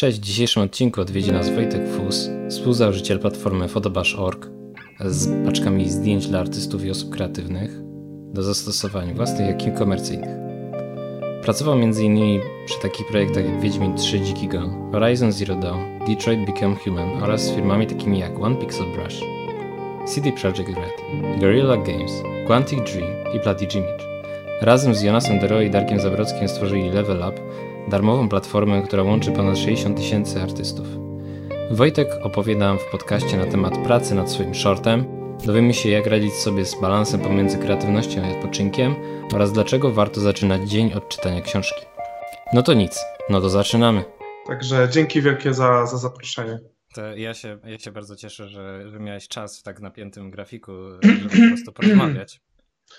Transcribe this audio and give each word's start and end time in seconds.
Cześć, 0.00 0.18
w 0.18 0.22
dzisiejszym 0.22 0.62
odcinku 0.62 1.00
odwiedzi 1.00 1.32
nas 1.32 1.50
Wojtek 1.50 1.80
Fus, 1.88 2.30
współzałożyciel 2.50 3.18
platformy 3.18 3.68
Photobash.org 3.68 4.48
z 5.00 5.46
paczkami 5.46 5.90
zdjęć 5.90 6.26
dla 6.26 6.40
artystów 6.40 6.84
i 6.84 6.90
osób 6.90 7.10
kreatywnych 7.10 7.70
do 8.32 8.42
zastosowań 8.42 9.14
własnych, 9.14 9.48
jak 9.48 9.66
i 9.66 9.72
komercyjnych. 9.72 10.36
Pracował 11.42 11.74
m.in. 11.74 12.40
przy 12.66 12.80
takich 12.80 13.06
projektach 13.06 13.44
jak 13.44 13.60
Wiedźmin 13.60 13.96
3 13.96 14.20
Dziki 14.20 14.48
Horizon 14.92 15.32
Zero 15.32 15.54
Dawn, 15.54 15.80
Detroit 16.06 16.46
Become 16.46 16.76
Human 16.76 17.22
oraz 17.22 17.42
z 17.42 17.50
firmami 17.50 17.86
takimi 17.86 18.18
jak 18.18 18.40
One 18.40 18.56
Pixel 18.56 18.86
Brush, 18.92 19.20
CD 20.06 20.32
Projekt 20.32 20.58
Red, 20.58 21.40
Guerrilla 21.40 21.76
Games, 21.76 22.12
Quantic 22.46 22.92
Dream 22.92 23.36
i 23.36 23.40
Platy 23.40 23.64
Image. 23.64 24.04
Razem 24.60 24.94
z 24.94 25.02
Jonasem 25.02 25.38
Dero 25.38 25.60
i 25.60 25.70
Darkiem 25.70 26.00
Zabrockim 26.00 26.48
stworzyli 26.48 26.90
Level 26.90 27.24
Up, 27.28 27.40
darmową 27.88 28.28
platformę, 28.28 28.82
która 28.82 29.02
łączy 29.02 29.32
ponad 29.32 29.58
60 29.58 29.96
tysięcy 29.96 30.42
artystów. 30.42 30.86
Wojtek 31.70 32.08
opowie 32.22 32.56
nam 32.56 32.78
w 32.78 32.84
podcaście 32.84 33.36
na 33.36 33.46
temat 33.46 33.78
pracy 33.78 34.14
nad 34.14 34.30
swoim 34.30 34.54
shortem, 34.54 35.04
dowiemy 35.46 35.74
się 35.74 35.88
jak 35.88 36.06
radzić 36.06 36.34
sobie 36.34 36.64
z 36.64 36.80
balansem 36.80 37.20
pomiędzy 37.20 37.58
kreatywnością 37.58 38.28
i 38.28 38.32
odpoczynkiem 38.36 38.94
oraz 39.34 39.52
dlaczego 39.52 39.92
warto 39.92 40.20
zaczynać 40.20 40.70
dzień 40.70 40.92
od 40.92 41.08
czytania 41.08 41.40
książki. 41.40 41.86
No 42.52 42.62
to 42.62 42.74
nic, 42.74 43.04
no 43.30 43.40
to 43.40 43.50
zaczynamy. 43.50 44.04
Także 44.46 44.88
dzięki 44.90 45.22
wielkie 45.22 45.54
za, 45.54 45.86
za 45.86 45.96
zaproszenie. 45.96 46.58
To 46.94 47.16
ja 47.16 47.34
się, 47.34 47.58
ja 47.64 47.78
się 47.78 47.92
bardzo 47.92 48.16
cieszę, 48.16 48.48
że, 48.48 48.90
że 48.90 49.00
miałeś 49.00 49.28
czas 49.28 49.60
w 49.60 49.62
tak 49.62 49.80
napiętym 49.80 50.30
grafiku, 50.30 50.72
żeby 51.02 51.22
po 51.22 51.36
prostu 51.48 51.72
porozmawiać 51.76 52.40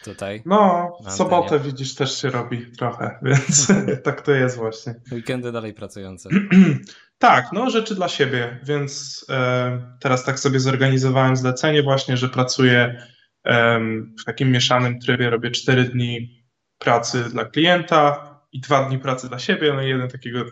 tutaj. 0.04 0.42
No, 0.46 0.92
w 1.06 1.12
sobotę 1.12 1.60
widzisz 1.60 1.96
też 1.96 2.22
się 2.22 2.30
robi 2.30 2.72
trochę, 2.72 3.20
więc 3.24 3.68
tak 4.04 4.22
to 4.22 4.32
jest 4.32 4.58
właśnie. 4.58 4.96
Weekendy 5.12 5.52
dalej 5.52 5.74
pracujące. 5.74 6.30
tak, 7.18 7.46
no 7.54 7.70
rzeczy 7.70 7.96
dla 7.96 8.08
siebie, 8.08 8.60
więc 8.64 9.26
e, 9.30 9.82
teraz 10.00 10.24
tak 10.24 10.40
sobie 10.40 10.60
zorganizowałem 10.60 11.36
zlecenie 11.36 11.84
właśnie, 11.84 12.18
że 12.18 12.30
pracuję 12.30 13.08
e, 13.46 13.80
w 14.22 14.26
takim 14.26 14.52
mieszanym 14.52 15.00
trybie, 15.00 15.30
robię 15.30 15.52
4 15.52 15.84
dni 15.84 16.46
pracy 16.78 17.24
dla 17.24 17.46
klienta 17.46 18.32
i 18.52 18.62
dwa 18.62 18.90
dni 18.90 19.00
pracy 19.00 19.30
dla 19.30 19.40
siebie, 19.40 19.74
no 19.74 19.82
i 19.82 19.90
jeden 19.90 20.10
takiego 20.10 20.46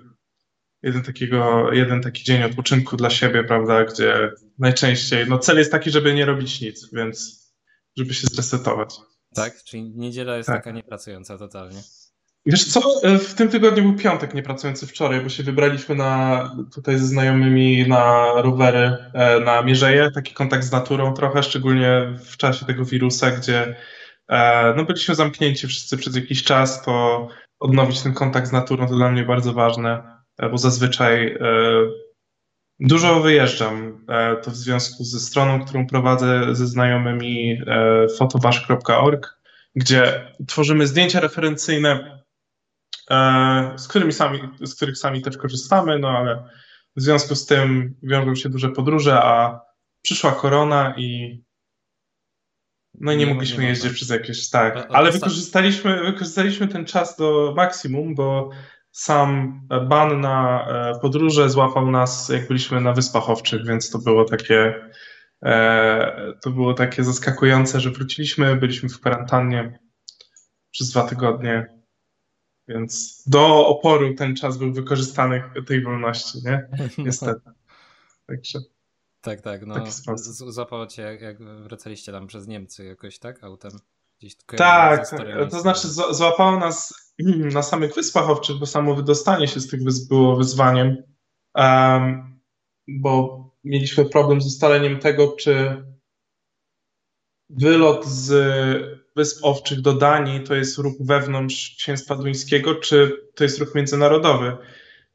jeden, 0.84 1.04
takiego, 1.04 1.74
jeden 1.74 2.02
taki 2.02 2.24
dzień 2.24 2.44
odpoczynku 2.44 2.98
dla 2.98 3.10
siebie, 3.10 3.44
prawda, 3.44 3.86
gdzie 3.86 4.32
najczęściej, 4.60 5.26
no 5.30 5.38
cel 5.40 5.58
jest 5.58 5.72
taki, 5.72 5.92
żeby 5.92 6.14
nie 6.14 6.26
robić 6.26 6.62
nic, 6.62 6.94
więc 6.94 7.40
żeby 7.98 8.14
się 8.14 8.28
zresetować. 8.28 8.96
Tak? 9.44 9.64
Czyli 9.64 9.84
niedziela 9.84 10.38
jest 10.38 10.48
tak. 10.48 10.58
taka 10.58 10.72
niepracująca 10.72 11.38
totalnie. 11.38 11.82
Wiesz 12.46 12.66
co, 12.66 12.82
e, 13.04 13.18
w 13.18 13.34
tym 13.34 13.50
tygodniu 13.50 13.84
był 13.84 13.96
piątek 13.96 14.34
niepracujący 14.34 14.88
wczoraj, 14.88 15.22
bo 15.22 15.30
się 15.30 15.44
wybraliśmy 15.44 15.96
na, 15.96 16.52
tutaj 16.74 16.98
ze 16.98 17.06
znajomymi 17.06 17.88
na 17.88 18.34
rowery 18.36 18.98
e, 19.14 19.40
na 19.40 19.62
Mierzeję, 19.62 20.12
taki 20.12 20.34
kontakt 20.34 20.64
z 20.64 20.72
naturą 20.72 21.14
trochę, 21.14 21.44
szczególnie 21.44 22.16
w 22.26 22.38
czasie 22.38 22.66
tego 22.66 22.86
wirusa, 22.86 23.32
gdzie 23.32 23.76
e, 24.28 24.74
no, 24.78 24.86
byliśmy 24.86 25.16
zamknięci 25.16 25.68
wszyscy 25.68 25.98
przez 25.98 26.16
jakiś 26.16 26.44
czas, 26.44 26.82
to 26.82 27.28
odnowić 27.60 28.02
ten 28.02 28.14
kontakt 28.14 28.48
z 28.48 28.52
naturą 28.52 28.88
to 28.88 28.96
dla 28.96 29.12
mnie 29.12 29.24
bardzo 29.24 29.54
ważne, 29.54 30.04
bo 30.52 30.58
zazwyczaj 30.58 31.38
Dużo 32.80 33.22
wyjeżdżam. 33.22 34.06
E, 34.10 34.36
to 34.36 34.52
w 34.52 34.56
związku 34.56 35.04
ze 35.04 35.20
stroną, 35.20 35.66
którą 35.66 35.88
prowadzę 35.88 36.56
ze 36.56 36.68
znajomymi 36.68 37.62
fotobash.org, 38.18 39.40
gdzie 39.76 40.34
tworzymy 40.48 40.88
zdjęcia 40.88 41.20
referencyjne, 41.20 42.22
e, 43.12 43.74
z, 43.78 43.88
którymi 43.88 44.14
sami, 44.14 44.40
z 44.62 44.76
których 44.76 44.98
sami 44.98 45.22
też 45.22 45.38
korzystamy, 45.38 46.00
no 46.00 46.10
ale 46.10 46.44
w 46.96 47.02
związku 47.02 47.36
z 47.36 47.46
tym 47.46 47.96
wiążą 48.04 48.36
się 48.36 48.50
duże 48.50 48.70
podróże, 48.70 49.24
a 49.24 49.62
przyszła 50.02 50.32
korona 50.32 50.94
i 50.98 51.42
no 53.00 53.12
i 53.12 53.18
nie, 53.18 53.26
nie 53.26 53.34
mogliśmy 53.34 53.64
nie 53.64 53.70
jeździć 53.70 53.94
przez 53.94 54.10
jakieś, 54.10 54.50
tak, 54.50 54.88
ale 54.90 55.12
wykorzystaliśmy, 55.12 56.04
wykorzystaliśmy 56.04 56.68
ten 56.68 56.86
czas 56.86 57.18
do 57.18 57.54
maksimum, 57.56 58.16
bo 58.16 58.50
sam 58.92 59.62
ban 59.88 60.22
na 60.22 60.68
e, 60.68 61.00
podróże 61.00 61.50
złapał 61.50 61.92
nas, 61.92 62.30
jak 62.30 62.48
byliśmy 62.48 62.82
na 62.82 62.94
Wyspach 62.94 63.30
Owczych, 63.30 63.66
więc 63.66 63.90
to 63.90 64.00
było 64.00 64.26
takie, 64.26 64.90
e, 65.44 66.34
to 66.42 66.50
było 66.50 66.74
takie 66.74 67.04
zaskakujące, 67.04 67.80
że 67.80 67.92
wróciliśmy, 67.92 68.56
byliśmy 68.56 68.90
w 68.90 69.00
kwarantannie 69.00 69.80
przez 70.72 70.90
dwa 70.90 71.04
tygodnie, 71.04 71.80
więc 72.68 73.24
do 73.28 73.68
oporu 73.68 74.14
ten 74.14 74.36
czas 74.36 74.58
był 74.58 74.74
wykorzystany 74.74 75.44
tej 75.68 75.84
wolności, 75.84 76.40
nie? 76.46 76.68
Niestety. 77.06 77.42
Także. 78.28 78.60
Tak, 79.22 79.42
tak. 79.42 79.66
No, 79.66 79.86
złapało 80.28 80.88
cię, 80.88 81.02
jak, 81.02 81.22
jak 81.22 81.38
wracaliście 81.64 82.12
tam 82.12 82.28
przez 82.28 82.48
Niemcy 82.48 82.86
jakoś, 82.86 83.20
tak? 83.20 83.44
Autem? 83.44 83.72
Gdzieś 84.20 84.36
tak, 84.36 85.10
to 85.52 85.60
znaczy 85.60 85.88
złapało 85.88 86.60
nas 86.60 87.09
na 87.54 87.64
samych 87.64 87.96
Wyspach 87.96 88.30
Owczych, 88.30 88.56
bo 88.56 88.66
samo 88.66 88.96
wydostanie 88.96 89.48
się 89.48 89.60
z 89.60 89.68
tych 89.68 89.84
wysp 89.84 90.10
było 90.10 90.36
wyzwaniem, 90.36 91.04
um, 91.56 92.40
bo 92.88 93.40
mieliśmy 93.64 94.06
problem 94.06 94.42
z 94.42 94.48
ustaleniem 94.48 95.00
tego, 95.00 95.36
czy 95.40 95.84
wylot 97.50 98.06
z 98.06 98.30
Wysp 99.16 99.46
Owczych 99.46 99.82
do 99.82 99.94
Danii 99.94 100.44
to 100.44 100.56
jest 100.56 100.78
ruch 100.78 100.96
wewnątrz 101.00 101.76
Księstwa 101.78 102.16
Duńskiego, 102.16 102.76
czy 102.76 103.28
to 103.36 103.44
jest 103.44 103.60
ruch 103.60 103.76
międzynarodowy 103.76 104.58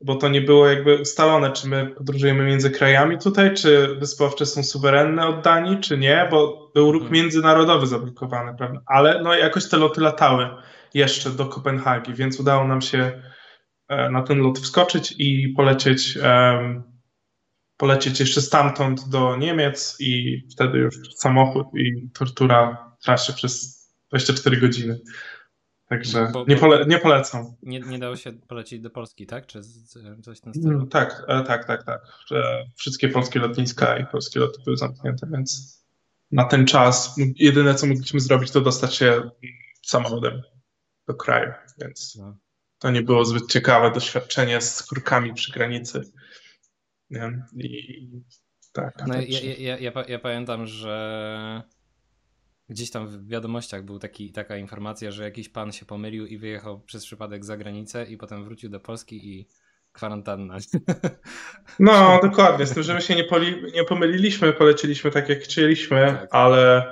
bo 0.05 0.15
to 0.15 0.29
nie 0.29 0.41
było 0.41 0.69
jakby 0.69 1.01
ustalone, 1.01 1.53
czy 1.53 1.69
my 1.69 1.87
podróżujemy 1.87 2.45
między 2.45 2.71
krajami 2.71 3.19
tutaj, 3.19 3.55
czy 3.55 3.95
Wyspy 3.95 4.25
Owcze 4.25 4.47
są 4.47 4.63
suwerenne 4.63 5.27
od 5.27 5.41
Danii, 5.41 5.81
czy 5.81 5.99
nie, 5.99 6.29
bo 6.31 6.71
był 6.75 6.93
ruch 6.93 7.03
mhm. 7.03 7.23
międzynarodowy 7.23 7.87
zablokowany, 7.87 8.55
prawda? 8.59 8.81
Ale 8.87 9.23
no 9.23 9.35
jakoś 9.35 9.69
te 9.69 9.77
loty 9.77 10.01
latały 10.01 10.49
jeszcze 10.95 11.31
do 11.31 11.47
Kopenhagi, 11.47 12.15
więc 12.15 12.41
udało 12.41 12.69
nam 12.69 12.81
się 12.81 13.23
e, 13.89 14.11
na 14.11 14.23
ten 14.23 14.39
lot 14.39 14.59
wskoczyć 14.59 15.15
i 15.19 15.49
polecieć, 15.49 16.17
um, 16.17 16.83
polecieć 17.77 18.21
jeszcze 18.21 18.41
stamtąd 18.41 19.09
do 19.09 19.37
Niemiec 19.37 19.97
i 20.01 20.43
wtedy 20.53 20.79
już 20.79 20.95
samochód 21.17 21.67
i 21.75 22.11
tortura 22.19 22.91
trasie 23.03 23.33
przez 23.33 23.85
24 24.09 24.57
godziny. 24.57 25.01
Także 25.89 26.31
bo, 26.33 26.45
nie, 26.49 26.57
pole, 26.57 26.85
nie 26.89 26.99
polecam. 26.99 27.55
Nie, 27.63 27.81
nie 27.81 27.99
dało 27.99 28.17
się 28.17 28.33
polecieć 28.33 28.81
do 28.81 28.91
Polski, 28.91 29.27
tak? 29.27 29.47
Czy 29.47 29.61
coś 30.23 30.41
ten 30.41 30.55
stylu? 30.55 30.75
Mm, 30.75 30.89
tak, 30.89 31.23
e, 31.29 31.43
tak, 31.43 31.65
tak, 31.65 31.85
tak. 31.85 32.01
Wszystkie 32.75 33.09
polskie 33.09 33.41
lotniska 33.41 33.99
i 33.99 34.07
polskie 34.07 34.41
loty 34.41 34.63
były 34.65 34.77
zamknięte, 34.77 35.27
więc 35.33 35.81
na 36.33 36.45
ten 36.45 36.67
czas 36.67 37.17
jedyne, 37.37 37.75
co 37.75 37.87
mogliśmy 37.87 38.21
zrobić, 38.21 38.51
to 38.51 38.61
dostać 38.61 38.95
się 38.95 39.31
samochodem 39.83 40.43
do 41.07 41.15
kraju, 41.15 41.53
więc 41.79 42.17
no. 42.21 42.37
to 42.79 42.91
nie 42.91 43.03
było 43.03 43.25
zbyt 43.25 43.47
ciekawe 43.47 43.91
doświadczenie 43.91 44.61
z 44.61 44.83
kurkami 44.83 45.35
przy 45.35 45.53
granicy. 45.53 46.13
Nie? 47.11 47.47
I 47.57 48.09
tak. 48.73 48.95
No, 49.07 49.15
ja, 49.15 49.41
ja, 49.59 49.79
ja, 49.79 49.93
ja 50.09 50.19
pamiętam, 50.19 50.67
że 50.67 51.63
Gdzieś 52.69 52.91
tam 52.91 53.09
w 53.09 53.29
wiadomościach 53.29 53.85
był 53.85 53.99
taki, 53.99 54.33
taka 54.33 54.57
informacja, 54.57 55.11
że 55.11 55.25
jakiś 55.25 55.49
pan 55.49 55.73
się 55.73 55.87
pomylił 55.87 56.27
i 56.27 56.39
wyjechał 56.39 56.81
przez 56.81 57.05
przypadek 57.07 57.45
za 57.45 57.57
granicę 57.57 58.05
i 58.05 58.17
potem 58.17 58.45
wrócił 58.45 58.71
do 58.71 58.81
Polski 58.81 59.29
i 59.29 59.49
kwarantanna. 59.93 60.57
No, 61.79 62.19
dokładnie. 62.23 62.67
Z 62.67 62.75
tym, 62.75 62.83
że 62.83 62.95
my 62.95 63.01
się 63.01 63.15
nie, 63.15 63.25
poli, 63.25 63.73
nie 63.75 63.85
pomyliliśmy, 63.85 64.53
poleciliśmy 64.53 65.11
tak, 65.11 65.29
jak 65.29 65.39
chcieliśmy, 65.39 66.07
tak. 66.07 66.29
ale 66.31 66.85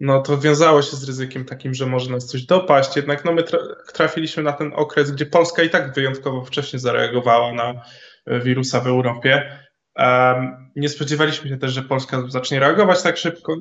no 0.00 0.22
to 0.22 0.38
wiązało 0.38 0.82
się 0.82 0.96
z 0.96 1.04
ryzykiem 1.04 1.44
takim, 1.44 1.74
że 1.74 1.86
może 1.86 2.10
nas 2.10 2.26
coś 2.26 2.42
dopaść. 2.42 2.96
Jednak 2.96 3.24
no, 3.24 3.32
my 3.32 3.44
trafiliśmy 3.92 4.42
na 4.42 4.52
ten 4.52 4.72
okres, 4.74 5.10
gdzie 5.10 5.26
Polska 5.26 5.62
i 5.62 5.70
tak 5.70 5.94
wyjątkowo 5.94 6.44
wcześnie 6.44 6.78
zareagowała 6.78 7.52
na 7.52 7.82
e, 8.26 8.40
wirusa 8.40 8.80
w 8.80 8.86
Europie. 8.86 9.58
Um, 9.96 10.70
nie 10.76 10.88
spodziewaliśmy 10.88 11.48
się 11.48 11.56
też, 11.56 11.72
że 11.72 11.82
Polska 11.82 12.22
zacznie 12.28 12.60
reagować 12.60 13.02
tak 13.02 13.16
szybko 13.16 13.56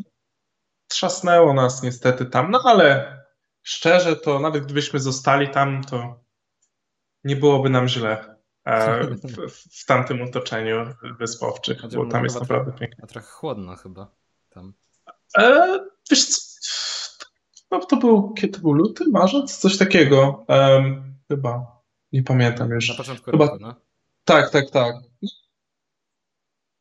trzasnęło 0.87 1.53
nas 1.53 1.83
niestety 1.83 2.25
tam, 2.25 2.51
no 2.51 2.61
ale 2.65 3.17
szczerze 3.63 4.15
to 4.15 4.39
nawet 4.39 4.65
gdybyśmy 4.65 4.99
zostali 4.99 5.49
tam, 5.49 5.83
to 5.83 6.23
nie 7.23 7.35
byłoby 7.35 7.69
nam 7.69 7.87
źle 7.87 8.35
e, 8.65 9.03
w, 9.03 9.51
w 9.81 9.85
tamtym 9.85 10.21
otoczeniu 10.21 10.93
wyspowczych, 11.19 11.81
bo 11.95 12.05
tam 12.05 12.23
jest 12.23 12.39
naprawdę 12.39 12.71
pięknie. 12.71 13.03
A 13.03 13.07
trochę 13.07 13.27
chłodno 13.27 13.75
chyba 13.75 14.11
tam. 14.49 14.73
E, 15.37 15.79
wiesz 16.09 16.25
co, 16.25 16.41
no, 17.71 17.79
to 17.79 17.97
był, 17.97 18.33
kiedy 18.33 18.53
to 18.53 18.59
był 18.59 18.71
luty, 18.71 19.03
marzec, 19.11 19.57
coś 19.57 19.77
takiego. 19.77 20.45
Um, 20.47 21.15
chyba, 21.27 21.81
nie 22.11 22.23
pamiętam 22.23 22.69
już. 22.71 22.89
Na 22.89 22.95
początku 22.95 23.31
chyba, 23.31 23.45
roku, 23.45 23.57
no? 23.59 23.75
Tak, 24.25 24.49
tak, 24.49 24.69
tak 24.69 24.95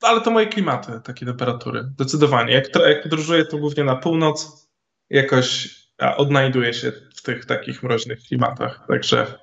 ale 0.02 0.20
to 0.20 0.30
moje 0.30 0.46
klimaty, 0.46 1.00
takie 1.04 1.26
temperatury. 1.26 1.82
Zdecydowanie. 1.94 2.52
Jak, 2.52 2.64
jak 2.88 3.02
podróżuję, 3.02 3.44
to 3.44 3.58
głównie 3.58 3.84
na 3.84 3.96
północ, 3.96 4.68
jakoś 5.10 5.78
odnajduję 6.16 6.74
się 6.74 6.92
w 7.14 7.22
tych 7.22 7.44
takich 7.44 7.82
mroźnych 7.82 8.22
klimatach. 8.22 8.84
Także 8.88 9.38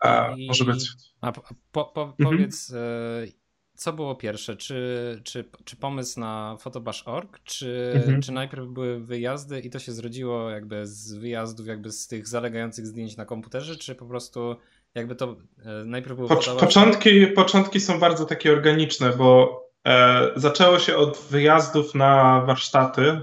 a, 0.00 0.34
I, 0.36 0.46
może 0.46 0.64
być. 0.64 0.88
A 1.20 1.32
po, 1.32 1.42
po, 1.72 2.02
mhm. 2.02 2.14
powiedz, 2.18 2.72
e, 2.72 3.26
co 3.74 3.92
było 3.92 4.14
pierwsze? 4.14 4.56
Czy, 4.56 5.20
czy, 5.24 5.44
czy 5.64 5.76
pomysł 5.76 6.20
na 6.20 6.56
fotobash.org, 6.60 7.40
czy, 7.44 7.92
mhm. 7.96 8.22
czy 8.22 8.32
najpierw 8.32 8.66
były 8.66 9.00
wyjazdy 9.00 9.60
i 9.60 9.70
to 9.70 9.78
się 9.78 9.92
zrodziło 9.92 10.50
jakby 10.50 10.86
z 10.86 11.14
wyjazdów, 11.14 11.66
jakby 11.66 11.92
z 11.92 12.08
tych 12.08 12.28
zalegających 12.28 12.86
zdjęć 12.86 13.16
na 13.16 13.24
komputerze, 13.24 13.76
czy 13.76 13.94
po 13.94 14.06
prostu 14.06 14.56
jakby 14.94 15.14
to 15.14 15.36
e, 15.64 15.84
najpierw 15.84 16.16
było... 16.16 16.28
Po, 16.28 16.36
początki, 16.36 17.26
początki 17.26 17.80
są 17.80 17.98
bardzo 18.00 18.24
takie 18.24 18.52
organiczne, 18.52 19.10
bo 19.10 19.60
e, 19.86 20.30
zaczęło 20.36 20.78
się 20.78 20.96
od 20.96 21.18
wyjazdów 21.30 21.94
na 21.94 22.40
warsztaty. 22.46 23.20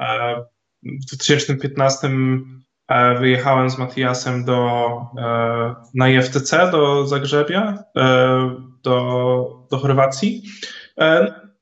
E, 0.00 0.36
w 0.82 1.06
2015 1.06 2.10
e, 2.88 3.18
wyjechałem 3.18 3.70
z 3.70 3.78
Matiasem 3.78 4.44
do, 4.44 4.88
e, 5.18 5.74
na 5.94 6.08
IFTC 6.08 6.70
do 6.70 7.06
Zagrzebia, 7.06 7.84
e, 7.96 8.50
do, 8.82 9.57
do 9.70 9.78
Chorwacji. 9.78 10.42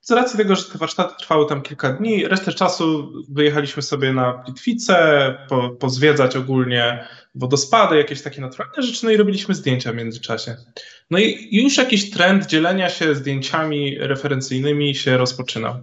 Z 0.00 0.11
racji 0.11 0.38
tego, 0.38 0.56
że 0.56 0.64
te 0.64 0.79
warsztaty 0.79 1.14
trwały 1.19 1.47
tam 1.47 1.62
kilka 1.62 1.93
dni, 1.93 2.29
resztę 2.29 2.53
czasu 2.53 3.12
wyjechaliśmy 3.29 3.82
sobie 3.82 4.12
na 4.12 4.32
Plitwice, 4.32 5.35
po, 5.49 5.70
pozwiedzać 5.70 6.37
ogólnie 6.37 7.05
wodospady, 7.35 7.97
jakieś 7.97 8.23
takie 8.23 8.41
naturalne 8.41 8.82
rzeczy, 8.82 9.05
no 9.05 9.11
i 9.11 9.17
robiliśmy 9.17 9.55
zdjęcia 9.55 9.93
w 9.93 9.94
międzyczasie. 9.94 10.56
No 11.11 11.19
i 11.19 11.49
już 11.53 11.76
jakiś 11.76 12.11
trend 12.11 12.47
dzielenia 12.47 12.88
się 12.88 13.14
zdjęciami 13.14 13.99
referencyjnymi 13.99 14.94
się 14.94 15.17
rozpoczynał. 15.17 15.75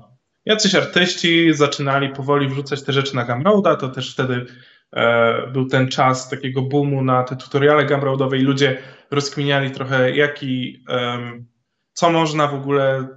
Jacyś 0.45 0.75
artyści 0.75 1.53
zaczynali 1.53 2.09
powoli 2.09 2.47
wrzucać 2.47 2.83
te 2.83 2.93
rzeczy 2.93 3.15
na 3.15 3.25
Gumroada, 3.25 3.75
to 3.75 3.89
też 3.89 4.13
wtedy 4.13 4.45
e, 4.93 5.47
był 5.47 5.67
ten 5.67 5.87
czas 5.89 6.29
takiego 6.29 6.61
boomu 6.61 7.03
na 7.03 7.23
te 7.23 7.35
tutoriale 7.35 7.85
Gumroadowe 7.85 8.37
i 8.37 8.41
ludzie 8.41 8.77
rozkminiali 9.11 9.71
trochę 9.71 10.15
jaki, 10.15 10.83
um, 10.89 11.52
co 11.93 12.11
można 12.11 12.47
w 12.47 12.55
ogóle 12.55 13.07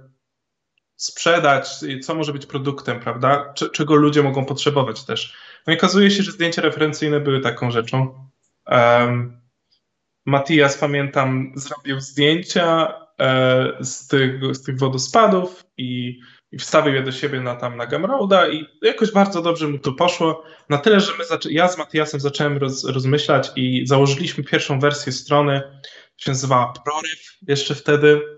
sprzedać, 0.95 1.69
co 2.03 2.15
może 2.15 2.33
być 2.33 2.45
produktem, 2.45 2.99
prawda? 2.99 3.53
czego 3.73 3.95
ludzie 3.95 4.23
mogą 4.23 4.45
potrzebować 4.45 5.05
też. 5.05 5.37
No 5.67 5.73
i 5.73 5.77
okazuje 5.77 6.11
się, 6.11 6.23
że 6.23 6.31
zdjęcia 6.31 6.61
referencyjne 6.61 7.19
były 7.19 7.39
taką 7.39 7.71
rzeczą. 7.71 8.29
Um, 8.67 9.41
Matias, 10.25 10.77
pamiętam, 10.77 11.51
zrobił 11.55 11.99
zdjęcia 11.99 12.93
e, 13.19 13.77
z, 13.81 14.07
tych, 14.07 14.55
z 14.55 14.63
tych 14.63 14.79
wodospadów 14.79 15.65
i, 15.77 16.19
i 16.51 16.57
wstawił 16.57 16.93
je 16.93 17.03
do 17.03 17.11
siebie 17.11 17.41
na, 17.41 17.55
tam 17.55 17.77
na 17.77 17.85
Gumroada 17.85 18.49
i 18.49 18.65
jakoś 18.81 19.11
bardzo 19.11 19.41
dobrze 19.41 19.67
mu 19.67 19.79
to 19.79 19.91
poszło. 19.91 20.43
Na 20.69 20.77
tyle, 20.77 20.99
że 20.99 21.11
my 21.11 21.23
ja 21.49 21.67
z 21.67 21.77
Matiasem 21.77 22.19
zacząłem 22.19 22.57
roz, 22.57 22.85
rozmyślać 22.85 23.51
i 23.55 23.87
założyliśmy 23.87 24.43
pierwszą 24.43 24.79
wersję 24.79 25.11
strony, 25.11 25.61
się 26.17 26.31
nazywała 26.31 26.73
Proryw 26.85 27.37
jeszcze 27.47 27.75
wtedy. 27.75 28.36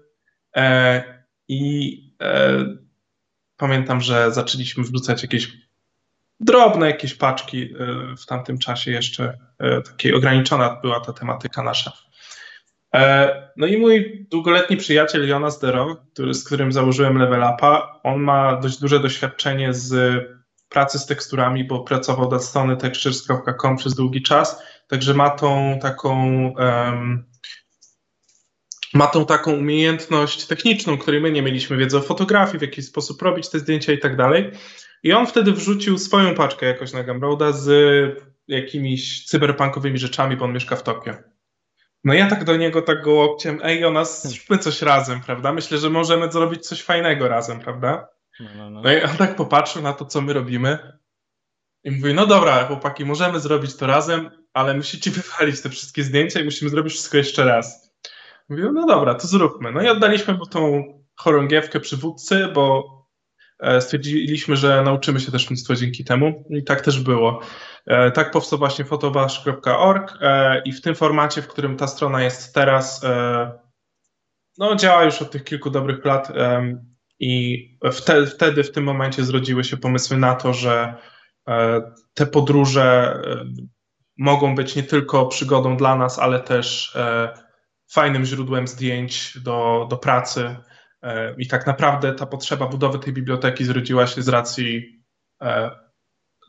E, 0.55 1.03
i 1.47 2.01
e, 2.21 2.65
pamiętam, 3.57 4.01
że 4.01 4.31
zaczęliśmy 4.31 4.83
wrzucać 4.83 5.23
jakieś 5.23 5.51
drobne 6.39 6.87
jakieś 6.87 7.13
paczki 7.13 7.63
e, 7.63 8.15
w 8.15 8.25
tamtym 8.25 8.57
czasie 8.57 8.91
jeszcze 8.91 9.37
takiej 9.85 10.13
ograniczona 10.13 10.79
była 10.81 10.99
ta 10.99 11.13
tematyka 11.13 11.63
nasza. 11.63 11.91
No 13.57 13.67
i 13.67 13.77
mój 13.77 14.27
długoletni 14.31 14.77
przyjaciel 14.77 15.27
Jonas 15.27 15.59
Dero, 15.59 15.95
który, 16.13 16.33
z 16.33 16.43
którym 16.43 16.71
założyłem 16.71 17.17
Level 17.17 17.43
Upa, 17.53 17.99
on 18.03 18.21
ma 18.21 18.55
dość 18.55 18.79
duże 18.79 18.99
doświadczenie 18.99 19.73
z 19.73 20.23
pracy 20.69 20.99
z 20.99 21.05
teksturami, 21.05 21.63
bo 21.63 21.79
pracował 21.79 22.29
dla 22.29 22.39
strony 22.39 22.77
textures.com 22.77 23.77
przez 23.77 23.95
długi 23.95 24.21
czas, 24.21 24.63
także 24.87 25.13
ma 25.13 25.29
tą 25.29 25.79
taką 25.81 26.13
um, 26.57 27.28
ma 28.93 29.07
tą 29.07 29.25
taką 29.25 29.53
umiejętność 29.53 30.45
techniczną, 30.45 30.97
której 30.97 31.21
my 31.21 31.31
nie 31.31 31.41
mieliśmy, 31.41 31.77
wiedzy 31.77 31.97
o 31.97 32.01
fotografii, 32.01 32.59
w 32.59 32.61
jaki 32.61 32.81
sposób 32.81 33.21
robić 33.21 33.49
te 33.49 33.59
zdjęcia 33.59 33.93
i 33.93 33.99
tak 33.99 34.15
dalej. 34.15 34.51
I 35.03 35.13
on 35.13 35.27
wtedy 35.27 35.51
wrzucił 35.51 35.97
swoją 35.97 36.35
paczkę 36.35 36.65
jakoś 36.65 36.93
na 36.93 37.03
Gumroada 37.03 37.51
z 37.51 37.69
jakimiś 38.47 39.25
cyberpunkowymi 39.25 39.97
rzeczami, 39.97 40.37
bo 40.37 40.45
on 40.45 40.53
mieszka 40.53 40.75
w 40.75 40.83
Tokio. 40.83 41.13
No 42.03 42.13
ja 42.13 42.27
tak 42.27 42.43
do 42.43 42.57
niego 42.57 42.81
tak 42.81 43.03
go 43.03 43.11
łokciem, 43.11 43.59
ej, 43.63 43.85
o 43.85 43.91
nas 43.91 44.27
zróbmy 44.27 44.57
coś 44.57 44.81
razem, 44.81 45.21
prawda? 45.21 45.53
Myślę, 45.53 45.77
że 45.77 45.89
możemy 45.89 46.31
zrobić 46.31 46.67
coś 46.67 46.83
fajnego 46.83 47.27
razem, 47.27 47.59
prawda? 47.59 48.07
No, 48.39 48.49
no, 48.57 48.69
no. 48.69 48.81
no 48.81 48.93
i 48.93 49.03
on 49.03 49.17
tak 49.17 49.35
popatrzył 49.35 49.81
na 49.81 49.93
to, 49.93 50.05
co 50.05 50.21
my 50.21 50.33
robimy 50.33 50.99
i 51.83 51.91
mówi, 51.91 52.13
no 52.13 52.27
dobra, 52.27 52.65
chłopaki, 52.65 53.05
możemy 53.05 53.39
zrobić 53.39 53.75
to 53.75 53.87
razem, 53.87 54.29
ale 54.53 54.73
musicie 54.73 55.11
wywalić 55.21 55.61
te 55.61 55.69
wszystkie 55.69 56.03
zdjęcia 56.03 56.39
i 56.39 56.43
musimy 56.43 56.71
zrobić 56.71 56.93
wszystko 56.93 57.17
jeszcze 57.17 57.45
raz. 57.45 57.88
Mówię, 58.49 58.71
no 58.73 58.85
dobra, 58.85 59.15
to 59.15 59.27
zróbmy. 59.27 59.71
No 59.71 59.81
i 59.81 59.87
oddaliśmy 59.87 60.33
mu 60.33 60.45
tą 60.45 60.83
chorągiewkę 61.15 61.79
przywódcy, 61.79 62.47
bo 62.53 62.83
e, 63.59 63.81
stwierdziliśmy, 63.81 64.55
że 64.55 64.81
nauczymy 64.81 65.19
się 65.19 65.31
też 65.31 65.49
mnóstwo 65.49 65.75
dzięki 65.75 66.03
temu 66.03 66.45
i 66.49 66.63
tak 66.63 66.81
też 66.81 66.99
było. 66.99 67.41
E, 67.85 68.11
tak 68.11 68.31
powstał 68.31 68.59
właśnie 68.59 68.85
fotobash.org 68.85 70.17
e, 70.21 70.61
i 70.65 70.71
w 70.71 70.81
tym 70.81 70.95
formacie, 70.95 71.41
w 71.41 71.47
którym 71.47 71.77
ta 71.77 71.87
strona 71.87 72.23
jest 72.23 72.53
teraz, 72.53 73.01
no 74.57 74.75
działa 74.75 75.03
już 75.03 75.21
od 75.21 75.31
tych 75.31 75.43
kilku 75.43 75.69
dobrych 75.69 76.05
lat 76.05 76.31
i 77.19 77.63
wtedy, 77.91 78.27
wtedy 78.27 78.63
w 78.63 78.71
tym 78.71 78.83
momencie 78.83 79.23
zrodziły 79.23 79.63
się 79.63 79.77
pomysły 79.77 80.17
na 80.17 80.35
to, 80.35 80.53
że 80.53 80.93
te 82.13 82.25
podróże 82.25 83.17
mogą 84.17 84.55
być 84.55 84.75
nie 84.75 84.83
tylko 84.83 85.25
przygodą 85.25 85.77
dla 85.77 85.95
nas, 85.95 86.19
ale 86.19 86.39
też 86.39 86.97
fajnym 87.89 88.25
źródłem 88.25 88.67
zdjęć 88.67 89.37
do, 89.39 89.87
do 89.89 89.97
pracy. 89.97 90.55
E, 91.03 91.35
I 91.37 91.47
tak 91.47 91.67
naprawdę 91.67 92.13
ta 92.13 92.25
potrzeba 92.25 92.67
budowy 92.67 92.99
tej 92.99 93.13
biblioteki 93.13 93.65
zrodziła 93.65 94.07
się 94.07 94.21
z 94.21 94.27
racji 94.27 95.03
e, 95.41 95.71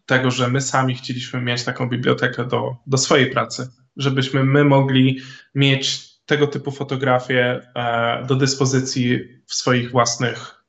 tego, 0.06 0.31
że 0.31 0.48
my 0.48 0.60
sami 0.60 0.94
chcieliśmy 0.94 1.40
mieć 1.40 1.64
taką 1.64 1.88
bibliotekę 1.88 2.44
do, 2.44 2.76
do 2.87 2.98
swojej 2.98 3.31
pracy, 3.31 3.69
żebyśmy 3.96 4.44
my 4.44 4.64
mogli 4.64 5.20
mieć 5.54 6.10
tego 6.26 6.46
typu 6.46 6.70
fotografie 6.70 7.60
e, 7.75 8.25
do 8.26 8.34
dyspozycji 8.34 9.19
w 9.46 9.54
swoich 9.54 9.90
własnych 9.90 10.60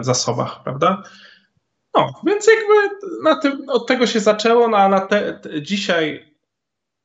zasobach, 0.00 0.62
prawda? 0.62 1.02
No, 1.94 2.20
więc 2.26 2.46
jakby 2.46 3.42
tym, 3.42 3.68
od 3.68 3.86
tego 3.86 4.06
się 4.06 4.20
zaczęło, 4.20 4.68
no 4.68 4.76
a 4.76 4.88
na 4.88 5.00
te, 5.00 5.40
dzisiaj 5.62 6.33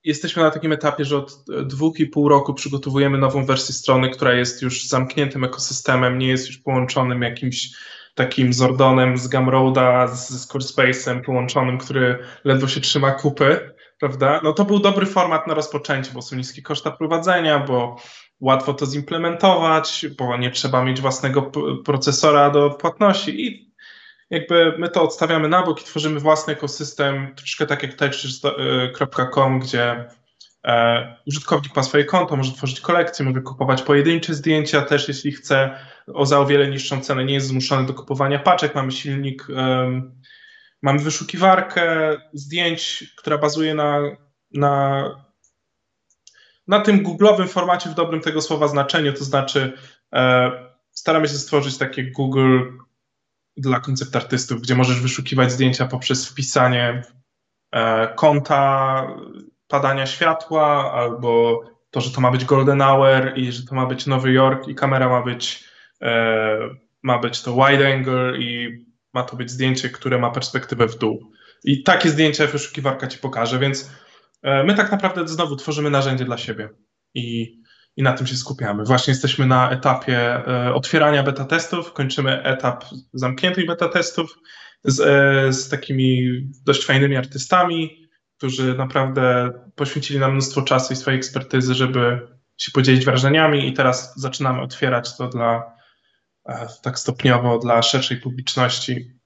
jesteśmy 0.03 0.43
na 0.43 0.51
takim 0.51 0.71
etapie, 0.71 1.05
że 1.05 1.17
od 1.17 1.45
dwóch 1.63 1.99
i 1.99 2.05
pół 2.05 2.29
roku 2.29 2.53
przygotowujemy 2.53 3.17
nową 3.17 3.45
wersję 3.45 3.75
strony, 3.75 4.09
która 4.09 4.33
jest 4.33 4.61
już 4.61 4.87
zamkniętym 4.87 5.43
ekosystemem, 5.43 6.17
nie 6.17 6.27
jest 6.27 6.47
już 6.47 6.57
połączonym 6.57 7.21
jakimś 7.21 7.69
takim 8.15 8.53
Zordonem 8.53 9.17
z 9.17 9.27
Gumroada, 9.27 10.07
z 10.07 10.47
Squarespace'em 10.47 11.21
połączonym, 11.21 11.77
który 11.77 12.19
ledwo 12.43 12.67
się 12.67 12.81
trzyma 12.81 13.11
kupy, 13.11 13.73
prawda? 13.99 14.41
No 14.43 14.53
to 14.53 14.65
był 14.65 14.79
dobry 14.79 15.05
format 15.05 15.47
na 15.47 15.53
rozpoczęcie, 15.53 16.11
bo 16.13 16.21
są 16.21 16.35
niskie 16.35 16.61
koszta 16.61 16.91
prowadzenia, 16.91 17.59
bo 17.59 17.95
łatwo 18.39 18.73
to 18.73 18.85
zimplementować, 18.85 20.05
bo 20.17 20.37
nie 20.37 20.51
trzeba 20.51 20.83
mieć 20.83 21.01
własnego 21.01 21.51
procesora 21.85 22.49
do 22.49 22.69
płatności 22.69 23.45
i 23.47 23.68
jakby 24.29 24.77
my 24.77 24.89
to 24.89 25.03
odstawiamy 25.03 25.49
na 25.49 25.63
bok 25.63 25.81
i 25.81 25.85
tworzymy 25.85 26.19
własny 26.19 26.53
ekosystem, 26.53 27.35
troszkę 27.35 27.65
tak 27.65 27.83
jak 27.83 27.93
textures.com, 27.93 29.59
gdzie 29.59 30.09
e, 30.65 31.15
użytkownik 31.27 31.75
ma 31.75 31.83
swoje 31.83 32.05
konto, 32.05 32.35
może 32.35 32.51
tworzyć 32.51 32.81
kolekcje, 32.81 33.25
może 33.25 33.41
kupować 33.41 33.81
pojedyncze 33.81 34.33
zdjęcia 34.33 34.81
też, 34.81 35.07
jeśli 35.07 35.31
chce, 35.31 35.79
o 36.13 36.25
za 36.25 36.39
o 36.39 36.45
wiele 36.45 36.67
niższą 36.67 37.01
cenę, 37.01 37.25
nie 37.25 37.33
jest 37.33 37.47
zmuszony 37.47 37.87
do 37.87 37.93
kupowania 37.93 38.39
paczek, 38.39 38.75
mamy 38.75 38.91
silnik, 38.91 39.47
mamy 40.81 40.99
wyszukiwarkę 40.99 42.17
zdjęć, 42.33 43.13
która 43.17 43.37
bazuje 43.37 43.75
na, 43.75 44.01
na, 44.53 45.03
na 46.67 46.79
tym 46.79 47.03
googlowym 47.03 47.47
formacie 47.47 47.89
w 47.89 47.93
dobrym 47.93 48.21
tego 48.21 48.41
słowa 48.41 48.67
znaczeniu, 48.67 49.13
to 49.13 49.23
znaczy 49.23 49.73
e, 50.13 50.51
staramy 50.91 51.27
się 51.27 51.33
stworzyć 51.33 51.77
takie 51.77 52.11
Google 52.11 52.59
dla 53.59 53.79
koncept 53.79 54.15
artystów, 54.15 54.61
gdzie 54.61 54.75
możesz 54.75 55.01
wyszukiwać 55.01 55.51
zdjęcia 55.51 55.85
poprzez 55.85 56.29
wpisanie 56.29 57.03
e, 57.71 58.07
konta 58.15 59.07
padania 59.67 60.05
światła, 60.05 60.93
albo 60.93 61.61
to, 61.91 62.01
że 62.01 62.11
to 62.11 62.21
ma 62.21 62.31
być 62.31 62.45
golden 62.45 62.79
hour 62.79 63.33
i 63.35 63.51
że 63.51 63.65
to 63.65 63.75
ma 63.75 63.85
być 63.85 64.05
Nowy 64.05 64.31
Jork 64.31 64.67
i 64.67 64.75
kamera 64.75 65.09
ma 65.09 65.21
być, 65.21 65.63
e, 66.01 66.57
ma 67.03 67.19
być 67.19 67.41
to 67.41 67.53
wide 67.53 67.93
angle 67.93 68.37
i 68.37 68.79
ma 69.13 69.23
to 69.23 69.35
być 69.35 69.51
zdjęcie, 69.51 69.89
które 69.89 70.17
ma 70.17 70.31
perspektywę 70.31 70.87
w 70.87 70.97
dół. 70.97 71.31
I 71.63 71.83
takie 71.83 72.09
zdjęcia 72.09 72.47
wyszukiwarka 72.47 73.07
ci 73.07 73.17
pokaże, 73.17 73.59
więc 73.59 73.91
e, 74.41 74.63
my 74.63 74.75
tak 74.75 74.91
naprawdę 74.91 75.27
znowu 75.27 75.55
tworzymy 75.55 75.89
narzędzie 75.89 76.25
dla 76.25 76.37
siebie. 76.37 76.69
I 77.13 77.55
i 77.97 78.03
na 78.03 78.13
tym 78.13 78.27
się 78.27 78.35
skupiamy. 78.35 78.83
Właśnie 78.83 79.11
jesteśmy 79.11 79.45
na 79.45 79.71
etapie 79.71 80.47
e, 80.47 80.73
otwierania 80.73 81.23
beta 81.23 81.45
testów, 81.45 81.93
kończymy 81.93 82.43
etap 82.43 82.85
zamkniętych 83.13 83.67
beta 83.67 83.89
testów 83.89 84.37
z, 84.83 84.99
e, 84.99 85.53
z 85.53 85.69
takimi 85.69 86.41
dość 86.65 86.85
fajnymi 86.85 87.15
artystami, 87.15 88.09
którzy 88.37 88.75
naprawdę 88.77 89.51
poświęcili 89.75 90.19
nam 90.19 90.31
mnóstwo 90.31 90.61
czasu 90.61 90.93
i 90.93 90.95
swojej 90.95 91.17
ekspertyzy, 91.17 91.73
żeby 91.73 92.27
się 92.57 92.71
podzielić 92.71 93.05
wrażeniami 93.05 93.67
i 93.67 93.73
teraz 93.73 94.13
zaczynamy 94.19 94.61
otwierać 94.61 95.17
to 95.17 95.27
dla 95.27 95.79
tak 96.83 96.99
stopniowo 96.99 97.59
dla 97.59 97.81
szerszej 97.81 98.17
publiczności 98.17 99.19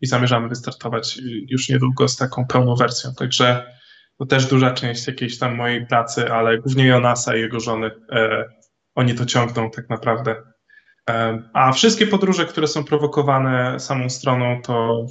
i 0.00 0.06
zamierzamy 0.06 0.48
wystartować 0.48 1.18
już 1.48 1.68
niedługo 1.68 2.08
z 2.08 2.16
taką 2.16 2.46
pełną 2.46 2.76
wersją. 2.76 3.14
Także 3.14 3.74
to 4.22 4.26
też 4.26 4.46
duża 4.46 4.70
część 4.70 5.06
jakiejś 5.06 5.38
tam 5.38 5.56
mojej 5.56 5.86
pracy, 5.86 6.32
ale 6.32 6.58
głównie 6.58 6.86
Jonasa 6.86 7.36
i 7.36 7.40
jego 7.40 7.60
żony, 7.60 7.90
e, 8.12 8.44
oni 8.94 9.14
to 9.14 9.26
ciągną 9.26 9.70
tak 9.70 9.90
naprawdę. 9.90 10.36
E, 11.10 11.42
a 11.52 11.72
wszystkie 11.72 12.06
podróże, 12.06 12.44
które 12.46 12.66
są 12.66 12.84
prowokowane 12.84 13.80
samą 13.80 14.10
stroną, 14.10 14.62
to 14.62 15.06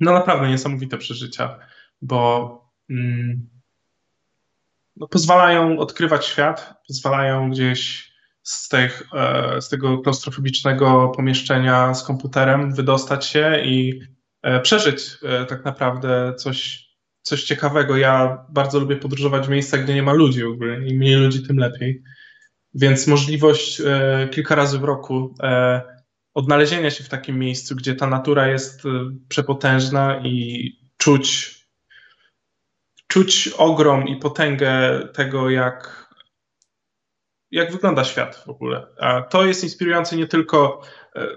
no 0.00 0.12
naprawdę 0.12 0.48
niesamowite 0.48 0.98
przeżycia, 0.98 1.58
bo 2.02 2.50
mm, 2.90 3.48
no, 4.96 5.08
pozwalają 5.08 5.78
odkrywać 5.78 6.26
świat, 6.26 6.74
pozwalają 6.88 7.50
gdzieś 7.50 8.12
z, 8.42 8.68
tych, 8.68 9.02
e, 9.14 9.60
z 9.60 9.68
tego 9.68 9.98
klaustrofobicznego 9.98 11.12
pomieszczenia 11.16 11.94
z 11.94 12.04
komputerem 12.04 12.74
wydostać 12.74 13.26
się 13.26 13.60
i 13.64 14.00
e, 14.42 14.60
przeżyć 14.60 15.02
e, 15.22 15.44
tak 15.44 15.64
naprawdę 15.64 16.34
coś, 16.34 16.87
coś 17.28 17.44
ciekawego. 17.44 17.96
Ja 17.96 18.44
bardzo 18.48 18.80
lubię 18.80 18.96
podróżować 18.96 19.46
w 19.46 19.50
miejscach, 19.50 19.84
gdzie 19.84 19.94
nie 19.94 20.02
ma 20.02 20.12
ludzi 20.12 20.44
w 20.44 20.48
ogóle. 20.48 20.88
Im 20.88 20.96
mniej 20.96 21.14
ludzi, 21.14 21.46
tym 21.46 21.58
lepiej. 21.58 22.02
Więc 22.74 23.06
możliwość 23.06 23.82
kilka 24.30 24.54
razy 24.54 24.78
w 24.78 24.84
roku 24.84 25.34
odnalezienia 26.34 26.90
się 26.90 27.04
w 27.04 27.08
takim 27.08 27.38
miejscu, 27.38 27.76
gdzie 27.76 27.94
ta 27.94 28.06
natura 28.06 28.48
jest 28.48 28.82
przepotężna 29.28 30.20
i 30.24 30.72
czuć, 30.96 31.58
czuć 33.06 33.48
ogrom 33.56 34.08
i 34.08 34.16
potęgę 34.16 35.00
tego, 35.14 35.50
jak 35.50 36.08
jak 37.50 37.72
wygląda 37.72 38.04
świat 38.04 38.36
w 38.36 38.48
ogóle. 38.48 38.86
A 39.00 39.22
to 39.22 39.46
jest 39.46 39.62
inspirujące 39.62 40.16
nie 40.16 40.26
tylko, 40.26 40.82
e, 41.16 41.28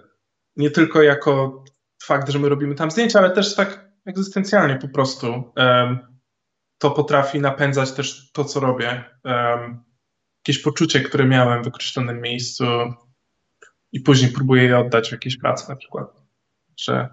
nie 0.56 0.72
tylko 0.72 1.04
jako 1.04 1.64
fakt, 2.04 2.30
że 2.30 2.40
my 2.40 2.50
robimy 2.50 2.76
tam 2.76 2.92
zdjęcia, 2.92 3.20
ale 3.20 3.32
też 3.32 3.56
tak 3.56 3.91
egzystencjalnie 4.06 4.76
po 4.76 4.88
prostu. 4.88 5.54
To 6.78 6.92
potrafi 6.92 7.40
napędzać 7.40 7.92
też 7.92 8.32
to, 8.32 8.46
co 8.46 8.60
robię. 8.60 9.04
Jakieś 10.38 10.64
poczucie, 10.64 11.00
które 11.00 11.26
miałem 11.26 11.64
w 11.64 11.68
określonym 11.68 12.22
miejscu 12.22 12.64
i 13.92 14.00
później 14.00 14.32
próbuję 14.32 14.64
je 14.64 14.80
oddać 14.80 15.10
w 15.10 15.12
jakiejś 15.12 15.38
pracy 15.38 15.70
na 15.70 15.76
przykład. 15.76 16.22
Że, 16.78 17.10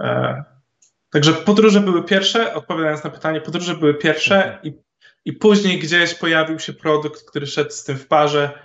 e, 0.00 0.44
także 1.10 1.32
podróże 1.32 1.80
były 1.80 2.04
pierwsze, 2.04 2.54
odpowiadając 2.54 3.04
na 3.04 3.10
pytanie, 3.10 3.40
podróże 3.40 3.74
były 3.74 3.94
pierwsze 3.94 4.58
i 4.62 4.72
i 5.24 5.32
później 5.32 5.78
gdzieś 5.78 6.14
pojawił 6.14 6.58
się 6.58 6.72
produkt, 6.72 7.22
który 7.28 7.46
szedł 7.46 7.70
z 7.70 7.84
tym 7.84 7.98
w 7.98 8.06
parze. 8.06 8.58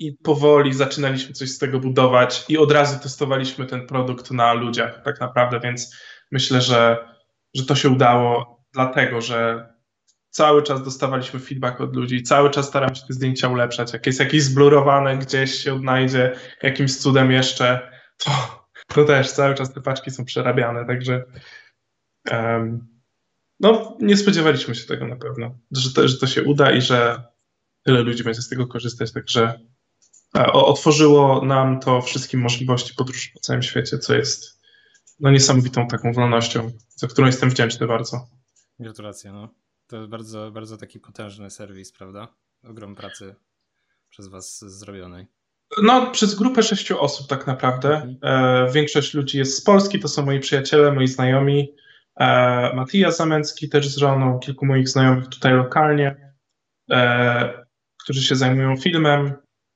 I 0.00 0.12
powoli 0.12 0.72
zaczynaliśmy 0.72 1.34
coś 1.34 1.50
z 1.50 1.58
tego 1.58 1.80
budować, 1.80 2.44
i 2.48 2.58
od 2.58 2.72
razu 2.72 2.98
testowaliśmy 3.02 3.66
ten 3.66 3.86
produkt 3.86 4.30
na 4.30 4.52
ludziach, 4.52 5.02
tak 5.04 5.20
naprawdę. 5.20 5.60
Więc 5.60 5.96
myślę, 6.32 6.60
że, 6.60 7.08
że 7.54 7.64
to 7.64 7.74
się 7.74 7.88
udało, 7.88 8.60
dlatego 8.72 9.20
że 9.20 9.68
cały 10.30 10.62
czas 10.62 10.84
dostawaliśmy 10.84 11.40
feedback 11.40 11.80
od 11.80 11.96
ludzi, 11.96 12.22
cały 12.22 12.50
czas 12.50 12.68
staram 12.68 12.94
się 12.94 13.02
te 13.06 13.12
zdjęcia 13.12 13.48
ulepszać. 13.48 13.92
Jak 13.92 14.06
jest 14.06 14.20
jakieś 14.20 14.42
zblurowane, 14.42 15.18
gdzieś 15.18 15.54
się 15.54 15.74
odnajdzie 15.74 16.36
jakimś 16.62 16.96
cudem 16.96 17.32
jeszcze, 17.32 17.90
to, 18.16 18.30
to 18.86 19.04
też 19.04 19.32
cały 19.32 19.54
czas 19.54 19.74
te 19.74 19.80
paczki 19.80 20.10
są 20.10 20.24
przerabiane. 20.24 20.86
Także 20.86 21.24
um, 22.30 22.88
no, 23.60 23.96
nie 24.00 24.16
spodziewaliśmy 24.16 24.74
się 24.74 24.86
tego 24.86 25.06
na 25.06 25.16
pewno, 25.16 25.58
że 25.70 25.94
to, 25.94 26.08
że 26.08 26.18
to 26.18 26.26
się 26.26 26.42
uda 26.42 26.72
i 26.72 26.80
że 26.80 27.22
tyle 27.82 28.02
ludzi 28.02 28.24
będzie 28.24 28.42
z 28.42 28.48
tego 28.48 28.66
korzystać, 28.66 29.12
także 29.12 29.60
otworzyło 30.52 31.44
nam 31.44 31.80
to 31.80 32.02
wszystkim 32.02 32.40
możliwości 32.40 32.94
podróży 32.94 33.28
po 33.34 33.40
całym 33.40 33.62
świecie, 33.62 33.98
co 33.98 34.14
jest 34.14 34.60
no, 35.20 35.30
niesamowitą 35.30 35.86
taką 35.86 36.12
wolnością, 36.12 36.70
za 36.96 37.06
którą 37.06 37.26
jestem 37.26 37.50
wdzięczny 37.50 37.86
bardzo. 37.86 38.28
Gratulacje, 38.78 39.32
no. 39.32 39.48
To 39.86 40.08
bardzo, 40.08 40.50
bardzo 40.50 40.76
taki 40.76 41.00
potężny 41.00 41.50
serwis, 41.50 41.92
prawda? 41.92 42.28
Ogrom 42.64 42.94
pracy 42.94 43.34
przez 44.10 44.28
was 44.28 44.58
zrobionej. 44.78 45.26
No, 45.82 46.10
przez 46.10 46.34
grupę 46.34 46.62
sześciu 46.62 47.00
osób 47.00 47.28
tak 47.28 47.46
naprawdę. 47.46 47.94
Mhm. 47.94 48.18
E, 48.22 48.72
większość 48.72 49.14
ludzi 49.14 49.38
jest 49.38 49.56
z 49.56 49.60
Polski, 49.60 50.00
to 50.00 50.08
są 50.08 50.24
moi 50.24 50.40
przyjaciele, 50.40 50.92
moi 50.92 51.06
znajomi. 51.06 51.74
E, 52.16 52.74
Matija 52.74 53.10
Zamęcki 53.10 53.68
też 53.68 53.88
z 53.88 53.96
żoną, 53.96 54.38
kilku 54.38 54.66
moich 54.66 54.88
znajomych 54.88 55.28
tutaj 55.28 55.52
lokalnie, 55.52 56.34
e, 56.90 57.66
którzy 58.02 58.22
się 58.22 58.36
zajmują 58.36 58.76
filmem, 58.76 59.32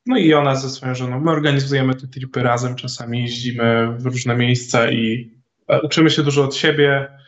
no 0.06 0.16
i 0.16 0.34
ona 0.34 0.54
ze 0.54 0.70
swoją 0.70 0.94
żoną. 0.94 1.20
My 1.20 1.30
organizujemy 1.30 1.94
te 1.94 2.06
tripy 2.06 2.42
razem, 2.42 2.76
czasami 2.76 3.22
jeździmy 3.22 3.96
w 3.98 4.06
różne 4.06 4.36
miejsca 4.36 4.90
i 4.90 5.32
e, 5.68 5.80
uczymy 5.80 6.10
się 6.10 6.22
dużo 6.22 6.44
od 6.44 6.54
siebie. 6.54 7.18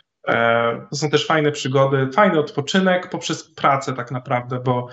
To 0.91 0.97
są 0.97 1.11
też 1.11 1.27
fajne 1.27 1.53
przygody, 1.53 2.09
fajny 2.13 2.39
odpoczynek 2.39 3.11
poprzez 3.11 3.55
pracę 3.55 3.93
tak 3.93 4.11
naprawdę, 4.11 4.61
bo 4.65 4.89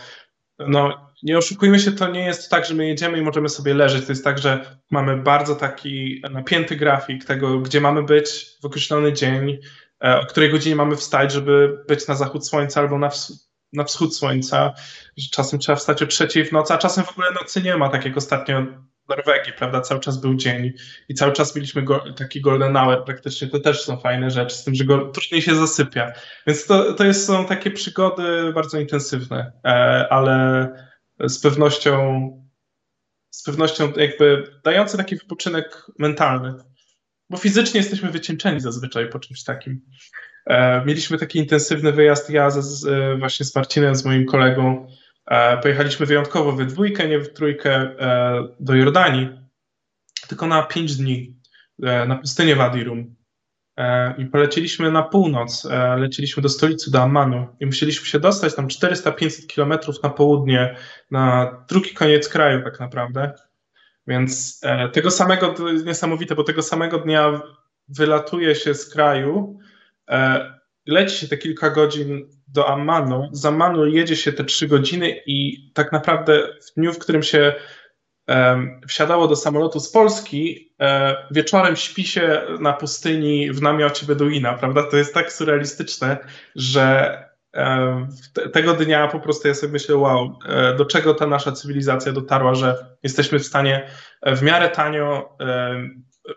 no, 0.60 1.12
nie 1.24 1.38
oszukujmy 1.38 1.80
się, 1.80 1.92
to 1.92 2.10
nie 2.10 2.26
jest 2.26 2.52
tak, 2.52 2.66
że 2.66 2.74
my 2.74 2.88
jedziemy 2.88 3.18
i 3.18 3.22
możemy 3.22 3.50
sobie 3.50 3.74
leżeć. 3.74 4.06
To 4.06 4.12
jest 4.12 4.24
tak, 4.24 4.40
że 4.40 4.78
mamy 4.92 5.18
bardzo 5.18 5.56
taki 5.56 6.22
napięty 6.32 6.76
grafik 6.76 7.26
tego, 7.26 7.60
gdzie 7.60 7.82
mamy 7.82 8.04
być 8.04 8.46
w 8.62 8.66
określony 8.66 9.14
dzień, 9.14 9.58
E, 10.04 10.20
o 10.20 10.26
której 10.26 10.50
godzinie 10.50 10.76
mamy 10.76 10.96
wstać, 10.96 11.32
żeby 11.32 11.84
być 11.88 12.08
na 12.08 12.16
zachód 12.16 12.48
słońca 12.48 12.80
albo 12.80 13.00
na, 13.00 13.10
ws 13.10 13.53
na 13.74 13.84
wschód 13.84 14.16
słońca. 14.16 14.74
Czasem 15.32 15.60
trzeba 15.60 15.76
wstać 15.76 16.04
o 16.04 16.08
trzeciej 16.08 16.46
w 16.46 16.52
nocy, 16.52 16.74
a 16.74 16.78
czasem 16.78 17.04
w 17.04 17.12
ogóle 17.12 17.32
nocy 17.32 17.62
nie 17.62 17.78
ma, 17.78 17.90
tak 17.90 18.06
jak 18.06 18.18
ostatnio 18.18 18.66
Norwegii, 19.10 19.54
prawda? 19.54 19.82
Cały 19.82 20.02
czas 20.02 20.22
był 20.22 20.36
dzień 20.36 20.74
i 21.10 21.14
cały 21.14 21.32
czas 21.32 21.56
mieliśmy 21.56 21.82
go, 21.82 22.04
taki 22.18 22.42
golden 22.42 22.74
hour 22.74 23.06
praktycznie. 23.06 23.48
To 23.48 23.60
też 23.60 23.84
są 23.84 23.98
fajne 23.98 24.32
rzeczy, 24.32 24.56
z 24.56 24.64
tym, 24.64 24.76
że 24.76 24.86
go 24.86 25.08
trudniej 25.08 25.42
się 25.42 25.56
zasypia. 25.56 26.12
Więc 26.48 26.66
to, 26.66 26.94
to 26.94 27.04
jest, 27.04 27.26
są 27.26 27.46
takie 27.46 27.72
przygody 27.72 28.52
bardzo 28.54 28.80
intensywne, 28.80 29.52
e, 29.66 29.70
ale 30.10 30.68
z 31.20 31.40
pewnością 31.40 32.30
z 33.30 33.44
pewnością 33.44 33.94
jakby 33.98 34.52
dające 34.64 34.98
taki 34.98 35.16
wypoczynek 35.16 35.86
mentalny 36.00 36.54
bo 37.34 37.38
fizycznie 37.38 37.80
jesteśmy 37.80 38.12
wycieńczeni 38.12 38.60
zazwyczaj 38.60 39.10
po 39.10 39.20
czymś 39.20 39.44
takim. 39.44 39.82
E, 40.46 40.86
mieliśmy 40.86 41.18
taki 41.18 41.40
intensywny 41.40 41.92
wyjazd, 41.92 42.30
ja 42.30 42.50
z, 42.50 42.86
e, 42.86 43.18
właśnie 43.18 43.46
z 43.46 43.56
Marcinem, 43.56 43.96
z 43.96 44.06
moim 44.06 44.26
kolegą, 44.26 44.88
e, 45.26 45.58
pojechaliśmy 45.58 46.06
wyjątkowo 46.06 46.52
we 46.52 46.66
dwójkę, 46.66 47.08
nie 47.08 47.20
w 47.20 47.34
trójkę 47.34 47.90
do 48.60 48.76
Jordanii, 48.76 49.30
tylko 50.28 50.48
na 50.48 50.64
pięć 50.64 50.96
dni 50.96 51.36
na 51.80 52.16
pustynię 52.16 52.56
Wadirum. 52.56 53.16
I 54.18 54.26
poleciliśmy 54.26 54.92
na 54.92 55.04
północ, 55.04 55.68
leciliśmy 55.98 56.44
do 56.44 56.50
stolicy, 56.50 56.92
do 56.92 57.02
Ammanu 57.02 57.48
i 57.60 57.66
musieliśmy 57.66 58.08
się 58.08 58.20
dostać 58.20 58.56
tam 58.56 58.68
400-500 58.68 59.48
kilometrów 59.48 60.04
na 60.04 60.10
południe, 60.10 60.76
na 61.12 61.52
drugi 61.70 61.94
koniec 61.94 62.30
kraju 62.30 62.64
tak 62.64 62.80
naprawdę. 62.80 63.32
Więc 64.08 64.62
tego 64.94 65.12
samego, 65.12 65.54
to 65.54 65.70
jest 65.70 65.86
niesamowite, 65.86 66.36
bo 66.36 66.44
tego 66.44 66.62
samego 66.62 67.00
dnia 67.00 67.42
wylatuje 67.88 68.56
się 68.56 68.74
z 68.74 68.90
kraju, 68.90 69.60
leci 70.86 71.18
się 71.18 71.28
te 71.28 71.38
kilka 71.38 71.70
godzin 71.70 72.30
do 72.48 72.70
Ammanu, 72.70 73.30
z 73.32 73.46
Ammanu 73.46 73.86
jedzie 73.86 74.16
się 74.16 74.34
te 74.34 74.44
trzy 74.44 74.68
godziny 74.68 75.22
i 75.26 75.70
tak 75.74 75.92
naprawdę 75.92 76.48
w 76.68 76.76
dniu, 76.78 76.94
w 76.94 77.00
którym 77.00 77.24
się 77.24 77.54
e, 78.30 78.66
wsiadało 78.88 79.28
do 79.28 79.36
samolotu 79.36 79.80
z 79.80 79.92
Polski, 79.92 80.74
e, 80.80 81.16
wieczorem 81.32 81.76
śpi 81.76 82.04
się 82.04 82.42
na 82.60 82.74
pustyni 82.74 83.52
w 83.52 83.62
namiocie 83.62 84.06
Beduina, 84.06 84.54
prawda? 84.54 84.84
To 84.84 84.98
jest 84.98 85.14
tak 85.14 85.34
surrealistyczne, 85.34 86.18
że 86.56 87.18
tego 88.54 88.74
dnia 88.74 89.08
po 89.08 89.20
prostu 89.20 89.48
ja 89.48 89.54
sobie 89.54 89.74
myślę, 89.74 89.96
wow, 89.96 90.40
e, 90.46 90.76
do 90.76 90.86
czego 90.86 91.14
ta 91.14 91.28
nasza 91.28 91.52
cywilizacja 91.52 92.12
dotarła, 92.12 92.56
że 92.56 92.96
jesteśmy 93.04 93.40
w 93.40 93.46
stanie 93.46 93.88
w 94.26 94.42
miarę 94.42 94.70
tanio 94.70 95.38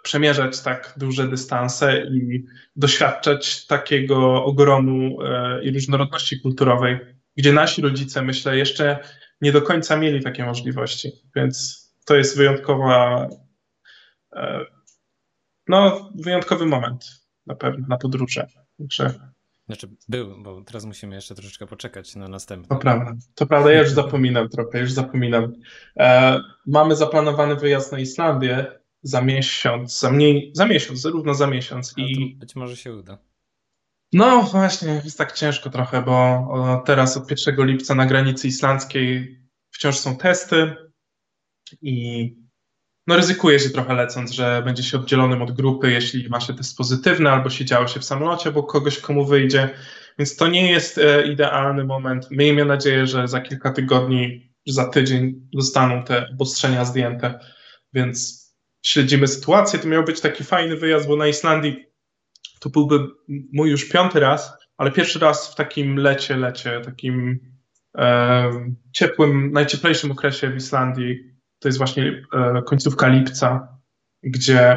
przemierzać 0.03 0.61
tak 0.61 0.95
duże 0.97 1.29
dystanse 1.29 2.07
i 2.07 2.45
doświadczać 2.77 3.67
takiego 3.67 4.45
ogromu 4.45 5.23
e, 5.23 5.65
i 5.65 5.71
różnorodności 5.71 6.41
kulturowej, 6.41 6.99
gdzie 7.37 7.53
nasi 7.53 7.83
rodzice, 7.83 8.23
myślę, 8.23 8.57
jeszcze 8.57 8.99
nie 9.41 9.53
do 9.53 9.63
końca 9.63 9.97
mieli 9.97 10.23
takie 10.23 10.45
możliwości. 10.45 11.13
Więc 11.37 11.87
to 12.05 12.17
jest 12.17 12.37
wyjątkowa, 12.37 13.29
e, 14.37 14.65
no, 15.69 16.11
wyjątkowy 16.15 16.67
moment 16.67 17.05
na 17.47 17.55
pewno 17.55 17.87
na 17.89 17.97
podróże. 17.97 18.47
Także 18.79 19.15
znaczy 19.67 19.89
był, 20.09 20.43
bo 20.43 20.63
teraz 20.63 20.85
musimy 20.85 21.15
jeszcze 21.15 21.35
troszeczkę 21.35 21.67
poczekać 21.67 22.17
na 22.17 22.29
następny. 22.29 22.69
To 22.69 22.77
prawda, 22.77 23.15
to 23.35 23.47
prawda, 23.47 23.73
ja 23.73 23.81
już 23.81 23.91
zapominam 23.91 24.49
trochę, 24.49 24.81
już 24.81 24.93
zapominam. 24.93 25.53
E, 25.99 26.41
mamy 26.67 26.97
zaplanowany 26.97 27.57
wyjazd 27.57 27.93
na 27.93 27.99
Islandię 27.99 28.67
za 29.07 29.23
miesiąc, 29.23 29.99
za 30.01 30.11
mniej, 30.11 30.51
za 30.55 30.67
miesiąc, 30.67 31.05
równo 31.05 31.35
za 31.35 31.47
miesiąc. 31.47 31.95
I 31.97 32.37
być 32.37 32.57
może 32.57 32.77
się 32.77 32.95
uda. 32.95 33.19
No 34.13 34.43
właśnie, 34.43 35.01
jest 35.05 35.19
tak 35.19 35.33
ciężko 35.33 35.71
trochę, 35.71 36.03
bo 36.03 36.83
teraz 36.87 37.17
od 37.17 37.31
1 37.31 37.67
lipca 37.67 37.95
na 37.95 38.07
granicy 38.07 38.49
islandzkiej 38.49 39.41
wciąż 39.71 39.99
są 39.99 40.17
testy. 40.17 40.75
i 41.83 42.47
no 43.07 43.17
ryzykuje 43.17 43.61
się 43.61 43.71
trochę 43.71 43.95
lecąc, 43.95 44.31
że 44.31 44.63
będzie 44.65 44.83
się 44.83 44.99
oddzielonym 44.99 45.43
od 45.43 45.53
grupy, 45.53 45.91
jeśli 45.91 46.29
ma 46.29 46.41
się 46.41 46.55
test 46.55 46.77
pozytywny, 46.77 47.31
albo 47.31 47.51
się 47.51 47.65
działo 47.65 47.89
się 47.89 48.01
w 48.01 48.05
samolocie, 48.05 48.53
bo 48.53 48.63
kogoś 48.63 48.99
komu 48.99 49.25
wyjdzie. 49.25 49.71
Więc 50.19 50.37
to 50.37 50.49
nie 50.49 50.71
jest 50.71 50.99
e, 50.99 51.27
idealny 51.27 51.85
moment. 51.85 52.31
Miejmy 52.31 52.65
nadzieję, 52.65 53.07
że 53.07 53.29
za 53.29 53.41
kilka 53.41 53.71
tygodni, 53.73 54.53
za 54.67 54.89
tydzień 54.89 55.49
zostaną 55.55 56.05
te 56.05 56.29
obostrzenia 56.29 56.85
zdjęte. 56.85 57.41
Więc 57.93 58.46
śledzimy 58.87 59.29
sytuację. 59.29 59.79
To 59.79 59.89
miał 59.89 60.05
być 60.05 60.21
taki 60.21 60.45
fajny 60.45 60.77
wyjazd, 60.77 61.09
bo 61.09 61.17
na 61.17 61.27
Islandii 61.27 61.87
to 62.61 62.71
byłby 62.71 62.99
mój 63.29 63.71
już 63.71 63.89
piąty 63.89 64.21
raz, 64.21 64.53
ale 64.77 64.91
pierwszy 64.91 65.19
raz 65.19 65.53
w 65.53 65.55
takim 65.55 65.97
lecie, 65.97 66.37
lecie, 66.37 66.81
takim 66.85 67.41
e, 67.99 68.51
ciepłym, 68.93 69.53
najcieplejszym 69.53 70.11
okresie 70.11 70.51
w 70.51 70.57
Islandii. 70.57 71.19
To 71.59 71.69
jest 71.69 71.79
właśnie 71.79 72.23
e, 72.33 72.63
końcówka 72.63 73.09
lipca, 73.09 73.79
gdzie 74.23 74.77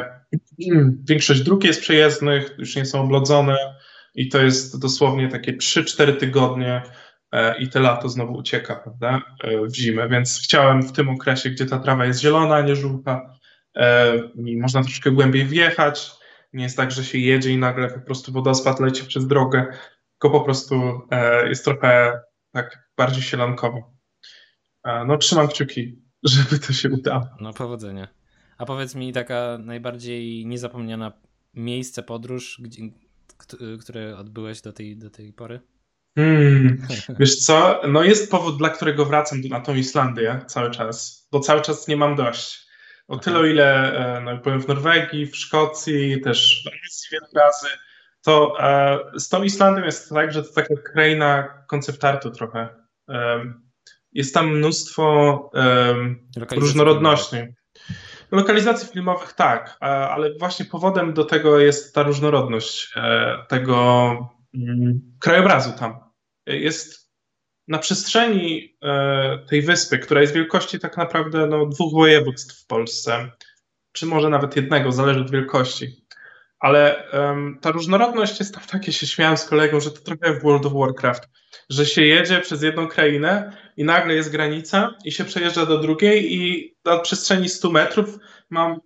większość 1.10 1.42
dróg 1.42 1.64
jest 1.64 1.80
przejezdnych, 1.80 2.54
już 2.58 2.76
nie 2.76 2.84
są 2.84 3.00
oblodzone 3.00 3.56
i 4.14 4.28
to 4.28 4.42
jest 4.42 4.80
dosłownie 4.80 5.28
takie 5.28 5.52
3-4 5.52 6.16
tygodnie 6.16 6.82
e, 7.32 7.58
i 7.58 7.68
te 7.68 7.80
lato 7.80 8.08
znowu 8.08 8.32
ucieka, 8.32 8.76
prawda, 8.76 9.22
e, 9.44 9.66
w 9.66 9.76
zimę, 9.76 10.08
więc 10.08 10.40
chciałem 10.44 10.82
w 10.82 10.92
tym 10.92 11.08
okresie, 11.08 11.50
gdzie 11.50 11.66
ta 11.66 11.78
trawa 11.78 12.06
jest 12.06 12.20
zielona, 12.20 12.54
a 12.54 12.62
nie 12.62 12.76
żółta 12.76 13.39
i 14.34 14.56
można 14.56 14.82
troszkę 14.82 15.10
głębiej 15.10 15.46
wjechać, 15.46 16.10
nie 16.52 16.64
jest 16.64 16.76
tak, 16.76 16.90
że 16.90 17.04
się 17.04 17.18
jedzie 17.18 17.50
i 17.50 17.58
nagle 17.58 17.88
po 17.88 18.00
prostu 18.00 18.32
wodospad 18.32 18.80
leci 18.80 19.04
przez 19.04 19.26
drogę, 19.26 19.66
tylko 20.12 20.38
po 20.38 20.44
prostu 20.44 21.00
jest 21.48 21.64
trochę 21.64 22.20
tak 22.52 22.88
bardziej 22.96 23.22
sielankowo. 23.22 23.92
No 25.06 25.16
trzymam 25.16 25.48
kciuki, 25.48 26.02
żeby 26.22 26.58
to 26.58 26.72
się 26.72 26.90
udało. 26.90 27.26
No 27.40 27.52
powodzenia. 27.52 28.08
A 28.58 28.66
powiedz 28.66 28.94
mi 28.94 29.12
taka 29.12 29.58
najbardziej 29.58 30.46
niezapomniana 30.46 31.12
miejsce, 31.54 32.02
podróż, 32.02 32.60
gdzie, 32.62 32.82
które 33.80 34.16
odbyłeś 34.16 34.60
do 34.60 34.72
tej, 34.72 34.96
do 34.96 35.10
tej 35.10 35.32
pory? 35.32 35.60
Hmm, 36.14 36.86
wiesz 37.20 37.36
co, 37.36 37.80
no 37.88 38.02
jest 38.04 38.30
powód, 38.30 38.58
dla 38.58 38.68
którego 38.68 39.04
wracam 39.04 39.40
na 39.40 39.60
tą 39.60 39.74
Islandię 39.74 40.40
cały 40.46 40.70
czas, 40.70 41.28
bo 41.32 41.40
cały 41.40 41.60
czas 41.60 41.88
nie 41.88 41.96
mam 41.96 42.16
dość. 42.16 42.69
O 43.10 43.18
tyle, 43.18 43.38
o 43.38 43.44
ile 43.44 43.92
e, 44.16 44.20
no, 44.20 44.36
byłem 44.36 44.60
w 44.60 44.68
Norwegii, 44.68 45.26
w 45.26 45.36
Szkocji, 45.36 46.20
też 46.20 46.62
w 46.64 46.66
Anglii 46.66 46.90
wiele 47.12 47.44
razy, 47.44 47.66
to 48.22 48.56
e, 48.60 48.98
z 49.20 49.28
tą 49.28 49.42
Islandią 49.42 49.84
jest 49.84 50.10
tak, 50.10 50.32
że 50.32 50.42
to 50.42 50.52
taka 50.54 50.74
kraina 50.92 51.64
koncept 51.68 52.04
artu 52.04 52.30
trochę. 52.30 52.68
E, 53.08 53.44
jest 54.12 54.34
tam 54.34 54.56
mnóstwo 54.56 55.50
różnorodności. 56.50 57.36
Lokalizacji 58.30 58.88
filmowych 58.88 59.32
tak, 59.32 59.78
e, 59.82 59.84
ale 59.86 60.38
właśnie 60.38 60.64
powodem 60.64 61.14
do 61.14 61.24
tego 61.24 61.58
jest 61.58 61.94
ta 61.94 62.02
różnorodność 62.02 62.92
e, 62.96 63.36
tego 63.48 64.10
mm, 64.54 65.00
krajobrazu 65.20 65.72
tam. 65.78 66.00
Jest 66.46 67.09
na 67.70 67.78
przestrzeni 67.78 68.76
e, 68.82 69.38
tej 69.48 69.62
wyspy, 69.62 69.98
która 69.98 70.20
jest 70.20 70.34
wielkości 70.34 70.78
tak 70.78 70.96
naprawdę 70.96 71.46
no, 71.46 71.66
dwóch 71.66 71.92
województw 71.92 72.62
w 72.62 72.66
Polsce, 72.66 73.30
czy 73.92 74.06
może 74.06 74.28
nawet 74.28 74.56
jednego, 74.56 74.92
zależy 74.92 75.20
od 75.20 75.30
wielkości. 75.30 76.06
Ale 76.58 77.04
um, 77.12 77.58
ta 77.60 77.70
różnorodność 77.70 78.38
jest 78.38 78.54
tam 78.54 78.64
takie, 78.70 78.92
się 78.92 79.06
śmiałem 79.06 79.36
z 79.36 79.44
kolegą, 79.44 79.80
że 79.80 79.90
to 79.90 80.00
trochę 80.00 80.28
jak 80.28 80.40
w 80.40 80.42
World 80.42 80.66
of 80.66 80.72
Warcraft, 80.72 81.28
że 81.70 81.86
się 81.86 82.02
jedzie 82.02 82.40
przez 82.40 82.62
jedną 82.62 82.88
krainę 82.88 83.56
i 83.76 83.84
nagle 83.84 84.14
jest 84.14 84.32
granica 84.32 84.94
i 85.04 85.12
się 85.12 85.24
przejeżdża 85.24 85.66
do 85.66 85.78
drugiej 85.78 86.34
i 86.34 86.74
na 86.84 86.98
przestrzeni 86.98 87.48
100 87.48 87.70
metrów 87.70 88.18
mam 88.50 88.80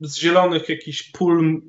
z 0.00 0.16
zielonych 0.18 0.68
jakichś 0.68 1.10
pól 1.10 1.62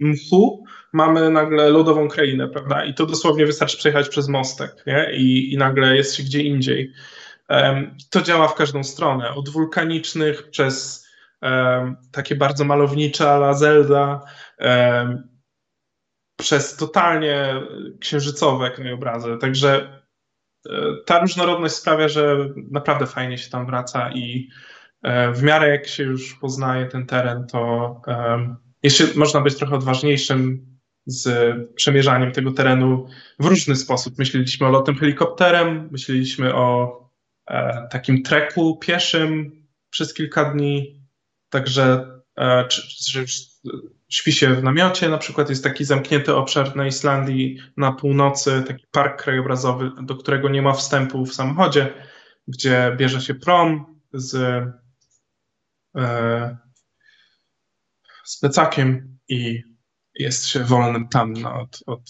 mchu 0.00 0.64
mamy 0.92 1.30
nagle 1.30 1.68
lodową 1.68 2.08
krainę, 2.08 2.48
prawda? 2.48 2.84
I 2.84 2.94
to 2.94 3.06
dosłownie 3.06 3.46
wystarczy 3.46 3.76
przejechać 3.76 4.08
przez 4.08 4.28
mostek, 4.28 4.82
nie? 4.86 5.12
I, 5.12 5.52
i 5.52 5.56
nagle 5.56 5.96
jest 5.96 6.14
się 6.14 6.22
gdzie 6.22 6.42
indziej. 6.42 6.92
Um, 7.48 7.96
to 8.10 8.22
działa 8.22 8.48
w 8.48 8.54
każdą 8.54 8.84
stronę, 8.84 9.30
od 9.30 9.48
wulkanicznych 9.48 10.50
przez 10.50 11.06
um, 11.42 11.96
takie 12.12 12.34
bardzo 12.34 12.64
malownicze 12.64 13.30
ala 13.30 13.54
Zelda, 13.54 14.20
um, 14.58 15.30
przez 16.40 16.76
totalnie 16.76 17.62
księżycowe 18.00 18.70
krajobrazy. 18.70 19.36
Także 19.40 20.02
e, 20.68 20.72
ta 21.06 21.20
różnorodność 21.20 21.74
sprawia, 21.74 22.08
że 22.08 22.36
naprawdę 22.70 23.06
fajnie 23.06 23.38
się 23.38 23.50
tam 23.50 23.66
wraca 23.66 24.10
i 24.12 24.48
e, 25.02 25.32
w 25.32 25.42
miarę 25.42 25.68
jak 25.68 25.86
się 25.86 26.02
już 26.02 26.34
poznaje 26.34 26.86
ten 26.86 27.06
teren, 27.06 27.46
to 27.46 28.00
jeszcze 28.82 29.04
można 29.16 29.40
być 29.40 29.56
trochę 29.56 29.74
odważniejszym 29.74 30.66
z 31.06 31.56
przemierzaniem 31.74 32.32
tego 32.32 32.52
terenu 32.52 33.06
w 33.38 33.46
różny 33.46 33.76
sposób. 33.76 34.18
Myśleliśmy 34.18 34.66
o 34.66 34.70
lotem 34.70 34.96
helikopterem, 34.96 35.88
myśleliśmy 35.92 36.54
o 36.54 36.96
e, 37.46 37.88
takim 37.90 38.22
treku 38.22 38.76
pieszym 38.76 39.52
przez 39.90 40.14
kilka 40.14 40.44
dni, 40.44 41.00
także 41.50 42.06
czy, 42.68 43.24
śpi 44.08 44.32
się 44.32 44.54
w 44.54 44.62
namiocie, 44.62 45.08
na 45.08 45.18
przykład 45.18 45.50
jest 45.50 45.64
taki 45.64 45.84
zamknięty 45.84 46.34
obszar 46.34 46.76
na 46.76 46.86
Islandii 46.86 47.58
na 47.76 47.92
północy, 47.92 48.62
taki 48.66 48.86
park 48.90 49.22
krajobrazowy, 49.22 49.90
do 50.02 50.16
którego 50.16 50.48
nie 50.48 50.62
ma 50.62 50.72
wstępu 50.72 51.26
w 51.26 51.34
samochodzie, 51.34 51.94
gdzie 52.48 52.94
bierze 52.96 53.20
się 53.20 53.34
prom 53.34 54.00
z, 54.12 54.34
e, 55.96 56.56
z 58.24 58.40
plecakiem 58.40 59.18
i 59.28 59.62
jest 60.14 60.46
się 60.46 60.64
wolnym 60.64 61.08
tam 61.08 61.32
no, 61.32 61.60
od, 61.60 61.82
od 61.86 62.00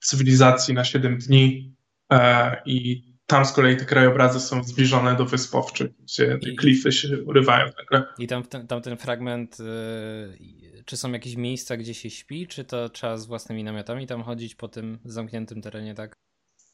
cywilizacji 0.00 0.74
na 0.74 0.84
7 0.84 1.18
dni 1.18 1.74
e, 2.12 2.62
i 2.66 3.02
tam 3.26 3.44
z 3.44 3.52
kolei 3.52 3.76
te 3.76 3.84
krajobrazy 3.84 4.40
są 4.40 4.64
zbliżone 4.64 5.16
do 5.16 5.24
wyspowczych, 5.24 5.90
gdzie 6.02 6.38
te 6.38 6.52
klify 6.52 6.92
się 6.92 7.22
urywają. 7.22 7.70
I 8.18 8.26
tam, 8.26 8.42
tam 8.42 8.82
ten 8.82 8.96
fragment 8.96 9.60
y, 9.60 10.84
czy 10.84 10.96
są 10.96 11.12
jakieś 11.12 11.36
miejsca, 11.36 11.76
gdzie 11.76 11.94
się 11.94 12.10
śpi, 12.10 12.46
czy 12.46 12.64
to 12.64 12.88
trzeba 12.88 13.16
z 13.16 13.26
własnymi 13.26 13.64
namiotami 13.64 14.06
tam 14.06 14.22
chodzić 14.22 14.54
po 14.54 14.68
tym 14.68 14.98
zamkniętym 15.04 15.62
terenie, 15.62 15.94
tak? 15.94 16.14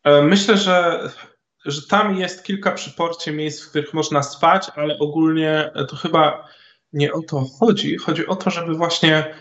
E, 0.05 0.23
myślę, 0.23 0.57
że, 0.57 1.09
że 1.65 1.83
tam 1.87 2.17
jest 2.17 2.45
kilka 2.45 2.73
przyporcie 2.73 3.33
miejsc, 3.33 3.63
w 3.63 3.71
których 3.71 3.95
można 3.95 4.23
spać, 4.23 4.71
ale 4.77 4.99
ogólnie 4.99 5.71
to 5.89 5.97
chyba 5.97 6.49
nie 6.93 7.13
o 7.13 7.23
to 7.23 7.47
chodzi. 7.59 7.97
Chodzi 7.97 8.27
o 8.27 8.37
to, 8.37 8.51
żeby 8.51 8.75
właśnie, 8.75 9.35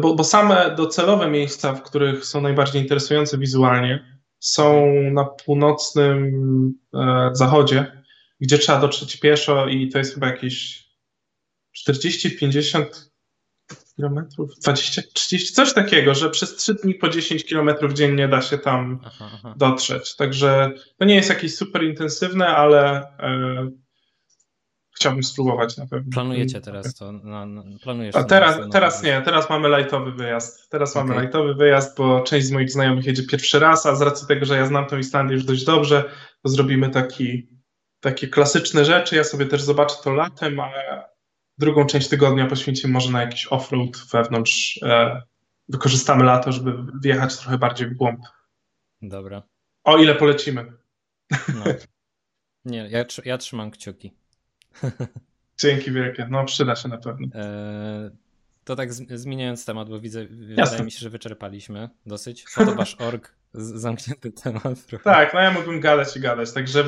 bo, 0.00 0.14
bo 0.14 0.24
same 0.24 0.74
docelowe 0.76 1.30
miejsca, 1.30 1.74
w 1.74 1.82
których 1.82 2.24
są 2.24 2.40
najbardziej 2.40 2.82
interesujące 2.82 3.38
wizualnie, 3.38 4.20
są 4.40 4.92
na 5.12 5.24
północnym 5.24 6.32
e, 6.94 7.30
zachodzie, 7.32 8.02
gdzie 8.40 8.58
trzeba 8.58 8.80
dotrzeć 8.80 9.16
pieszo 9.16 9.66
i 9.66 9.88
to 9.88 9.98
jest 9.98 10.14
chyba 10.14 10.26
jakieś 10.26 10.84
40-50 11.88 12.84
kilometrów, 13.96 14.50
20, 14.62 15.02
30, 15.14 15.54
coś 15.54 15.74
takiego, 15.74 16.14
że 16.14 16.30
przez 16.30 16.56
3 16.56 16.74
dni 16.74 16.94
po 16.94 17.08
10 17.08 17.44
kilometrów 17.44 17.92
dziennie 17.92 18.28
da 18.28 18.42
się 18.42 18.58
tam 18.58 19.00
aha, 19.04 19.30
aha. 19.34 19.54
dotrzeć. 19.56 20.16
Także 20.16 20.70
to 20.98 21.04
nie 21.04 21.14
jest 21.14 21.28
jakieś 21.28 21.56
super 21.56 21.84
intensywne, 21.84 22.46
ale 22.46 23.02
e, 23.18 23.70
chciałbym 25.00 25.22
spróbować 25.22 25.76
na 25.76 25.86
pewno. 25.86 26.12
Planujecie 26.12 26.60
teraz 26.60 26.94
to? 26.94 27.12
Na, 27.12 27.46
na, 27.46 27.62
planujesz 27.82 28.16
A 28.16 28.24
teraz, 28.24 28.58
teraz 28.72 29.02
nie, 29.02 29.22
teraz 29.22 29.50
mamy 29.50 29.68
lightowy 29.68 30.12
wyjazd. 30.12 30.70
Teraz 30.70 30.96
okay. 30.96 31.08
mamy 31.08 31.22
lightowy 31.22 31.54
wyjazd, 31.54 31.96
bo 31.96 32.20
część 32.20 32.46
z 32.46 32.50
moich 32.50 32.70
znajomych 32.70 33.06
jedzie 33.06 33.22
pierwszy 33.26 33.58
raz, 33.58 33.86
a 33.86 33.94
z 33.94 34.02
racji 34.02 34.26
tego, 34.28 34.46
że 34.46 34.56
ja 34.56 34.66
znam 34.66 34.86
tą 34.86 34.98
Islandię 34.98 35.34
już 35.34 35.44
dość 35.44 35.64
dobrze, 35.64 36.10
to 36.42 36.48
zrobimy 36.48 36.90
taki, 36.90 37.48
takie 38.00 38.28
klasyczne 38.28 38.84
rzeczy. 38.84 39.16
Ja 39.16 39.24
sobie 39.24 39.46
też 39.46 39.62
zobaczę 39.62 39.94
to 40.04 40.12
latem, 40.12 40.60
a 40.60 40.70
drugą 41.58 41.86
część 41.86 42.08
tygodnia 42.08 42.46
poświęcimy 42.46 42.92
może 42.92 43.10
na 43.12 43.20
jakiś 43.20 43.46
offroad 43.50 43.96
wewnątrz. 44.12 44.80
E, 44.82 45.22
wykorzystamy 45.68 46.24
lato, 46.24 46.52
żeby 46.52 46.72
wjechać 47.02 47.38
trochę 47.38 47.58
bardziej 47.58 47.88
w 47.88 47.94
głąb. 47.94 48.20
Dobra. 49.02 49.42
O 49.84 49.98
ile 49.98 50.14
polecimy. 50.14 50.72
No. 51.30 51.64
Nie, 52.64 52.88
ja, 52.90 53.04
ja 53.24 53.38
trzymam 53.38 53.70
kciuki. 53.70 54.19
Dzięki 55.58 55.92
wielkie. 55.92 56.26
No, 56.30 56.44
przyda 56.44 56.76
się 56.76 56.88
na 56.88 56.98
pewno. 56.98 57.26
E, 57.34 58.10
to 58.64 58.76
tak 58.76 58.92
zmieniając 58.92 59.64
temat, 59.64 59.88
bo 59.88 60.00
widzę, 60.00 60.20
Jasne. 60.20 60.64
wydaje 60.64 60.84
mi 60.84 60.90
się, 60.90 60.98
że 60.98 61.10
wyczerpaliśmy 61.10 61.88
dosyć. 62.06 62.44
Fotobash.org 62.48 63.34
zamknięty 63.54 64.32
temat. 64.32 64.86
Trochę. 64.86 65.04
Tak, 65.04 65.34
no 65.34 65.40
ja 65.40 65.52
mógłbym 65.52 65.80
gadać 65.80 66.16
i 66.16 66.20
gadać, 66.20 66.52
także 66.52 66.84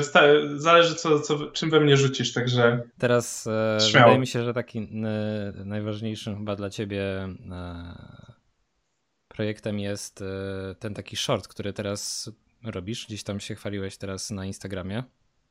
zależy 0.55 0.95
co, 0.95 1.19
co, 1.19 1.51
czym 1.51 1.69
we 1.69 1.79
mnie 1.79 1.97
rzucisz, 1.97 2.33
także 2.33 2.83
Teraz 2.97 3.47
e, 3.47 3.77
wydaje 3.87 4.19
mi 4.19 4.27
się, 4.27 4.43
że 4.43 4.53
taki 4.53 4.79
e, 4.79 5.65
najważniejszym 5.65 6.37
chyba 6.37 6.55
dla 6.55 6.69
ciebie 6.69 7.03
e, 7.51 8.23
projektem 9.27 9.79
jest 9.79 10.21
e, 10.21 10.25
ten 10.79 10.93
taki 10.93 11.15
short, 11.15 11.47
który 11.47 11.73
teraz 11.73 12.31
robisz, 12.63 13.05
gdzieś 13.07 13.23
tam 13.23 13.39
się 13.39 13.55
chwaliłeś 13.55 13.97
teraz 13.97 14.31
na 14.31 14.45
Instagramie. 14.45 15.03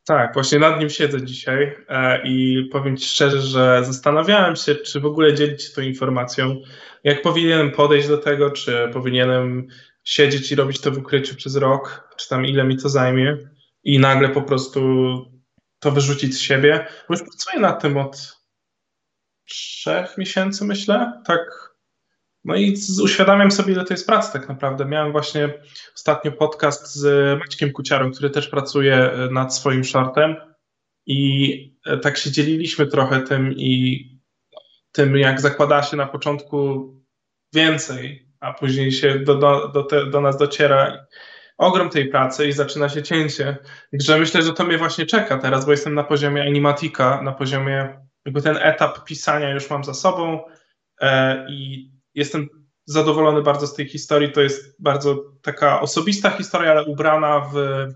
Tak, 0.07 0.35
właśnie 0.35 0.59
nad 0.59 0.81
nim 0.81 0.91
siedzę 0.91 1.23
dzisiaj 1.23 1.77
e, 1.89 2.23
i 2.25 2.69
powiem 2.73 2.97
Ci 2.97 3.09
szczerze, 3.09 3.41
że 3.41 3.85
zastanawiałem 3.85 4.57
się, 4.57 4.75
czy 4.75 5.01
w 5.01 5.07
ogóle 5.07 5.35
dzielić 5.35 5.63
się 5.63 5.75
tą 5.75 5.83
informacją. 5.83 6.63
Jak 7.05 7.23
powinienem 7.23 7.71
podejść 7.71 8.09
do 8.09 8.19
tego, 8.19 8.51
czy 8.51 8.89
powinienem 8.93 9.69
siedzieć 10.05 10.53
i 10.53 10.55
robić 10.55 10.81
to 10.81 10.91
w 10.91 10.99
ukryciu 10.99 11.37
przez 11.37 11.57
rok, 11.57 12.09
czy 12.17 12.29
tam 12.29 12.47
ile 12.47 12.65
mi 12.65 12.77
to 12.77 12.89
zajmie 12.89 13.39
i 13.85 13.99
nagle 13.99 14.29
po 14.29 14.43
prostu 14.43 14.81
to 15.79 15.91
wyrzucić 15.91 16.35
z 16.35 16.41
siebie. 16.41 16.87
Bo 17.09 17.15
już 17.15 17.23
pracuję 17.23 17.61
nad 17.61 17.83
tym 17.83 17.97
od 17.97 18.39
trzech 19.45 20.19
miesięcy, 20.19 20.65
myślę. 20.65 21.23
Tak. 21.27 21.72
No 22.45 22.57
i 22.57 22.77
uświadamiam 23.03 23.51
sobie, 23.51 23.73
ile 23.73 23.85
to 23.85 23.95
jest 23.95 24.07
pracy 24.07 24.33
tak 24.33 24.49
naprawdę. 24.49 24.85
Miałem 24.85 25.13
właśnie 25.13 25.49
ostatnio 25.95 26.33
podcast 26.33 26.95
z 26.95 27.39
Maćkiem 27.39 27.73
Kuciarą, 27.73 28.13
który 28.13 28.31
też 28.31 28.49
pracuje 28.49 28.95
e, 28.95 29.29
nad 29.31 29.55
swoim 29.55 29.85
shortem 29.85 30.37
i 31.07 31.77
e, 31.87 31.99
tak 31.99 32.17
się 32.17 32.31
dzieliliśmy 32.31 32.87
trochę 32.87 33.21
tym 33.21 33.53
i 33.57 34.03
tym, 34.93 35.17
jak 35.17 35.41
zakłada 35.41 35.83
się 35.83 35.97
na 35.97 36.07
początku 36.07 36.89
więcej, 37.55 38.29
a 38.41 38.53
później 38.53 38.93
się 38.93 39.19
do, 39.19 39.35
do, 39.35 39.69
do, 39.69 39.83
te, 39.83 40.07
do 40.07 40.21
nas 40.21 40.37
dociera 40.37 41.07
ogrom 41.59 41.91
tej 41.91 42.09
pracy 42.09 42.49
i 42.49 42.53
zaczyna 42.53 42.89
się 42.89 43.03
cięcie. 43.03 43.57
Także 43.91 44.19
myślę, 44.19 44.43
że 44.43 44.53
to 44.53 44.65
mnie 44.65 44.79
właśnie 44.79 45.07
czeka 45.07 45.39
teraz, 45.39 45.65
bo 45.65 45.71
jestem 45.71 45.95
na 45.95 46.05
poziomie 46.05 46.43
animatika, 46.43 47.23
na 47.23 47.33
poziomie 47.33 48.01
jakby 48.25 48.43
ten 48.43 48.57
etap 48.57 49.05
pisania 49.05 49.51
już 49.51 49.71
mam 49.71 49.85
za 49.85 49.95
sobą 49.95 50.41
e, 51.01 51.47
i 51.51 51.91
jestem 52.15 52.49
zadowolony 52.85 53.43
bardzo 53.43 53.67
z 53.67 53.75
tej 53.75 53.89
historii. 53.89 54.33
To 54.33 54.41
jest 54.41 54.83
bardzo 54.83 55.25
taka 55.43 55.81
osobista 55.81 56.31
historia, 56.31 56.71
ale 56.71 56.85
ubrana 56.85 57.41
w, 57.41 57.87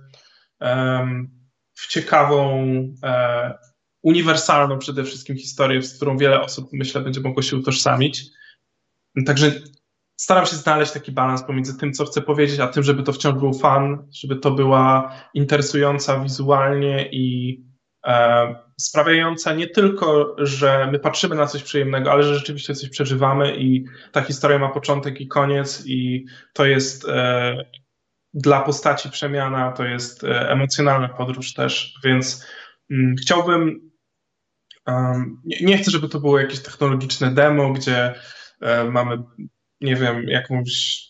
w 1.74 1.87
ciekawą, 1.87 2.64
e, 3.02 3.55
uniwersalną 4.02 4.79
przede 4.79 5.05
wszystkim 5.05 5.37
historię, 5.37 5.83
z 5.83 5.96
którą 5.96 6.18
wiele 6.18 6.40
osób 6.40 6.68
myślę 6.72 7.00
będzie 7.00 7.20
mogło 7.20 7.42
się 7.42 7.57
utożsamić. 7.57 8.22
Także 9.26 9.52
staram 10.16 10.46
się 10.46 10.57
znaleźć 10.57 10.92
taki 10.92 11.12
balans 11.12 11.42
pomiędzy 11.42 11.79
tym, 11.79 11.92
co 11.92 12.05
chcę 12.05 12.22
powiedzieć, 12.22 12.61
a 12.61 12.68
tym, 12.68 12.83
żeby 12.83 13.02
to 13.02 13.12
wciąż 13.12 13.35
był 13.35 13.55
fan, 13.55 14.09
żeby 14.12 14.37
to 14.37 14.50
była 14.50 15.14
interesująca 15.35 16.20
wizualnie 16.20 17.09
i 17.12 17.57
sprawiająca 18.81 19.55
nie 19.55 19.66
tylko, 19.66 20.37
że 20.38 20.88
my 20.92 20.99
patrzymy 20.99 21.35
na 21.35 21.47
coś 21.47 21.62
przyjemnego, 21.62 22.12
ale 22.12 22.23
że 22.23 22.35
rzeczywiście 22.35 22.75
coś 22.75 22.88
przeżywamy 22.88 23.57
i 23.57 23.85
ta 24.12 24.23
historia 24.23 24.59
ma 24.59 24.69
początek 24.69 25.21
i 25.21 25.29
koniec 25.29 25.83
i 25.87 26.27
to 26.53 26.66
jest 26.66 27.09
e, 27.09 27.57
dla 28.35 28.61
postaci 28.61 29.11
przemiana, 29.11 29.73
to 29.73 29.85
jest 29.85 30.25
e, 30.25 30.51
emocjonalna 30.51 31.09
podróż 31.09 31.55
też, 31.55 31.99
więc 32.05 32.47
mm, 32.90 33.14
chciałbym 33.16 33.87
nie, 35.45 35.79
chcę, 35.79 35.90
żeby 35.90 36.09
to 36.09 36.21
było 36.21 36.40
jakieś 36.40 36.61
technologiczne 36.61 37.35
demo, 37.35 37.73
gdzie 37.73 38.14
e, 38.61 38.85
mamy 38.85 39.23
nie 39.81 39.97
wiem, 39.97 40.29
jakąś, 40.29 41.01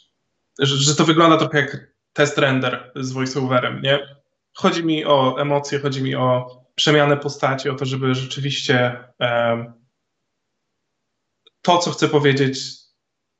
że, 0.58 0.76
że 0.76 0.94
to 0.96 1.04
wygląda 1.04 1.36
trochę 1.36 1.58
jak 1.58 1.94
test 2.12 2.38
render 2.38 2.92
z 2.96 3.12
voiceoverem, 3.12 3.82
nie? 3.82 3.98
Chodzi 4.54 4.84
mi 4.84 5.04
o 5.04 5.40
emocje, 5.40 5.78
chodzi 5.78 6.02
mi 6.02 6.14
o 6.14 6.65
przemianę 6.76 7.16
postaci, 7.16 7.68
o 7.68 7.74
to, 7.74 7.84
żeby 7.84 8.14
rzeczywiście 8.14 9.04
e, 9.20 9.72
to, 11.62 11.78
co 11.78 11.90
chcę 11.90 12.08
powiedzieć, 12.08 12.58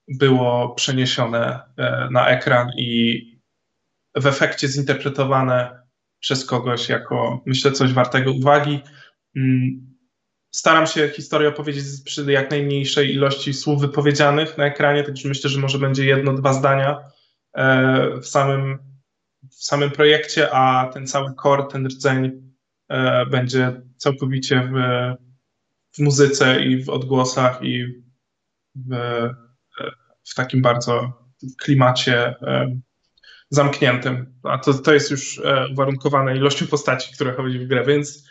było 0.08 0.74
przeniesione 0.74 1.60
e, 1.76 2.08
na 2.10 2.28
ekran 2.28 2.70
i 2.76 3.20
w 4.16 4.26
efekcie 4.26 4.68
zinterpretowane 4.68 5.82
przez 6.20 6.44
kogoś 6.44 6.88
jako, 6.88 7.42
myślę, 7.46 7.72
coś 7.72 7.92
wartego 7.92 8.32
uwagi. 8.32 8.80
Mm, 9.36 9.96
staram 10.50 10.86
się 10.86 11.08
historię 11.08 11.48
opowiedzieć 11.48 11.84
przy 12.04 12.32
jak 12.32 12.50
najmniejszej 12.50 13.14
ilości 13.14 13.54
słów 13.54 13.80
wypowiedzianych 13.80 14.58
na 14.58 14.66
ekranie, 14.66 15.04
także 15.04 15.28
myślę, 15.28 15.50
że 15.50 15.60
może 15.60 15.78
będzie 15.78 16.06
jedno, 16.06 16.32
dwa 16.32 16.52
zdania 16.52 17.00
e, 17.54 18.20
w 18.20 18.26
samym, 18.26 18.78
w 19.50 19.64
samym 19.64 19.90
projekcie, 19.90 20.54
a 20.54 20.90
ten 20.92 21.06
cały 21.06 21.34
core, 21.42 21.64
ten 21.70 21.86
rdzeń 21.86 22.45
będzie 23.30 23.82
całkowicie 23.96 24.70
w, 24.72 24.76
w 25.92 25.98
muzyce 25.98 26.64
i 26.64 26.84
w 26.84 26.88
odgłosach 26.88 27.62
i 27.62 27.84
w, 28.74 28.96
w 30.24 30.34
takim 30.34 30.62
bardzo 30.62 31.12
klimacie 31.62 32.26
e, 32.26 32.80
zamkniętym. 33.50 34.40
A 34.42 34.58
to, 34.58 34.74
to 34.74 34.94
jest 34.94 35.10
już 35.10 35.40
uwarunkowane 35.72 36.36
ilością 36.36 36.66
postaci, 36.66 37.14
które 37.14 37.32
chodzi 37.32 37.58
w 37.58 37.68
grę, 37.68 37.84
więc 37.84 38.28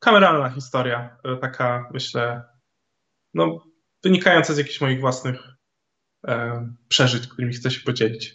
kameralna 0.00 0.50
historia, 0.50 1.16
e, 1.24 1.36
taka 1.36 1.88
myślę, 1.92 2.42
no, 3.34 3.64
wynikająca 4.02 4.54
z 4.54 4.58
jakichś 4.58 4.80
moich 4.80 5.00
własnych 5.00 5.48
e, 6.28 6.66
przeżyć, 6.88 7.26
którymi 7.26 7.54
chcę 7.54 7.70
się 7.70 7.80
podzielić. 7.80 8.34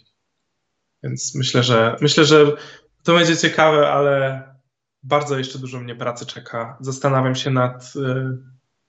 Więc 1.02 1.34
myślę, 1.34 1.62
że 1.62 1.96
myślę, 2.00 2.24
że 2.24 2.46
to 3.02 3.14
będzie 3.14 3.36
ciekawe, 3.36 3.92
ale 3.92 4.42
bardzo 5.06 5.38
jeszcze 5.38 5.58
dużo 5.58 5.80
mnie 5.80 5.94
pracy 5.94 6.26
czeka. 6.26 6.78
Zastanawiam 6.80 7.34
się 7.34 7.50
nad, 7.50 7.92
e, 8.06 8.36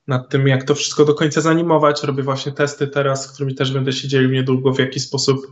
nad 0.08 0.30
tym, 0.30 0.48
jak 0.48 0.64
to 0.64 0.76
wszystko 0.76 1.06
do 1.06 1.14
końca 1.14 1.42
zanimować. 1.42 2.04
Robię 2.04 2.24
właśnie 2.24 2.52
testy 2.52 2.88
teraz, 2.88 3.26
z 3.26 3.32
którymi 3.32 3.56
też 3.56 3.72
będę 3.72 3.94
się 3.94 4.08
dzielił 4.08 4.32
niedługo, 4.32 4.74
w 4.74 4.80
jaki 4.80 5.00
sposób 5.00 5.48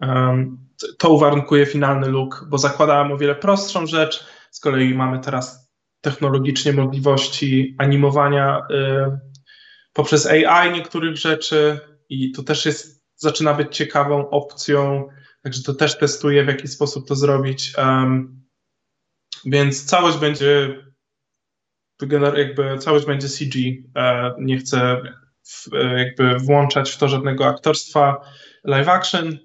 um, 0.00 0.58
to 0.98 1.10
uwarunkuje 1.10 1.66
finalny 1.66 2.08
look, 2.08 2.46
bo 2.48 2.58
zakładałem 2.58 3.12
o 3.12 3.18
wiele 3.18 3.34
prostszą 3.34 3.86
rzecz. 3.86 4.26
Z 4.50 4.60
kolei 4.60 4.94
mamy 4.94 5.20
teraz 5.20 5.68
technologicznie 6.00 6.72
możliwości 6.72 7.76
animowania 7.78 8.58
y, 8.70 9.18
poprzez 9.92 10.26
AI 10.26 10.72
niektórych 10.72 11.16
rzeczy 11.16 11.80
i 12.08 12.32
to 12.32 12.42
też 12.42 12.66
jest, 12.66 13.04
zaczyna 13.16 13.54
być 13.54 13.76
ciekawą 13.76 14.30
opcją, 14.30 15.08
także 15.42 15.62
to 15.62 15.74
też 15.74 15.98
testuję, 15.98 16.44
w 16.44 16.48
jaki 16.48 16.68
sposób 16.68 17.08
to 17.08 17.14
zrobić. 17.14 17.72
Um, 17.78 18.47
więc 19.44 19.84
całość 19.84 20.18
będzie 20.18 20.82
jakby 22.36 22.78
całość 22.78 23.06
będzie 23.06 23.28
CG. 23.28 23.58
E, 23.96 24.34
nie 24.38 24.58
chcę 24.58 25.02
w, 25.42 25.68
jakby 25.96 26.38
włączać 26.38 26.90
w 26.90 26.98
to 26.98 27.08
żadnego 27.08 27.46
aktorstwa 27.46 28.20
live 28.64 28.88
action. 28.88 29.38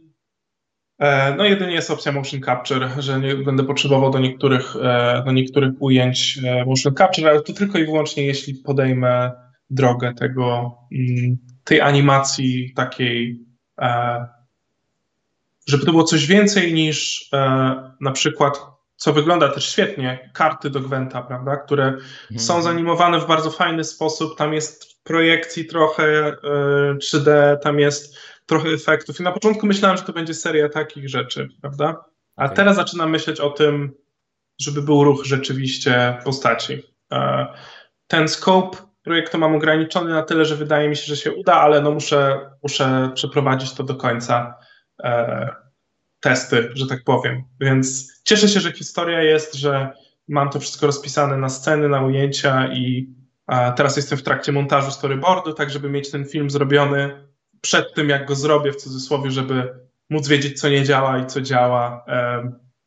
E, 1.00 1.36
no 1.36 1.46
jedynie 1.46 1.74
jest 1.74 1.92
opcja 1.92 2.12
motion 2.12 2.42
capture, 2.42 2.90
że 2.98 3.20
nie 3.20 3.36
będę 3.36 3.64
potrzebował 3.64 4.12
do 4.12 4.20
niektórych, 4.20 4.76
e, 4.76 5.24
do 5.26 5.32
niektórych 5.32 5.74
ujęć 5.80 6.40
e, 6.44 6.66
motion 6.66 6.96
capture, 6.96 7.30
ale 7.30 7.42
to 7.42 7.54
tylko 7.54 7.78
i 7.78 7.86
wyłącznie 7.86 8.26
jeśli 8.26 8.56
podejmę 8.56 9.32
drogę 9.70 10.14
tego, 10.14 10.78
mm, 10.92 11.38
tej 11.64 11.82
animacji 11.82 12.74
takiej, 12.76 13.40
żeby 15.68 15.86
to 15.86 15.92
było 15.92 16.04
coś 16.04 16.28
więcej 16.28 16.74
niż 16.74 17.30
na 18.02 18.12
przykład, 18.14 18.62
co 18.96 19.14
wygląda 19.14 19.50
też 19.50 19.70
świetnie, 19.70 20.30
karty 20.34 20.70
do 20.70 20.80
Gwenta, 20.80 21.22
prawda, 21.22 21.58
które 21.58 21.86
mhm. 21.86 22.40
są 22.40 22.62
zanimowane 22.62 23.20
w 23.20 23.28
bardzo 23.28 23.52
fajny 23.52 23.84
sposób, 23.84 24.38
tam 24.38 24.54
jest 24.54 24.94
w 24.94 25.04
projekcji 25.04 25.66
trochę 25.66 26.36
3D, 26.98 27.60
tam 27.60 27.80
jest 27.80 28.18
trochę 28.46 28.70
efektów. 28.70 29.20
I 29.20 29.24
na 29.24 29.32
początku 29.32 29.66
myślałem, 29.66 29.98
że 29.98 30.04
to 30.04 30.14
będzie 30.14 30.34
seria 30.34 30.70
takich 30.70 31.10
rzeczy, 31.10 31.50
prawda? 31.62 32.06
A 32.36 32.44
okay. 32.44 32.56
teraz 32.56 32.76
zaczynam 32.76 33.10
myśleć 33.10 33.40
o 33.40 33.50
tym, 33.50 33.94
żeby 34.62 34.82
był 34.82 35.04
ruch 35.04 35.26
rzeczywiście 35.26 36.18
postaci. 36.24 36.84
E, 37.14 37.48
ten 38.08 38.28
scope 38.28 38.78
projektu 39.04 39.38
mam 39.38 39.56
ograniczony 39.56 40.14
na 40.14 40.24
tyle, 40.24 40.46
że 40.46 40.56
wydaje 40.56 40.90
mi 40.90 40.96
się, 40.96 41.04
że 41.06 41.18
się 41.18 41.32
uda, 41.32 41.54
ale 41.54 41.82
no 41.82 41.92
muszę, 41.92 42.50
muszę 42.64 43.12
przeprowadzić 43.16 43.74
to 43.74 43.84
do 43.84 43.96
końca. 43.96 44.56
Testy, 46.24 46.70
że 46.74 46.88
tak 46.88 47.04
powiem. 47.04 47.44
Więc 47.60 48.14
cieszę 48.24 48.48
się, 48.48 48.60
że 48.60 48.72
historia 48.72 49.24
jest, 49.24 49.54
że 49.54 49.92
mam 50.28 50.50
to 50.50 50.60
wszystko 50.60 50.86
rozpisane 50.86 51.38
na 51.38 51.50
sceny, 51.50 51.90
na 51.90 52.02
ujęcia 52.02 52.74
i 52.74 53.10
teraz 53.76 53.98
jestem 53.98 54.18
w 54.18 54.24
trakcie 54.24 54.52
montażu 54.52 54.92
storyboardu, 54.92 55.54
tak 55.54 55.70
żeby 55.70 55.90
mieć 55.90 56.12
ten 56.12 56.26
film 56.26 56.50
zrobiony 56.50 57.28
przed 57.62 57.94
tym, 57.94 58.10
jak 58.10 58.28
go 58.28 58.36
zrobię, 58.36 58.72
w 58.72 58.76
cudzysłowie, 58.76 59.32
żeby 59.32 59.74
móc 60.10 60.28
wiedzieć, 60.28 60.60
co 60.60 60.70
nie 60.70 60.84
działa 60.84 61.18
i 61.18 61.26
co 61.26 61.42
działa. 61.42 62.06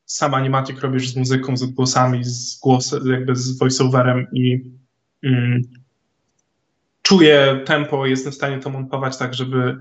Sam 0.04 0.34
animatik 0.34 0.80
robisz 0.80 1.08
z 1.08 1.16
muzyką, 1.16 1.56
z 1.56 1.62
odgłosami, 1.62 2.24
z 2.24 2.58
głosem, 2.58 3.06
jakby 3.06 3.36
z 3.36 3.58
voiceoverem 3.58 4.26
i 4.32 4.70
mm, 5.22 5.62
czuję 7.02 7.62
tempo, 7.64 8.06
jestem 8.06 8.32
w 8.32 8.36
stanie 8.36 8.58
to 8.58 8.70
montować 8.70 9.16
tak, 9.16 9.34
żeby 9.34 9.78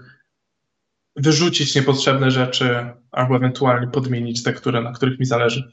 wyrzucić 1.16 1.76
niepotrzebne 1.76 2.32
rzeczy 2.32 2.94
albo 3.12 3.36
ewentualnie 3.36 3.88
podmienić 3.88 4.44
te, 4.44 4.54
które, 4.54 4.82
na 4.82 4.92
których 4.92 5.20
mi 5.20 5.26
zależy. 5.26 5.72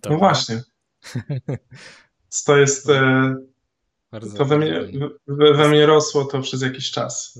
Dobra. 0.00 0.16
No 0.16 0.18
właśnie. 0.18 0.62
To 2.46 2.56
jest 2.56 2.90
e, 2.90 3.34
bardzo 4.10 4.36
to 4.36 4.44
we 4.44 4.58
mnie, 4.58 4.80
we, 5.26 5.54
we 5.54 5.68
mnie 5.68 5.86
rosło 5.86 6.24
to 6.24 6.40
przez 6.40 6.62
jakiś 6.62 6.90
czas. 6.90 7.38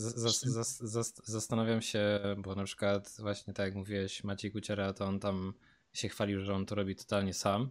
Zastanawiam 1.25 1.83
się, 1.83 2.21
bo 2.39 2.55
na 2.55 2.65
przykład 2.65 3.17
właśnie 3.19 3.55
tak 3.55 3.67
jak 3.67 3.75
mówiłeś, 3.75 4.25
Maciej 4.25 4.53
Kuciera, 4.53 4.93
to 4.93 5.05
on 5.05 5.21
tam 5.21 5.55
się 5.93 6.09
chwalił, 6.09 6.41
że 6.41 6.55
on 6.55 6.67
to 6.67 6.75
robi 6.75 6.97
totalnie 6.97 7.35
sam 7.35 7.71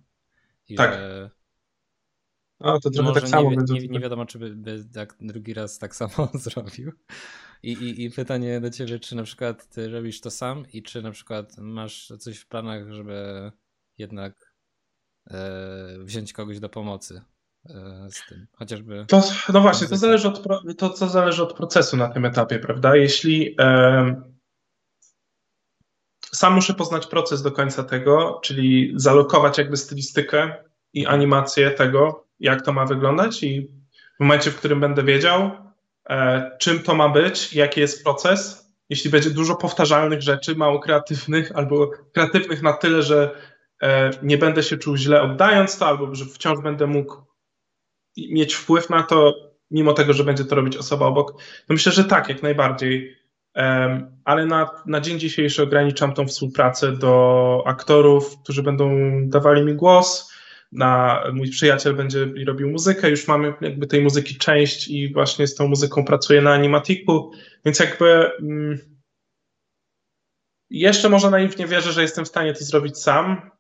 i 0.70 0.76
Tak. 0.76 0.92
że 0.92 1.30
No, 2.60 2.80
to 2.80 2.90
trochę 2.90 3.14
tak 3.14 3.30
samo 3.30 3.50
nie, 3.50 3.58
będzie. 3.58 3.74
nie, 3.74 3.88
nie 3.88 4.00
wiadomo, 4.00 4.26
czy 4.26 4.40
by, 4.40 4.56
by 4.56 4.86
tak 4.94 5.16
drugi 5.22 5.54
raz 5.54 5.80
tak 5.80 5.96
samo 5.96 6.30
zrobił. 6.34 6.92
I, 7.64 7.72
i, 7.72 8.04
I 8.04 8.12
pytanie 8.12 8.62
do 8.62 8.70
ciebie, 8.70 9.00
czy 9.00 9.16
na 9.16 9.24
przykład 9.24 9.70
ty 9.70 9.88
robisz 9.88 10.22
to 10.22 10.32
sam 10.32 10.66
i 10.74 10.84
czy 10.84 11.02
na 11.02 11.12
przykład 11.12 11.58
masz 11.58 12.14
coś 12.20 12.38
w 12.38 12.48
planach, 12.48 12.92
żeby 12.92 13.52
jednak 13.98 14.54
e, 15.28 15.98
wziąć 16.00 16.34
kogoś 16.34 16.60
do 16.60 16.70
pomocy 16.70 17.22
e, 17.66 18.08
z 18.12 18.28
tym, 18.30 18.48
chociażby... 18.52 19.06
To, 19.08 19.24
no 19.54 19.62
właśnie, 19.62 19.88
to 19.88 19.98
zależy, 19.98 20.28
od, 20.28 20.44
to, 20.78 20.90
to 20.90 21.08
zależy 21.08 21.44
od 21.44 21.54
procesu 21.54 21.98
na 21.98 22.10
tym 22.10 22.26
etapie, 22.26 22.60
prawda? 22.60 22.96
Jeśli 22.96 23.56
em, 23.58 24.40
sam 26.22 26.54
muszę 26.54 26.74
poznać 26.74 27.08
proces 27.08 27.42
do 27.42 27.52
końca 27.52 27.84
tego, 27.84 28.40
czyli 28.44 28.94
zalokować 28.96 29.58
jakby 29.58 29.78
stylistykę 29.78 30.69
i 30.94 31.06
animację 31.06 31.72
tego, 31.72 32.26
jak 32.40 32.62
to 32.62 32.74
ma 32.74 32.86
wyglądać 32.86 33.44
i 33.44 33.68
w 34.18 34.20
momencie, 34.20 34.52
w 34.52 34.56
którym 34.56 34.80
będę 34.80 35.04
wiedział, 35.04 35.52
e, 36.10 36.52
czym 36.60 36.80
to 36.80 36.96
ma 36.96 37.10
być, 37.10 37.54
jaki 37.54 37.82
jest 37.82 38.04
proces, 38.04 38.70
jeśli 38.90 39.10
będzie 39.10 39.30
dużo 39.30 39.56
powtarzalnych 39.56 40.22
rzeczy, 40.22 40.56
mało 40.56 40.80
kreatywnych 40.80 41.52
albo 41.56 41.92
kreatywnych 42.14 42.62
na 42.62 42.74
tyle, 42.74 43.04
że 43.04 43.32
e, 43.82 44.10
nie 44.24 44.38
będę 44.38 44.64
się 44.64 44.78
czuł 44.78 44.98
źle 44.98 45.22
oddając 45.22 45.78
to, 45.78 45.88
albo 45.88 46.16
że 46.16 46.26
wciąż 46.26 46.60
będę 46.60 46.88
mógł 46.88 47.16
mieć 48.18 48.54
wpływ 48.54 48.90
na 48.90 49.04
to, 49.04 49.34
mimo 49.72 49.94
tego, 49.94 50.14
że 50.14 50.24
będzie 50.24 50.46
to 50.46 50.56
robić 50.56 50.78
osoba 50.78 51.06
obok? 51.06 51.32
No 51.70 51.74
myślę, 51.74 51.92
że 51.92 52.04
tak, 52.04 52.30
jak 52.30 52.44
najbardziej. 52.44 53.18
Em, 53.54 54.22
Ale 54.26 54.46
na, 54.46 54.70
na 54.86 55.02
dzień 55.02 55.20
dzisiejszy 55.20 55.64
ograniczam 55.64 56.14
tą 56.14 56.28
współpracę 56.28 56.92
do 56.92 57.64
aktorów, 57.66 58.38
którzy 58.44 58.64
będą 58.64 58.90
dawali 59.30 59.64
mi 59.64 59.74
głos. 59.74 60.29
Na, 60.72 61.24
mój 61.34 61.50
przyjaciel 61.50 61.96
będzie 61.96 62.28
robił 62.48 62.70
muzykę, 62.70 63.10
już 63.10 63.28
mamy 63.28 63.54
jakby 63.62 63.88
tej 63.88 64.02
muzyki 64.02 64.38
część 64.38 64.88
i 64.88 65.14
właśnie 65.14 65.48
z 65.48 65.56
tą 65.56 65.68
muzyką 65.68 66.06
pracuję 66.06 66.42
na 66.42 66.54
Animatiku, 66.54 67.32
więc 67.66 67.80
jakby 67.80 68.32
mm, 68.42 68.78
jeszcze 70.70 71.10
może 71.10 71.30
naiwnie 71.30 71.68
wierzę, 71.68 71.92
że 71.92 72.02
jestem 72.02 72.26
w 72.26 72.28
stanie 72.28 72.54
to 72.54 72.64
zrobić 72.64 72.98
sam, 72.98 73.52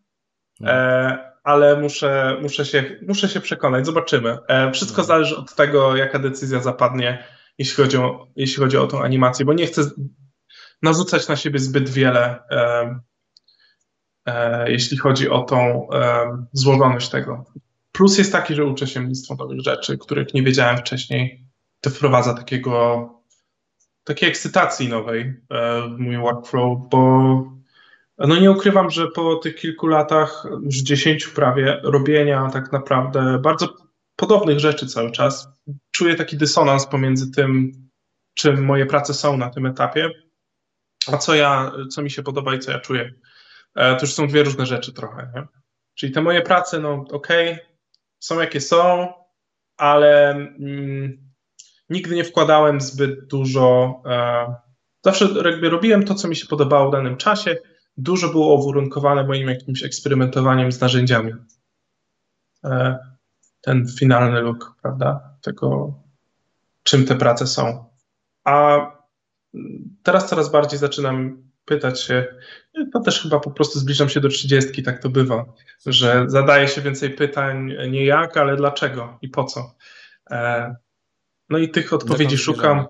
No. 0.59 0.71
E, 0.71 1.29
ale 1.43 1.81
muszę, 1.81 2.37
muszę, 2.41 2.65
się, 2.65 2.99
muszę 3.07 3.29
się 3.29 3.39
przekonać, 3.39 3.85
zobaczymy. 3.85 4.37
E, 4.47 4.71
wszystko 4.71 5.01
No. 5.01 5.07
zależy 5.07 5.37
od 5.37 5.55
tego, 5.55 5.95
jaka 5.95 6.19
decyzja 6.19 6.59
zapadnie, 6.59 7.23
jeśli 7.57 7.83
chodzi 7.83 7.97
o, 7.97 8.27
jeśli 8.35 8.63
chodzi 8.63 8.77
o 8.77 8.87
tą 8.87 9.01
animację, 9.01 9.45
bo 9.45 9.53
nie 9.53 9.65
chcę 9.65 9.81
narzucać 10.81 11.27
na 11.27 11.35
siebie 11.35 11.59
zbyt 11.59 11.89
wiele, 11.89 12.39
e, 12.51 12.99
jeśli 14.67 14.97
chodzi 14.97 15.29
o 15.29 15.43
tą 15.43 15.89
e, 15.93 16.45
złożoność 16.53 17.09
tego. 17.09 17.45
Plus 17.91 18.17
jest 18.17 18.31
taki, 18.31 18.55
że 18.55 18.65
uczę 18.65 18.87
się 18.87 18.99
mnóstwo 18.99 19.35
nowych 19.35 19.61
rzeczy, 19.61 19.97
których 19.97 20.33
nie 20.33 20.43
wiedziałem 20.43 20.77
wcześniej. 20.77 21.45
To 21.81 21.89
wprowadza 21.89 22.33
takiego, 22.33 23.09
takiej 24.03 24.29
ekscytacji 24.29 24.89
nowej 24.89 25.21
e, 25.21 25.81
w 25.81 25.99
mój 25.99 26.17
workflow, 26.17 26.79
bo 26.89 27.59
no 28.17 28.39
nie 28.39 28.51
ukrywam, 28.51 28.89
że 28.89 29.07
po 29.07 29.35
tych 29.35 29.55
kilku 29.55 29.87
latach, 29.87 30.47
już 30.63 30.75
dziesięciu 30.75 31.31
prawie, 31.31 31.79
robienia 31.83 32.49
tak 32.53 32.71
naprawdę 32.71 33.39
bardzo 33.39 33.67
podobnych 34.15 34.59
rzeczy 34.59 34.87
cały 34.87 35.11
czas, 35.11 35.47
czuję 35.91 36.15
taki 36.15 36.37
dysonans 36.37 36.87
pomiędzy 36.87 37.31
tym, 37.31 37.71
czym 38.33 38.65
moje 38.65 38.85
prace 38.85 39.13
są 39.13 39.37
na 39.37 39.49
tym 39.49 39.65
etapie, 39.65 40.09
a 41.07 41.17
co 41.17 41.35
ja, 41.35 41.71
co 41.91 42.01
mi 42.01 42.11
się 42.11 42.23
podoba 42.23 42.55
i 42.55 42.59
co 42.59 42.71
ja 42.71 42.79
czuję. 42.79 43.13
E, 43.75 43.95
To 43.95 44.01
już 44.01 44.13
są 44.13 44.27
dwie 44.27 44.43
różne 44.43 44.65
rzeczy 44.65 44.93
trochę, 44.93 45.31
nie? 45.35 45.43
Czyli 45.95 46.11
te 46.13 46.21
moje 46.21 46.41
prace, 46.41 46.79
no 46.79 47.05
okej, 47.11 47.59
są 48.19 48.39
jakie 48.39 48.61
są, 48.61 49.13
ale 49.77 50.29
mm, 50.31 51.29
nigdy 51.89 52.15
nie 52.15 52.23
wkładałem 52.23 52.81
zbyt 52.81 53.27
dużo. 53.27 54.01
E, 54.05 54.55
zawsze 55.05 55.25
jakby 55.45 55.69
robiłem 55.69 56.03
to, 56.03 56.15
co 56.15 56.27
mi 56.27 56.35
się 56.35 56.47
podobało 56.47 56.89
w 56.89 56.91
danym 56.91 57.17
czasie. 57.17 57.57
Dużo 57.97 58.29
było 58.29 58.55
uwarunkowane 58.55 59.23
moim 59.23 59.49
jakimś 59.49 59.83
eksperymentowaniem 59.83 60.71
z 60.71 60.81
narzędziami. 60.81 61.33
E, 62.63 62.97
ten 63.61 63.87
finalny 63.99 64.41
look, 64.41 64.75
prawda? 64.81 65.37
Tego, 65.41 65.93
czym 66.83 67.05
te 67.05 67.15
prace 67.15 67.47
są. 67.47 67.85
A 68.43 68.77
mm, 69.53 69.97
teraz 70.03 70.29
coraz 70.29 70.51
bardziej 70.51 70.79
zaczynam 70.79 71.43
pytać 71.65 72.01
się, 72.01 72.35
to 72.93 72.99
też 72.99 73.21
chyba 73.21 73.39
po 73.39 73.51
prostu 73.51 73.79
zbliżam 73.79 74.09
się 74.09 74.19
do 74.19 74.29
trzydziestki, 74.29 74.83
tak 74.83 75.01
to 75.01 75.09
bywa, 75.09 75.45
że 75.85 76.23
zadaje 76.27 76.67
się 76.67 76.81
więcej 76.81 77.09
pytań 77.09 77.73
nie 77.89 78.05
jak, 78.05 78.37
ale 78.37 78.55
dlaczego 78.55 79.17
i 79.21 79.29
po 79.29 79.43
co. 79.43 79.75
E, 80.31 80.75
No 81.49 81.57
i 81.57 81.69
tych 81.69 81.93
odpowiedzi 81.93 82.37
szukam. 82.37 82.85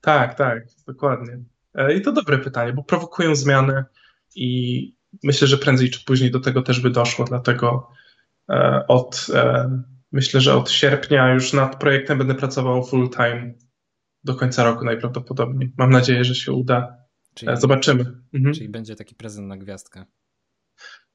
Tak, 0.00 0.34
tak, 0.34 0.64
dokładnie. 0.86 1.38
E, 1.74 1.94
I 1.94 2.02
to 2.02 2.12
dobre 2.12 2.38
pytanie, 2.38 2.72
bo 2.72 2.82
prowokują 2.82 3.34
zmiany 3.34 3.84
i 4.34 4.94
myślę, 5.22 5.48
że 5.48 5.58
prędzej 5.58 5.90
czy 5.90 6.04
później 6.04 6.30
do 6.30 6.40
tego 6.40 6.62
też 6.62 6.80
by 6.80 6.90
doszło, 6.90 7.24
dlatego 7.24 7.88
e, 8.50 8.84
od, 8.88 9.26
myślę, 10.12 10.40
że 10.40 10.54
od 10.54 10.70
sierpnia 10.70 11.32
już 11.34 11.52
nad 11.52 11.78
projektem 11.78 12.18
będę 12.18 12.34
pracował 12.34 12.84
full 12.84 13.10
time 13.10 13.54
do 14.24 14.34
końca 14.34 14.64
roku 14.64 14.84
najprawdopodobniej. 14.84 15.72
Mam 15.78 15.90
nadzieję, 15.90 16.24
że 16.24 16.34
się 16.34 16.52
uda. 16.52 17.01
Czyli, 17.34 17.52
E, 17.52 17.56
Zobaczymy. 17.56 18.04
Mhm. 18.34 18.54
czyli 18.54 18.68
będzie 18.68 18.96
taki 18.96 19.14
prezent 19.14 19.48
na 19.48 19.56
gwiazdkę. 19.56 20.04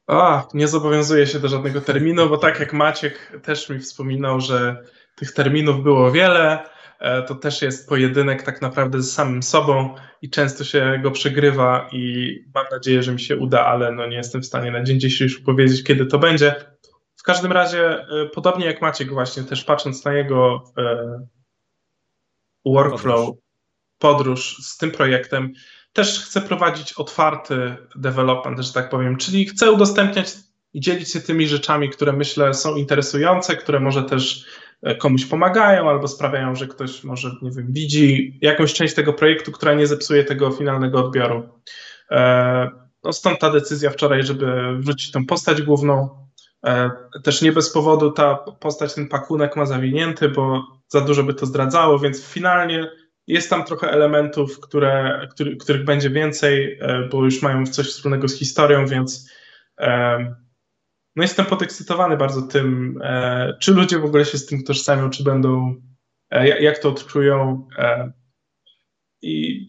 A, 0.06 0.46
nie 0.54 0.68
zobowiązuję 0.68 1.26
się 1.26 1.38
do 1.40 1.48
żadnego 1.48 1.80
terminu, 1.80 2.28
bo 2.28 2.36
tak 2.38 2.60
jak 2.60 2.72
Maciek 2.72 3.32
też 3.42 3.68
mi 3.70 3.78
wspominał, 3.78 4.40
że 4.40 4.84
tych 5.16 5.32
terminów 5.32 5.82
było 5.82 6.12
wiele, 6.12 6.64
e, 7.00 7.22
to 7.22 7.34
też 7.34 7.62
jest 7.62 7.88
pojedynek 7.88 8.42
tak 8.42 8.62
naprawdę 8.62 9.02
z 9.02 9.12
samym 9.12 9.42
sobą 9.42 9.94
i 10.22 10.30
często 10.30 10.64
się 10.64 11.00
go 11.02 11.10
przegrywa 11.10 11.88
i 11.92 12.34
mam 12.54 12.66
nadzieję, 12.70 13.02
że 13.02 13.12
mi 13.12 13.20
się 13.20 13.36
uda, 13.36 13.66
ale 13.66 13.92
no 13.92 14.06
nie 14.06 14.16
jestem 14.16 14.42
w 14.42 14.46
stanie 14.46 14.70
na 14.70 14.82
dzień 14.82 15.00
dzisiejszy 15.00 15.42
powiedzieć, 15.42 15.84
kiedy 15.84 16.06
to 16.06 16.18
będzie. 16.18 16.54
W 17.16 17.22
każdym 17.22 17.52
razie, 17.52 18.00
e, 18.00 18.26
podobnie 18.34 18.66
jak 18.66 18.82
Maciek 18.82 19.12
właśnie, 19.12 19.42
też 19.42 19.64
patrząc 19.64 20.04
na 20.04 20.12
jego 20.12 20.64
workflow, 22.64 23.26
Podróż. 23.26 23.42
podróż 23.98 24.56
z 24.62 24.76
tym 24.76 24.90
projektem, 24.90 25.52
też 25.92 26.24
chcę 26.24 26.40
prowadzić 26.40 26.92
otwarty 26.92 27.76
development, 27.96 28.60
że 28.60 28.72
tak 28.72 28.88
powiem, 28.90 29.16
czyli 29.16 29.46
chcę 29.46 29.72
udostępniać 29.72 30.28
i 30.74 30.80
dzielić 30.80 31.12
się 31.12 31.20
tymi 31.20 31.48
rzeczami, 31.48 31.90
które 31.90 32.12
myślę 32.12 32.54
są 32.54 32.76
interesujące, 32.76 33.56
które 33.56 33.80
może 33.80 34.02
też 34.02 34.44
e, 34.82 34.94
komuś 34.94 35.24
pomagają 35.24 35.88
albo 35.90 36.08
sprawiają, 36.08 36.54
że 36.54 36.66
ktoś 36.66 37.04
może, 37.04 37.30
nie 37.42 37.50
wiem, 37.50 37.66
widzi 37.72 38.38
jakąś 38.42 38.74
część 38.74 38.94
tego 38.94 39.12
projektu, 39.12 39.52
która 39.52 39.74
nie 39.74 39.86
zepsuje 39.86 40.24
tego 40.24 40.50
finalnego 40.50 41.04
odbioru. 41.04 41.48
E, 42.10 42.88
No 43.04 43.12
stąd 43.12 43.38
ta 43.38 43.50
decyzja 43.50 43.90
wczoraj, 43.90 44.22
żeby 44.22 44.76
wrzucić 44.78 45.10
tą 45.10 45.26
postać 45.26 45.62
główną. 45.62 46.26
E, 46.66 46.90
Też 47.24 47.42
nie 47.42 47.52
bez 47.52 47.72
powodu 47.72 48.12
ta 48.12 48.34
postać, 48.34 48.94
ten 48.94 49.08
pakunek 49.08 49.56
ma 49.56 49.66
zawinięty, 49.66 50.28
bo 50.28 50.62
za 50.88 51.00
dużo 51.00 51.22
by 51.22 51.34
to 51.34 51.46
zdradzało, 51.46 51.98
więc 51.98 52.24
finalnie 52.24 52.90
jest 53.28 53.50
tam 53.50 53.64
trochę 53.64 53.90
elementów, 53.90 54.60
które, 54.60 55.26
który, 55.30 55.56
których 55.56 55.84
będzie 55.84 56.10
więcej, 56.10 56.78
e, 56.80 57.08
bo 57.12 57.24
już 57.24 57.42
mają 57.42 57.66
coś 57.66 57.86
wspólnego 57.88 58.28
z 58.28 58.38
historią, 58.38 58.86
więc 58.86 59.30
e, 59.80 60.18
no 61.16 61.22
jestem 61.22 61.46
podekscytowany 61.46 62.16
bardzo 62.16 62.42
tym, 62.42 62.98
e, 63.02 63.56
czy 63.60 63.72
ludzie 63.74 63.98
w 63.98 64.04
ogóle 64.04 64.24
się 64.24 64.38
z 64.38 64.46
tym 64.46 64.64
tożsamią, 64.64 65.10
czy 65.10 65.24
będą, 65.24 65.74
jak- 66.60 66.78
to 66.78 66.88
odczują. 66.88 67.68
I 69.22 69.66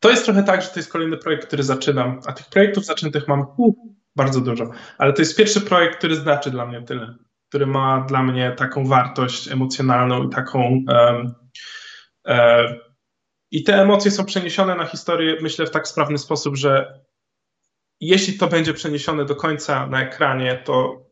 to 0.00 0.10
jest 0.10 0.24
trochę 0.24 0.42
tak, 0.42 0.62
że 0.62 0.68
to 0.68 0.78
jest 0.78 0.92
kolejny 0.92 1.16
projekt, 1.16 1.46
który 1.46 1.62
zaczynam, 1.62 2.20
a 2.26 2.32
tych 2.32 2.46
projektów 2.46 2.84
zaczętych 2.84 3.28
mam 3.28 3.46
bardzo 4.16 4.40
dużo, 4.40 4.70
ale 4.98 5.12
to 5.12 5.22
jest 5.22 5.36
pierwszy 5.36 5.60
projekt, 5.60 5.98
który 5.98 6.16
znaczy 6.16 6.50
dla 6.50 6.66
mnie 6.66 6.82
tyle, 6.82 7.14
który 7.48 7.66
ma 7.66 8.00
dla 8.08 8.22
mnie 8.22 8.52
taką 8.56 8.86
wartość 8.86 9.48
emocjonalną 9.48 10.24
i 10.24 10.30
taką. 10.30 10.84
e, 10.90 11.30
I 13.50 13.64
te 13.64 13.74
emocje 13.74 14.10
są 14.10 14.24
przeniesione 14.24 14.74
na 14.74 14.84
historię, 14.84 15.36
myślę, 15.40 15.66
w 15.66 15.70
tak 15.70 15.88
sprawny 15.88 16.18
sposób, 16.18 16.56
że 16.56 17.00
jeśli 18.00 18.38
to 18.38 18.48
będzie 18.48 18.74
przeniesione 18.74 19.24
do 19.24 19.36
końca 19.36 19.86
na 19.86 20.02
ekranie, 20.02 20.62
to 20.64 21.06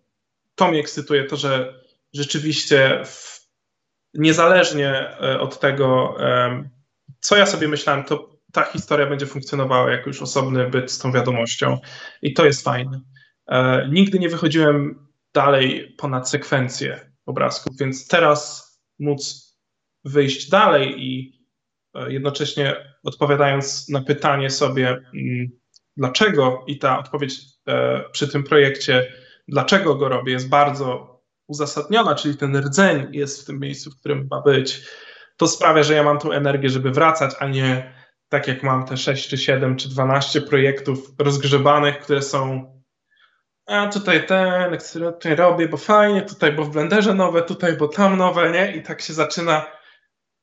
to 0.55 0.69
mnie 0.69 0.81
ekscytuje, 0.81 1.25
to, 1.25 1.37
że 1.37 1.81
rzeczywiście 2.13 3.03
w, 3.05 3.47
niezależnie 4.15 4.91
e, 4.91 5.41
od 5.41 5.61
tego, 5.61 6.17
em, 6.19 6.71
co 7.21 7.37
ja 7.37 7.47
sobie 7.47 7.69
myślałem, 7.69 8.05
to 8.05 8.37
ta 8.53 8.65
historia 8.65 9.07
będzie 9.07 9.27
funkcjonowała 9.27 9.91
jako 9.91 10.11
już 10.11 10.23
osobny 10.23 10.71
byt 10.71 10.93
z 10.93 10.99
tą 10.99 11.13
wiadomością 11.13 11.79
i 12.23 12.35
to 12.35 12.45
jest 12.45 12.65
fajne. 12.65 13.01
E, 13.49 13.89
Nigdy 13.89 14.19
nie 14.19 14.29
wychodziłem 14.29 15.07
dalej 15.35 15.95
ponad 15.99 16.31
sekwencję 16.31 17.11
obrazków, 17.27 17.77
więc 17.81 18.09
teraz 18.09 18.67
móc 18.99 19.46
wyjść 20.07 20.49
dalej 20.49 21.05
i 21.05 21.41
e, 21.95 22.13
jednocześnie 22.13 22.97
odpowiadając 23.05 23.89
na 23.89 24.01
pytanie 24.01 24.51
sobie, 24.51 24.89
mm, 24.89 25.49
dlaczego 25.97 26.65
i 26.67 26.79
ta 26.79 26.99
odpowiedź 26.99 27.41
e, 27.69 28.05
przy 28.13 28.29
tym 28.29 28.45
projekcie, 28.45 29.13
dlaczego 29.49 29.95
go 29.95 30.09
robię, 30.09 30.33
jest 30.33 30.49
bardzo 30.49 31.17
uzasadniona, 31.47 32.15
czyli 32.15 32.37
ten 32.37 32.57
rdzeń 32.57 33.07
jest 33.13 33.43
w 33.43 33.47
tym 33.47 33.61
miejscu, 33.61 33.91
w 33.91 34.01
którym 34.01 34.29
ma 34.31 34.41
być, 34.41 34.83
to 35.37 35.49
sprawia, 35.49 35.83
że 35.83 35.95
ja 35.95 36.03
mam 36.03 36.19
tą 36.19 36.33
energię, 36.33 36.69
żeby 36.69 36.91
wracać, 36.91 37.35
a 37.39 37.49
nie 37.49 37.95
tak 38.29 38.49
jak 38.49 38.63
mam 38.63 38.87
te 38.87 38.97
6 38.97 39.29
czy 39.29 39.39
7 39.39 39.77
czy 39.77 39.89
12 39.89 40.41
projektów 40.41 41.15
rozgrzebanych, 41.19 41.99
które 41.99 42.23
są 42.23 42.73
a 43.67 43.87
tutaj 43.87 44.27
ten, 44.27 44.77
który 44.79 45.37
robię, 45.37 45.69
bo 45.69 45.77
fajnie, 45.77 46.23
tutaj, 46.23 46.53
bo 46.53 46.65
w 46.65 46.71
Blenderze 46.71 47.15
nowe, 47.15 47.43
tutaj, 47.43 47.77
bo 47.77 47.89
tam 47.89 48.17
nowe, 48.17 48.51
nie? 48.51 48.77
I 48.77 48.83
tak 48.83 49.01
się 49.01 49.13
zaczyna, 49.13 49.67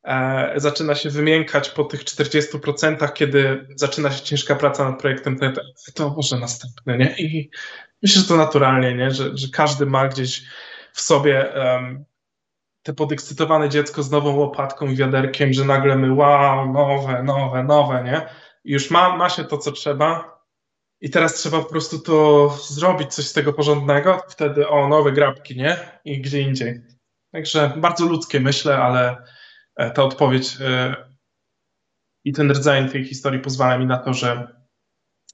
e, 0.03 0.53
zaczyna 0.55 0.95
się 0.95 1.09
wymiękać 1.09 1.69
po 1.69 1.83
tych 1.83 2.03
40%, 2.03 3.13
kiedy 3.13 3.67
zaczyna 3.75 4.11
się 4.11 4.23
ciężka 4.23 4.55
praca 4.55 4.89
nad 4.89 4.99
projektem, 4.99 5.39
to, 5.39 5.61
to 5.93 6.09
może 6.09 6.39
następny, 6.39 6.97
nie? 6.97 7.15
I 7.17 7.49
myślę, 8.01 8.21
że 8.21 8.27
to 8.27 8.37
naturalnie, 8.37 8.95
nie? 8.95 9.11
Że, 9.11 9.37
że 9.37 9.47
każdy 9.47 9.85
ma 9.85 10.07
gdzieś 10.07 10.43
w 10.93 11.01
sobie 11.01 11.53
um, 11.55 12.05
te 12.83 12.93
podekscytowane 12.93 13.69
dziecko 13.69 14.03
z 14.03 14.11
nową 14.11 14.35
łopatką 14.35 14.87
i 14.87 14.95
wiaderkiem, 14.95 15.53
że 15.53 15.65
nagle 15.65 15.95
my 15.95 16.13
wow, 16.13 16.73
nowe, 16.73 17.23
nowe, 17.23 17.63
nowe, 17.63 18.03
nie? 18.03 18.21
I 18.63 18.71
już 18.71 18.91
ma, 18.91 19.17
ma 19.17 19.29
się 19.29 19.43
to, 19.43 19.57
co 19.57 19.71
trzeba, 19.71 20.39
i 21.01 21.09
teraz 21.09 21.33
trzeba 21.33 21.59
po 21.59 21.69
prostu 21.69 21.99
to 21.99 22.49
zrobić, 22.49 23.13
coś 23.13 23.25
z 23.25 23.33
tego 23.33 23.53
porządnego, 23.53 24.21
wtedy 24.29 24.67
o, 24.67 24.87
nowe 24.87 25.11
grabki, 25.11 25.57
nie? 25.57 25.77
I 26.05 26.21
gdzie 26.21 26.41
indziej. 26.41 26.81
Także 27.31 27.73
bardzo 27.77 28.05
ludzkie 28.05 28.39
myślę, 28.39 28.77
ale 28.77 29.17
ta 29.75 30.03
odpowiedź 30.03 30.57
e, 30.61 30.95
i 32.23 32.33
ten 32.33 32.51
rdzeń 32.51 32.89
tej 32.89 33.05
historii 33.05 33.39
pozwala 33.39 33.77
mi 33.77 33.85
na 33.85 33.97
to, 33.97 34.13
że 34.13 34.47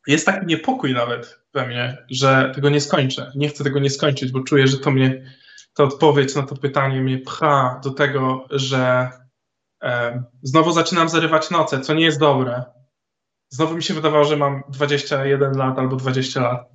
jest 0.08 0.26
taki 0.26 0.46
niepokój 0.46 0.94
nawet 0.94 1.40
we 1.54 1.68
mnie, 1.68 1.98
że 2.10 2.52
tego 2.56 2.70
nie 2.70 2.82
skończę. 2.82 3.32
Nie 3.36 3.50
chcę 3.50 3.64
tego 3.64 3.80
nie 3.80 3.90
skończyć, 3.90 4.32
bo 4.32 4.44
czuję, 4.44 4.68
że 4.68 4.78
to 4.78 4.92
mnie, 4.92 5.36
ta 5.74 5.84
odpowiedź 5.84 6.36
na 6.36 6.44
to 6.44 6.56
pytanie 6.56 7.02
mnie 7.02 7.18
pcha 7.18 7.82
do 7.84 7.92
tego, 7.92 8.48
że 8.52 9.10
e, 9.84 10.24
znowu 10.42 10.72
zaczynam 10.72 11.10
zarywać 11.10 11.50
noce, 11.50 11.82
co 11.82 11.94
nie 11.94 12.06
jest 12.06 12.20
dobre, 12.20 12.64
Znowu 13.50 13.76
mi 13.76 13.84
się 13.84 13.94
wydawało, 13.94 14.26
że 14.26 14.38
mam 14.38 14.64
21 14.70 15.58
lat 15.58 15.80
albo 15.80 15.96
20 15.96 16.42
lat. 16.42 16.70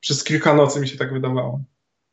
Przez 0.00 0.24
kilka 0.24 0.54
nocy 0.54 0.80
mi 0.80 0.88
się 0.88 0.98
tak 0.98 1.12
wydawało. 1.12 1.60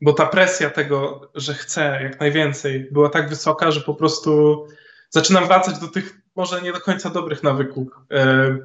Bo 0.01 0.13
ta 0.13 0.25
presja 0.25 0.69
tego, 0.69 1.31
że 1.35 1.53
chcę 1.53 1.99
jak 2.03 2.19
najwięcej, 2.19 2.89
była 2.91 3.09
tak 3.09 3.29
wysoka, 3.29 3.71
że 3.71 3.81
po 3.81 3.95
prostu 3.95 4.65
zaczynam 5.09 5.47
wracać 5.47 5.79
do 5.79 5.87
tych 5.87 6.21
może 6.35 6.61
nie 6.61 6.73
do 6.73 6.81
końca 6.81 7.09
dobrych 7.09 7.43
nawyków. 7.43 7.87
E, 8.11 8.57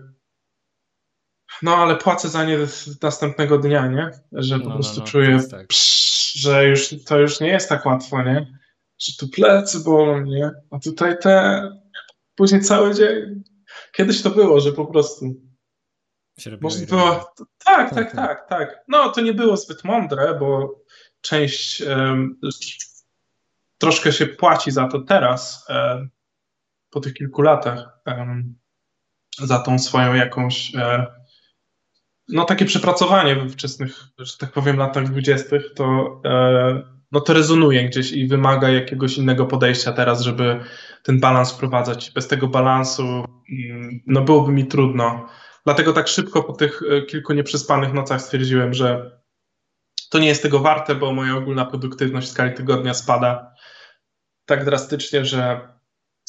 no, 1.63 1.77
ale 1.77 1.97
płacę 1.97 2.29
za 2.29 2.45
nie 2.45 2.59
następnego 3.03 3.59
dnia, 3.59 3.87
nie? 3.87 4.11
Że 4.33 4.59
po 4.59 4.65
no, 4.65 4.71
no 4.71 4.75
prostu 4.75 4.97
no, 4.97 5.05
no, 5.05 5.11
czuję, 5.11 5.39
tak. 5.51 5.67
psz, 5.67 6.33
że 6.35 6.69
już 6.69 6.95
to 7.07 7.19
już 7.19 7.41
nie 7.41 7.49
jest 7.49 7.69
tak 7.69 7.87
łatwo, 7.87 8.23
nie? 8.23 8.59
Że 8.99 9.13
tu 9.19 9.29
plecy 9.29 9.81
bolą, 9.81 10.21
nie? 10.21 10.51
A 10.71 10.79
tutaj 10.79 11.19
te 11.19 11.63
później 12.35 12.61
cały 12.61 12.95
dzień 12.95 13.45
Kiedyś 13.93 14.23
to 14.23 14.31
było, 14.31 14.61
że 14.61 14.73
po 14.73 14.87
prostu. 14.87 15.35
Może 16.61 16.87
było. 16.87 17.35
Tak, 17.65 17.95
tak, 17.95 17.95
tak, 17.95 18.13
tak, 18.13 18.49
tak. 18.49 18.85
No 18.89 19.09
to 19.09 19.21
nie 19.21 19.35
było 19.35 19.57
zbyt 19.57 19.85
mądre, 19.85 20.39
bo 20.41 20.81
część 21.25 21.83
troszkę 23.79 24.13
się 24.13 24.27
płaci 24.27 24.71
za 24.71 24.89
to 24.89 25.01
teraz, 25.01 25.67
um, 25.69 26.11
po 26.91 27.01
tych 27.01 27.15
kilku 27.15 27.43
latach, 27.43 27.95
za 29.39 29.59
tą 29.59 29.79
swoją 29.79 30.15
jakąś. 30.15 30.75
E, 30.75 31.07
no 32.29 32.45
takie 32.45 32.65
przepracowanie 32.65 33.37
we 33.37 33.49
wczesnych, 33.49 34.05
że 34.19 34.39
tak 34.39 34.53
powiem, 34.53 34.77
latach 34.77 35.05
dwudziestych, 35.05 35.63
to 35.77 36.21
e, 36.25 36.83
no 37.13 37.21
to 37.21 37.33
rezonuje 37.33 37.89
gdzieś 37.89 38.13
i 38.13 38.29
wymaga 38.29 38.69
jakiegoś 38.69 39.19
innego 39.19 39.47
podejścia 39.47 39.93
teraz, 39.93 40.21
żeby 40.21 40.61
ten 41.03 41.21
balans 41.21 41.53
wprowadzać. 41.53 42.11
Bez 42.11 42.29
tego 42.29 42.49
balansu 42.49 43.03
mm, 43.03 44.01
no 44.07 44.21
byłoby 44.21 44.53
mi 44.53 44.67
trudno. 44.67 45.29
Dlatego 45.65 45.93
tak 45.93 46.09
szybko 46.09 46.43
po 46.43 46.53
tych 46.53 46.83
e, 46.91 47.03
kilku 47.03 47.33
nieprzespanych 47.33 47.93
nocach 47.93 48.23
stwierdziłem, 48.23 48.75
że 48.75 49.19
to 50.15 50.19
nie 50.19 50.29
jest 50.29 50.43
tego 50.43 50.61
warte, 50.61 50.95
bo 50.95 51.13
moja 51.13 51.37
ogólna 51.37 51.65
produktywność 51.65 52.29
w 52.29 52.31
skali 52.31 52.55
tygodnia 52.55 52.95
spada 52.95 53.55
tak 54.47 54.65
drastycznie, 54.65 55.25
że 55.25 55.69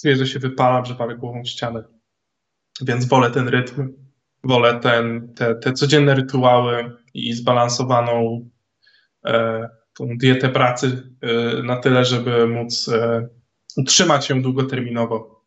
że 0.04 0.28
się 0.28 0.40
wypalam, 0.40 0.86
że 0.86 0.96
palę 0.96 1.16
głową 1.16 1.44
w 1.44 1.48
ścianę. 1.48 1.84
Więc 2.82 3.06
wolę 3.06 3.32
ten 3.32 3.48
rytm, 3.48 3.94
wolę 4.44 4.80
ten, 4.80 5.34
te, 5.34 5.56
te 5.56 5.74
codzienne 5.74 6.16
rytuały 6.16 6.98
i 7.14 7.34
zbalansowaną 7.34 8.50
e, 9.26 9.70
tą 9.94 10.18
dietę 10.18 10.50
pracy 10.50 11.10
e, 11.22 11.64
na 11.64 11.78
tyle, 11.78 12.06
żeby 12.06 12.48
móc 12.48 12.88
e, 12.88 13.28
utrzymać 13.78 14.30
ją 14.30 14.42
długoterminowo. 14.42 15.46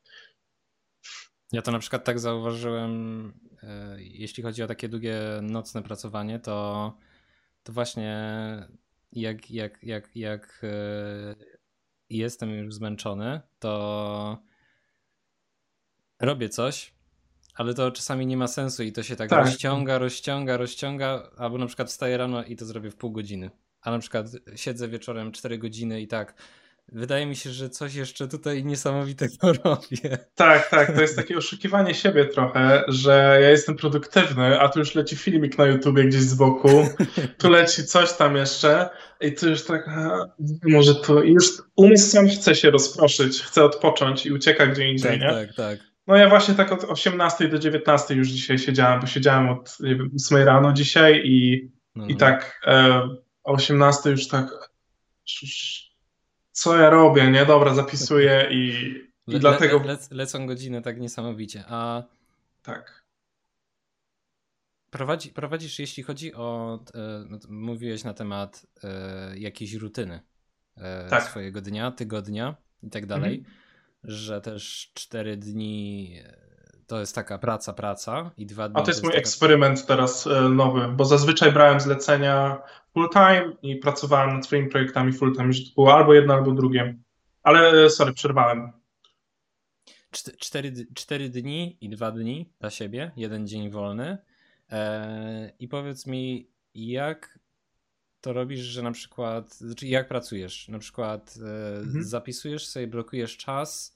Ja 1.52 1.62
to 1.62 1.72
na 1.72 1.78
przykład 1.78 2.04
tak 2.04 2.18
zauważyłem, 2.18 3.32
e, 3.62 3.96
jeśli 3.98 4.42
chodzi 4.42 4.62
o 4.62 4.66
takie 4.66 4.88
długie 4.88 5.20
nocne 5.42 5.82
pracowanie, 5.82 6.38
to, 6.40 6.92
to 7.68 7.72
właśnie 7.72 8.16
jak, 9.12 9.50
jak, 9.50 9.84
jak, 9.84 10.16
jak 10.16 10.62
jestem 12.10 12.50
już 12.50 12.74
zmęczony, 12.74 13.40
to 13.58 14.42
robię 16.20 16.48
coś, 16.48 16.94
ale 17.54 17.74
to 17.74 17.90
czasami 17.90 18.26
nie 18.26 18.36
ma 18.36 18.46
sensu 18.46 18.82
i 18.82 18.92
to 18.92 19.02
się 19.02 19.16
tak, 19.16 19.30
tak. 19.30 19.46
rozciąga, 19.46 19.98
rozciąga, 19.98 20.56
rozciąga, 20.56 21.30
albo 21.36 21.58
na 21.58 21.66
przykład 21.66 21.88
wstaję 21.88 22.16
rano 22.16 22.44
i 22.44 22.56
to 22.56 22.64
zrobię 22.64 22.90
w 22.90 22.96
pół 22.96 23.12
godziny 23.12 23.50
a 23.80 23.90
na 23.90 23.98
przykład 23.98 24.26
siedzę 24.56 24.88
wieczorem 24.88 25.32
4 25.32 25.58
godziny 25.58 26.00
i 26.00 26.08
tak. 26.08 26.34
Wydaje 26.92 27.26
mi 27.26 27.36
się, 27.36 27.50
że 27.50 27.70
coś 27.70 27.94
jeszcze 27.94 28.28
tutaj 28.28 28.64
niesamowitego 28.64 29.52
robię. 29.64 30.18
Tak, 30.34 30.70
tak, 30.70 30.94
to 30.94 31.00
jest 31.00 31.16
takie 31.16 31.36
oszukiwanie 31.36 31.94
siebie 31.94 32.24
trochę, 32.24 32.84
że 32.88 33.38
ja 33.42 33.50
jestem 33.50 33.76
produktywny, 33.76 34.60
a 34.60 34.68
tu 34.68 34.78
już 34.78 34.94
leci 34.94 35.16
filmik 35.16 35.58
na 35.58 35.66
YouTubie 35.66 36.04
gdzieś 36.04 36.20
z 36.20 36.34
boku, 36.34 36.88
tu 37.38 37.50
leci 37.58 37.84
coś 37.84 38.12
tam 38.12 38.36
jeszcze 38.36 38.88
i 39.20 39.32
tu 39.32 39.48
już 39.48 39.64
tak, 39.64 39.88
a, 39.88 40.26
może 40.62 40.94
to 40.94 41.22
już 41.22 41.44
umysł 41.76 42.10
sam 42.10 42.28
chce 42.28 42.54
się 42.54 42.70
rozproszyć, 42.70 43.42
chce 43.42 43.64
odpocząć 43.64 44.26
i 44.26 44.32
ucieka 44.32 44.66
gdzie 44.66 44.88
indziej, 44.88 45.10
tak, 45.10 45.20
nie? 45.20 45.46
Tak, 45.46 45.54
tak. 45.54 45.78
No 46.06 46.16
ja 46.16 46.28
właśnie 46.28 46.54
tak 46.54 46.72
od 46.72 46.84
18 46.84 47.48
do 47.48 47.58
19 47.58 48.14
już 48.14 48.28
dzisiaj 48.28 48.58
siedziałem, 48.58 49.00
bo 49.00 49.06
siedziałem 49.06 49.48
od 49.48 49.80
nie 49.80 49.96
wiem, 49.96 50.10
8 50.16 50.38
rano 50.38 50.72
dzisiaj 50.72 51.22
i, 51.24 51.68
no, 51.94 52.02
no. 52.04 52.08
i 52.08 52.16
tak... 52.16 52.60
E, 52.66 53.08
o 53.44 53.52
18 53.52 54.10
już 54.10 54.28
tak 54.28 54.46
co 56.58 56.76
ja 56.76 56.90
robię, 56.90 57.30
nie? 57.30 57.46
Dobra, 57.46 57.74
zapisuję 57.74 58.48
i, 58.50 58.68
i 59.26 59.32
le, 59.32 59.38
dlatego... 59.38 59.78
Le, 59.78 59.92
le, 59.92 59.98
lecą 60.10 60.46
godziny 60.46 60.82
tak 60.82 61.00
niesamowicie, 61.00 61.64
a... 61.68 62.02
Tak. 62.62 63.04
Prowadzi, 64.90 65.30
prowadzisz, 65.30 65.78
jeśli 65.78 66.02
chodzi 66.02 66.34
o... 66.34 66.78
E, 66.94 67.24
no, 67.28 67.38
mówiłeś 67.48 68.04
na 68.04 68.14
temat 68.14 68.66
e, 68.84 69.38
jakiejś 69.38 69.74
rutyny 69.74 70.20
e, 70.76 71.08
tak. 71.08 71.22
swojego 71.22 71.60
dnia, 71.60 71.90
tygodnia 71.90 72.56
i 72.82 72.90
tak 72.90 73.06
dalej, 73.06 73.38
mhm. 73.38 73.56
że 74.04 74.40
też 74.40 74.90
cztery 74.94 75.36
dni 75.36 76.14
to 76.88 77.00
jest 77.00 77.14
taka 77.14 77.38
praca, 77.38 77.72
praca 77.72 78.30
i 78.36 78.46
dwa 78.46 78.68
dni. 78.68 78.80
A 78.80 78.84
to 78.84 78.90
jest 78.90 79.02
mój 79.02 79.10
taka... 79.10 79.20
eksperyment 79.20 79.86
teraz 79.86 80.26
e, 80.26 80.48
nowy, 80.48 80.88
bo 80.88 81.04
zazwyczaj 81.04 81.52
brałem 81.52 81.80
zlecenia 81.80 82.62
full 82.92 83.08
time 83.10 83.52
i 83.62 83.76
pracowałem 83.76 84.34
nad 84.34 84.46
swoimi 84.46 84.68
projektami 84.68 85.12
full 85.12 85.36
time, 85.36 85.52
że 85.52 85.64
to 85.64 85.70
było 85.74 85.94
albo 85.94 86.14
jedno, 86.14 86.34
albo 86.34 86.52
drugie. 86.52 86.98
Ale 87.42 87.84
e, 87.84 87.90
sorry, 87.90 88.12
przerwałem. 88.12 88.72
Cztery, 90.38 90.72
cztery 90.94 91.28
dni 91.28 91.78
i 91.80 91.88
dwa 91.88 92.10
dni 92.10 92.52
dla 92.60 92.70
siebie, 92.70 93.10
jeden 93.16 93.46
dzień 93.46 93.70
wolny. 93.70 94.18
Eee, 94.70 95.50
I 95.58 95.68
powiedz 95.68 96.06
mi, 96.06 96.50
jak 96.74 97.38
to 98.20 98.32
robisz, 98.32 98.60
że 98.60 98.82
na 98.82 98.92
przykład, 98.92 99.54
znaczy 99.54 99.86
jak 99.86 100.08
pracujesz? 100.08 100.68
Na 100.68 100.78
przykład 100.78 101.34
e, 101.36 101.78
mhm. 101.78 102.04
zapisujesz 102.04 102.66
sobie, 102.66 102.86
blokujesz 102.86 103.36
czas, 103.36 103.94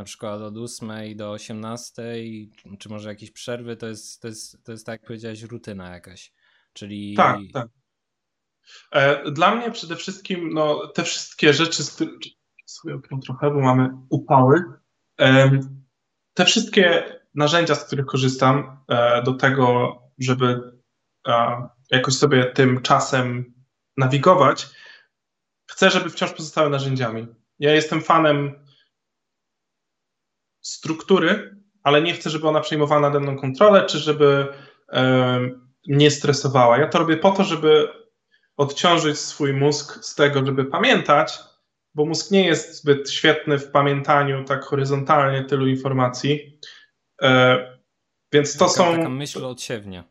na 0.00 0.04
przykład 0.04 0.40
od 0.40 0.56
8 0.56 1.16
do 1.16 1.30
18, 1.30 2.02
czy 2.78 2.88
może 2.88 3.08
jakieś 3.08 3.30
przerwy, 3.30 3.76
to 3.76 3.86
jest, 3.86 4.22
to 4.22 4.28
jest, 4.28 4.64
to 4.64 4.72
jest 4.72 4.86
tak 4.86 5.00
jak 5.00 5.06
powiedziałeś, 5.08 5.42
rutyna 5.42 5.90
jakaś. 5.90 6.32
Czyli. 6.72 7.14
Tak, 7.14 7.38
tak. 7.52 7.68
E, 8.92 9.30
dla 9.30 9.54
mnie 9.54 9.70
przede 9.70 9.96
wszystkim 9.96 10.50
no, 10.52 10.86
te 10.86 11.04
wszystkie 11.04 11.52
rzeczy, 11.52 11.84
z 11.84 11.94
których 11.94 13.00
trochę, 13.24 13.50
bo 13.50 13.60
mamy 13.60 13.90
upały. 14.10 14.64
Te 16.34 16.44
wszystkie 16.44 17.16
narzędzia, 17.34 17.74
z 17.74 17.84
których 17.84 18.06
korzystam 18.06 18.84
e, 18.88 19.22
do 19.22 19.34
tego, 19.34 19.96
żeby 20.18 20.72
e, 21.26 21.68
jakoś 21.90 22.14
sobie 22.14 22.44
tym 22.44 22.82
czasem 22.82 23.54
nawigować, 23.96 24.66
chcę, 25.70 25.90
żeby 25.90 26.10
wciąż 26.10 26.32
pozostały 26.32 26.70
narzędziami. 26.70 27.26
Ja 27.58 27.74
jestem 27.74 28.02
fanem 28.02 28.69
struktury, 30.60 31.56
ale 31.82 32.02
nie 32.02 32.14
chcę, 32.14 32.30
żeby 32.30 32.48
ona 32.48 32.60
przejmowała 32.60 33.00
nade 33.00 33.20
mną 33.20 33.38
kontrolę, 33.38 33.86
czy 33.86 33.98
żeby 33.98 34.46
nie 35.86 36.10
stresowała. 36.10 36.78
Ja 36.78 36.88
to 36.88 36.98
robię 36.98 37.16
po 37.16 37.30
to, 37.30 37.44
żeby 37.44 37.88
odciążyć 38.56 39.18
swój 39.18 39.52
mózg 39.52 40.04
z 40.04 40.14
tego, 40.14 40.46
żeby 40.46 40.64
pamiętać, 40.64 41.38
bo 41.94 42.04
mózg 42.04 42.30
nie 42.30 42.46
jest 42.46 42.76
zbyt 42.82 43.10
świetny 43.10 43.58
w 43.58 43.70
pamiętaniu 43.70 44.44
tak 44.44 44.64
horyzontalnie 44.64 45.44
tylu 45.44 45.66
informacji. 45.66 46.58
E, 47.22 47.58
więc 48.32 48.56
to 48.56 48.64
taka, 48.64 48.76
są. 48.76 48.96
Taka 48.96 49.08
myśl 49.08 49.44
odsiewnia. 49.44 50.04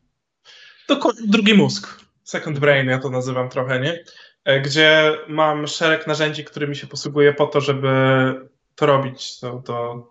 Drugi 1.28 1.54
mózg. 1.54 2.00
Second 2.24 2.60
brain, 2.60 2.88
ja 2.88 3.00
to 3.00 3.10
nazywam 3.10 3.50
trochę, 3.50 3.80
nie? 3.80 4.04
E, 4.46 4.62
gdzie 4.62 5.18
mam 5.28 5.68
szereg 5.68 6.08
narzędzi, 6.08 6.46
którymi 6.46 6.76
się 6.76 6.88
posługuję 6.88 7.34
po 7.34 7.48
to, 7.48 7.62
żeby 7.62 7.90
to 8.76 8.86
robić. 8.86 9.40
To, 9.40 9.62
to 9.66 10.08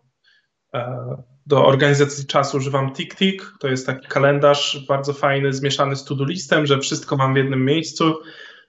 do 1.46 1.66
organizacji 1.66 2.26
czasu 2.26 2.56
używam 2.56 2.92
TickTick. 2.92 3.58
To 3.60 3.68
jest 3.68 3.86
taki 3.86 4.06
kalendarz 4.06 4.84
bardzo 4.88 5.12
fajny, 5.12 5.52
zmieszany 5.52 5.96
z 5.96 6.04
to-do 6.04 6.24
listem, 6.24 6.66
że 6.66 6.78
wszystko 6.78 7.16
mam 7.16 7.34
w 7.34 7.36
jednym 7.36 7.64
miejscu. 7.64 8.14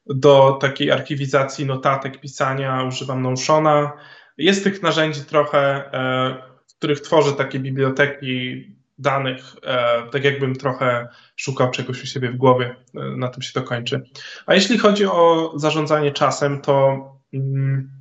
Do 0.05 0.57
takiej 0.61 0.91
archiwizacji 0.91 1.65
notatek, 1.65 2.21
pisania 2.21 2.83
używam 2.83 3.21
Notiona. 3.21 3.91
Jest 4.37 4.63
tych 4.63 4.83
narzędzi 4.83 5.21
trochę, 5.21 5.59
e, 5.93 6.35
w 6.67 6.77
których 6.77 7.01
tworzę 7.01 7.33
takie 7.33 7.59
biblioteki 7.59 8.65
danych, 8.97 9.55
e, 9.63 10.03
tak 10.11 10.23
jakbym 10.23 10.55
trochę 10.55 11.07
szukał 11.35 11.71
czegoś 11.71 12.03
u 12.03 12.07
siebie 12.07 12.31
w 12.31 12.37
głowie. 12.37 12.75
E, 12.95 13.17
na 13.17 13.27
tym 13.27 13.41
się 13.41 13.53
to 13.53 13.61
kończy. 13.61 14.03
A 14.45 14.55
jeśli 14.55 14.77
chodzi 14.77 15.05
o 15.05 15.53
zarządzanie 15.55 16.11
czasem, 16.11 16.61
to. 16.61 16.97
Mm, 17.33 17.98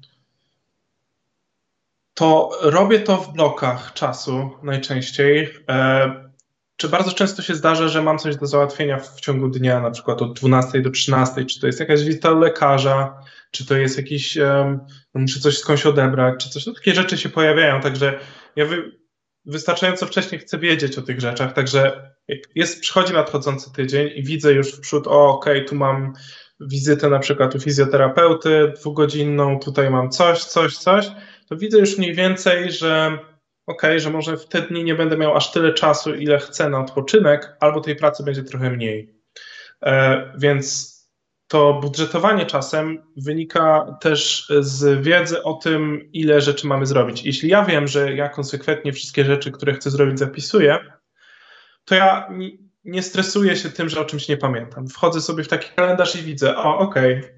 to 2.19 2.51
robię 2.63 3.01
to 3.01 3.17
w 3.17 3.33
blokach 3.33 3.93
czasu 3.93 4.51
najczęściej. 4.63 5.51
E, 5.69 6.29
czy 6.77 6.89
bardzo 6.89 7.13
często 7.13 7.43
się 7.43 7.55
zdarza, 7.55 7.89
że 7.89 8.03
mam 8.03 8.19
coś 8.19 8.37
do 8.37 8.47
załatwienia 8.47 8.99
w 8.99 9.21
ciągu 9.21 9.49
dnia, 9.49 9.81
na 9.81 9.91
przykład 9.91 10.23
od 10.23 10.39
12 10.39 10.81
do 10.81 10.91
13, 10.91 11.45
czy 11.45 11.61
to 11.61 11.67
jest 11.67 11.81
jakaś 11.81 12.05
wizyta 12.05 12.33
u 12.33 12.39
lekarza, 12.39 13.23
czy 13.51 13.67
to 13.67 13.77
jest 13.77 13.97
jakiś, 13.97 14.37
um, 14.37 14.81
muszę 15.15 15.41
coś 15.41 15.59
skądś 15.59 15.87
odebrać, 15.87 16.45
czy 16.45 16.51
coś, 16.51 16.67
no 16.67 16.73
takie 16.73 16.95
rzeczy 16.95 17.19
się 17.19 17.29
pojawiają, 17.29 17.81
także 17.81 18.19
ja 18.57 18.67
wy, 18.67 18.99
wystarczająco 19.45 20.07
wcześnie 20.07 20.39
chcę 20.39 20.59
wiedzieć 20.59 20.99
o 20.99 21.03
tych 21.03 21.21
rzeczach, 21.21 21.53
także 21.53 22.11
jest, 22.55 22.81
przychodzi 22.81 23.13
nadchodzący 23.13 23.73
tydzień 23.73 24.11
i 24.15 24.23
widzę 24.23 24.53
już 24.53 24.73
w 24.73 24.81
przód, 24.81 25.07
o 25.07 25.29
okej, 25.29 25.57
okay, 25.57 25.69
tu 25.69 25.75
mam 25.75 26.13
wizytę 26.61 27.09
na 27.09 27.19
przykład 27.19 27.55
u 27.55 27.61
fizjoterapeuty 27.61 28.73
dwugodzinną, 28.81 29.59
tutaj 29.59 29.91
mam 29.91 30.11
coś, 30.11 30.45
coś, 30.45 30.77
coś, 30.77 31.11
to 31.49 31.57
widzę 31.57 31.79
już 31.79 31.99
mniej 31.99 32.15
więcej, 32.15 32.73
że 32.73 33.19
ok, 33.67 33.83
że 33.97 34.11
może 34.11 34.37
w 34.37 34.49
te 34.49 34.63
dni 34.63 34.85
nie 34.85 34.95
będę 34.95 35.17
miał 35.17 35.37
aż 35.37 35.53
tyle 35.53 35.75
czasu, 35.75 36.15
ile 36.15 36.39
chcę 36.39 36.69
na 36.69 36.81
odpoczynek, 36.81 37.57
albo 37.61 37.81
tej 37.81 37.97
pracy 37.97 38.25
będzie 38.25 38.43
trochę 38.43 38.71
mniej. 38.71 39.15
E, 39.83 40.33
więc 40.39 40.99
to 41.49 41.75
budżetowanie 41.75 42.47
czasem 42.47 43.03
wynika 43.17 43.97
też 44.01 44.53
z 44.61 45.03
wiedzy 45.05 45.43
o 45.43 45.55
tym, 45.55 46.09
ile 46.13 46.41
rzeczy 46.41 46.67
mamy 46.67 46.87
zrobić. 46.87 47.25
Jeśli 47.25 47.49
ja 47.49 47.65
wiem, 47.65 47.89
że 47.89 48.15
ja 48.15 48.29
konsekwentnie 48.29 48.93
wszystkie 48.93 49.25
rzeczy, 49.25 49.51
które 49.51 49.75
chcę 49.75 49.91
zrobić, 49.91 50.19
zapisuję, 50.19 50.79
to 51.85 51.95
ja 51.95 52.29
nie 52.85 53.03
stresuję 53.03 53.57
się 53.57 53.71
tym, 53.71 53.89
że 53.89 54.01
o 54.01 54.05
czymś 54.05 54.29
nie 54.29 54.37
pamiętam. 54.37 54.89
Wchodzę 54.89 55.21
sobie 55.21 55.45
w 55.45 55.49
taki 55.49 55.75
kalendarz 55.77 56.17
i 56.17 56.23
widzę, 56.23 56.57
o, 56.57 56.79
okej, 56.79 57.19
okay, 57.19 57.38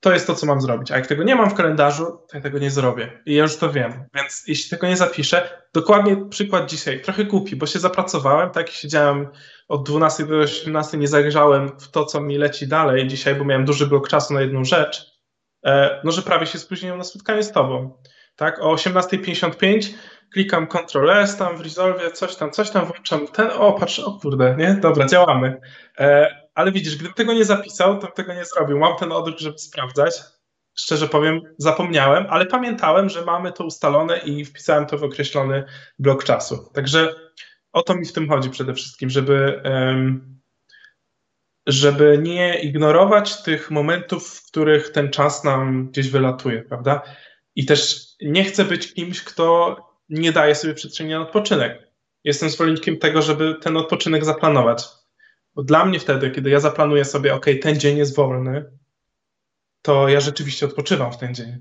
to 0.00 0.12
jest 0.12 0.26
to, 0.26 0.34
co 0.34 0.46
mam 0.46 0.60
zrobić. 0.60 0.90
A 0.90 0.96
jak 0.96 1.06
tego 1.06 1.22
nie 1.22 1.36
mam 1.36 1.50
w 1.50 1.54
kalendarzu, 1.54 2.04
to 2.04 2.36
ja 2.36 2.40
tego 2.40 2.58
nie 2.58 2.70
zrobię. 2.70 3.22
I 3.26 3.34
ja 3.34 3.42
już 3.42 3.56
to 3.56 3.72
wiem. 3.72 4.04
Więc 4.14 4.44
jeśli 4.46 4.70
tego 4.70 4.86
nie 4.86 4.96
zapiszę, 4.96 5.62
dokładnie 5.74 6.16
przykład 6.30 6.70
dzisiaj, 6.70 7.00
trochę 7.00 7.24
głupi, 7.24 7.56
bo 7.56 7.66
się 7.66 7.78
zapracowałem, 7.78 8.50
tak, 8.50 8.70
siedziałem 8.70 9.28
od 9.68 9.88
12 9.88 10.26
do 10.26 10.36
18, 10.36 10.98
nie 10.98 11.08
zajrzałem 11.08 11.68
w 11.78 11.90
to, 11.90 12.04
co 12.04 12.20
mi 12.20 12.38
leci 12.38 12.68
dalej 12.68 13.06
dzisiaj, 13.06 13.34
bo 13.34 13.44
miałem 13.44 13.64
duży 13.64 13.86
blok 13.86 14.08
czasu 14.08 14.34
na 14.34 14.40
jedną 14.40 14.64
rzecz, 14.64 15.06
e, 15.64 16.00
no 16.04 16.12
że 16.12 16.22
prawie 16.22 16.46
się 16.46 16.58
spóźniłem 16.58 16.98
na 16.98 17.04
spotkanie 17.04 17.42
z 17.42 17.52
tobą. 17.52 18.02
Tak, 18.36 18.62
o 18.62 18.74
18.55 18.74 19.94
klikam 20.32 20.66
Ctrl 20.66 21.10
S 21.10 21.36
tam 21.36 21.56
w 21.56 21.60
Resolve, 21.60 22.12
coś 22.12 22.36
tam, 22.36 22.50
coś 22.50 22.70
tam, 22.70 22.86
włączam 22.86 23.26
ten, 23.26 23.50
o 23.58 23.72
patrz, 23.72 23.98
o 23.98 24.18
kurde, 24.22 24.56
nie? 24.58 24.74
Dobra, 24.74 25.06
działamy. 25.06 25.60
E, 25.98 26.39
ale 26.60 26.72
widzisz, 26.72 26.96
gdybym 26.96 27.14
tego 27.14 27.32
nie 27.32 27.44
zapisał, 27.44 27.98
to 27.98 28.06
tego 28.06 28.34
nie 28.34 28.44
zrobił. 28.44 28.78
Mam 28.78 28.96
ten 28.96 29.12
odruch, 29.12 29.38
żeby 29.38 29.58
sprawdzać. 29.58 30.14
Szczerze 30.74 31.08
powiem, 31.08 31.40
zapomniałem, 31.58 32.26
ale 32.28 32.46
pamiętałem, 32.46 33.08
że 33.08 33.24
mamy 33.24 33.52
to 33.52 33.64
ustalone 33.64 34.18
i 34.18 34.44
wpisałem 34.44 34.86
to 34.86 34.98
w 34.98 35.04
określony 35.04 35.64
blok 35.98 36.24
czasu. 36.24 36.70
Także 36.74 37.14
o 37.72 37.82
to 37.82 37.94
mi 37.94 38.06
w 38.06 38.12
tym 38.12 38.28
chodzi 38.28 38.50
przede 38.50 38.74
wszystkim, 38.74 39.10
żeby, 39.10 39.62
żeby 41.66 42.18
nie 42.22 42.60
ignorować 42.60 43.42
tych 43.42 43.70
momentów, 43.70 44.28
w 44.28 44.46
których 44.46 44.92
ten 44.92 45.10
czas 45.10 45.44
nam 45.44 45.88
gdzieś 45.88 46.10
wylatuje, 46.10 46.62
prawda? 46.62 47.02
I 47.56 47.66
też 47.66 48.06
nie 48.22 48.44
chcę 48.44 48.64
być 48.64 48.94
kimś, 48.94 49.24
kto 49.24 49.76
nie 50.08 50.32
daje 50.32 50.54
sobie 50.54 50.74
przestrzeni 50.74 51.10
na 51.10 51.20
odpoczynek. 51.20 51.90
Jestem 52.24 52.50
zwolennikiem 52.50 52.98
tego, 52.98 53.22
żeby 53.22 53.54
ten 53.62 53.76
odpoczynek 53.76 54.24
zaplanować 54.24 54.99
bo 55.60 55.64
dla 55.64 55.84
mnie 55.84 56.00
wtedy, 56.00 56.30
kiedy 56.30 56.50
ja 56.50 56.60
zaplanuję 56.60 57.04
sobie, 57.04 57.34
ok, 57.34 57.46
ten 57.62 57.80
dzień 57.80 57.98
jest 57.98 58.16
wolny, 58.16 58.64
to 59.82 60.08
ja 60.08 60.20
rzeczywiście 60.20 60.66
odpoczywam 60.66 61.12
w 61.12 61.16
ten 61.16 61.34
dzień. 61.34 61.58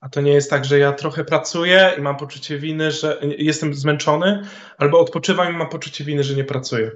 A 0.00 0.08
to 0.08 0.20
nie 0.20 0.32
jest 0.32 0.50
tak, 0.50 0.64
że 0.64 0.78
ja 0.78 0.92
trochę 0.92 1.24
pracuję 1.24 1.92
i 1.98 2.00
mam 2.00 2.16
poczucie 2.16 2.58
winy, 2.58 2.90
że 2.90 3.20
jestem 3.38 3.74
zmęczony, 3.74 4.42
albo 4.78 5.00
odpoczywam 5.00 5.54
i 5.54 5.56
mam 5.56 5.68
poczucie 5.68 6.04
winy, 6.04 6.24
że 6.24 6.34
nie 6.34 6.44
pracuję. 6.44 6.90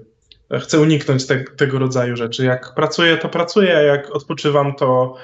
Chcę 0.60 0.80
uniknąć 0.80 1.26
te, 1.26 1.44
tego 1.44 1.78
rodzaju 1.78 2.16
rzeczy. 2.16 2.44
Jak 2.44 2.74
pracuję, 2.74 3.16
to 3.16 3.28
pracuję, 3.28 3.76
a 3.76 3.82
jak 3.82 4.10
odpoczywam, 4.10 4.74
to, 4.74 5.16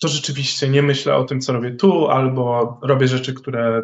to 0.00 0.08
rzeczywiście 0.08 0.68
nie 0.68 0.82
myślę 0.82 1.16
o 1.16 1.24
tym, 1.24 1.40
co 1.40 1.52
robię 1.52 1.70
tu, 1.70 2.08
albo 2.08 2.78
robię 2.82 3.08
rzeczy, 3.08 3.34
które 3.34 3.82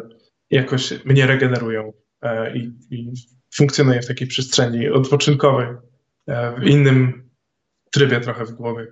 jakoś 0.49 1.05
mnie 1.05 1.27
regenerują 1.27 1.93
e, 2.21 2.57
i, 2.57 2.73
i 2.89 3.11
funkcjonuję 3.55 4.01
w 4.01 4.07
takiej 4.07 4.27
przestrzeni 4.27 4.89
odpoczynkowej. 4.89 5.67
E, 6.31 6.55
w 6.59 6.63
innym 6.63 7.29
trybie 7.91 8.21
trochę 8.21 8.45
w 8.45 8.51
głowie. 8.51 8.87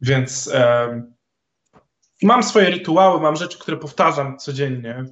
Więc 0.00 0.50
e, 0.54 1.02
mam 2.22 2.42
swoje 2.42 2.70
rytuały, 2.70 3.20
mam 3.20 3.36
rzeczy, 3.36 3.58
które 3.58 3.76
powtarzam 3.76 4.38
codziennie, 4.38 5.04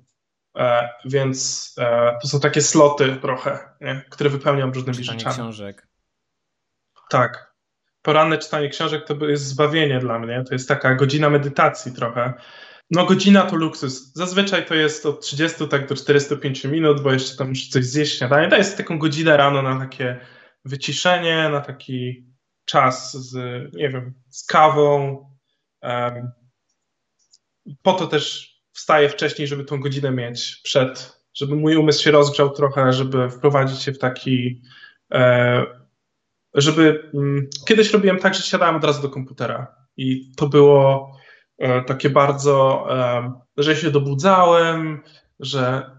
e, 0.56 0.88
więc 1.04 1.74
e, 1.78 2.18
to 2.22 2.28
są 2.28 2.40
takie 2.40 2.60
sloty 2.60 3.16
trochę, 3.16 3.58
nie? 3.80 4.02
które 4.10 4.30
wypełniam 4.30 4.72
różnymi 4.72 4.98
czytanie 4.98 5.18
rzeczami. 5.18 5.34
książek. 5.34 5.88
Tak. 7.10 7.54
Poranne 8.02 8.38
czytanie 8.38 8.68
książek 8.68 9.06
to 9.06 9.28
jest 9.28 9.46
zbawienie 9.46 9.98
dla 9.98 10.18
mnie. 10.18 10.44
To 10.48 10.54
jest 10.54 10.68
taka 10.68 10.94
godzina 10.94 11.30
medytacji 11.30 11.92
trochę. 11.92 12.32
No 12.90 13.06
godzina 13.06 13.42
to 13.42 13.56
luksus. 13.56 14.12
Zazwyczaj 14.14 14.66
to 14.66 14.74
jest 14.74 15.06
od 15.06 15.20
30 15.20 15.68
tak 15.68 15.88
do 15.88 15.96
45 15.96 16.64
minut, 16.64 17.02
bo 17.02 17.12
jeszcze 17.12 17.36
tam 17.36 17.48
muszę 17.48 17.70
coś 17.70 17.84
zjeść 17.84 18.18
śniadanie. 18.18 18.48
To 18.48 18.56
jest 18.56 18.76
taką 18.76 18.98
godzinę 18.98 19.36
rano 19.36 19.62
na 19.62 19.78
takie 19.78 20.20
wyciszenie, 20.64 21.48
na 21.48 21.60
taki 21.60 22.26
czas 22.64 23.12
z, 23.12 23.34
nie 23.74 23.88
wiem, 23.88 24.14
z 24.28 24.46
kawą. 24.46 25.24
Po 27.82 27.92
to 27.92 28.06
też 28.06 28.54
wstaję 28.72 29.08
wcześniej, 29.08 29.48
żeby 29.48 29.64
tą 29.64 29.80
godzinę 29.80 30.10
mieć 30.10 30.60
przed, 30.64 31.22
żeby 31.34 31.56
mój 31.56 31.76
umysł 31.76 32.02
się 32.02 32.10
rozgrzał 32.10 32.50
trochę, 32.50 32.92
żeby 32.92 33.30
wprowadzić 33.30 33.82
się 33.82 33.92
w 33.92 33.98
taki, 33.98 34.62
e, 35.12 35.64
żeby, 36.54 37.10
um, 37.12 37.48
kiedyś 37.68 37.92
robiłem 37.92 38.18
tak, 38.18 38.34
że 38.34 38.42
siadałem 38.42 38.76
od 38.76 38.84
razu 38.84 39.02
do 39.02 39.08
komputera 39.08 39.76
i 39.96 40.32
to 40.36 40.48
było 40.48 41.12
e, 41.58 41.82
takie 41.84 42.10
bardzo, 42.10 42.86
że 43.56 43.76
się 43.76 43.90
dobudzałem, 43.90 45.02
że 45.40 45.90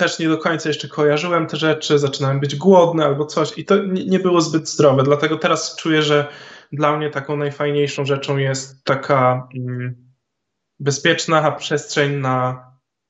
też 0.00 0.18
nie 0.18 0.28
do 0.28 0.38
końca 0.38 0.68
jeszcze 0.68 0.88
kojarzyłem 0.88 1.46
te 1.46 1.56
rzeczy, 1.56 1.98
zaczynałem 1.98 2.40
być 2.40 2.56
głodny 2.56 3.04
albo 3.04 3.26
coś 3.26 3.58
i 3.58 3.64
to 3.64 3.76
nie, 3.84 4.18
było 4.18 4.40
zbyt 4.40 4.68
zdrowe. 4.68 5.02
Dlatego 5.02 5.36
teraz 5.36 5.76
czuję, 5.76 6.02
że 6.02 6.28
dla 6.72 6.96
mnie 6.96 7.10
taką 7.10 7.36
najfajniejszą 7.36 8.04
rzeczą 8.04 8.36
jest 8.36 8.84
taka 8.84 9.48
mm, 9.54 10.12
bezpieczna 10.78 11.52
przestrzeń 11.52 12.16
na 12.16 12.66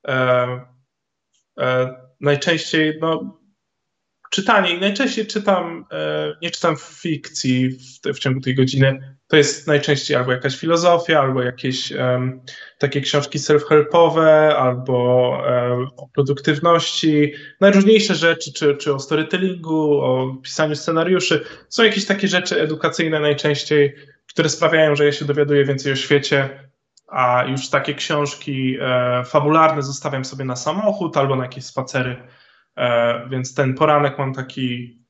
e, 0.09 0.15
e, 1.59 1.95
najczęściej 2.21 2.99
no, 3.01 3.41
czytanie. 4.31 4.75
I 4.75 4.81
najczęściej 4.81 5.27
czytam, 5.27 5.85
e, 5.93 6.35
nie 6.43 6.51
czytam 6.51 6.77
fikcji 6.77 7.71
w, 7.71 8.15
w 8.15 8.19
ciągu 8.19 8.41
tej 8.41 8.55
godziny, 8.55 9.17
to 9.31 9.37
jest 9.37 9.67
najczęściej 9.67 10.17
albo 10.17 10.33
jakaś 10.33 10.57
filozofia, 10.57 11.21
albo 11.21 11.43
jakieś 11.43 11.93
um, 11.93 12.41
takie 12.79 13.01
książki 13.01 13.39
self-helpowe, 13.39 14.53
albo 14.53 15.29
um, 15.31 15.89
o 15.97 16.09
produktywności, 16.09 17.33
najróżniejsze 17.61 18.15
rzeczy, 18.15 18.53
czy, 18.53 18.77
czy 18.77 18.95
o 18.95 18.99
storytellingu, 18.99 20.01
o 20.01 20.37
pisaniu 20.43 20.77
scenariuszy. 20.77 21.45
Są 21.69 21.83
jakieś 21.83 22.07
takie 22.07 22.29
rzeczy 22.29 22.61
edukacyjne 22.61 23.21
najczęściej, 23.21 23.95
które 24.29 24.49
sprawiają, 24.49 24.97
że 24.97 25.05
ja 25.05 25.13
się 25.13 25.25
dowiaduję 25.25 25.65
więcej 25.65 25.93
o 25.93 25.97
świecie, 25.97 26.71
a 27.09 27.45
już 27.45 27.69
takie 27.69 27.95
książki 27.95 28.77
e, 28.81 29.25
fabularne 29.25 29.83
zostawiam 29.83 30.25
sobie 30.25 30.45
na 30.45 30.57
samochód 30.57 31.17
albo 31.17 31.37
na 31.37 31.43
jakieś 31.43 31.65
spacery. 31.65 32.17
E, 32.77 33.29
więc 33.29 33.55
ten 33.55 33.75
poranek 33.75 34.19
mam 34.19 34.35
taki 34.35 35.01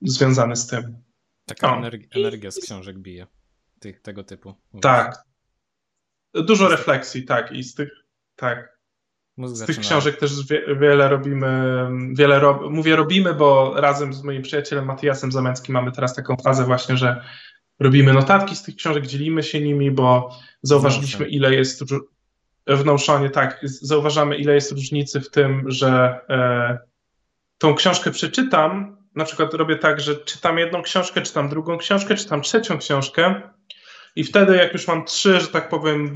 związany 0.00 0.56
z 0.56 0.66
tym. 0.66 1.07
Taka 1.48 1.76
energia, 1.76 2.08
energia 2.10 2.50
z 2.50 2.60
książek 2.60 2.98
bije, 2.98 3.26
tych, 3.80 4.00
tego 4.00 4.24
typu. 4.24 4.54
Tak. 4.80 5.22
Dużo 6.34 6.68
refleksji, 6.68 7.24
tak, 7.24 7.52
i 7.52 7.62
z 7.62 7.74
tych, 7.74 7.90
tak. 8.36 8.78
Mózg 9.36 9.56
z 9.56 9.66
tych 9.66 9.78
książek 9.78 10.16
też 10.16 10.46
wie, 10.46 10.62
wiele 10.80 11.08
robimy, 11.08 11.82
wiele 12.12 12.38
rob, 12.38 12.62
mówię 12.70 12.96
robimy, 12.96 13.34
bo 13.34 13.74
razem 13.76 14.12
z 14.14 14.22
moim 14.22 14.42
przyjacielem 14.42 14.84
Matiasem 14.84 15.32
Zamęckim 15.32 15.72
mamy 15.72 15.92
teraz 15.92 16.14
taką 16.14 16.36
fazę 16.36 16.64
właśnie, 16.64 16.96
że 16.96 17.24
robimy 17.78 18.12
notatki 18.12 18.56
z 18.56 18.62
tych 18.62 18.76
książek, 18.76 19.06
dzielimy 19.06 19.42
się 19.42 19.60
nimi, 19.60 19.90
bo 19.90 20.30
zauważyliśmy 20.62 21.28
ile 21.28 21.54
jest 21.54 21.84
w 22.66 22.84
Notionie, 22.84 23.30
tak, 23.30 23.60
zauważamy 23.62 24.36
ile 24.36 24.54
jest 24.54 24.72
różnicy 24.72 25.20
w 25.20 25.30
tym, 25.30 25.70
że 25.70 26.20
e, 26.28 26.78
tą 27.58 27.74
książkę 27.74 28.10
przeczytam, 28.10 28.97
na 29.14 29.24
przykład 29.24 29.54
robię 29.54 29.76
tak, 29.76 30.00
że 30.00 30.16
czytam 30.16 30.58
jedną 30.58 30.82
książkę, 30.82 31.22
czytam 31.22 31.48
drugą 31.48 31.78
książkę, 31.78 32.14
czytam 32.14 32.42
trzecią 32.42 32.78
książkę 32.78 33.42
i 34.16 34.24
wtedy 34.24 34.56
jak 34.56 34.72
już 34.72 34.88
mam 34.88 35.04
trzy, 35.04 35.40
że 35.40 35.46
tak 35.46 35.68
powiem, 35.68 36.14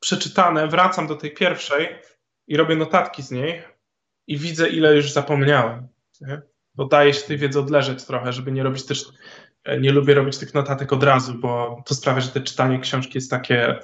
przeczytane, 0.00 0.68
wracam 0.68 1.06
do 1.06 1.16
tej 1.16 1.34
pierwszej 1.34 1.88
i 2.46 2.56
robię 2.56 2.76
notatki 2.76 3.22
z 3.22 3.30
niej 3.30 3.62
i 4.26 4.38
widzę, 4.38 4.68
ile 4.68 4.96
już 4.96 5.12
zapomniałem. 5.12 5.88
Nie? 6.20 6.42
Bo 6.74 6.84
daje 6.84 7.14
się 7.14 7.20
tej 7.20 7.38
wiedzy 7.38 7.60
odleżeć 7.60 8.04
trochę, 8.04 8.32
żeby 8.32 8.52
nie 8.52 8.62
robić 8.62 8.86
też, 8.86 9.04
e, 9.64 9.80
nie 9.80 9.92
lubię 9.92 10.14
robić 10.14 10.38
tych 10.38 10.54
notatek 10.54 10.92
od 10.92 11.02
razu, 11.02 11.34
bo 11.34 11.82
to 11.86 11.94
sprawia, 11.94 12.20
że 12.20 12.28
te 12.28 12.40
czytanie 12.40 12.78
książki 12.78 13.12
jest 13.14 13.30
takie 13.30 13.78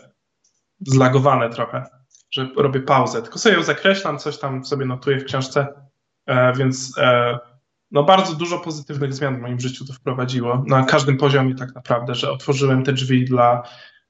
zlagowane 0.81 1.51
trochę, 1.51 1.85
że 2.31 2.49
robię 2.57 2.81
pauzę. 2.81 3.22
Tylko 3.22 3.39
sobie 3.39 3.55
ją 3.55 3.62
zakreślam, 3.62 4.18
coś 4.18 4.39
tam 4.39 4.64
sobie 4.64 4.87
notuję 4.87 5.18
w 5.18 5.24
książce, 5.24 5.66
e, 6.27 6.53
więc 6.53 6.99
e, 6.99 7.39
no 7.91 8.03
bardzo 8.03 8.34
dużo 8.34 8.59
pozytywnych 8.59 9.14
zmian 9.14 9.37
w 9.37 9.41
moim 9.41 9.61
życiu 9.61 9.84
to 9.84 9.93
wprowadziło, 9.93 10.64
na 10.66 10.84
każdym 10.84 11.16
poziomie 11.16 11.55
tak 11.55 11.74
naprawdę, 11.74 12.14
że 12.14 12.30
otworzyłem 12.30 12.84
te 12.84 12.93
drzwi 12.93 13.24
dla, 13.24 13.62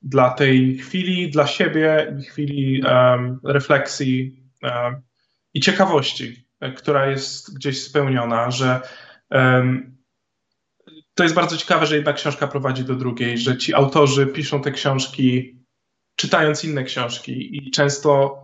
dla 0.02 0.30
tej 0.30 0.78
chwili, 0.78 1.30
dla 1.30 1.46
siebie 1.46 2.16
i 2.20 2.22
chwili 2.22 2.82
um, 2.82 3.40
refleksji 3.44 4.42
um, 4.62 5.02
i 5.54 5.60
ciekawości, 5.60 6.46
e, 6.60 6.72
która 6.72 7.06
jest 7.06 7.56
gdzieś 7.56 7.82
spełniona, 7.82 8.50
że 8.50 8.80
um, 9.30 9.96
to 11.14 11.22
jest 11.22 11.34
bardzo 11.34 11.56
ciekawe, 11.56 11.86
że 11.86 11.96
jedna 11.96 12.12
książka 12.12 12.46
prowadzi 12.46 12.84
do 12.84 12.94
drugiej, 12.94 13.38
że 13.38 13.58
ci 13.58 13.74
autorzy 13.74 14.26
piszą 14.26 14.62
te 14.62 14.70
książki 14.70 15.56
czytając 16.16 16.64
inne 16.64 16.84
książki 16.84 17.56
i 17.56 17.70
często 17.70 18.42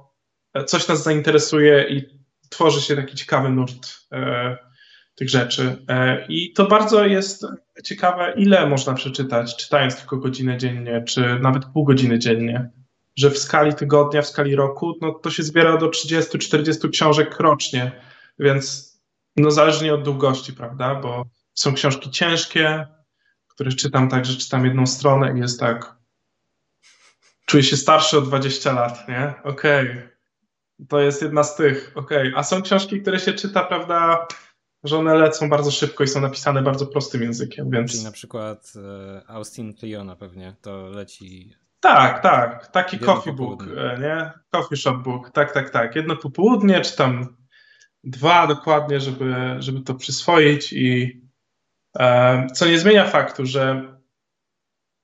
coś 0.67 0.89
nas 0.89 1.03
zainteresuje 1.03 1.87
i 1.89 2.23
tworzy 2.49 2.81
się 2.81 2.97
taki 2.97 3.17
ciekawy 3.17 3.51
nurt 3.51 3.89
e, 4.13 4.72
tych 5.15 5.29
rzeczy. 5.29 5.85
E, 5.89 6.27
I 6.29 6.53
to 6.53 6.67
bardzo 6.67 7.07
jest 7.07 7.47
ciekawe, 7.85 8.35
ile 8.37 8.67
można 8.67 8.95
przeczytać, 8.95 9.57
czytając 9.57 9.97
tylko 9.97 10.17
godzinę 10.17 10.59
dziennie, 10.59 11.05
czy 11.09 11.39
nawet 11.41 11.65
pół 11.65 11.85
godziny 11.85 12.19
dziennie. 12.19 12.71
Że 13.17 13.31
w 13.31 13.39
skali 13.39 13.75
tygodnia, 13.75 14.23
w 14.23 14.27
skali 14.27 14.57
roku, 14.57 14.95
no 15.01 15.13
to 15.13 15.31
się 15.31 15.43
zbiera 15.43 15.77
do 15.77 15.89
30-40 15.89 16.91
książek 16.91 17.41
rocznie, 17.41 17.93
więc 18.39 18.93
no 19.37 19.51
zależnie 19.51 19.95
od 19.95 20.03
długości, 20.03 20.53
prawda? 20.53 20.95
Bo 20.95 21.25
są 21.55 21.75
książki 21.75 22.11
ciężkie, 22.11 22.87
które 23.49 23.73
czytam 23.73 24.09
tak, 24.09 24.25
że 24.25 24.37
czytam 24.37 24.65
jedną 24.65 24.87
stronę 24.87 25.35
i 25.37 25.41
jest 25.41 25.61
tak. 25.61 25.97
Czuję 27.47 27.63
się 27.63 27.77
starszy 27.77 28.19
o 28.19 28.21
20 28.21 28.73
lat, 28.73 29.09
nie? 29.09 29.35
Okej. 29.45 29.91
Okay. 29.91 30.13
To 30.89 31.01
jest 31.01 31.23
jedna 31.23 31.45
z 31.45 31.57
tych, 31.57 31.93
okej. 31.95 32.29
Okay. 32.29 32.39
A 32.41 32.43
są 32.43 32.63
książki, 32.63 33.03
które 33.03 33.21
się 33.21 33.33
czyta, 33.33 33.65
prawda, 33.65 34.27
że 34.85 34.99
one 34.99 35.15
lecą 35.15 35.49
bardzo 35.49 35.71
szybko 35.71 36.05
i 36.05 36.09
są 36.09 36.21
napisane 36.21 36.63
bardzo 36.63 36.87
prostym 36.87 37.23
językiem, 37.23 37.71
więc... 37.71 37.93
Czyli 37.93 38.05
na 38.05 38.13
przykład 38.13 38.73
e, 38.77 39.23
Austin 39.27 39.75
Kleona 39.75 40.17
pewnie, 40.17 40.57
to 40.63 40.87
leci... 40.87 41.55
Tak, 41.81 42.23
tak, 42.23 42.67
taki 42.67 42.99
coffee 42.99 43.33
book, 43.33 43.65
e, 43.77 43.99
nie? 44.01 44.31
Coffee 44.51 44.77
shop 44.77 44.97
book, 44.97 45.31
tak, 45.31 45.53
tak, 45.53 45.71
tak. 45.71 45.97
Jedno 45.97 46.17
popołudnie, 46.17 46.81
czy 46.81 46.97
tam 46.97 47.37
dwa 48.05 48.47
dokładnie, 48.47 49.01
żeby, 49.01 49.35
żeby 49.59 49.81
to 49.81 49.95
przyswoić 49.95 50.73
i 50.73 51.21
e, 51.99 52.47
co 52.55 52.67
nie 52.67 52.79
zmienia 52.79 53.07
faktu, 53.07 53.47
że 53.47 53.93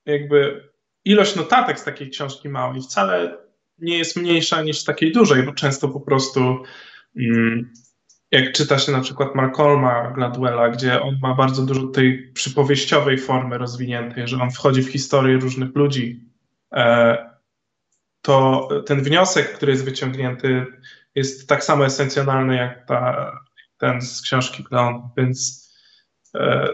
jakby 0.06 0.68
ilość 1.04 1.36
notatek 1.36 1.80
z 1.80 1.84
takiej 1.84 2.10
książki 2.10 2.48
małej 2.48 2.80
wcale 2.80 3.38
nie 3.78 3.98
jest 3.98 4.16
mniejsza 4.16 4.62
niż 4.62 4.78
z 4.78 4.84
takiej 4.84 5.12
dużej, 5.12 5.42
bo 5.42 5.52
często 5.52 5.88
po 5.88 6.00
prostu 6.00 6.40
mm, 7.16 7.72
jak 8.30 8.52
czyta 8.52 8.78
się 8.78 8.92
na 8.92 9.00
przykład 9.00 9.34
Malcolma 9.34 10.10
Gladwella, 10.10 10.68
gdzie 10.68 11.02
on 11.02 11.18
ma 11.22 11.34
bardzo 11.34 11.62
dużo 11.62 11.86
tej 11.86 12.32
przypowieściowej 12.32 13.18
formy 13.18 13.58
rozwiniętej, 13.58 14.28
że 14.28 14.42
on 14.42 14.50
wchodzi 14.50 14.82
w 14.82 14.92
historię 14.92 15.38
różnych 15.38 15.74
ludzi, 15.74 16.30
e, 16.74 17.16
to 18.22 18.68
ten 18.86 19.02
wniosek, 19.02 19.52
który 19.52 19.72
jest 19.72 19.84
wyciągnięty, 19.84 20.66
jest 21.14 21.48
tak 21.48 21.64
samo 21.64 21.86
esencjonalny 21.86 22.56
jak 22.56 22.86
ta, 22.86 23.32
ten 23.78 24.02
z 24.02 24.22
książki 24.22 24.64
Clown, 24.64 25.08
więc 25.16 25.68
e, 26.34 26.68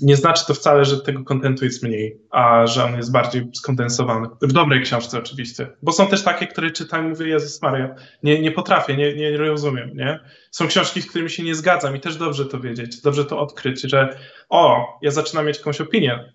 nie 0.00 0.16
znaczy 0.16 0.46
to 0.46 0.54
wcale, 0.54 0.84
że 0.84 1.00
tego 1.00 1.24
kontentu 1.24 1.64
jest 1.64 1.82
mniej, 1.82 2.20
a 2.30 2.66
że 2.66 2.84
on 2.84 2.96
jest 2.96 3.12
bardziej 3.12 3.50
skondensowany. 3.54 4.28
W 4.42 4.52
dobrej 4.52 4.82
książce 4.82 5.18
oczywiście, 5.18 5.70
bo 5.82 5.92
są 5.92 6.06
też 6.06 6.22
takie, 6.22 6.46
które 6.46 6.70
czytam 6.70 7.06
i 7.06 7.08
mówię, 7.08 7.28
Jezus 7.28 7.62
Maria, 7.62 7.94
nie, 8.22 8.40
nie 8.40 8.52
potrafię, 8.52 8.96
nie, 8.96 9.14
nie 9.14 9.36
rozumiem, 9.36 9.90
nie? 9.94 10.20
Są 10.50 10.66
książki, 10.66 11.02
z 11.02 11.06
którymi 11.06 11.30
się 11.30 11.42
nie 11.42 11.54
zgadzam 11.54 11.96
i 11.96 12.00
też 12.00 12.16
dobrze 12.16 12.46
to 12.46 12.60
wiedzieć, 12.60 13.00
dobrze 13.00 13.24
to 13.24 13.40
odkryć, 13.40 13.80
że 13.80 14.18
o, 14.48 14.86
ja 15.02 15.10
zaczynam 15.10 15.46
mieć 15.46 15.58
jakąś 15.58 15.80
opinię 15.80 16.32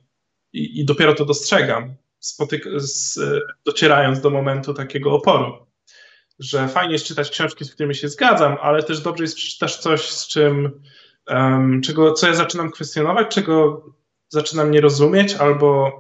i, 0.54 0.80
i 0.80 0.86
dopiero 0.86 1.16
to 1.16 1.26
dostrzegam, 1.26 1.96
spotyk- 2.22 2.80
z, 2.80 3.20
docierając 3.66 4.22
do 4.22 4.30
momentu 4.30 4.74
takiego 4.74 5.12
oporu, 5.12 5.68
że 6.40 6.68
fajnie 6.68 6.94
jest 6.94 7.06
czytać 7.06 7.30
książki, 7.30 7.66
z 7.66 7.74
którymi 7.74 7.96
się 7.96 8.10
zgadzam, 8.10 8.58
ale 8.62 8.84
też 8.84 9.00
dobrze 9.00 9.24
jest 9.24 9.36
przeczytać 9.36 9.76
coś, 9.76 10.10
z 10.10 10.28
czym 10.28 10.82
um, 11.30 11.82
czego, 11.82 12.14
co 12.14 12.28
ja 12.28 12.34
zaczynam 12.34 12.72
kwestionować, 12.72 13.28
czego 13.28 13.86
zaczynam 14.30 14.72
nie 14.72 14.82
rozumieć, 14.82 15.36
albo 15.36 15.92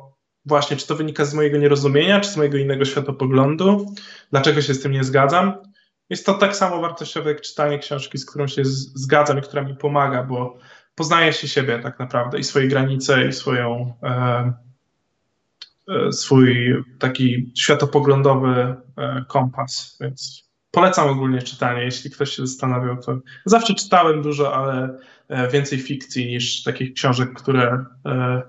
właśnie, 0.45 0.78
czy 0.78 0.88
to 0.88 0.95
wynika 0.95 1.25
z 1.25 1.34
mojego 1.34 1.57
nierozumienia, 1.57 2.19
czy 2.19 2.30
z 2.30 2.38
mojego 2.38 2.57
innego 2.57 2.86
światopoglądu, 2.86 3.86
dlaczego 4.32 4.61
się 4.61 4.73
z 4.73 4.82
tym 4.82 4.91
nie 4.91 5.03
zgadzam. 5.03 5.53
Jest 6.09 6.25
to 6.25 6.34
tak 6.34 6.55
samo 6.55 6.82
wartościowe 6.82 7.30
jak 7.30 7.41
czytanie 7.41 7.80
książki, 7.80 8.17
z 8.17 8.25
którą 8.25 8.47
się 8.47 8.61
zgadzam 8.65 9.39
i 9.39 9.41
która 9.41 9.61
mi 9.61 9.75
pomaga, 9.75 10.23
bo 10.23 10.57
poznaję 10.95 11.34
się 11.34 11.47
siebie 11.47 11.80
tak 11.80 11.99
naprawdę 11.99 12.39
i 12.39 12.43
swoje 12.43 12.67
granice, 12.67 13.28
i 13.28 13.34
swoją, 13.34 13.93
e, 14.03 14.53
e, 15.89 16.11
swój 16.11 16.75
taki 16.99 17.53
światopoglądowy 17.57 18.75
e, 18.97 19.25
kompas, 19.28 19.97
więc 20.01 20.47
polecam 20.82 21.09
ogólnie 21.09 21.41
czytanie, 21.41 21.84
jeśli 21.84 22.11
ktoś 22.11 22.30
się 22.30 22.47
zastanawiał, 22.47 22.97
to 22.97 23.19
zawsze 23.45 23.73
czytałem 23.73 24.21
dużo, 24.21 24.55
ale 24.55 24.97
E, 25.28 25.47
więcej 25.47 25.80
fikcji 25.80 26.28
niż 26.28 26.63
takich 26.63 26.93
książek, 26.93 27.34
które 27.34 27.86
e, 28.05 28.41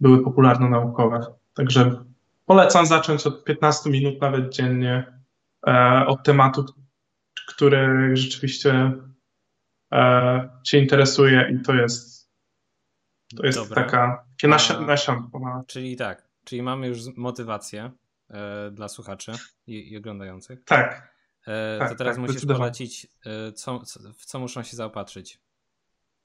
były 0.00 0.24
popularno-naukowe. 0.24 1.26
Także 1.54 2.04
polecam 2.46 2.86
zacząć 2.86 3.26
od 3.26 3.44
15 3.44 3.90
minut 3.90 4.20
nawet 4.20 4.52
dziennie 4.52 5.20
e, 5.66 6.04
od 6.06 6.22
tematu, 6.22 6.64
który 7.48 8.16
rzeczywiście 8.16 8.92
Cię 10.62 10.78
interesuje 10.78 11.50
i 11.54 11.62
to 11.62 11.74
jest 11.74 12.28
to 13.36 13.46
jest 13.46 13.58
Dobra. 13.58 13.84
taka 13.84 14.24
takie 14.30 14.48
nasionko. 14.86 15.64
Czyli 15.66 15.96
tak, 15.96 16.28
czyli 16.44 16.62
mamy 16.62 16.86
już 16.86 16.98
motywację 17.16 17.90
dla 18.72 18.88
słuchaczy 18.88 19.32
i, 19.66 19.92
i 19.92 19.96
oglądających. 19.96 20.64
Tak. 20.64 21.17
To 21.78 21.88
tak, 21.88 21.98
teraz 21.98 22.16
tak, 22.16 22.26
musisz 22.26 22.46
polecić, 22.46 23.06
co, 23.54 23.82
w 24.18 24.24
co 24.24 24.38
muszą 24.38 24.62
się 24.62 24.76
zaopatrzyć 24.76 25.40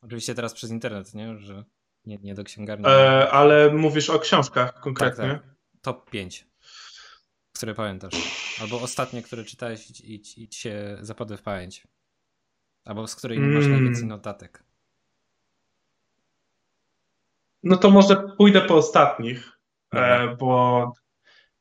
Oczywiście 0.03 0.35
teraz 0.35 0.53
przez 0.53 0.71
internet, 0.71 1.13
nie? 1.13 1.37
Że 1.37 1.63
nie, 2.05 2.17
nie 2.17 2.35
do 2.35 2.43
księgarni. 2.43 2.85
E, 2.87 3.31
ale 3.31 3.73
mówisz 3.73 4.09
o 4.09 4.19
książkach 4.19 4.79
konkretnie? 4.79 5.27
Tak, 5.27 5.41
tak. 5.41 5.53
Top 5.81 6.09
5, 6.09 6.47
które 7.53 7.73
pamiętasz. 7.73 8.13
Albo 8.61 8.81
ostatnie, 8.81 9.21
które 9.21 9.43
czytałeś 9.43 9.89
i, 9.89 10.15
i, 10.15 10.43
i 10.43 10.47
ci 10.47 10.61
się 10.61 10.97
zapadły 11.01 11.37
w 11.37 11.41
pamięć. 11.41 11.87
Albo 12.85 13.07
z 13.07 13.15
której 13.15 13.37
mm. 13.37 13.53
masz 13.53 13.67
najwięcej 13.67 14.05
notatek. 14.05 14.63
No 17.63 17.77
to 17.77 17.89
może 17.89 18.27
pójdę 18.37 18.61
po 18.61 18.75
ostatnich, 18.75 19.51
e, 19.93 20.35
bo 20.35 20.93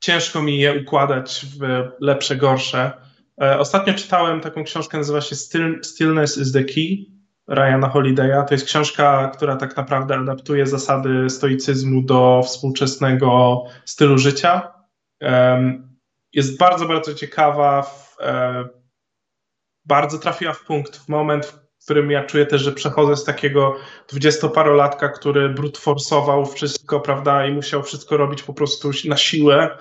ciężko 0.01 0.43
mi 0.43 0.59
je 0.59 0.81
układać 0.81 1.47
w 1.59 1.89
lepsze, 2.01 2.37
gorsze. 2.37 3.12
E, 3.41 3.59
ostatnio 3.59 3.95
czytałem 3.95 4.41
taką 4.41 4.65
książkę, 4.65 4.99
nazywa 4.99 5.21
się 5.21 5.37
Still, 5.37 5.81
Stillness 5.85 6.39
is 6.39 6.53
the 6.53 6.65
Key 6.65 7.13
Ryana 7.49 7.89
Holiday'a. 7.89 8.45
To 8.45 8.55
jest 8.55 8.67
książka, 8.67 9.33
która 9.35 9.57
tak 9.57 9.77
naprawdę 9.77 10.15
adaptuje 10.15 10.67
zasady 10.67 11.31
stoicyzmu 11.31 12.03
do 12.03 12.43
współczesnego 12.45 13.63
stylu 13.85 14.19
życia. 14.19 14.73
Jest 16.33 16.59
bardzo, 16.59 16.87
bardzo 16.87 17.15
ciekawa, 17.15 17.91
e, 18.21 18.65
bardzo 19.85 20.19
trafiła 20.19 20.53
w 20.53 20.65
punkt 20.65 20.97
w 20.97 21.09
moment, 21.09 21.47
w 21.47 21.85
którym 21.85 22.11
ja 22.11 22.25
czuję 22.25 22.47
też, 22.47 22.63
że 22.63 22.73
przechodzę 22.73 23.17
z 23.17 23.25
takiego 23.25 23.77
dwudziestoparolatka, 24.09 25.09
który 25.09 25.49
brute 25.49 25.81
forsował 25.81 26.47
wszystko, 26.47 27.01
prawda, 27.01 27.47
i 27.47 27.53
musiał 27.53 27.83
wszystko 27.83 28.17
robić 28.17 28.43
po 28.43 28.55
prostu 28.55 28.91
na 29.05 29.17
siłę, 29.17 29.79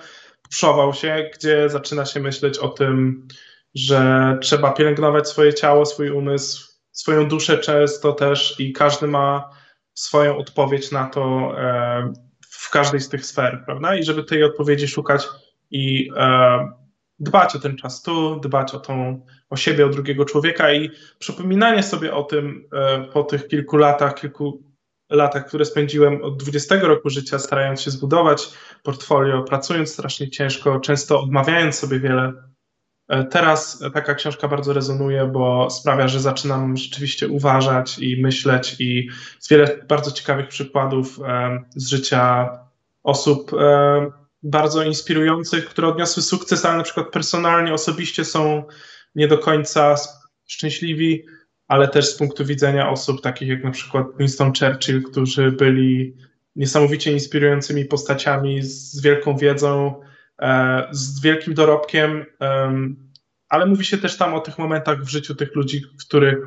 puszował 0.52 0.94
się, 0.94 1.30
gdzie 1.34 1.68
zaczyna 1.68 2.04
się 2.04 2.20
myśleć 2.20 2.58
o 2.58 2.68
tym, 2.68 3.28
że 3.74 4.38
trzeba 4.42 4.72
pielęgnować 4.72 5.28
swoje 5.28 5.54
ciało, 5.54 5.86
swój 5.86 6.10
umysł, 6.10 6.72
swoją 6.90 7.28
duszę 7.28 7.58
często 7.58 8.12
też 8.12 8.60
i 8.60 8.72
każdy 8.72 9.06
ma 9.06 9.50
swoją 9.94 10.36
odpowiedź 10.36 10.90
na 10.90 11.06
to 11.06 11.52
e, 11.58 12.12
w 12.50 12.70
każdej 12.70 13.00
z 13.00 13.08
tych 13.08 13.26
sfer, 13.26 13.62
prawda? 13.66 13.96
I 13.96 14.04
żeby 14.04 14.24
tej 14.24 14.44
odpowiedzi 14.44 14.88
szukać 14.88 15.28
i 15.70 16.10
e, 16.16 16.72
dbać 17.18 17.56
o 17.56 17.58
ten 17.58 17.76
czas 17.76 18.02
tu, 18.02 18.40
dbać 18.40 18.74
o, 18.74 18.80
tą, 18.80 19.26
o 19.50 19.56
siebie, 19.56 19.86
o 19.86 19.88
drugiego 19.88 20.24
człowieka 20.24 20.72
i 20.72 20.90
przypominanie 21.18 21.82
sobie 21.82 22.14
o 22.14 22.22
tym 22.22 22.68
e, 22.72 23.04
po 23.12 23.22
tych 23.22 23.48
kilku 23.48 23.76
latach, 23.76 24.14
kilku 24.14 24.71
latach, 25.12 25.46
które 25.46 25.64
spędziłem 25.64 26.22
od 26.22 26.42
20 26.42 26.74
roku 26.80 27.10
życia, 27.10 27.38
starając 27.38 27.80
się 27.80 27.90
zbudować 27.90 28.48
portfolio, 28.82 29.42
pracując 29.42 29.92
strasznie 29.92 30.30
ciężko, 30.30 30.80
często 30.80 31.20
odmawiając 31.20 31.74
sobie 31.74 32.00
wiele. 32.00 32.32
E, 33.08 33.24
teraz 33.24 33.82
taka 33.94 34.14
książka 34.14 34.48
bardzo 34.48 34.72
rezonuje, 34.72 35.26
bo 35.26 35.70
sprawia, 35.70 36.08
że 36.08 36.20
zaczynam 36.20 36.76
rzeczywiście 36.76 37.28
uważać 37.28 37.98
i 37.98 38.22
myśleć, 38.22 38.76
i 38.78 39.08
z 39.38 39.48
wiele 39.48 39.84
bardzo 39.88 40.10
ciekawych 40.10 40.48
przykładów 40.48 41.20
e, 41.20 41.62
z 41.76 41.88
życia 41.88 42.50
osób 43.02 43.50
bardzo 44.42 44.82
inspirujących, 44.82 45.64
które 45.64 45.88
odniosły 45.88 46.22
sukces, 46.22 46.64
ale 46.64 46.76
na 46.76 46.82
przykład 46.82 47.10
personalnie, 47.10 47.74
osobiście 47.74 48.24
są 48.24 48.64
nie 49.14 49.28
do 49.28 49.38
końca 49.38 49.94
szczęśliwi, 50.46 51.24
ale 51.68 51.88
też 51.88 52.06
z 52.06 52.16
punktu 52.16 52.44
widzenia 52.44 52.90
osób 52.90 53.20
takich 53.20 53.48
jak 53.48 53.64
na 53.64 53.70
przykład 53.70 54.06
Winston 54.18 54.52
Churchill, 54.58 55.02
którzy 55.02 55.52
byli 55.52 56.16
niesamowicie 56.56 57.12
inspirującymi 57.12 57.84
postaciami 57.84 58.62
z 58.62 59.00
wielką 59.00 59.36
wiedzą, 59.36 60.00
e, 60.42 60.88
z 60.90 61.20
wielkim 61.20 61.54
dorobkiem, 61.54 62.24
ale 63.48 63.66
mówi 63.66 63.84
się 63.84 63.98
też 63.98 64.16
tam 64.16 64.34
o 64.34 64.40
tych 64.40 64.58
momentach 64.58 65.02
w 65.02 65.08
życiu 65.08 65.34
tych 65.34 65.54
ludzi, 65.54 65.82
których 66.06 66.38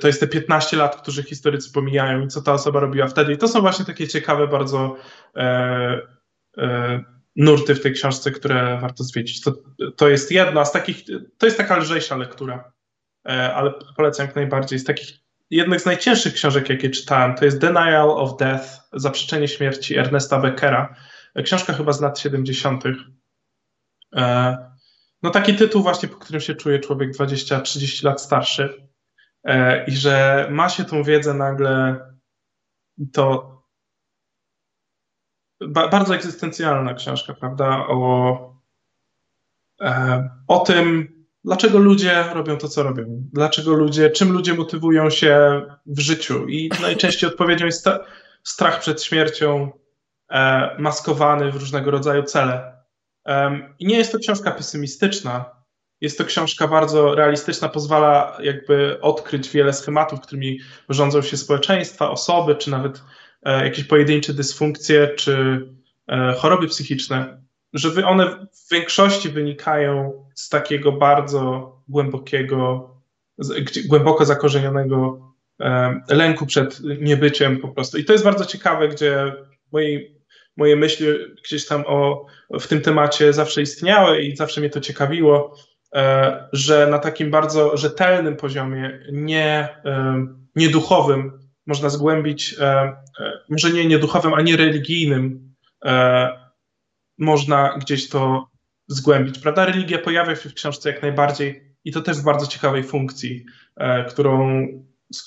to 0.00 0.06
jest 0.06 0.20
te 0.20 0.26
15 0.26 0.76
lat, 0.76 1.02
którzy 1.02 1.22
historycy 1.22 1.72
pomijają 1.72 2.24
i 2.24 2.28
co 2.28 2.42
ta 2.42 2.52
osoba 2.52 2.80
robiła 2.80 3.08
wtedy. 3.08 3.32
I 3.32 3.38
to 3.38 3.48
są 3.48 3.60
właśnie 3.60 3.84
takie 3.84 4.08
ciekawe 4.08 4.48
bardzo 4.48 4.96
e, 5.36 6.14
E, 6.58 7.00
nurty 7.36 7.74
w 7.74 7.80
tej 7.80 7.92
książce, 7.92 8.30
które 8.30 8.78
warto 8.80 9.04
zwiedzić. 9.04 9.40
To, 9.40 9.52
to 9.96 10.08
jest 10.08 10.30
jedna 10.30 10.64
z 10.64 10.72
takich, 10.72 11.04
to 11.38 11.46
jest 11.46 11.58
taka 11.58 11.76
lżejsza 11.76 12.16
lektura, 12.16 12.72
ale 13.24 13.72
polecam 13.96 14.26
jak 14.26 14.36
najbardziej. 14.36 14.78
Z 14.78 14.84
takich 14.84 15.24
jednych 15.50 15.80
z 15.80 15.86
najcięższych 15.86 16.34
książek, 16.34 16.68
jakie 16.68 16.90
czytałem, 16.90 17.34
to 17.34 17.44
jest 17.44 17.58
Denial 17.58 18.10
of 18.10 18.36
Death, 18.36 18.66
Zaprzeczenie 18.92 19.48
śmierci 19.48 19.98
Ernesta 19.98 20.38
Beckera. 20.38 20.94
Książka 21.44 21.72
chyba 21.72 21.92
z 21.92 22.00
lat 22.00 22.18
70. 22.18 22.84
E, 24.16 24.56
no 25.22 25.30
taki 25.30 25.54
tytuł 25.54 25.82
właśnie, 25.82 26.08
po 26.08 26.16
którym 26.16 26.40
się 26.40 26.54
czuje 26.54 26.78
człowiek 26.78 27.16
20-30 27.16 28.04
lat 28.04 28.20
starszy 28.20 28.88
i 29.86 29.92
że 29.92 30.46
ma 30.50 30.68
się 30.68 30.84
tą 30.84 31.02
wiedzę 31.02 31.34
nagle, 31.34 32.00
to 33.12 33.54
ba 35.60 35.88
bardzo 35.88 36.14
egzystencjalna 36.14 36.94
książka, 36.94 37.34
prawda? 37.34 37.86
O, 37.88 38.54
e, 39.80 40.30
o 40.48 40.58
tym, 40.58 41.13
dlaczego 41.44 41.78
ludzie 41.78 42.24
robią 42.34 42.58
to, 42.58 42.68
co 42.68 42.82
robią. 42.82 43.04
Dlaczego 43.32 43.74
ludzie, 43.74 44.10
czym 44.10 44.32
ludzie 44.32 44.54
motywują 44.54 45.10
się 45.10 45.62
w 45.86 46.00
życiu. 46.00 46.48
I 46.48 46.70
najczęściej 46.82 47.30
odpowiedzią 47.30 47.66
jest 47.66 47.88
strach 48.42 48.80
przed 48.80 49.02
śmiercią, 49.02 49.70
e, 50.30 50.70
maskowany 50.78 51.52
w 51.52 51.56
różnego 51.56 51.90
rodzaju 51.90 52.22
cele. 52.22 52.74
I 53.78 53.86
nie 53.86 53.96
jest 53.96 54.12
to 54.12 54.18
książka 54.18 54.50
pesymistyczna. 54.50 55.44
Jest 56.00 56.18
to 56.18 56.24
książka 56.24 56.68
bardzo 56.68 57.14
realistyczna, 57.14 57.68
pozwala 57.68 58.38
jakby 58.42 59.00
odkryć 59.00 59.50
wiele 59.50 59.72
schematów, 59.72 60.20
którymi 60.20 60.60
rządzą 60.88 61.22
się 61.22 61.36
społeczeństwa, 61.36 62.10
osoby, 62.10 62.56
czy 62.56 62.70
nawet 62.70 63.02
E, 63.44 63.64
jakieś 63.64 63.84
pojedyncze 63.84 64.34
dysfunkcje 64.34 65.08
czy 65.08 65.66
e, 66.08 66.34
choroby 66.38 66.68
psychiczne, 66.68 67.42
że 67.72 68.06
one 68.06 68.46
w 68.52 68.70
większości 68.72 69.28
wynikają 69.28 70.23
z 70.34 70.48
takiego 70.48 70.92
bardzo 70.92 71.72
głębokiego, 71.88 72.90
głęboko 73.86 74.24
zakorzenionego 74.24 75.20
e, 75.60 76.00
lęku 76.08 76.46
przed 76.46 76.80
niebyciem 77.00 77.58
po 77.58 77.68
prostu. 77.68 77.98
I 77.98 78.04
to 78.04 78.12
jest 78.12 78.24
bardzo 78.24 78.44
ciekawe, 78.44 78.88
gdzie 78.88 79.32
moje, 79.72 80.00
moje 80.56 80.76
myśli 80.76 81.06
gdzieś 81.44 81.66
tam 81.66 81.84
o, 81.86 82.26
w 82.60 82.66
tym 82.66 82.80
temacie 82.80 83.32
zawsze 83.32 83.62
istniały 83.62 84.22
i 84.22 84.36
zawsze 84.36 84.60
mnie 84.60 84.70
to 84.70 84.80
ciekawiło, 84.80 85.56
że 86.52 86.86
na 86.90 86.98
takim 86.98 87.30
bardzo 87.30 87.76
rzetelnym 87.76 88.36
poziomie, 88.36 89.00
nie, 89.12 89.68
nie 90.56 90.68
duchowym, 90.68 91.44
można 91.66 91.88
zgłębić, 91.88 92.56
e, 92.60 92.64
e, 93.20 93.40
może 93.48 93.70
nie 93.70 93.86
nieduchowym, 93.86 94.34
a 94.34 94.42
nie 94.42 94.56
religijnym, 94.56 95.54
e, 95.84 96.28
można 97.18 97.78
gdzieś 97.78 98.08
to 98.08 98.48
zgłębić. 98.86 99.38
Prawda? 99.38 99.66
Religia 99.66 99.98
pojawia 99.98 100.36
się 100.36 100.48
w 100.48 100.54
książce 100.54 100.90
jak 100.90 101.02
najbardziej 101.02 101.74
i 101.84 101.92
to 101.92 102.00
też 102.00 102.16
w 102.16 102.24
bardzo 102.24 102.46
ciekawej 102.46 102.84
funkcji, 102.84 103.44
którą, 104.08 104.66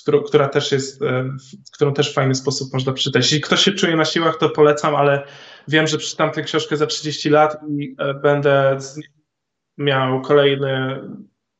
którą, 0.02 0.22
która 0.22 0.48
też 0.48 0.72
jest, 0.72 1.00
którą 1.72 1.94
też 1.94 2.10
w 2.10 2.14
fajny 2.14 2.34
sposób 2.34 2.72
można 2.72 2.92
przeczytać. 2.92 3.22
Jeśli 3.22 3.40
ktoś 3.40 3.60
się 3.60 3.72
czuje 3.72 3.96
na 3.96 4.04
siłach, 4.04 4.38
to 4.38 4.50
polecam, 4.50 4.96
ale 4.96 5.26
wiem, 5.68 5.86
że 5.86 5.98
przeczytam 5.98 6.30
tę 6.30 6.42
książkę 6.42 6.76
za 6.76 6.86
30 6.86 7.30
lat 7.30 7.56
i 7.78 7.96
będę 8.22 8.78
miał 9.78 10.22
kolejny 10.22 11.00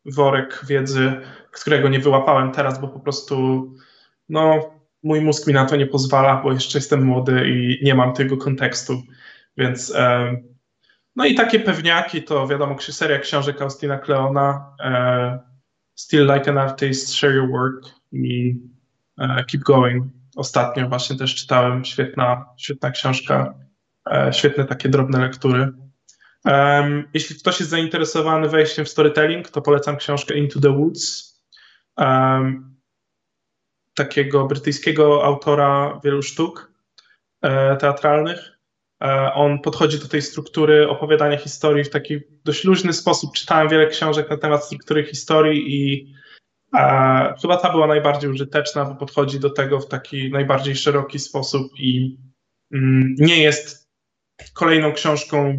worek 0.04 0.64
wiedzy, 0.66 1.12
którego 1.50 1.88
nie 1.88 2.00
wyłapałem 2.00 2.52
teraz, 2.52 2.80
bo 2.80 2.88
po 2.88 3.00
prostu 3.00 3.66
no 4.28 4.70
mój 5.02 5.20
mózg 5.20 5.46
mi 5.46 5.54
na 5.54 5.66
to 5.66 5.76
nie 5.76 5.86
pozwala, 5.86 6.42
bo 6.42 6.52
jeszcze 6.52 6.78
jestem 6.78 7.04
młody 7.04 7.48
i 7.48 7.84
nie 7.84 7.94
mam 7.94 8.12
tego 8.12 8.36
kontekstu, 8.36 9.02
więc 9.56 9.92
no 11.18 11.26
i 11.26 11.34
takie 11.34 11.60
pewniaki 11.60 12.22
to 12.22 12.46
wiadomo, 12.46 12.76
seria 12.78 13.18
książek 13.18 13.62
Austina 13.62 13.98
Kleona, 13.98 14.76
e, 14.80 15.38
Still 15.94 16.32
Like 16.34 16.50
an 16.50 16.58
Artist, 16.58 17.14
Share 17.14 17.34
Your 17.34 17.50
Work 17.50 17.84
i 18.12 18.56
e, 19.18 19.44
Keep 19.44 19.62
Going. 19.62 20.04
Ostatnio 20.36 20.88
właśnie 20.88 21.16
też 21.16 21.34
czytałem, 21.34 21.84
świetna, 21.84 22.44
świetna 22.58 22.90
książka, 22.90 23.54
e, 24.10 24.32
świetne 24.32 24.64
takie 24.64 24.88
drobne 24.88 25.20
lektury. 25.20 25.72
Um, 26.44 27.08
jeśli 27.14 27.36
ktoś 27.36 27.60
jest 27.60 27.70
zainteresowany 27.70 28.48
wejściem 28.48 28.84
w 28.84 28.88
storytelling, 28.88 29.50
to 29.50 29.62
polecam 29.62 29.96
książkę 29.96 30.34
Into 30.34 30.60
the 30.60 30.72
Woods. 30.72 31.34
Um, 31.96 32.76
takiego 33.94 34.46
brytyjskiego 34.46 35.24
autora 35.24 36.00
wielu 36.04 36.22
sztuk 36.22 36.72
e, 37.42 37.76
teatralnych. 37.76 38.57
E, 39.02 39.32
on 39.34 39.58
podchodzi 39.58 39.98
do 39.98 40.08
tej 40.08 40.22
struktury 40.22 40.88
opowiadania 40.88 41.36
historii 41.36 41.84
w 41.84 41.90
taki 41.90 42.20
dość 42.44 42.64
luźny 42.64 42.92
sposób. 42.92 43.32
Czytałem 43.34 43.68
wiele 43.68 43.86
książek 43.86 44.30
na 44.30 44.36
temat 44.36 44.64
struktury 44.64 45.04
historii 45.04 45.74
i 45.74 46.12
e, 46.78 47.34
chyba 47.42 47.56
ta 47.56 47.72
była 47.72 47.86
najbardziej 47.86 48.30
użyteczna, 48.30 48.84
bo 48.84 48.94
podchodzi 48.94 49.40
do 49.40 49.50
tego 49.50 49.80
w 49.80 49.88
taki 49.88 50.30
najbardziej 50.30 50.76
szeroki 50.76 51.18
sposób 51.18 51.72
i 51.78 52.18
mm, 52.72 53.14
nie 53.18 53.42
jest 53.42 53.88
kolejną 54.54 54.92
książką 54.92 55.58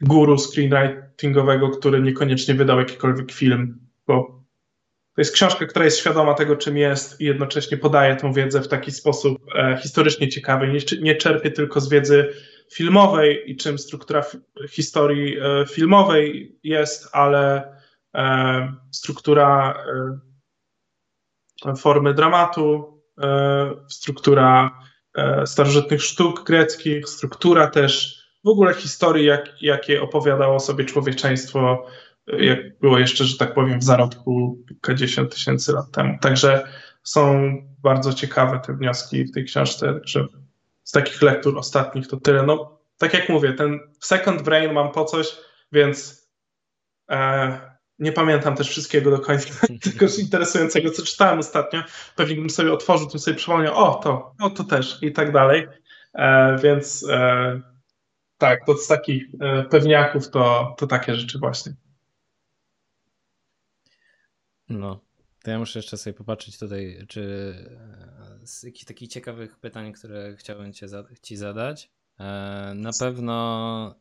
guru 0.00 0.38
screenwritingowego, 0.38 1.70
który 1.70 2.00
niekoniecznie 2.00 2.54
wydał 2.54 2.78
jakikolwiek 2.78 3.32
film, 3.32 3.78
bo 4.06 4.44
to 5.14 5.20
jest 5.20 5.34
książka, 5.34 5.66
która 5.66 5.84
jest 5.84 5.98
świadoma 5.98 6.34
tego, 6.34 6.56
czym 6.56 6.76
jest 6.76 7.20
i 7.20 7.24
jednocześnie 7.24 7.76
podaje 7.76 8.16
tą 8.16 8.32
wiedzę 8.32 8.60
w 8.60 8.68
taki 8.68 8.92
sposób 8.92 9.38
e, 9.54 9.78
historycznie 9.82 10.28
ciekawy. 10.28 10.68
Nie, 10.68 10.98
nie 11.00 11.16
czerpie 11.16 11.50
tylko 11.50 11.80
z 11.80 11.88
wiedzy 11.88 12.32
filmowej 12.72 13.50
i 13.50 13.56
czym 13.56 13.78
struktura 13.78 14.24
historii 14.70 15.38
e, 15.38 15.66
filmowej 15.66 16.58
jest, 16.62 17.08
ale 17.12 17.72
e, 18.14 18.72
struktura 18.90 19.74
e, 21.66 21.76
formy 21.76 22.14
dramatu, 22.14 22.94
struktura 23.88 24.78
starożytnych 25.44 26.02
sztuk 26.02 26.44
greckich, 26.44 27.08
struktura 27.08 27.70
też 27.70 28.22
w 28.44 28.48
ogóle 28.48 28.74
historii, 28.74 29.26
jak, 29.26 29.62
jakie 29.62 30.02
opowiadało 30.02 30.60
sobie 30.60 30.84
człowieczeństwo 30.84 31.86
jak 32.26 32.78
było 32.78 32.98
jeszcze, 32.98 33.24
że 33.24 33.38
tak 33.38 33.54
powiem, 33.54 33.78
w 33.78 33.84
zarodku 33.84 34.58
kilkadziesiąt 34.68 35.34
tysięcy 35.34 35.72
lat 35.72 35.90
temu. 35.90 36.18
Także 36.20 36.68
są 37.02 37.52
bardzo 37.82 38.12
ciekawe 38.12 38.60
te 38.66 38.74
wnioski 38.74 39.24
w 39.24 39.32
tej 39.32 39.44
książce, 39.44 40.00
że 40.04 40.26
z 40.84 40.90
takich 40.90 41.22
lektur 41.22 41.58
ostatnich 41.58 42.08
to 42.08 42.16
tyle. 42.16 42.42
No, 42.42 42.78
tak 42.98 43.14
jak 43.14 43.28
mówię, 43.28 43.52
ten 43.52 43.80
second 44.00 44.42
brain 44.42 44.72
mam 44.72 44.92
po 44.92 45.04
coś, 45.04 45.36
więc 45.72 46.28
e, 47.10 47.74
nie 47.98 48.12
pamiętam 48.12 48.56
też 48.56 48.68
wszystkiego 48.68 49.10
do 49.10 49.18
końca, 49.18 49.66
tylko 49.82 50.06
interesującego, 50.18 50.90
co 50.90 51.02
czytałem 51.02 51.38
ostatnio. 51.38 51.82
Pewnie 52.16 52.36
bym 52.36 52.50
sobie 52.50 52.72
otworzył, 52.72 53.08
tym 53.08 53.20
sobie 53.20 53.36
przypomniał, 53.36 53.74
o 53.74 53.94
to, 53.94 54.34
o 54.40 54.50
to 54.50 54.64
też 54.64 55.02
i 55.02 55.12
tak 55.12 55.32
dalej. 55.32 55.68
E, 56.14 56.56
więc 56.62 57.06
e, 57.10 57.60
tak, 58.38 58.66
to 58.66 58.76
z 58.76 58.86
takich 58.86 59.24
e, 59.40 59.62
pewniaków 59.62 60.30
to, 60.30 60.74
to 60.78 60.86
takie 60.86 61.14
rzeczy 61.14 61.38
właśnie. 61.38 61.74
No, 64.68 65.03
to 65.44 65.50
ja 65.50 65.58
muszę 65.58 65.78
jeszcze 65.78 65.96
sobie 65.96 66.14
popatrzeć 66.14 66.58
tutaj, 66.58 67.04
czy 67.08 67.54
e, 68.42 68.46
z 68.46 68.62
jakichś 68.62 68.84
takich 68.84 69.08
ciekawych 69.08 69.58
pytań, 69.58 69.92
które 69.92 70.36
chciałbym 70.36 70.72
cię, 70.72 70.86
ci 71.22 71.36
zadać. 71.36 71.90
E, 72.20 72.24
na 72.74 72.90
pewno 73.00 73.94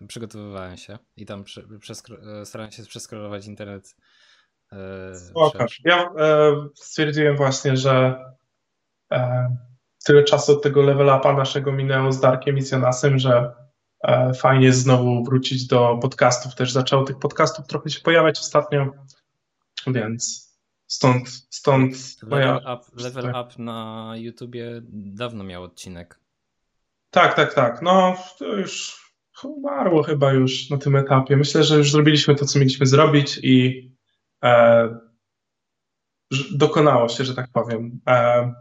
e, 0.00 0.06
przygotowywałem 0.06 0.76
się 0.76 0.98
i 1.16 1.26
tam 1.26 1.44
starałem 2.44 2.72
się 2.72 2.82
przeskrolować 2.82 3.46
internet. 3.46 3.96
Spoko. 5.14 5.66
Ja 5.84 6.10
stwierdziłem 6.74 7.36
właśnie, 7.36 7.76
że 7.76 8.24
tyle 10.04 10.24
czasu 10.24 10.52
od 10.52 10.62
tego 10.62 10.82
level 10.82 11.08
upa 11.08 11.32
naszego 11.32 11.72
minęło 11.72 12.12
z 12.12 12.20
Darkiem 12.20 12.58
i 12.58 12.62
z 12.62 12.72
Jonasem, 12.72 13.18
że 13.18 13.52
fajnie 14.34 14.72
znowu 14.72 15.24
wrócić 15.24 15.66
do 15.66 15.98
podcastów. 16.02 16.54
Też 16.54 16.72
zaczęło 16.72 17.04
tych 17.04 17.18
podcastów 17.18 17.66
trochę 17.66 17.90
się 17.90 18.00
pojawiać 18.00 18.38
ostatnio 18.38 18.92
więc 19.92 20.46
stąd, 20.86 21.28
stąd 21.50 22.22
level, 22.22 22.38
moja... 22.38 22.74
up, 22.74 23.02
level 23.02 23.30
up 23.30 23.62
na 23.62 24.12
YouTubie 24.16 24.80
dawno 24.92 25.44
miał 25.44 25.62
odcinek. 25.62 26.20
Tak, 27.10 27.34
tak, 27.34 27.54
tak. 27.54 27.82
No 27.82 28.16
to 28.38 28.44
już 28.44 29.06
umarło 29.44 30.02
chyba 30.02 30.32
już 30.32 30.70
na 30.70 30.78
tym 30.78 30.96
etapie. 30.96 31.36
Myślę, 31.36 31.64
że 31.64 31.76
już 31.76 31.92
zrobiliśmy 31.92 32.34
to, 32.34 32.44
co 32.46 32.58
mieliśmy 32.58 32.86
zrobić 32.86 33.40
i 33.42 33.90
e, 34.44 34.98
dokonało 36.52 37.08
się, 37.08 37.24
że 37.24 37.34
tak 37.34 37.48
powiem. 37.52 38.00
E, 38.08 38.52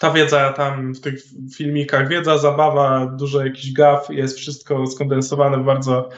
ta 0.00 0.10
wiedza 0.10 0.52
tam 0.52 0.94
w 0.94 1.00
tych 1.00 1.22
filmikach, 1.56 2.08
wiedza, 2.08 2.38
zabawa, 2.38 3.06
dużo 3.06 3.44
jakiś 3.44 3.72
gaf, 3.72 4.10
jest 4.10 4.38
wszystko 4.38 4.86
skondensowane 4.86 5.58
w 5.58 5.64
bardzo 5.64 6.08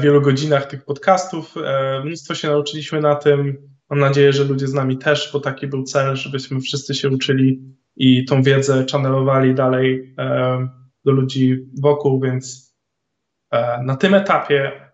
wielu 0.00 0.22
godzinach 0.22 0.66
tych 0.66 0.84
podcastów. 0.84 1.54
E, 1.56 2.02
mnóstwo 2.04 2.34
się 2.34 2.48
nauczyliśmy 2.48 3.00
na 3.00 3.14
tym. 3.14 3.68
Mam 3.90 3.98
nadzieję, 3.98 4.32
że 4.32 4.44
ludzie 4.44 4.66
z 4.66 4.74
nami 4.74 4.98
też, 4.98 5.30
bo 5.32 5.40
taki 5.40 5.66
był 5.66 5.82
cel, 5.82 6.16
żebyśmy 6.16 6.60
wszyscy 6.60 6.94
się 6.94 7.08
uczyli 7.08 7.62
i 7.96 8.24
tą 8.24 8.42
wiedzę 8.42 8.84
channelowali 8.92 9.54
dalej 9.54 10.14
e, 10.18 10.68
do 11.04 11.12
ludzi 11.12 11.66
wokół, 11.82 12.20
więc 12.20 12.68
na 13.82 13.96
tym 13.96 14.14
etapie, 14.14 14.90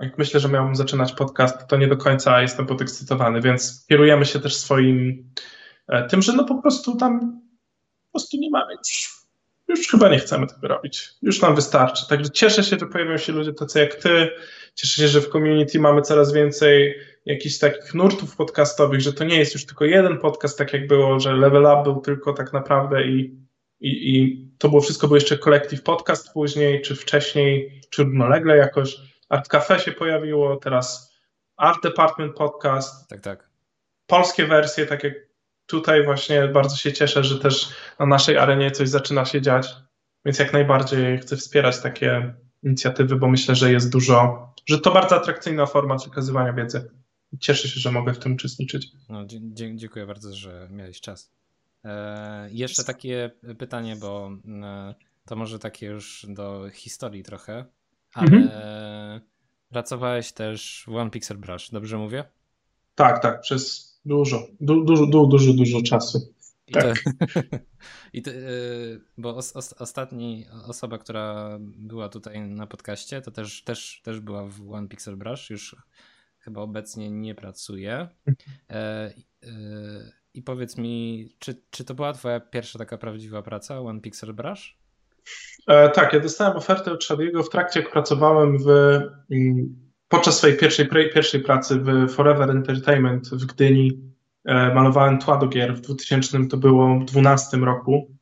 jak 0.00 0.18
myślę, 0.18 0.40
że 0.40 0.48
miałbym 0.48 0.76
zaczynać 0.76 1.12
podcast, 1.12 1.66
to 1.68 1.76
nie 1.76 1.88
do 1.88 1.96
końca 1.96 2.42
jestem 2.42 2.66
podekscytowany, 2.66 3.40
więc 3.40 3.86
kierujemy 3.88 4.24
się 4.24 4.40
też 4.40 4.56
swoim 4.56 5.30
tym, 6.08 6.22
że 6.22 6.32
no 6.32 6.44
po 6.44 6.62
prostu 6.62 6.96
tam 6.96 7.42
po 8.06 8.10
prostu 8.12 8.36
nie 8.36 8.50
mamy 8.50 8.74
już 8.74 9.23
już 9.68 9.88
chyba 9.88 10.08
nie 10.08 10.18
chcemy 10.18 10.46
tego 10.46 10.68
robić. 10.68 11.08
Już 11.22 11.42
nam 11.42 11.54
wystarczy. 11.54 12.08
Także 12.08 12.30
cieszę 12.30 12.64
się, 12.64 12.76
że 12.80 12.86
pojawiają 12.86 13.18
się 13.18 13.32
ludzie 13.32 13.52
tacy 13.52 13.78
jak 13.78 13.94
ty. 13.94 14.30
Cieszę 14.74 15.02
się, 15.02 15.08
że 15.08 15.20
w 15.20 15.28
community 15.28 15.80
mamy 15.80 16.02
coraz 16.02 16.32
więcej 16.32 16.94
jakichś 17.26 17.58
takich 17.58 17.94
nurtów 17.94 18.36
podcastowych, 18.36 19.00
że 19.00 19.12
to 19.12 19.24
nie 19.24 19.38
jest 19.38 19.54
już 19.54 19.66
tylko 19.66 19.84
jeden 19.84 20.18
podcast, 20.18 20.58
tak 20.58 20.72
jak 20.72 20.86
było, 20.86 21.20
że 21.20 21.32
Level 21.32 21.62
Up 21.62 21.82
był 21.82 22.00
tylko 22.00 22.32
tak 22.32 22.52
naprawdę 22.52 23.06
i, 23.06 23.38
i, 23.80 24.16
i 24.16 24.48
to 24.58 24.68
było 24.68 24.80
wszystko, 24.80 25.06
był 25.06 25.14
jeszcze 25.14 25.38
Collective 25.38 25.82
Podcast 25.82 26.32
później, 26.32 26.82
czy 26.82 26.96
wcześniej, 26.96 27.80
czy 27.90 28.02
równolegle 28.02 28.56
jakoś. 28.56 28.96
Art 29.28 29.48
Cafe 29.48 29.78
się 29.78 29.92
pojawiło, 29.92 30.56
teraz 30.56 31.14
Art 31.56 31.82
Department 31.82 32.36
Podcast. 32.36 33.08
Tak, 33.08 33.20
tak. 33.20 33.50
Polskie 34.06 34.46
wersje, 34.46 34.86
tak 34.86 35.04
jak 35.04 35.14
tutaj 35.74 36.04
właśnie 36.04 36.48
bardzo 36.48 36.76
się 36.76 36.92
cieszę, 36.92 37.24
że 37.24 37.38
też 37.38 37.68
na 37.98 38.06
naszej 38.06 38.38
arenie 38.38 38.70
coś 38.70 38.88
zaczyna 38.88 39.24
się 39.24 39.42
dziać, 39.42 39.76
więc 40.24 40.38
jak 40.38 40.52
najbardziej 40.52 41.18
chcę 41.18 41.36
wspierać 41.36 41.80
takie 41.80 42.34
inicjatywy, 42.62 43.16
bo 43.16 43.28
myślę, 43.28 43.54
że 43.54 43.72
jest 43.72 43.92
dużo, 43.92 44.48
że 44.66 44.78
to 44.78 44.92
bardzo 44.92 45.16
atrakcyjna 45.16 45.66
forma 45.66 45.96
przekazywania 45.96 46.52
wiedzy. 46.52 46.90
Cieszę 47.40 47.68
się, 47.68 47.80
że 47.80 47.92
mogę 47.92 48.14
w 48.14 48.18
tym 48.18 48.32
uczestniczyć. 48.32 48.88
No, 49.08 49.24
dziękuję 49.74 50.06
bardzo, 50.06 50.34
że 50.34 50.68
miałeś 50.70 51.00
czas. 51.00 51.30
E, 51.84 52.48
jeszcze 52.50 52.84
takie 52.84 53.30
pytanie, 53.58 53.96
bo 53.96 54.30
e, 54.62 54.94
to 55.26 55.36
może 55.36 55.58
takie 55.58 55.86
już 55.86 56.26
do 56.28 56.70
historii 56.72 57.22
trochę, 57.22 57.64
ale 58.14 58.26
mhm. 58.26 59.20
pracowałeś 59.70 60.32
też 60.32 60.84
w 60.86 60.94
One 60.94 61.10
Pixel 61.10 61.36
Brush, 61.36 61.70
dobrze 61.70 61.98
mówię? 61.98 62.24
Tak, 62.94 63.22
tak, 63.22 63.40
przez 63.40 63.93
Dużo, 64.04 64.46
du, 64.60 64.84
dużo, 64.84 65.06
du, 65.06 65.26
dużo, 65.26 65.52
dużo 65.52 65.82
czasu. 65.82 66.34
I 66.66 66.72
tak. 66.72 67.02
To, 67.02 67.40
i 68.12 68.22
to, 68.22 68.30
y, 68.30 69.00
bo 69.18 69.36
os, 69.36 69.56
os, 69.56 69.72
ostatni 69.72 70.46
osoba, 70.66 70.98
która 70.98 71.58
była 71.60 72.08
tutaj 72.08 72.40
na 72.40 72.66
podcaście, 72.66 73.20
to 73.20 73.30
też, 73.30 73.64
też, 73.64 74.00
też 74.04 74.20
była 74.20 74.46
w 74.46 74.72
One 74.72 74.88
Pixel 74.88 75.16
Brush, 75.16 75.50
już 75.50 75.76
chyba 76.38 76.60
obecnie 76.60 77.10
nie 77.10 77.34
pracuje. 77.34 78.08
E, 78.70 78.74
e, 78.74 79.12
I 80.34 80.42
powiedz 80.42 80.78
mi, 80.78 81.28
czy, 81.38 81.62
czy 81.70 81.84
to 81.84 81.94
była 81.94 82.12
twoja 82.12 82.40
pierwsza 82.40 82.78
taka 82.78 82.98
prawdziwa 82.98 83.42
praca, 83.42 83.80
One 83.80 84.00
Pixel 84.00 84.34
Brush? 84.34 84.78
E, 85.66 85.90
tak, 85.90 86.12
ja 86.12 86.20
dostałem 86.20 86.56
ofertę 86.56 86.92
od 86.92 87.04
Shadiego 87.04 87.42
w 87.42 87.50
trakcie, 87.50 87.80
jak 87.80 87.92
pracowałem 87.92 88.58
w 88.58 88.68
mm, 89.30 89.84
podczas 90.14 90.38
swojej 90.38 90.56
pierwszej, 90.56 90.88
pierwszej 90.88 91.40
pracy 91.40 91.80
w 91.80 92.12
Forever 92.12 92.50
Entertainment 92.50 93.28
w 93.28 93.46
Gdyni 93.46 94.00
e, 94.44 94.74
malowałem 94.74 95.18
tła 95.18 95.36
do 95.36 95.46
gier 95.46 95.74
w 95.74 95.80
2000 95.80 96.48
to 96.48 96.56
było 96.56 97.00
12 97.04 97.56
roku. 97.56 98.16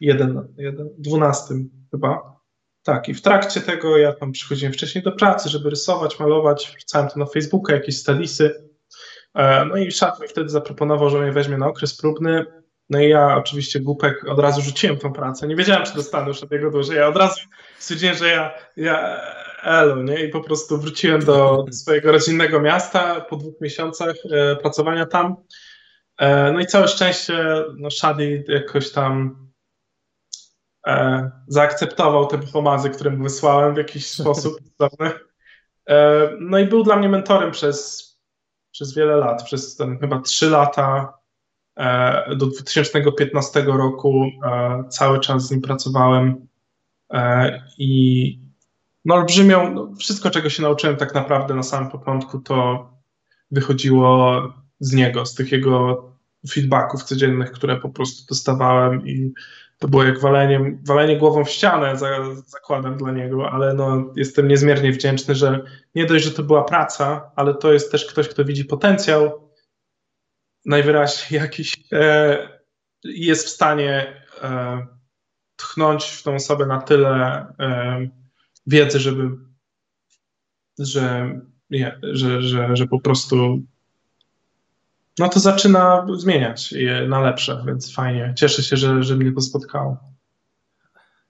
Jeden, 0.00 0.54
jeden, 0.56 0.88
12 0.98 1.54
chyba. 1.90 2.38
Tak, 2.82 3.08
i 3.08 3.14
w 3.14 3.22
trakcie 3.22 3.60
tego 3.60 3.98
ja 3.98 4.12
tam 4.12 4.32
przychodziłem 4.32 4.72
wcześniej 4.72 5.04
do 5.04 5.12
pracy, 5.12 5.48
żeby 5.48 5.70
rysować, 5.70 6.20
malować, 6.20 6.72
wrzucałem 6.76 7.08
to 7.08 7.18
na 7.18 7.26
Facebooka, 7.26 7.72
jakieś 7.72 7.98
stadisy. 7.98 8.68
E, 9.34 9.64
no 9.64 9.76
i 9.76 9.90
szat 9.90 10.20
mi 10.20 10.28
wtedy 10.28 10.48
zaproponował, 10.48 11.10
że 11.10 11.20
mnie 11.20 11.32
weźmie 11.32 11.58
na 11.58 11.66
okres 11.66 11.96
próbny. 11.96 12.44
No 12.90 13.00
i 13.00 13.08
ja 13.08 13.36
oczywiście 13.36 13.80
głupek 13.80 14.28
od 14.28 14.38
razu 14.38 14.60
rzuciłem 14.60 14.98
tą 14.98 15.12
pracę. 15.12 15.46
Nie 15.46 15.56
wiedziałem, 15.56 15.86
czy 15.86 15.94
dostanę 15.94 16.28
już 16.28 16.42
od 16.42 16.50
niego 16.50 16.70
dłużej. 16.70 16.96
Ja 16.96 17.08
od 17.08 17.16
razu 17.16 17.40
stwierdziłem, 17.78 18.16
że 18.16 18.28
ja, 18.28 18.54
ja 18.76 19.20
elo, 19.62 20.02
nie? 20.02 20.24
I 20.24 20.28
po 20.28 20.40
prostu 20.40 20.78
wróciłem 20.78 21.24
do 21.24 21.64
swojego 21.70 22.12
rodzinnego 22.12 22.60
miasta 22.60 23.20
po 23.20 23.36
dwóch 23.36 23.60
miesiącach 23.60 24.16
e, 24.30 24.56
pracowania 24.56 25.06
tam. 25.06 25.36
E, 26.18 26.52
no 26.52 26.60
i 26.60 26.66
całe 26.66 26.88
szczęście, 26.88 27.64
no 27.76 27.90
Shadi 27.90 28.44
jakoś 28.48 28.92
tam 28.92 29.36
e, 30.86 31.30
zaakceptował 31.48 32.26
te 32.26 32.38
pomazy, 32.38 32.90
które 32.90 33.10
mu 33.10 33.22
wysłałem 33.22 33.74
w 33.74 33.78
jakiś 33.78 34.06
sposób. 34.06 34.58
E, 35.88 36.28
no 36.40 36.58
i 36.58 36.66
był 36.66 36.82
dla 36.82 36.96
mnie 36.96 37.08
mentorem 37.08 37.50
przez, 37.50 38.08
przez 38.70 38.94
wiele 38.94 39.16
lat, 39.16 39.44
przez 39.44 39.76
ten, 39.76 39.98
chyba 39.98 40.20
trzy 40.20 40.50
lata 40.50 41.18
e, 41.76 42.36
do 42.36 42.46
2015 42.46 43.62
roku 43.62 44.30
e, 44.44 44.84
cały 44.88 45.20
czas 45.20 45.46
z 45.46 45.50
nim 45.50 45.60
pracowałem 45.60 46.48
i 47.78 48.47
no 49.08 49.14
olbrzymią, 49.14 49.74
no, 49.74 49.92
wszystko 49.98 50.30
czego 50.30 50.50
się 50.50 50.62
nauczyłem 50.62 50.96
tak 50.96 51.14
naprawdę 51.14 51.54
na 51.54 51.62
samym 51.62 51.90
początku 51.90 52.38
to 52.38 52.88
wychodziło 53.50 54.42
z 54.80 54.92
niego, 54.92 55.26
z 55.26 55.34
tych 55.34 55.52
jego 55.52 56.04
feedbacków 56.50 57.02
codziennych, 57.02 57.52
które 57.52 57.76
po 57.76 57.88
prostu 57.88 58.26
dostawałem 58.28 59.06
i 59.06 59.32
to 59.78 59.88
było 59.88 60.04
jak 60.04 60.20
walenie, 60.20 60.78
walenie 60.86 61.16
głową 61.16 61.44
w 61.44 61.50
ścianę, 61.50 61.96
za, 61.96 62.08
zakładam 62.46 62.96
dla 62.96 63.12
niego, 63.12 63.50
ale 63.50 63.74
no, 63.74 64.12
jestem 64.16 64.48
niezmiernie 64.48 64.92
wdzięczny, 64.92 65.34
że 65.34 65.64
nie 65.94 66.06
dość, 66.06 66.24
że 66.24 66.30
to 66.30 66.42
była 66.42 66.64
praca, 66.64 67.30
ale 67.36 67.54
to 67.54 67.72
jest 67.72 67.92
też 67.92 68.06
ktoś, 68.06 68.28
kto 68.28 68.44
widzi 68.44 68.64
potencjał, 68.64 69.50
najwyraźniej 70.64 71.40
jakiś 71.40 71.76
e, 71.92 72.38
jest 73.04 73.46
w 73.46 73.50
stanie 73.50 74.22
e, 74.42 74.86
tchnąć 75.56 76.04
w 76.04 76.22
tą 76.22 76.34
osobę 76.34 76.66
na 76.66 76.80
tyle 76.80 77.46
e, 77.58 78.17
wiedzy, 78.68 79.00
żeby, 79.00 79.30
że, 80.78 81.34
nie, 81.70 81.98
że, 82.02 82.42
że, 82.42 82.76
że 82.76 82.86
po 82.86 83.00
prostu 83.00 83.62
no 85.18 85.28
to 85.28 85.40
zaczyna 85.40 86.06
zmieniać 86.16 86.72
je 86.72 87.06
na 87.08 87.20
lepsze, 87.20 87.64
więc 87.66 87.94
fajnie. 87.94 88.34
Cieszę 88.36 88.62
się, 88.62 88.76
że, 88.76 89.02
że 89.02 89.16
mnie 89.16 89.32
to 89.32 89.40
spotkało. 89.40 89.96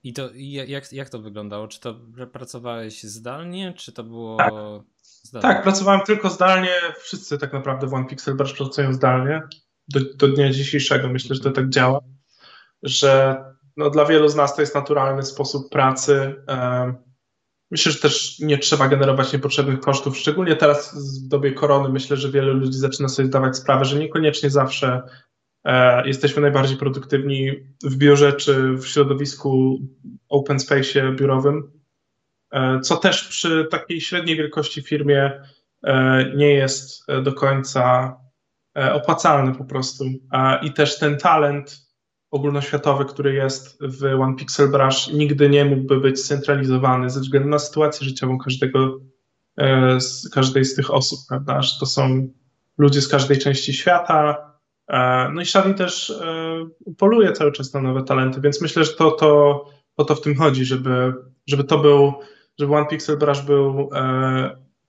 I 0.04 0.12
to 0.12 0.30
jak, 0.34 0.92
jak 0.92 1.08
to 1.08 1.18
wyglądało? 1.18 1.68
Czy 1.68 1.80
to 1.80 1.94
pracowałeś 2.32 3.02
zdalnie, 3.02 3.74
czy 3.76 3.92
to 3.92 4.04
było. 4.04 4.36
Tak, 4.36 4.52
zdalnie? 5.02 5.42
tak 5.42 5.62
pracowałem 5.62 6.00
tylko 6.00 6.30
zdalnie. 6.30 6.70
Wszyscy 7.00 7.38
tak 7.38 7.52
naprawdę 7.52 7.86
w 7.86 7.94
OnePixel 7.94 8.36
Brush 8.36 8.52
pracują 8.52 8.92
zdalnie. 8.92 9.42
Do, 9.88 10.00
do 10.14 10.28
dnia 10.28 10.52
dzisiejszego 10.52 11.08
myślę, 11.08 11.36
że 11.36 11.42
to 11.42 11.50
tak 11.50 11.68
działa, 11.68 12.00
że 12.82 13.36
no, 13.76 13.90
dla 13.90 14.04
wielu 14.04 14.28
z 14.28 14.36
nas 14.36 14.56
to 14.56 14.62
jest 14.62 14.74
naturalny 14.74 15.22
sposób 15.22 15.70
pracy. 15.70 16.34
Myślę, 17.70 17.92
że 17.92 17.98
też 17.98 18.38
nie 18.38 18.58
trzeba 18.58 18.88
generować 18.88 19.32
niepotrzebnych 19.32 19.80
kosztów, 19.80 20.18
szczególnie 20.18 20.56
teraz 20.56 20.94
w 21.24 21.28
dobie 21.28 21.52
korony. 21.52 21.88
Myślę, 21.88 22.16
że 22.16 22.30
wiele 22.30 22.52
ludzi 22.52 22.78
zaczyna 22.78 23.08
sobie 23.08 23.28
zdawać 23.28 23.56
sprawę, 23.56 23.84
że 23.84 23.98
niekoniecznie 23.98 24.50
zawsze 24.50 25.02
e, 25.64 26.06
jesteśmy 26.08 26.42
najbardziej 26.42 26.76
produktywni 26.76 27.50
w 27.84 27.96
biurze 27.96 28.32
czy 28.32 28.72
w 28.72 28.86
środowisku 28.86 29.78
open 30.28 30.60
space 30.60 31.12
biurowym, 31.12 31.72
e, 32.52 32.80
co 32.80 32.96
też 32.96 33.28
przy 33.28 33.66
takiej 33.70 34.00
średniej 34.00 34.36
wielkości 34.36 34.82
firmie 34.82 35.42
e, 35.84 36.24
nie 36.36 36.54
jest 36.54 37.06
do 37.22 37.32
końca 37.32 38.16
e, 38.76 38.94
opłacalny 38.94 39.54
po 39.54 39.64
prostu. 39.64 40.04
I 40.62 40.72
też 40.72 40.98
ten 40.98 41.18
talent 41.18 41.87
ogólnoświatowy, 42.30 43.04
który 43.04 43.34
jest 43.34 43.78
w 43.80 44.04
One 44.20 44.36
Pixel 44.36 44.70
Brush, 44.70 45.12
nigdy 45.12 45.48
nie 45.48 45.64
mógłby 45.64 46.00
być 46.00 46.20
scentralizowany 46.20 47.10
ze 47.10 47.20
względu 47.20 47.48
na 47.48 47.58
sytuację 47.58 48.06
życiową 48.06 48.38
każdego, 48.38 49.00
e, 49.56 50.00
z 50.00 50.30
każdej 50.30 50.64
z 50.64 50.74
tych 50.74 50.94
osób, 50.94 51.18
prawda? 51.28 51.62
Że 51.62 51.78
to 51.80 51.86
są 51.86 52.28
ludzie 52.78 53.00
z 53.00 53.08
każdej 53.08 53.38
części 53.38 53.72
świata. 53.72 54.52
E, 54.88 55.28
no 55.34 55.42
i 55.42 55.46
Shadi 55.46 55.74
też 55.74 56.10
e, 56.10 56.68
poluje 56.98 57.32
cały 57.32 57.52
czas 57.52 57.74
na 57.74 57.80
nowe 57.80 58.02
talenty, 58.02 58.40
więc 58.40 58.62
myślę, 58.62 58.84
że 58.84 58.92
to, 58.92 59.10
to 59.10 59.64
o 59.96 60.04
to 60.04 60.14
w 60.14 60.20
tym 60.20 60.36
chodzi, 60.36 60.64
żeby, 60.64 61.14
żeby 61.46 61.64
to 61.64 61.78
był, 61.78 62.12
żeby 62.58 62.76
One 62.76 62.86
Pixel 62.86 63.18
Brush 63.18 63.40
był 63.40 63.90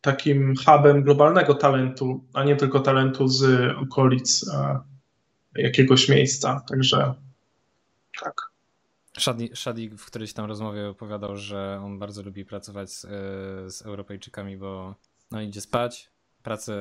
takim 0.02 0.54
hubem 0.66 1.04
globalnego 1.04 1.54
talentu, 1.54 2.24
a 2.34 2.44
nie 2.44 2.56
tylko 2.56 2.80
talentu 2.80 3.28
z 3.28 3.72
okolic 3.78 4.46
jakiegoś 5.56 6.10
miejsca. 6.10 6.62
Także 6.70 7.14
tak. 8.24 8.52
Shadi, 9.20 9.52
Shadi 9.56 9.90
w 9.90 10.06
którejś 10.06 10.34
tam 10.34 10.46
rozmowie 10.46 10.90
opowiadał, 10.90 11.38
że 11.38 11.82
on 11.84 12.00
bardzo 12.00 12.24
lubi 12.24 12.46
pracować 12.46 12.92
z, 12.92 13.02
z 13.74 13.82
Europejczykami, 13.82 14.58
bo 14.58 14.96
no 15.32 15.42
idzie 15.42 15.62
spać, 15.62 16.12
pracę, 16.44 16.74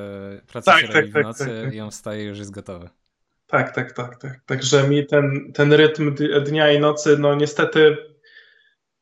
pracę 0.47 0.64
tak, 0.64 0.80
się 0.80 0.86
tak, 0.86 0.97
robi 0.97 1.12
tak, 1.12 1.22
w 1.22 1.26
nocy 1.26 1.47
tak, 1.47 1.64
tak. 1.64 1.74
i 1.74 1.80
on 1.80 1.91
wstaje 1.91 2.24
i 2.24 2.26
już 2.26 2.39
jest 2.39 2.51
gotowy. 2.51 2.89
Tak, 3.47 3.74
tak, 3.74 3.93
tak, 3.93 4.18
tak. 4.18 4.41
Także 4.47 4.89
mi 4.89 5.07
ten, 5.07 5.53
ten 5.55 5.72
rytm 5.72 6.14
dnia 6.47 6.72
i 6.72 6.80
nocy, 6.80 7.18
no 7.18 7.34
niestety 7.34 7.97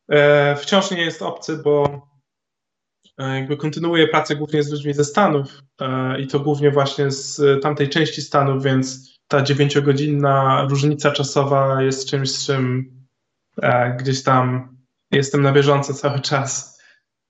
e, 0.09 0.57
wciąż 0.57 0.91
nie 0.91 1.03
jest 1.03 1.23
obcy, 1.23 1.57
bo 1.57 2.03
e, 3.19 3.35
jakby 3.35 3.57
kontynuuję 3.57 4.09
pracę 4.09 4.37
głównie 4.37 4.63
z 4.63 4.71
ludźmi 4.71 4.95
ze 4.95 5.05
Stanów 5.05 5.63
e, 5.81 6.21
i 6.21 6.27
to 6.27 6.41
głównie 6.41 6.71
właśnie 6.71 7.11
z 7.11 7.63
tamtej 7.63 7.89
części 7.89 8.23
Stanów, 8.23 8.63
więc 8.63 9.16
ta 9.29 9.43
dziewięciogodzinna 9.43 10.67
różnica 10.71 11.11
czasowa 11.11 11.83
jest 11.83 12.09
czymś, 12.09 12.31
z 12.31 12.47
czym 12.47 12.93
e, 13.63 13.97
gdzieś 13.97 14.23
tam 14.23 14.77
jestem 15.11 15.43
na 15.43 15.53
bieżąco 15.53 15.95
cały 15.95 16.21
czas. 16.21 16.81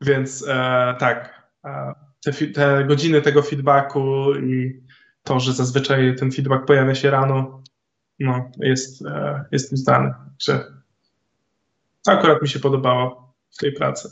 Więc 0.00 0.44
e, 0.48 0.94
tak, 0.98 1.48
e, 1.64 1.94
te, 2.24 2.32
te, 2.32 2.84
godziny 2.84 3.22
tego 3.22 3.42
feedbacku 3.42 4.34
i 4.34 4.82
to, 5.22 5.40
że 5.40 5.52
zazwyczaj 5.52 6.16
ten 6.16 6.32
feedback 6.32 6.66
pojawia 6.66 6.94
się 6.94 7.10
rano, 7.10 7.62
no, 8.18 8.50
jest, 8.60 9.06
e, 9.06 9.44
jest 9.52 9.72
mi 9.72 9.78
znany. 9.78 10.14
Także 10.38 10.64
akurat 12.06 12.42
mi 12.42 12.48
się 12.48 12.58
podobało 12.58 13.34
w 13.50 13.56
tej 13.56 13.72
pracy. 13.72 14.10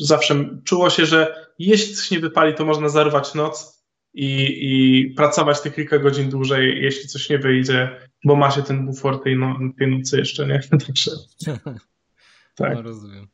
Zawsze 0.00 0.34
czuło 0.64 0.90
się, 0.90 1.06
że 1.06 1.46
jeśli 1.58 1.94
coś 1.94 2.10
nie 2.10 2.20
wypali, 2.20 2.54
to 2.54 2.64
można 2.64 2.88
zarwać 2.88 3.34
noc, 3.34 3.75
i, 4.16 4.58
i 4.60 5.10
pracować 5.10 5.60
te 5.60 5.70
kilka 5.70 5.98
godzin 5.98 6.30
dłużej, 6.30 6.82
jeśli 6.82 7.08
coś 7.08 7.30
nie 7.30 7.38
wyjdzie, 7.38 8.00
bo 8.24 8.36
ma 8.36 8.50
się 8.50 8.62
ten 8.62 8.86
bufor 8.86 9.22
tej, 9.22 9.38
no, 9.38 9.58
tej 9.78 9.98
nocy 9.98 10.18
jeszcze, 10.18 10.46
nie? 10.46 10.60
Także, 10.86 11.10
tak. 12.54 12.74
No, 12.74 12.82
rozumiem. 12.82 13.28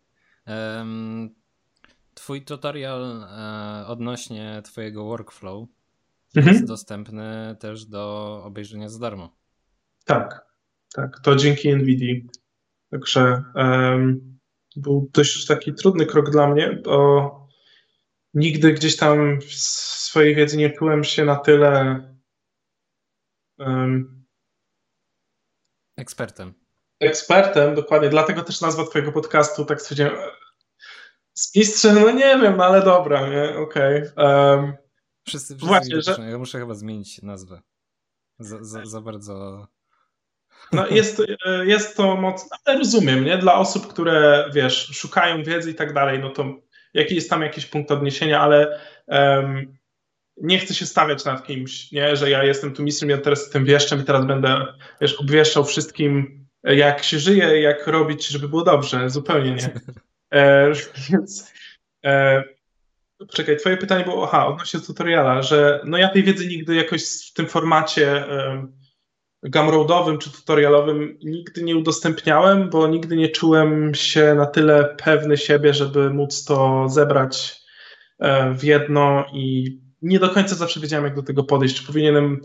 Um, 0.47 1.35
twój 2.15 2.43
tutorial 2.43 3.23
e, 3.23 3.87
odnośnie 3.87 4.63
twojego 4.65 5.05
workflow 5.05 5.69
mhm. 6.37 6.55
jest 6.55 6.69
dostępny 6.69 7.57
też 7.61 7.85
do 7.85 8.41
obejrzenia 8.45 8.89
za 8.89 8.99
darmo. 8.99 9.37
Tak, 10.05 10.47
tak. 10.95 11.21
To 11.21 11.37
dzięki 11.37 11.77
NVIDIA. 11.77 12.15
Także 12.91 13.43
um, 13.55 14.39
był 14.77 15.11
dość 15.13 15.47
taki 15.47 15.75
trudny 15.75 16.07
krok 16.07 16.31
dla 16.31 16.49
mnie, 16.49 16.81
bo 16.85 17.42
nigdy 18.35 18.73
gdzieś 18.73 18.97
tam 18.97 19.41
w 19.41 19.55
swojej 19.55 20.35
wiedzy 20.35 20.57
nie 20.57 20.71
czułem 20.71 21.05
się 21.05 21.25
na 21.25 21.37
tyle 21.37 22.01
um, 23.59 24.25
ekspertem. 25.97 26.55
Ekspertem, 27.01 27.75
dokładnie. 27.75 28.09
Dlatego 28.09 28.43
też 28.43 28.61
nazwa 28.61 28.85
twojego 28.85 29.13
podcastu 29.13 29.65
tak 29.65 29.81
stwierdziłem. 29.81 30.13
Z 31.35 31.57
mistrzem, 31.57 31.95
no 31.95 32.11
nie 32.11 32.39
wiem, 32.39 32.57
no 32.57 32.65
ale 32.65 32.83
dobra, 32.83 33.29
nie? 33.29 33.57
Okej. 33.57 34.09
Okay. 34.09 34.25
Um, 34.27 34.73
wszyscy, 35.27 35.57
wszyscy 35.57 35.67
właśnie, 35.67 36.03
że... 36.03 36.31
Ja 36.31 36.39
muszę 36.39 36.59
chyba 36.59 36.75
zmienić 36.75 37.23
nazwę. 37.23 37.63
Za, 38.39 38.65
za, 38.65 38.85
za 38.85 39.01
bardzo. 39.01 39.67
No 40.73 40.87
jest, 40.87 41.23
jest 41.65 41.97
to 41.97 42.17
mocno, 42.17 42.57
ale 42.65 42.79
rozumiem, 42.79 43.25
nie? 43.25 43.39
Dla 43.39 43.55
osób, 43.55 43.87
które 43.87 44.51
wiesz, 44.55 44.87
szukają 44.87 45.43
wiedzy 45.43 45.71
i 45.71 45.75
tak 45.75 45.93
dalej, 45.93 46.19
no 46.19 46.31
to 46.31 46.45
jaki 46.95 47.15
jest 47.15 47.31
tam 47.31 47.43
jakiś 47.43 47.67
punkt 47.67 47.91
odniesienia, 47.91 48.41
ale 48.41 48.81
um, 49.07 49.79
nie 50.37 50.59
chcę 50.59 50.75
się 50.75 50.87
stawiać 50.87 51.25
nad 51.25 51.47
kimś, 51.47 51.93
nie? 51.93 52.17
że 52.17 52.31
ja 52.31 52.45
jestem 52.45 52.75
tu 52.75 52.83
mistrzem, 52.83 53.11
ja 53.11 53.19
teraz 53.19 53.41
jestem 53.41 53.65
wieszczem 53.65 54.01
i 54.01 54.05
teraz 54.05 54.27
będę 54.27 54.67
wiesz, 55.01 55.15
obwieszczał 55.15 55.65
wszystkim, 55.65 56.43
jak 56.65 57.03
się 57.03 57.19
żyje, 57.19 57.61
jak 57.61 57.87
robić, 57.87 58.29
żeby 58.29 58.49
było 58.49 58.65
dobrze. 58.65 59.11
Zupełnie 59.11 59.51
nie. 59.51 59.71
E, 60.33 60.73
więc 61.11 61.53
e, 62.05 62.45
czekaj, 63.35 63.57
twoje 63.57 63.77
pytanie 63.77 64.05
było, 64.05 64.29
aha, 64.29 64.47
odnośnie 64.47 64.81
tutoriala, 64.81 65.43
że 65.43 65.81
no 65.85 65.99
ja 65.99 66.09
tej 66.09 66.23
wiedzy 66.23 66.47
nigdy 66.47 66.75
jakoś 66.75 67.31
w 67.31 67.33
tym 67.33 67.47
formacie 67.47 68.29
e, 68.29 68.67
Gumroadowym 69.43 70.19
czy 70.19 70.31
tutorialowym 70.31 71.19
nigdy 71.25 71.63
nie 71.63 71.77
udostępniałem, 71.77 72.71
bo 72.71 72.87
nigdy 72.87 73.17
nie 73.17 73.29
czułem 73.29 73.95
się 73.95 74.35
na 74.35 74.47
tyle 74.47 74.97
pewny 75.05 75.37
siebie, 75.37 75.75
żeby 75.75 76.11
móc 76.11 76.45
to 76.45 76.89
zebrać 76.89 77.63
e, 78.19 78.55
w 78.55 78.65
jedno 78.65 79.25
i 79.33 79.79
nie 80.03 80.19
do 80.19 80.29
końca 80.29 80.55
zawsze 80.55 80.81
wiedziałem, 80.81 81.05
jak 81.05 81.15
do 81.15 81.23
tego 81.23 81.45
podejść. 81.45 81.81
Czy 81.81 81.87
powinienem 81.87 82.41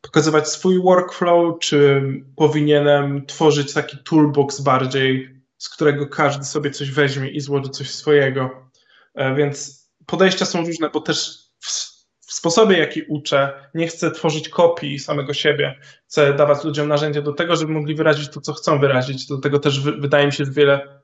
pokazywać 0.00 0.48
swój 0.48 0.82
workflow, 0.82 1.58
czy 1.58 2.02
powinienem 2.36 3.26
tworzyć 3.26 3.72
taki 3.72 3.98
toolbox 4.04 4.60
bardziej, 4.60 5.40
z 5.58 5.68
którego 5.68 6.06
każdy 6.06 6.44
sobie 6.44 6.70
coś 6.70 6.90
weźmie 6.90 7.30
i 7.30 7.40
złoży 7.40 7.70
coś 7.70 7.90
swojego. 7.90 8.70
E, 9.14 9.34
więc 9.34 9.86
podejścia 10.06 10.44
są 10.44 10.66
różne, 10.66 10.90
bo 10.90 11.00
też 11.00 11.38
w 11.60 11.95
sposobie, 12.36 12.78
jaki 12.78 13.02
uczę, 13.02 13.52
nie 13.74 13.86
chcę 13.86 14.10
tworzyć 14.10 14.48
kopii 14.48 14.98
samego 14.98 15.34
siebie. 15.34 15.78
Chcę 16.06 16.34
dawać 16.34 16.64
ludziom 16.64 16.88
narzędzia 16.88 17.22
do 17.22 17.32
tego, 17.32 17.56
żeby 17.56 17.72
mogli 17.72 17.94
wyrazić 17.94 18.28
to, 18.30 18.40
co 18.40 18.52
chcą 18.52 18.78
wyrazić. 18.80 19.26
Do 19.26 19.38
tego 19.38 19.58
też 19.58 19.80
wydaje 19.80 20.26
mi 20.26 20.32
się, 20.32 20.44
że 20.44 20.50
wiele 20.50 21.02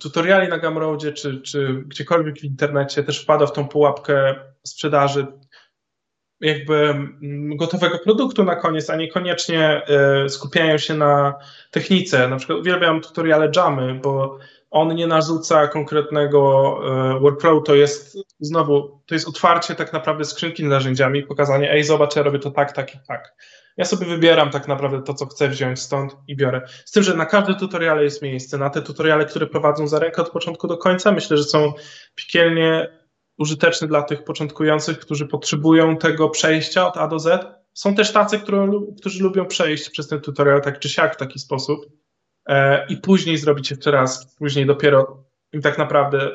tutoriali 0.00 0.48
na 0.48 0.58
Gumroadzie 0.58 1.12
czy, 1.12 1.40
czy 1.40 1.84
gdziekolwiek 1.86 2.38
w 2.38 2.44
internecie 2.44 3.02
też 3.02 3.22
wpada 3.22 3.46
w 3.46 3.52
tą 3.52 3.68
pułapkę 3.68 4.34
sprzedaży 4.66 5.26
jakby 6.40 6.94
gotowego 7.56 7.98
produktu 7.98 8.44
na 8.44 8.56
koniec, 8.56 8.90
a 8.90 8.96
niekoniecznie 8.96 9.82
e, 9.86 10.28
skupiają 10.28 10.78
się 10.78 10.94
na 10.94 11.34
technice. 11.70 12.28
Na 12.28 12.36
przykład 12.36 12.58
uwielbiam 12.58 13.00
tutoriale 13.00 13.50
Jamy, 13.56 13.94
bo 13.94 14.38
on 14.72 14.94
nie 14.94 15.06
narzuca 15.06 15.68
konkretnego 15.68 16.78
e, 17.16 17.20
workflow, 17.20 17.64
to 17.64 17.74
jest 17.74 18.18
znowu, 18.40 19.00
to 19.06 19.14
jest 19.14 19.28
otwarcie 19.28 19.74
tak 19.74 19.92
naprawdę 19.92 20.24
skrzynki 20.24 20.64
narzędziami, 20.64 21.22
pokazanie, 21.22 21.72
ej, 21.72 21.84
zobacz, 21.84 22.16
ja 22.16 22.22
robię 22.22 22.38
to 22.38 22.50
tak, 22.50 22.72
tak 22.72 22.94
i 22.94 22.98
tak. 23.08 23.34
Ja 23.76 23.84
sobie 23.84 24.06
wybieram 24.06 24.50
tak 24.50 24.68
naprawdę 24.68 25.02
to, 25.02 25.14
co 25.14 25.26
chcę 25.26 25.48
wziąć 25.48 25.80
stąd 25.80 26.16
i 26.28 26.36
biorę. 26.36 26.62
Z 26.84 26.90
tym, 26.90 27.02
że 27.02 27.14
na 27.14 27.26
każde 27.26 27.54
tutoriale 27.54 28.04
jest 28.04 28.22
miejsce. 28.22 28.58
Na 28.58 28.70
te 28.70 28.82
tutoriale, 28.82 29.24
które 29.24 29.46
prowadzą 29.46 29.86
za 29.86 29.98
rękę 29.98 30.22
od 30.22 30.30
początku 30.30 30.68
do 30.68 30.76
końca, 30.76 31.12
myślę, 31.12 31.36
że 31.36 31.44
są 31.44 31.72
piekielnie 32.14 32.88
użyteczne 33.38 33.88
dla 33.88 34.02
tych 34.02 34.24
początkujących, 34.24 34.98
którzy 34.98 35.26
potrzebują 35.26 35.96
tego 35.96 36.28
przejścia 36.28 36.88
od 36.88 36.96
A 36.96 37.08
do 37.08 37.18
Z. 37.18 37.46
Są 37.74 37.94
też 37.94 38.12
tacy, 38.12 38.40
którzy 39.00 39.22
lubią 39.22 39.46
przejść 39.46 39.90
przez 39.90 40.08
ten 40.08 40.20
tutorial 40.20 40.62
tak 40.62 40.78
czy 40.78 40.88
siak 40.88 41.14
w 41.14 41.18
taki 41.18 41.38
sposób 41.38 41.86
i 42.88 42.96
później 42.96 43.38
zrobić 43.38 43.70
jeszcze 43.70 43.90
raz, 43.90 44.34
później 44.34 44.66
dopiero 44.66 45.24
im 45.52 45.62
tak 45.62 45.78
naprawdę 45.78 46.30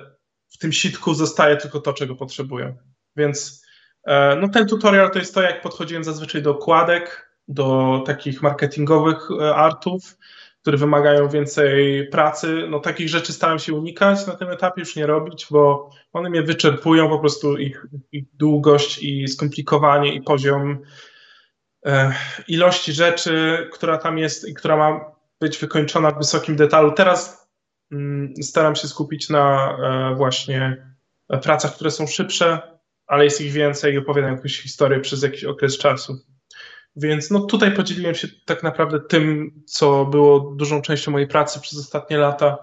w 0.50 0.58
tym 0.58 0.72
sitku 0.72 1.14
zostaje 1.14 1.58
tylko 1.58 1.80
to, 1.80 1.94
czego 1.94 2.16
potrzebują. 2.16 2.76
Więc 3.16 3.66
e, 4.04 4.36
no, 4.42 4.50
ten 4.50 4.68
tutorial 4.68 5.12
to 5.12 5.20
jest 5.20 5.34
to, 5.34 5.42
jak 5.42 5.62
podchodziłem 5.62 6.04
zazwyczaj 6.04 6.42
do 6.42 6.52
okładek, 6.52 7.32
do 7.48 8.04
takich 8.06 8.42
marketingowych 8.42 9.30
e, 9.42 9.56
artów, 9.56 10.18
które 10.62 10.78
wymagają 10.78 11.30
więcej 11.30 12.08
pracy. 12.08 12.68
No, 12.70 12.80
takich 12.80 13.10
rzeczy 13.10 13.34
staram 13.34 13.60
się 13.60 13.74
unikać 13.74 14.28
na 14.28 14.36
tym 14.36 14.50
etapie, 14.50 14.82
już 14.82 14.96
nie 14.96 15.06
robić, 15.06 15.48
bo 15.52 15.90
one 16.14 16.30
mnie 16.30 16.42
wyczerpują, 16.42 17.10
po 17.10 17.20
prostu 17.20 17.58
ich, 17.58 17.86
ich 18.12 18.24
długość 18.34 19.04
i 19.04 19.28
skomplikowanie 19.28 20.14
i 20.14 20.22
poziom 20.22 20.80
e, 21.86 22.14
ilości 22.48 22.94
rzeczy, 22.94 23.68
która 23.74 23.98
tam 23.98 24.18
jest 24.18 24.48
i 24.48 24.54
która 24.54 24.78
ma 24.78 25.17
być 25.40 25.58
wykończona 25.58 26.12
w 26.12 26.18
wysokim 26.18 26.56
detalu. 26.56 26.92
Teraz 26.92 27.50
mm, 27.92 28.34
staram 28.42 28.76
się 28.76 28.88
skupić 28.88 29.30
na 29.30 29.78
właśnie 30.18 30.88
pracach, 31.42 31.76
które 31.76 31.92
są 31.92 32.08
szybsze, 32.08 32.78
ale 33.08 33.24
jest 33.24 33.42
ich 33.42 33.52
więcej 33.52 33.94
i 33.94 33.98
opowiadam 33.98 34.36
jakąś 34.36 34.62
historię 34.62 35.00
przez 35.00 35.24
jakiś 35.24 35.44
okres 35.44 35.78
czasu. 35.78 36.18
Więc 36.96 37.32
no 37.32 37.40
tutaj 37.40 37.76
podzieliłem 37.76 38.16
się 38.16 38.28
tak 38.46 38.64
naprawdę 38.64 39.00
tym, 39.00 39.52
co 39.66 40.06
było 40.06 40.40
dużą 40.40 40.82
częścią 40.82 41.12
mojej 41.12 41.28
pracy 41.28 41.60
przez 41.60 41.80
ostatnie 41.80 42.18
lata, 42.18 42.58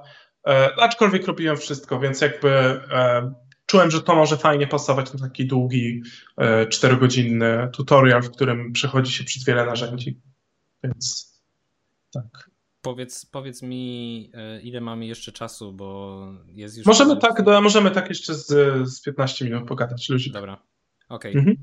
e, 0.47 0.70
aczkolwiek 0.81 1.27
robiłem 1.27 1.57
wszystko, 1.57 2.01
więc 2.01 2.20
jakby 2.20 2.49
e, 2.49 3.35
czułem, 3.66 3.91
że 3.91 4.03
to 4.03 4.14
może 4.14 4.37
fajnie 4.37 4.66
pasować 4.66 5.12
na 5.12 5.29
taki 5.29 5.47
długi, 5.47 6.03
e, 6.37 6.66
czterogodzinny 6.66 7.68
tutorial, 7.72 8.22
w 8.22 8.31
którym 8.31 8.72
przechodzi 8.72 9.12
się 9.12 9.25
przez 9.25 9.45
wiele 9.45 9.66
narzędzi. 9.66 10.20
Więc 10.85 11.35
tak. 12.12 12.51
Powiedz, 12.85 13.26
powiedz 13.26 13.62
mi, 13.62 14.30
e, 14.35 14.61
ile 14.61 14.80
mamy 14.80 15.07
jeszcze 15.07 15.32
czasu, 15.32 15.72
bo 15.72 16.20
jest 16.49 16.76
już. 16.76 16.87
Możemy 16.87 17.16
tak, 17.16 17.43
do, 17.43 17.61
możemy 17.61 17.91
tak 17.91 18.09
jeszcze 18.09 18.35
z, 18.35 18.47
z 18.89 19.03
15 19.03 19.45
minut 19.45 19.68
pogadać, 19.68 20.09
ludzi. 20.09 20.32
Dobra. 20.32 20.62
Okej. 21.09 21.32
Okay. 21.32 21.41
Mhm. 21.41 21.57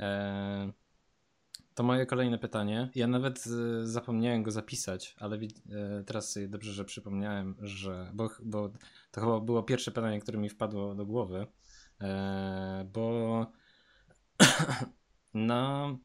E, 0.00 0.72
to 1.74 1.82
moje 1.82 2.06
kolejne 2.06 2.38
pytanie. 2.38 2.90
Ja 2.94 3.06
nawet 3.06 3.44
e, 3.46 3.86
zapomniałem 3.86 4.42
go 4.42 4.50
zapisać, 4.50 5.16
ale 5.18 5.38
teraz 6.06 6.32
sobie 6.32 6.48
dobrze, 6.48 6.72
że 6.72 6.84
przypomniałem, 6.84 7.54
że. 7.60 8.10
Bo, 8.14 8.30
bo 8.42 8.72
to 9.10 9.20
chyba 9.20 9.40
było 9.40 9.62
pierwsze 9.62 9.90
pytanie, 9.90 10.20
które 10.20 10.38
mi 10.38 10.48
wpadło 10.48 10.94
do 10.94 11.06
głowy. 11.06 11.46
Bo 12.92 13.46
na 15.34 15.96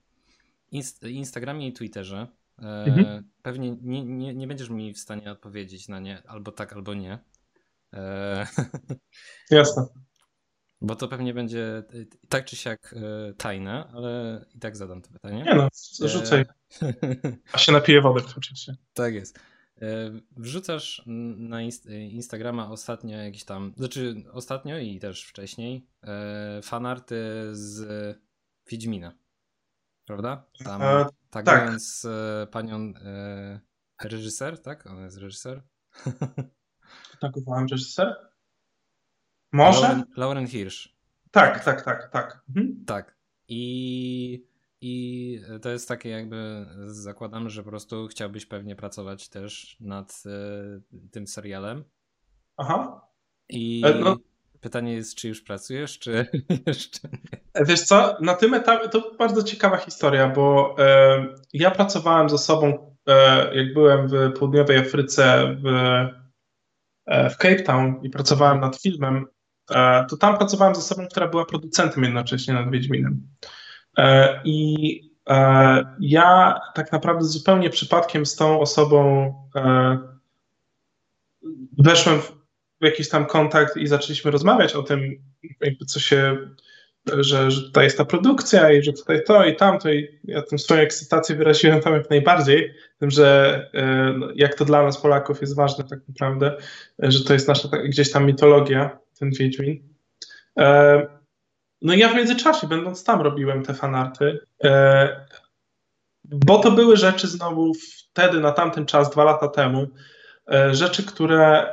Instagramie 1.03 1.67
i 1.67 1.73
Twitterze 1.73 2.27
Mhm. 2.63 3.05
E, 3.05 3.23
pewnie 3.41 3.77
nie, 3.81 4.05
nie, 4.05 4.33
nie 4.33 4.47
będziesz 4.47 4.69
mi 4.69 4.93
w 4.93 4.99
stanie 4.99 5.31
odpowiedzieć 5.31 5.87
na 5.87 5.99
nie, 5.99 6.23
albo 6.27 6.51
tak, 6.51 6.73
albo 6.73 6.93
nie. 6.93 7.19
E, 7.93 8.47
Jasne. 9.51 9.85
Bo 10.81 10.95
to 10.95 11.07
pewnie 11.07 11.33
będzie 11.33 11.77
e, 11.77 11.83
tak 12.29 12.45
czy 12.45 12.55
siak 12.55 12.95
tajne, 13.37 13.87
ale 13.93 14.45
i 14.55 14.59
tak 14.59 14.77
zadam 14.77 15.01
to 15.01 15.11
pytanie. 15.11 15.43
Nie 15.43 15.55
no, 15.55 15.67
rzucaj. 16.07 16.45
A 17.53 17.57
się 17.57 17.71
napiję 17.71 18.01
wody 18.01 18.21
czasie. 18.41 18.75
Tak 18.93 19.13
jest. 19.13 19.39
Wrzucasz 20.37 21.03
na 21.37 21.61
Instagrama 21.91 22.69
ostatnio 22.69 23.17
jakieś 23.17 23.43
tam, 23.43 23.73
znaczy 23.77 24.23
ostatnio 24.31 24.77
i 24.77 24.99
też 24.99 25.23
wcześniej, 25.25 25.87
fanarty 26.63 27.15
z 27.51 27.87
Wiedźmina. 28.69 29.13
Prawda? 30.05 30.45
Tam, 30.63 30.81
tak, 31.29 31.45
tak. 31.45 31.69
więc 31.69 32.05
e, 32.05 32.47
panią 32.51 32.93
e, 33.05 33.59
reżyser, 34.03 34.61
tak? 34.61 34.87
On 34.87 35.03
jest 35.03 35.17
reżyser? 35.17 35.63
Tagowałem 37.21 37.67
reżyser? 37.71 38.15
Może? 39.51 39.81
Lauren, 39.81 40.05
Lauren 40.17 40.47
Hirsch. 40.47 40.89
Tak, 41.31 41.63
tak, 41.63 41.81
tak, 41.81 42.09
tak. 42.11 42.43
Mhm. 42.49 42.85
Tak. 42.85 43.17
I, 43.47 44.47
I 44.81 45.41
to 45.61 45.69
jest 45.69 45.87
takie 45.87 46.09
jakby, 46.09 46.65
zakładam, 46.85 47.49
że 47.49 47.63
po 47.63 47.69
prostu 47.69 48.07
chciałbyś 48.07 48.45
pewnie 48.45 48.75
pracować 48.75 49.29
też 49.29 49.77
nad 49.79 50.23
e, 50.25 51.09
tym 51.11 51.27
serialem. 51.27 51.83
Aha. 52.57 53.07
I... 53.49 53.81
E, 53.85 53.93
no 53.93 54.17
Pytanie 54.63 54.93
jest, 54.93 55.15
czy 55.15 55.27
już 55.27 55.41
pracujesz, 55.41 55.99
czy 55.99 56.27
jeszcze 56.67 57.09
nie? 57.11 57.65
Wiesz 57.65 57.81
co, 57.81 58.17
na 58.21 58.33
tym 58.33 58.53
etapie 58.53 58.89
to 58.89 59.11
bardzo 59.19 59.43
ciekawa 59.43 59.77
historia, 59.77 60.29
bo 60.29 60.75
e, 60.79 61.25
ja 61.53 61.71
pracowałem 61.71 62.29
z 62.29 62.33
osobą, 62.33 62.95
e, 63.07 63.55
jak 63.55 63.73
byłem 63.73 64.07
w 64.07 64.33
południowej 64.39 64.77
Afryce, 64.77 65.55
w, 65.63 65.67
e, 67.05 67.29
w 67.29 67.37
Cape 67.37 67.63
Town 67.63 67.99
i 68.03 68.09
pracowałem 68.09 68.59
nad 68.59 68.81
filmem, 68.81 69.25
e, 69.71 70.05
to 70.09 70.17
tam 70.17 70.37
pracowałem 70.37 70.75
z 70.75 70.77
osobą, 70.77 71.07
która 71.07 71.27
była 71.27 71.45
producentem 71.45 72.03
jednocześnie 72.03 72.53
nad 72.53 72.71
Wiedźminem. 72.71 73.27
E, 73.97 74.41
I 74.45 74.99
e, 75.29 75.95
ja 75.99 76.59
tak 76.75 76.91
naprawdę 76.91 77.25
zupełnie 77.25 77.69
przypadkiem 77.69 78.25
z 78.25 78.35
tą 78.35 78.59
osobą 78.59 79.33
weszłem 81.77 82.21
w 82.21 82.42
jakiś 82.85 83.09
tam 83.09 83.25
kontakt 83.25 83.77
i 83.77 83.87
zaczęliśmy 83.87 84.31
rozmawiać 84.31 84.75
o 84.75 84.83
tym, 84.83 85.23
jakby 85.61 85.85
co 85.85 85.99
się, 85.99 86.37
że, 87.05 87.51
że 87.51 87.61
tutaj 87.61 87.83
jest 87.83 87.97
ta 87.97 88.05
produkcja 88.05 88.71
i 88.71 88.83
że 88.83 88.93
tutaj 88.93 89.23
to 89.23 89.45
i 89.45 89.55
tamto 89.55 89.91
i 89.91 90.19
ja 90.23 90.41
tę 90.41 90.57
swoją 90.57 90.81
ekscytację 90.81 91.35
wyraziłem 91.35 91.81
tam 91.81 91.93
jak 91.93 92.09
najbardziej, 92.09 92.73
tym, 92.99 93.11
że 93.11 93.69
e, 93.73 94.13
no, 94.17 94.27
jak 94.35 94.55
to 94.55 94.65
dla 94.65 94.83
nas 94.83 95.01
Polaków 95.01 95.41
jest 95.41 95.55
ważne 95.55 95.83
tak 95.83 95.99
naprawdę, 96.07 96.57
że 96.99 97.23
to 97.23 97.33
jest 97.33 97.47
nasza 97.47 97.67
gdzieś 97.67 98.11
tam 98.11 98.25
mitologia, 98.25 98.99
ten 99.19 99.31
Wiedźmin. 99.31 99.83
E, 100.59 101.07
no 101.81 101.93
i 101.93 101.99
ja 101.99 102.09
w 102.09 102.15
międzyczasie, 102.15 102.67
będąc 102.67 103.03
tam, 103.03 103.21
robiłem 103.21 103.63
te 103.63 103.73
fanarty, 103.73 104.39
e, 104.63 105.25
bo 106.23 106.59
to 106.59 106.71
były 106.71 106.97
rzeczy 106.97 107.27
znowu 107.27 107.71
wtedy, 107.73 108.39
na 108.39 108.51
tamten 108.51 108.85
czas, 108.85 109.09
dwa 109.09 109.23
lata 109.23 109.47
temu, 109.47 109.87
rzeczy, 110.71 111.05
które 111.05 111.71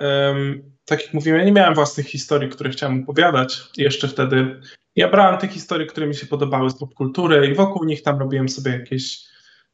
tak 0.90 1.02
jak 1.04 1.14
mówiłem, 1.14 1.38
ja 1.38 1.46
nie 1.46 1.52
miałem 1.52 1.74
własnych 1.74 2.06
historii, 2.06 2.48
które 2.48 2.70
chciałem 2.70 3.02
opowiadać 3.02 3.62
jeszcze 3.76 4.08
wtedy. 4.08 4.60
Ja 4.96 5.08
brałem 5.08 5.38
te 5.38 5.48
historie, 5.48 5.86
które 5.86 6.06
mi 6.06 6.14
się 6.14 6.26
podobały 6.26 6.70
z 6.70 6.78
popkultury 6.78 7.46
i 7.46 7.54
wokół 7.54 7.84
nich 7.84 8.02
tam 8.02 8.18
robiłem 8.18 8.48
sobie 8.48 8.72
jakieś 8.72 9.24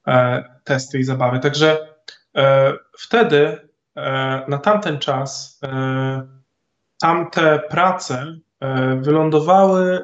e, 0.07 0.45
testy 0.65 0.99
i 0.99 1.05
zabawy. 1.05 1.39
Także 1.39 1.89
e, 2.37 2.73
wtedy, 2.99 3.69
e, 3.97 4.43
na 4.49 4.59
tamten 4.59 4.99
czas, 4.99 5.61
e, 5.63 6.29
tamte 7.01 7.61
prace 7.71 8.37
e, 8.61 8.97
wylądowały 8.97 9.93
e, 9.93 10.01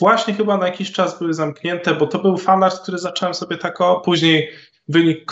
właśnie 0.00 0.34
chyba 0.34 0.56
na 0.56 0.66
jakiś 0.66 0.92
czas 0.92 1.18
były 1.18 1.34
zamknięte, 1.34 1.94
bo 1.94 2.06
to 2.06 2.18
był 2.18 2.36
fanart, 2.36 2.82
który 2.82 2.98
zacząłem 2.98 3.34
sobie 3.34 3.56
tak 3.56 3.80
o, 3.80 4.00
później 4.00 4.50
wynik, 4.88 5.30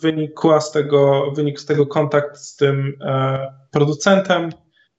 wynikła 0.00 0.60
z 0.60 0.72
tego, 0.72 1.30
wynik 1.30 1.60
z 1.60 1.66
tego 1.66 1.86
kontakt 1.86 2.36
z 2.38 2.56
tym 2.56 2.98
e, 3.00 3.46
producentem 3.70 4.50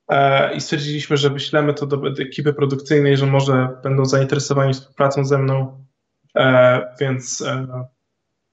e, 0.10 0.56
i 0.56 0.62
stwierdziliśmy, 0.62 1.18
że 1.18 1.30
wyślemy 1.30 1.74
to 1.74 1.86
do 1.86 2.02
ekipy 2.20 2.54
produkcyjnej, 2.54 3.18
że 3.18 3.26
może 3.26 3.70
będą 3.84 4.06
zainteresowani 4.06 4.74
współpracą 4.74 5.26
ze 5.26 5.38
mną, 5.38 5.86
e, 6.36 6.96
więc 7.00 7.42
e, 7.42 7.68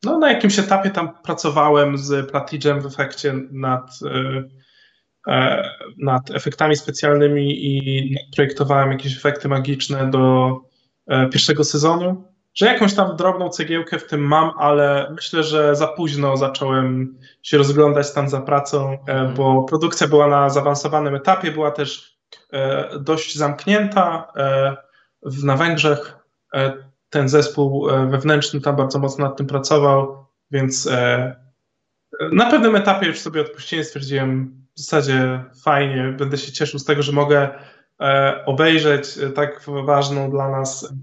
no, 0.02 0.18
na 0.18 0.32
jakimś 0.32 0.58
etapie 0.58 0.90
tam 0.90 1.22
pracowałem 1.22 1.98
z 1.98 2.30
Platidżem 2.30 2.80
w 2.80 2.86
efekcie 2.86 3.34
nad, 3.50 3.90
e, 4.04 4.44
e, 5.32 5.68
nad 5.98 6.30
efektami 6.30 6.76
specjalnymi 6.76 7.66
i 7.66 8.16
projektowałem 8.36 8.92
jakieś 8.92 9.16
efekty 9.16 9.48
magiczne 9.48 10.10
do 10.10 10.56
pierwszego 11.32 11.64
sezonu 11.64 12.33
że 12.54 12.66
jakąś 12.66 12.94
tam 12.94 13.16
drobną 13.16 13.48
cegiełkę 13.48 13.98
w 13.98 14.06
tym 14.06 14.20
mam, 14.20 14.50
ale 14.58 15.10
myślę, 15.14 15.42
że 15.42 15.76
za 15.76 15.86
późno 15.86 16.36
zacząłem 16.36 17.18
się 17.42 17.58
rozglądać 17.58 18.12
tam 18.12 18.28
za 18.28 18.40
pracą, 18.40 18.92
e, 18.92 18.96
mhm. 18.96 19.34
bo 19.34 19.62
produkcja 19.62 20.08
była 20.08 20.26
na 20.26 20.50
zaawansowanym 20.50 21.14
etapie, 21.14 21.50
była 21.50 21.70
też 21.70 22.18
e, 22.52 22.88
dość 22.98 23.36
zamknięta 23.36 24.32
e, 24.36 24.76
na 25.44 25.56
Węgrzech. 25.56 26.18
Ten 27.10 27.28
zespół 27.28 27.88
wewnętrzny 28.10 28.60
tam 28.60 28.76
bardzo 28.76 28.98
mocno 28.98 29.24
nad 29.24 29.36
tym 29.36 29.46
pracował, 29.46 30.26
więc 30.50 30.88
na 32.32 32.50
pewnym 32.50 32.76
etapie 32.76 33.06
już 33.06 33.18
sobie 33.18 33.40
odpuściłem, 33.40 33.84
stwierdziłem 33.84 34.56
w 34.76 34.80
zasadzie 34.80 35.44
fajnie, 35.64 36.14
będę 36.18 36.38
się 36.38 36.52
cieszył 36.52 36.78
z 36.78 36.84
tego, 36.84 37.02
że 37.02 37.12
mogę 37.12 37.48
obejrzeć 38.46 39.18
tak 39.34 39.60
ważną 39.84 40.30
dla 40.30 40.48
nas 40.48 40.94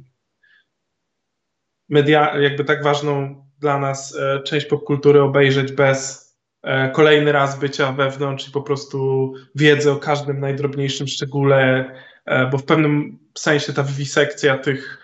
media, 1.92 2.38
jakby 2.40 2.64
tak 2.64 2.84
ważną 2.84 3.46
dla 3.60 3.80
nas 3.80 4.16
e, 4.16 4.44
część 4.44 4.66
popkultury 4.66 5.22
obejrzeć 5.22 5.72
bez 5.72 6.32
e, 6.64 6.90
kolejny 6.90 7.32
raz 7.32 7.60
bycia 7.60 7.92
wewnątrz 7.92 8.48
i 8.48 8.52
po 8.52 8.62
prostu 8.62 9.34
wiedzy 9.56 9.92
o 9.92 9.96
każdym 9.96 10.40
najdrobniejszym 10.40 11.08
szczególe, 11.08 11.86
e, 12.26 12.48
bo 12.48 12.58
w 12.58 12.66
pewnym 12.66 13.20
sensie 13.38 13.74
ta 13.74 13.84
wiwisekcja 13.84 14.58
tych, 14.58 14.98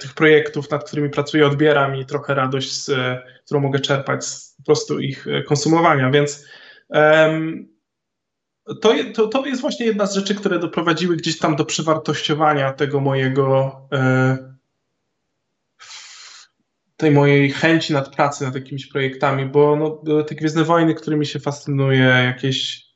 tych 0.00 0.14
projektów, 0.14 0.70
nad 0.70 0.84
którymi 0.84 1.10
pracuję, 1.10 1.46
odbiera 1.46 1.88
mi 1.88 2.06
trochę 2.06 2.34
radość, 2.34 2.84
z, 2.84 2.90
którą 3.44 3.60
mogę 3.60 3.80
czerpać 3.80 4.24
z 4.24 4.54
po 4.56 4.62
prostu 4.62 5.00
ich 5.00 5.26
konsumowania, 5.46 6.10
więc 6.10 6.46
to, 8.80 8.94
to, 9.14 9.26
to 9.26 9.46
jest 9.46 9.60
właśnie 9.60 9.86
jedna 9.86 10.06
z 10.06 10.14
rzeczy, 10.14 10.34
które 10.34 10.58
doprowadziły 10.58 11.16
gdzieś 11.16 11.38
tam 11.38 11.56
do 11.56 11.64
przewartościowania 11.64 12.72
tego 12.72 13.00
mojego 13.00 13.80
tej 16.98 17.10
mojej 17.10 17.50
chęci 17.50 17.92
nad 17.92 18.16
pracy 18.16 18.44
nad 18.44 18.54
jakimiś 18.54 18.86
projektami, 18.86 19.46
bo 19.46 19.76
no, 19.76 20.22
te 20.22 20.34
Gwiezdne 20.34 20.64
Wojny, 20.64 20.94
którymi 20.94 21.26
się 21.26 21.40
fascynuje, 21.40 22.00
jakieś 22.00 22.86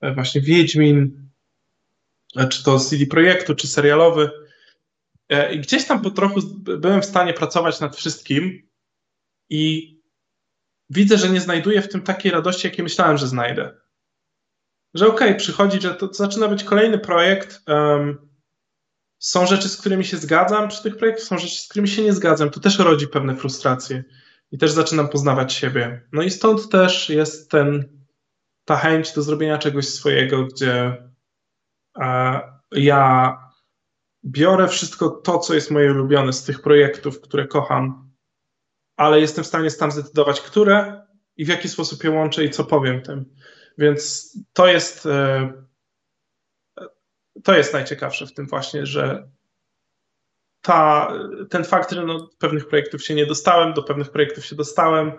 e, 0.00 0.14
właśnie 0.14 0.40
Wiedźmin, 0.40 1.28
e, 2.36 2.48
czy 2.48 2.64
to 2.64 2.78
CD 2.78 3.06
Projektu, 3.06 3.54
czy 3.54 3.66
serialowy. 3.66 4.30
E, 5.28 5.54
I 5.54 5.60
gdzieś 5.60 5.86
tam 5.86 6.02
po 6.02 6.10
trochu 6.10 6.40
byłem 6.58 7.02
w 7.02 7.06
stanie 7.06 7.34
pracować 7.34 7.80
nad 7.80 7.96
wszystkim 7.96 8.68
i 9.50 9.92
widzę, 10.90 11.18
że 11.18 11.30
nie 11.30 11.40
znajduję 11.40 11.82
w 11.82 11.88
tym 11.88 12.02
takiej 12.02 12.32
radości, 12.32 12.66
jakiej 12.66 12.82
myślałem, 12.82 13.16
że 13.16 13.28
znajdę. 13.28 13.80
że 14.94 15.06
okej, 15.06 15.28
okay, 15.28 15.38
przychodzi, 15.38 15.80
że 15.80 15.94
to, 15.94 16.14
zaczyna 16.14 16.48
być 16.48 16.64
kolejny 16.64 16.98
projekt. 16.98 17.62
Um, 17.68 18.31
są 19.22 19.46
rzeczy, 19.46 19.68
z 19.68 19.76
którymi 19.76 20.04
się 20.04 20.16
zgadzam 20.16 20.68
przy 20.68 20.82
tych 20.82 20.96
projektach, 20.96 21.26
są 21.26 21.38
rzeczy, 21.38 21.60
z 21.60 21.68
którymi 21.68 21.88
się 21.88 22.02
nie 22.02 22.12
zgadzam. 22.12 22.50
To 22.50 22.60
też 22.60 22.78
rodzi 22.78 23.08
pewne 23.08 23.36
frustracje 23.36 24.04
i 24.52 24.58
też 24.58 24.70
zaczynam 24.70 25.08
poznawać 25.08 25.52
siebie. 25.52 26.08
No 26.12 26.22
i 26.22 26.30
stąd 26.30 26.68
też 26.68 27.08
jest 27.08 27.50
ten, 27.50 27.84
ta 28.64 28.76
chęć 28.76 29.12
do 29.12 29.22
zrobienia 29.22 29.58
czegoś 29.58 29.88
swojego, 29.88 30.44
gdzie 30.44 31.02
e, 31.98 32.40
ja 32.72 33.36
biorę 34.24 34.68
wszystko 34.68 35.08
to, 35.08 35.38
co 35.38 35.54
jest 35.54 35.70
moje 35.70 35.92
ulubione 35.92 36.32
z 36.32 36.44
tych 36.44 36.62
projektów, 36.62 37.20
które 37.20 37.46
kocham, 37.46 38.10
ale 38.96 39.20
jestem 39.20 39.44
w 39.44 39.46
stanie 39.46 39.70
sam 39.70 39.90
zdecydować, 39.90 40.40
które 40.40 41.06
i 41.36 41.44
w 41.44 41.48
jaki 41.48 41.68
sposób 41.68 42.04
je 42.04 42.10
łączę 42.10 42.44
i 42.44 42.50
co 42.50 42.64
powiem 42.64 43.02
tym. 43.02 43.34
Więc 43.78 44.32
to 44.52 44.66
jest 44.66 45.06
e, 45.06 45.52
to 47.44 47.54
jest 47.54 47.72
najciekawsze 47.72 48.26
w 48.26 48.34
tym 48.34 48.46
właśnie, 48.46 48.86
że 48.86 49.28
ta, 50.62 51.12
ten 51.50 51.64
fakt, 51.64 51.92
że 51.92 52.04
no, 52.04 52.30
pewnych 52.38 52.68
projektów 52.68 53.04
się 53.04 53.14
nie 53.14 53.26
dostałem, 53.26 53.74
do 53.74 53.82
pewnych 53.82 54.10
projektów 54.10 54.46
się 54.46 54.56
dostałem, 54.56 55.12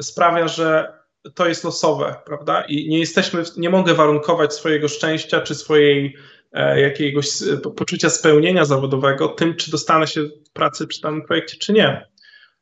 sprawia, 0.00 0.48
że 0.48 0.98
to 1.34 1.48
jest 1.48 1.64
losowe, 1.64 2.14
prawda? 2.26 2.64
I 2.68 2.88
nie 2.88 2.98
jesteśmy, 2.98 3.42
nie 3.56 3.70
mogę 3.70 3.94
warunkować 3.94 4.54
swojego 4.54 4.88
szczęścia 4.88 5.40
czy 5.40 5.54
swojej 5.54 6.16
e, 6.52 6.80
jakiegoś 6.80 7.28
poczucia 7.76 8.10
spełnienia 8.10 8.64
zawodowego 8.64 9.28
tym, 9.28 9.56
czy 9.56 9.70
dostanę 9.70 10.06
się 10.06 10.20
pracy 10.52 10.86
przy 10.86 11.00
danym 11.00 11.22
projekcie, 11.22 11.56
czy 11.56 11.72
nie. 11.72 12.06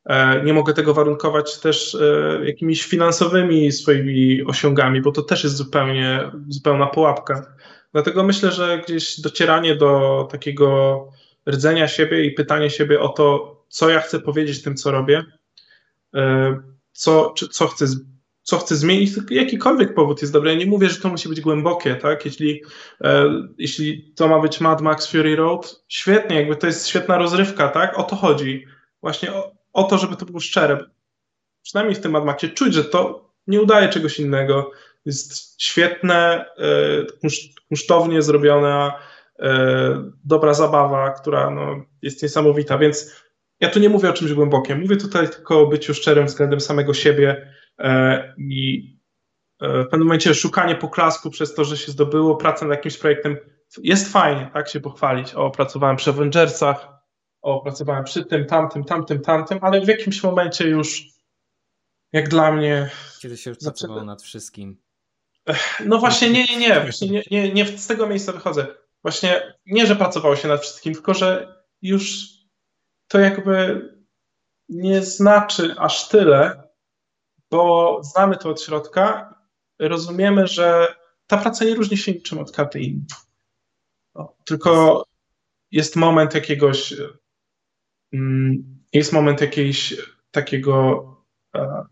E, 0.05 0.43
nie 0.43 0.53
mogę 0.53 0.73
tego 0.73 0.93
warunkować 0.93 1.59
też 1.59 1.95
e, 1.95 2.39
jakimiś 2.45 2.83
finansowymi 2.83 3.71
swoimi 3.71 4.43
osiągami, 4.45 5.01
bo 5.01 5.11
to 5.11 5.21
też 5.21 5.43
jest 5.43 5.55
zupełnie 5.55 6.31
zupełna 6.47 6.87
pułapka. 6.87 7.55
Dlatego 7.95 8.23
myślę, 8.23 8.51
że 8.51 8.81
gdzieś 8.85 9.21
docieranie 9.21 9.75
do 9.75 10.27
takiego 10.31 11.09
rdzenia 11.49 11.87
siebie 11.87 12.25
i 12.25 12.31
pytanie 12.31 12.69
siebie 12.69 12.99
o 12.99 13.09
to, 13.09 13.55
co 13.69 13.89
ja 13.89 13.99
chcę 13.99 14.19
powiedzieć 14.19 14.61
tym, 14.61 14.75
co 14.75 14.91
robię, 14.91 15.23
e, 16.15 16.59
co, 16.91 17.33
czy, 17.37 17.49
co, 17.49 17.67
chcę, 17.67 17.85
co 18.43 18.57
chcę 18.57 18.75
zmienić, 18.75 19.11
jakikolwiek 19.29 19.93
powód 19.93 20.21
jest 20.21 20.33
dobry. 20.33 20.51
Ja 20.51 20.57
nie 20.57 20.65
mówię, 20.65 20.89
że 20.89 21.01
to 21.01 21.09
musi 21.09 21.29
być 21.29 21.41
głębokie, 21.41 21.95
tak? 21.95 22.25
Jeśli, 22.25 22.61
e, 23.01 23.25
jeśli 23.57 24.13
to 24.15 24.27
ma 24.27 24.39
być 24.39 24.61
Mad 24.61 24.81
Max 24.81 25.07
Fury 25.11 25.35
Road, 25.35 25.83
świetnie, 25.87 26.35
jakby 26.35 26.55
to 26.55 26.67
jest 26.67 26.87
świetna 26.87 27.17
rozrywka, 27.17 27.69
tak? 27.69 27.99
O 27.99 28.03
to 28.03 28.15
chodzi. 28.15 28.65
Właśnie 29.01 29.33
o, 29.33 29.51
o 29.73 29.83
to, 29.83 29.97
żeby 29.97 30.15
to 30.15 30.25
było 30.25 30.39
szczere. 30.39 30.85
Przynajmniej 31.63 31.95
w 31.95 32.01
tym 32.01 32.11
Mad 32.11 32.25
Maxie 32.25 32.49
czuć, 32.49 32.73
że 32.73 32.83
to 32.83 33.29
nie 33.47 33.61
udaje 33.61 33.89
czegoś 33.89 34.19
innego. 34.19 34.71
Jest 35.05 35.61
świetne, 35.61 36.45
e, 36.57 37.27
kunsztownie 37.67 38.21
zrobiona, 38.21 38.99
e, 39.39 40.11
dobra 40.23 40.53
zabawa, 40.53 41.11
która 41.11 41.49
no, 41.49 41.85
jest 42.01 42.23
niesamowita, 42.23 42.77
więc 42.77 43.25
ja 43.59 43.69
tu 43.69 43.79
nie 43.79 43.89
mówię 43.89 44.09
o 44.09 44.13
czymś 44.13 44.33
głębokim, 44.33 44.81
mówię 44.81 44.97
tutaj 44.97 45.29
tylko 45.29 45.59
o 45.59 45.67
byciu 45.67 45.93
szczerym 45.93 46.25
względem 46.25 46.59
samego 46.59 46.93
siebie 46.93 47.53
e, 47.79 48.33
i 48.37 48.95
w 49.61 49.87
pewnym 49.89 50.07
momencie 50.07 50.33
szukanie 50.33 50.75
poklasku 50.75 51.29
przez 51.29 51.53
to, 51.53 51.63
że 51.63 51.77
się 51.77 51.91
zdobyło 51.91 52.35
pracę 52.35 52.65
nad 52.65 52.77
jakimś 52.77 52.97
projektem, 52.97 53.37
jest 53.83 54.11
fajnie, 54.11 54.49
tak, 54.53 54.69
się 54.69 54.79
pochwalić. 54.79 55.33
O, 55.33 55.51
pracowałem 55.51 55.95
przy 55.95 56.09
Avengersach, 56.09 56.87
o, 57.41 57.61
pracowałem 57.61 58.03
przy 58.03 58.25
tym, 58.25 58.45
tamtym, 58.45 58.83
tamtym, 58.83 59.21
tamtym, 59.21 59.59
ale 59.61 59.81
w 59.81 59.87
jakimś 59.87 60.23
momencie 60.23 60.67
już, 60.67 61.03
jak 62.13 62.29
dla 62.29 62.51
mnie... 62.51 62.89
Kiedy 63.21 63.37
się 63.37 63.49
już 63.49 63.59
pracowało 63.59 64.03
nad 64.03 64.21
wszystkim. 64.21 64.84
No 65.85 65.97
właśnie, 65.99 66.29
nie, 66.29 66.45
nie, 66.45 66.57
nie, 66.57 66.81
właśnie 66.81 67.09
nie, 67.09 67.23
nie, 67.31 67.53
nie 67.53 67.65
z 67.65 67.87
tego 67.87 68.07
miejsca 68.07 68.31
wychodzę. 68.31 68.67
Właśnie 69.01 69.53
nie, 69.65 69.87
że 69.87 69.95
pracowało 69.95 70.35
się 70.35 70.47
nad 70.47 70.61
wszystkim, 70.61 70.93
tylko 70.93 71.13
że 71.13 71.55
już 71.81 72.27
to 73.07 73.19
jakby 73.19 73.89
nie 74.69 75.01
znaczy 75.01 75.75
aż 75.77 76.09
tyle, 76.09 76.63
bo 77.51 77.99
znamy 78.03 78.37
to 78.37 78.49
od 78.49 78.61
środka, 78.61 79.35
rozumiemy, 79.79 80.47
że 80.47 80.95
ta 81.27 81.37
praca 81.37 81.65
nie 81.65 81.75
różni 81.75 81.97
się 81.97 82.11
niczym 82.11 82.39
od 82.39 82.51
każdej 82.51 82.87
innej. 82.87 83.07
Tylko 84.45 85.03
jest 85.71 85.95
moment 85.95 86.35
jakiegoś, 86.35 86.93
mm, 88.13 88.79
jest 88.93 89.13
moment 89.13 89.41
jakiejś 89.41 89.95
takiego 90.31 91.05
e, 91.55 91.85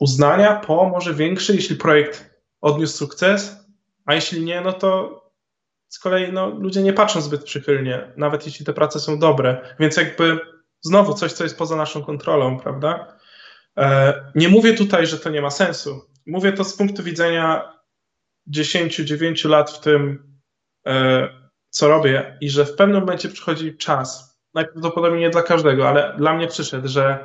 uznania 0.00 0.56
po 0.56 0.88
może 0.88 1.14
większy, 1.14 1.54
jeśli 1.54 1.76
projekt 1.76 2.30
odniósł 2.60 2.96
sukces, 2.96 3.56
a 4.06 4.14
jeśli 4.14 4.44
nie, 4.44 4.60
no 4.60 4.72
to 4.72 5.20
z 5.88 5.98
kolei 5.98 6.32
no, 6.32 6.48
ludzie 6.48 6.82
nie 6.82 6.92
patrzą 6.92 7.20
zbyt 7.20 7.44
przychylnie, 7.44 8.12
nawet 8.16 8.46
jeśli 8.46 8.66
te 8.66 8.72
prace 8.72 9.00
są 9.00 9.18
dobre. 9.18 9.74
Więc 9.80 9.96
jakby 9.96 10.38
znowu 10.80 11.14
coś, 11.14 11.32
co 11.32 11.44
jest 11.44 11.58
poza 11.58 11.76
naszą 11.76 12.04
kontrolą, 12.04 12.60
prawda? 12.60 13.16
E, 13.76 14.14
nie 14.34 14.48
mówię 14.48 14.74
tutaj, 14.74 15.06
że 15.06 15.18
to 15.18 15.30
nie 15.30 15.42
ma 15.42 15.50
sensu. 15.50 16.00
Mówię 16.26 16.52
to 16.52 16.64
z 16.64 16.76
punktu 16.76 17.02
widzenia 17.02 17.72
10-9 18.54 19.48
lat 19.48 19.70
w 19.70 19.80
tym, 19.80 20.24
e, 20.86 21.28
co 21.70 21.88
robię, 21.88 22.38
i 22.40 22.50
że 22.50 22.64
w 22.64 22.76
pewnym 22.76 23.00
momencie 23.00 23.28
przychodzi 23.28 23.76
czas. 23.76 24.38
Najprawdopodobniej 24.54 25.20
nie 25.20 25.30
dla 25.30 25.42
każdego, 25.42 25.88
ale 25.88 26.14
dla 26.18 26.34
mnie 26.34 26.48
przyszedł, 26.48 26.88
że 26.88 27.24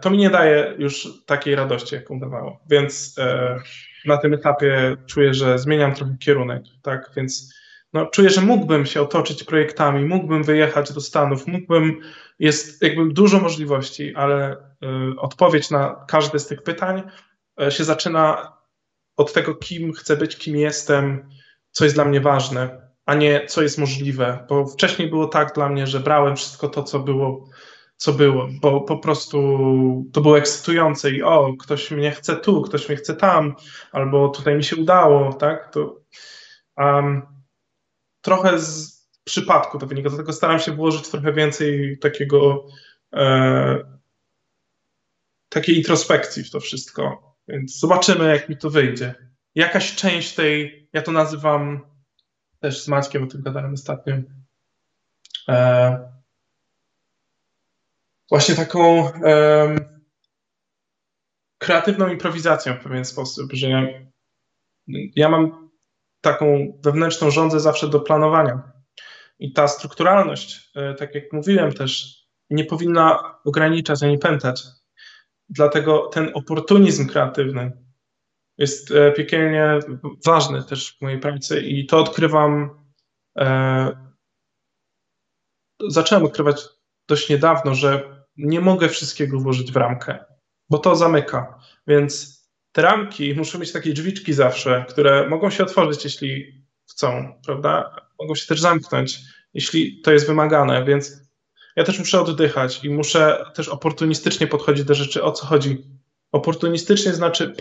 to 0.00 0.10
mi 0.10 0.18
nie 0.18 0.30
daje 0.30 0.74
już 0.78 1.08
takiej 1.26 1.54
radości, 1.54 1.94
jaką 1.94 2.20
dawało. 2.20 2.60
Więc 2.70 3.14
e, 3.18 3.58
na 4.04 4.16
tym 4.16 4.34
etapie 4.34 4.96
czuję, 5.06 5.34
że 5.34 5.58
zmieniam 5.58 5.94
trochę 5.94 6.16
kierunek, 6.20 6.62
tak? 6.82 7.10
Więc 7.16 7.54
no, 7.92 8.06
czuję, 8.06 8.30
że 8.30 8.40
mógłbym 8.40 8.86
się 8.86 9.00
otoczyć 9.00 9.44
projektami, 9.44 10.04
mógłbym 10.04 10.42
wyjechać 10.42 10.92
do 10.92 11.00
Stanów, 11.00 11.46
mógłbym, 11.46 12.00
jest 12.38 12.82
jakby 12.82 13.12
dużo 13.12 13.40
możliwości, 13.40 14.14
ale 14.14 14.52
y, 14.52 14.56
odpowiedź 15.20 15.70
na 15.70 16.04
każde 16.08 16.38
z 16.38 16.46
tych 16.46 16.62
pytań 16.62 17.02
się 17.70 17.84
zaczyna 17.84 18.52
od 19.16 19.32
tego, 19.32 19.54
kim 19.54 19.92
chcę 19.92 20.16
być, 20.16 20.36
kim 20.36 20.56
jestem, 20.56 21.28
co 21.70 21.84
jest 21.84 21.96
dla 21.96 22.04
mnie 22.04 22.20
ważne, 22.20 22.90
a 23.06 23.14
nie 23.14 23.46
co 23.46 23.62
jest 23.62 23.78
możliwe. 23.78 24.46
Bo 24.48 24.66
wcześniej 24.66 25.10
było 25.10 25.26
tak 25.26 25.54
dla 25.54 25.68
mnie, 25.68 25.86
że 25.86 26.00
brałem 26.00 26.36
wszystko 26.36 26.68
to, 26.68 26.82
co 26.82 27.00
było 27.00 27.48
co 27.96 28.12
było, 28.12 28.48
bo 28.60 28.80
po 28.80 28.98
prostu 28.98 29.38
to 30.12 30.20
było 30.20 30.38
ekscytujące 30.38 31.10
i 31.10 31.22
o, 31.22 31.54
ktoś 31.60 31.90
mnie 31.90 32.10
chce 32.10 32.36
tu, 32.36 32.62
ktoś 32.62 32.88
mnie 32.88 32.96
chce 32.96 33.14
tam, 33.14 33.54
albo 33.92 34.28
tutaj 34.28 34.56
mi 34.56 34.64
się 34.64 34.76
udało, 34.76 35.32
tak? 35.32 35.72
To 35.72 36.00
um, 36.76 37.22
trochę 38.20 38.58
z 38.58 38.94
przypadku 39.24 39.78
to 39.78 39.86
wynika, 39.86 40.08
dlatego 40.08 40.32
staram 40.32 40.58
się 40.58 40.72
włożyć 40.72 41.08
trochę 41.08 41.32
więcej 41.32 41.98
takiego 41.98 42.66
e, 43.14 43.78
takiej 45.48 45.76
introspekcji 45.76 46.44
w 46.44 46.50
to 46.50 46.60
wszystko, 46.60 47.34
więc 47.48 47.78
zobaczymy, 47.78 48.28
jak 48.28 48.48
mi 48.48 48.56
to 48.56 48.70
wyjdzie. 48.70 49.14
Jakaś 49.54 49.94
część 49.94 50.34
tej, 50.34 50.88
ja 50.92 51.02
to 51.02 51.12
nazywam 51.12 51.80
też 52.60 52.82
z 52.82 52.88
Maćkiem 52.88 53.24
o 53.24 53.26
tym 53.26 53.42
gadałem 53.42 53.72
ostatnio, 53.72 54.14
e, 55.48 56.13
właśnie 58.30 58.54
taką 58.54 59.02
um, 59.02 59.78
kreatywną 61.58 62.08
improwizacją 62.08 62.74
w 62.74 62.82
pewien 62.82 63.04
sposób, 63.04 63.52
że 63.52 63.68
ja 65.16 65.28
mam 65.28 65.70
taką 66.20 66.78
wewnętrzną 66.84 67.30
rządzę 67.30 67.60
zawsze 67.60 67.88
do 67.88 68.00
planowania. 68.00 68.72
I 69.38 69.52
ta 69.52 69.68
strukturalność, 69.68 70.70
e, 70.74 70.94
tak 70.94 71.14
jak 71.14 71.32
mówiłem 71.32 71.72
też, 71.72 72.22
nie 72.50 72.64
powinna 72.64 73.34
ograniczać 73.44 74.02
ani 74.02 74.18
pętać. 74.18 74.62
Dlatego 75.48 76.08
ten 76.12 76.30
oportunizm 76.34 77.08
kreatywny 77.08 77.72
jest 78.58 78.90
e, 78.90 79.12
piekielnie 79.12 79.78
ważny 80.26 80.62
też 80.62 80.96
w 80.96 81.00
mojej 81.00 81.20
pracy 81.20 81.60
i 81.60 81.86
to 81.86 81.98
odkrywam. 81.98 82.70
E, 83.38 84.04
zacząłem 85.88 86.24
odkrywać 86.24 86.62
dość 87.08 87.28
niedawno, 87.28 87.74
że 87.74 88.13
nie 88.36 88.60
mogę 88.60 88.88
wszystkiego 88.88 89.40
włożyć 89.40 89.72
w 89.72 89.76
ramkę, 89.76 90.24
bo 90.70 90.78
to 90.78 90.96
zamyka. 90.96 91.58
Więc 91.86 92.34
te 92.72 92.82
ramki 92.82 93.34
muszą 93.34 93.58
mieć 93.58 93.72
takie 93.72 93.92
drzwiczki 93.92 94.32
zawsze, 94.32 94.84
które 94.88 95.28
mogą 95.28 95.50
się 95.50 95.62
otworzyć, 95.62 96.04
jeśli 96.04 96.62
chcą, 96.90 97.40
prawda? 97.46 97.96
Mogą 98.20 98.34
się 98.34 98.46
też 98.46 98.60
zamknąć, 98.60 99.20
jeśli 99.54 100.00
to 100.00 100.12
jest 100.12 100.26
wymagane, 100.26 100.84
więc 100.84 101.12
ja 101.76 101.84
też 101.84 101.98
muszę 101.98 102.20
oddychać 102.20 102.84
i 102.84 102.90
muszę 102.90 103.44
też 103.54 103.68
oportunistycznie 103.68 104.46
podchodzić 104.46 104.84
do 104.84 104.94
rzeczy. 104.94 105.22
O 105.22 105.32
co 105.32 105.46
chodzi? 105.46 105.84
Oportunistycznie 106.32 107.12
znaczy, 107.12 107.54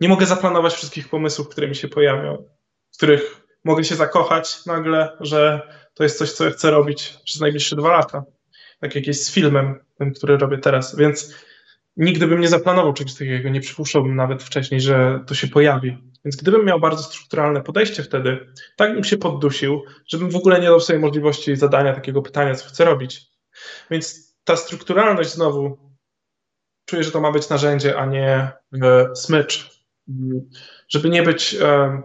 nie 0.00 0.08
mogę 0.08 0.26
zaplanować 0.26 0.74
wszystkich 0.74 1.08
pomysłów, 1.08 1.48
które 1.48 1.68
mi 1.68 1.76
się 1.76 1.88
pojawią, 1.88 2.48
w 2.92 2.96
których 2.96 3.46
mogę 3.64 3.84
się 3.84 3.94
zakochać 3.94 4.66
nagle, 4.66 5.16
że 5.20 5.68
to 5.94 6.02
jest 6.02 6.18
coś, 6.18 6.32
co 6.32 6.44
ja 6.44 6.50
chcę 6.50 6.70
robić 6.70 7.18
przez 7.24 7.40
najbliższe 7.40 7.76
dwa 7.76 7.88
lata 7.88 8.24
tak 8.84 8.94
jak 8.94 9.06
jest 9.06 9.24
z 9.24 9.32
filmem, 9.32 9.83
tym, 9.98 10.14
który 10.14 10.36
robię 10.36 10.58
teraz, 10.58 10.96
więc 10.96 11.34
nigdy 11.96 12.26
bym 12.26 12.40
nie 12.40 12.48
zaplanował 12.48 12.92
czegoś 12.92 13.14
takiego, 13.14 13.48
nie 13.48 13.60
przypuszczałbym 13.60 14.16
nawet 14.16 14.42
wcześniej, 14.42 14.80
że 14.80 15.24
to 15.26 15.34
się 15.34 15.48
pojawi. 15.48 15.98
Więc 16.24 16.36
gdybym 16.36 16.64
miał 16.64 16.80
bardzo 16.80 17.02
strukturalne 17.02 17.62
podejście 17.62 18.02
wtedy, 18.02 18.46
tak 18.76 18.94
bym 18.94 19.04
się 19.04 19.16
poddusił, 19.16 19.82
żebym 20.08 20.30
w 20.30 20.36
ogóle 20.36 20.60
nie 20.60 20.66
dał 20.66 20.80
sobie 20.80 20.98
możliwości 20.98 21.56
zadania 21.56 21.94
takiego 21.94 22.22
pytania, 22.22 22.54
co 22.54 22.68
chcę 22.68 22.84
robić. 22.84 23.26
Więc 23.90 24.34
ta 24.44 24.56
strukturalność 24.56 25.30
znowu, 25.32 25.78
czuję, 26.84 27.04
że 27.04 27.10
to 27.10 27.20
ma 27.20 27.32
być 27.32 27.48
narzędzie, 27.48 27.98
a 27.98 28.06
nie 28.06 28.50
e, 28.82 29.16
smycz. 29.16 29.70
Żeby 30.88 31.10
nie 31.10 31.22
być 31.22 31.54
e, 31.54 32.02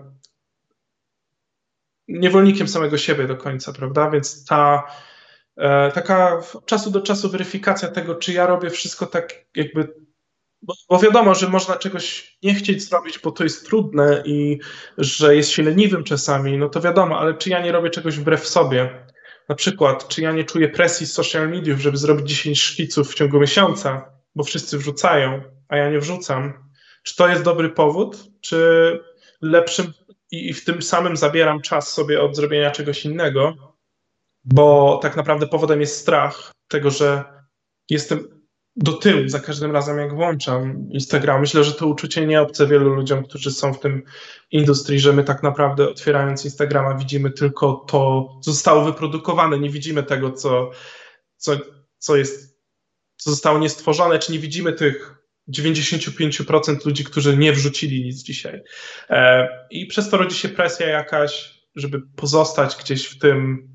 niewolnikiem 2.08 2.68
samego 2.68 2.98
siebie 2.98 3.28
do 3.28 3.38
końca, 3.38 3.74
prawda? 3.74 4.10
Więc 4.10 4.46
ta 4.46 4.84
taka 5.94 6.38
od 6.54 6.66
czasu 6.66 6.92
do 6.92 7.02
czasu 7.02 7.30
weryfikacja 7.30 7.88
tego, 7.88 8.16
czy 8.16 8.34
ja 8.34 8.48
robię 8.48 8.70
wszystko 8.70 9.06
tak 9.06 9.46
jakby 9.56 9.94
bo, 10.62 10.74
bo, 10.90 11.00
wiadomo, 11.00 11.36
że 11.36 11.48
można 11.48 11.76
czegoś 11.76 12.38
nie 12.44 12.56
chcieć 12.56 12.84
zrobić, 12.84 13.20
bo 13.20 13.32
to 13.32 13.44
jest 13.44 13.66
trudne 13.66 14.24
i 14.26 14.60
że 14.98 15.36
jest 15.36 15.50
się 15.50 15.64
leniwym 15.64 16.04
czasami, 16.04 16.58
no 16.58 16.70
to 16.70 16.82
wiadomo, 16.82 17.20
ale 17.20 17.34
czy 17.34 17.50
ja 17.50 17.62
nie 17.62 17.72
robię 17.72 17.90
czegoś 17.90 18.18
wbrew 18.18 18.48
sobie? 18.48 19.06
Na 19.50 19.56
przykład, 19.56 20.08
czy 20.08 20.22
ja 20.22 20.32
nie 20.32 20.44
czuję 20.44 20.70
presji 20.70 21.08
z 21.08 21.14
social 21.14 21.50
mediów, 21.50 21.80
żeby 21.80 21.98
zrobić 21.98 22.30
10 22.30 22.62
szkiców 22.62 23.12
w 23.12 23.14
ciągu 23.14 23.40
miesiąca, 23.40 24.12
bo 24.36 24.44
wszyscy 24.44 24.78
wrzucają, 24.78 25.42
a 25.68 25.78
ja 25.78 25.90
nie 25.90 26.00
wrzucam? 26.00 26.54
Czy 27.04 27.16
to 27.16 27.28
jest 27.28 27.44
dobry 27.44 27.70
powód, 27.70 28.18
czy 28.42 29.00
lepszym 29.42 29.94
i, 30.32 30.50
i 30.50 30.54
w 30.54 30.66
tym 30.66 30.82
samym 30.82 31.18
zabieram 31.18 31.62
czas 31.62 31.94
sobie 31.94 32.22
od 32.22 32.36
zrobienia 32.36 32.72
czegoś 32.72 33.06
innego, 33.06 33.69
bo 34.54 35.00
tak 35.02 35.16
naprawdę 35.16 35.48
powodem 35.48 35.82
jest 35.82 35.98
strach 35.98 36.52
tego, 36.68 36.90
że 36.90 37.24
jestem 37.90 38.40
do 38.76 38.94
tyłu 38.94 39.28
za 39.28 39.40
każdym 39.40 39.72
razem, 39.72 39.98
jak 39.98 40.16
włączam 40.16 40.90
Instagram. 40.92 41.42
Myślę, 41.42 41.64
że 41.64 41.74
to 41.74 41.88
uczucie 41.88 42.26
nie 42.26 42.42
obce 42.42 42.68
wielu 42.68 42.90
ludziom, 42.90 43.24
którzy 43.24 43.52
są 43.52 43.74
w 43.74 43.80
tym 43.80 44.04
industrii, 44.52 45.00
że 45.00 45.14
my 45.14 45.24
tak 45.24 45.44
naprawdę 45.44 45.90
otwierając 45.90 46.46
Instagrama 46.46 46.96
widzimy 46.96 47.32
tylko 47.32 47.86
to, 47.88 48.30
co 48.44 48.52
zostało 48.52 48.86
wyprodukowane, 48.86 49.60
nie 49.60 49.70
widzimy 49.70 50.04
tego, 50.04 50.32
co, 50.32 50.72
co, 51.38 51.58
co 51.98 52.16
jest, 52.16 52.60
co 53.18 53.30
zostało 53.30 53.60
niestworzone, 53.60 54.20
czy 54.20 54.32
nie 54.32 54.40
widzimy 54.40 54.74
tych 54.74 55.16
95% 55.58 56.86
ludzi, 56.86 57.04
którzy 57.04 57.38
nie 57.38 57.54
wrzucili 57.54 58.04
nic 58.04 58.24
dzisiaj. 58.24 58.62
E, 59.10 59.48
I 59.72 59.86
przez 59.86 60.10
to 60.10 60.18
rodzi 60.18 60.36
się 60.36 60.50
presja 60.50 60.88
jakaś, 60.88 61.60
żeby 61.76 62.02
pozostać 62.16 62.76
gdzieś 62.76 63.06
w 63.06 63.20
tym, 63.20 63.68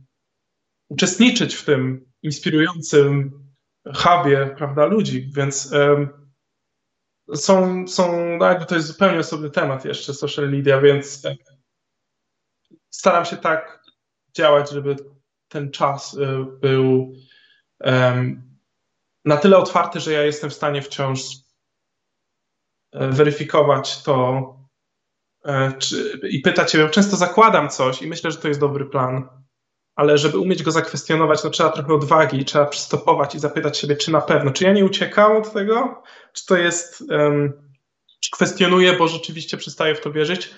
uczestniczyć 0.89 1.55
w 1.55 1.65
tym 1.65 2.11
inspirującym 2.23 3.33
hubie, 3.95 4.55
prawda, 4.57 4.87
ludzi, 4.87 5.31
więc 5.33 5.71
są, 7.35 7.87
są, 7.89 8.37
no 8.39 8.65
to 8.65 8.75
jest 8.75 8.87
zupełnie 8.87 9.19
osobny 9.19 9.51
temat 9.51 9.85
jeszcze, 9.85 10.15
social 10.15 10.51
media, 10.51 10.81
więc 10.81 11.23
staram 12.91 13.25
się 13.25 13.37
tak 13.37 13.85
działać, 14.37 14.71
żeby 14.71 14.97
ten 15.49 15.71
czas 15.71 16.15
y, 16.15 16.45
był 16.61 17.15
na 19.25 19.37
tyle 19.37 19.57
otwarty, 19.57 20.01
że 20.01 20.13
ja 20.13 20.23
jestem 20.23 20.51
w 20.51 20.55
stanie 20.55 20.83
wciąż 20.83 21.21
e, 22.93 23.09
weryfikować 23.09 24.03
to 24.03 24.43
e, 25.45 25.73
czy, 25.79 26.21
i 26.31 26.41
pytać 26.41 26.73
się, 26.73 26.89
często 26.91 27.17
zakładam 27.17 27.71
coś 27.71 28.03
i 28.03 28.07
myślę, 28.07 28.31
że 28.31 28.39
to 28.39 28.49
jest 28.49 28.61
dobry 28.61 28.87
plan, 28.87 29.44
ale 29.97 30.19
żeby 30.19 30.39
umieć 30.39 30.63
go 30.63 30.71
zakwestionować, 30.71 31.45
no 31.45 31.51
trzeba 31.51 31.71
trochę 31.71 31.95
odwagi, 31.95 32.45
trzeba 32.45 32.67
przystopować 32.67 33.35
i 33.35 33.39
zapytać 33.39 33.79
siebie, 33.79 33.97
czy 33.97 34.13
na 34.13 34.21
pewno, 34.21 34.51
czy 34.51 34.65
ja 34.65 34.73
nie 34.73 34.85
uciekam 34.85 35.37
od 35.37 35.53
tego, 35.53 36.03
czy 36.33 36.47
to 36.47 36.57
jest, 36.57 37.05
um, 37.11 37.53
czy 38.21 38.31
kwestionuję, 38.31 38.93
bo 38.93 39.09
rzeczywiście 39.09 39.57
przestaję 39.57 39.95
w 39.95 40.01
to 40.01 40.13
wierzyć, 40.13 40.51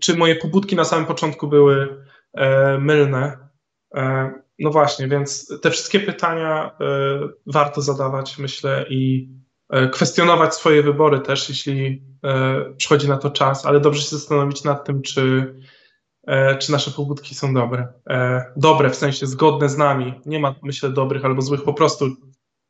czy 0.00 0.16
moje 0.16 0.36
pobudki 0.36 0.76
na 0.76 0.84
samym 0.84 1.06
początku 1.06 1.48
były 1.48 2.04
e, 2.34 2.78
mylne. 2.78 3.48
E, 3.94 4.32
no 4.58 4.70
właśnie, 4.70 5.08
więc 5.08 5.60
te 5.62 5.70
wszystkie 5.70 6.00
pytania 6.00 6.70
e, 6.80 7.28
warto 7.46 7.82
zadawać, 7.82 8.38
myślę, 8.38 8.86
i 8.88 9.28
e, 9.70 9.88
kwestionować 9.88 10.54
swoje 10.54 10.82
wybory 10.82 11.20
też, 11.20 11.48
jeśli 11.48 12.02
e, 12.24 12.64
przychodzi 12.76 13.08
na 13.08 13.16
to 13.16 13.30
czas, 13.30 13.66
ale 13.66 13.80
dobrze 13.80 14.02
się 14.02 14.16
zastanowić 14.16 14.64
nad 14.64 14.84
tym, 14.84 15.02
czy 15.02 15.54
czy 16.58 16.72
nasze 16.72 16.90
pobudki 16.90 17.34
są 17.34 17.54
dobre. 17.54 17.88
E, 18.10 18.44
dobre 18.56 18.90
w 18.90 18.96
sensie 18.96 19.26
zgodne 19.26 19.68
z 19.68 19.76
nami. 19.76 20.20
Nie 20.26 20.38
ma, 20.38 20.54
myślę, 20.62 20.90
dobrych 20.90 21.24
albo 21.24 21.42
złych, 21.42 21.62
po 21.62 21.74
prostu 21.74 22.16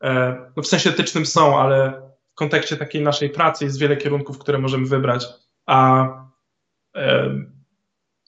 e, 0.03 0.37
no 0.57 0.63
w 0.63 0.67
sensie 0.67 0.91
etycznym 0.91 1.27
są, 1.27 1.61
ale 1.61 2.03
w 2.33 2.35
kontekście 2.35 2.77
takiej 2.77 3.03
naszej 3.03 3.31
pracy 3.31 3.65
jest 3.65 3.79
wiele 3.79 3.97
kierunków, 3.97 4.39
które 4.39 4.59
możemy 4.59 4.87
wybrać, 4.87 5.27
a 5.67 6.09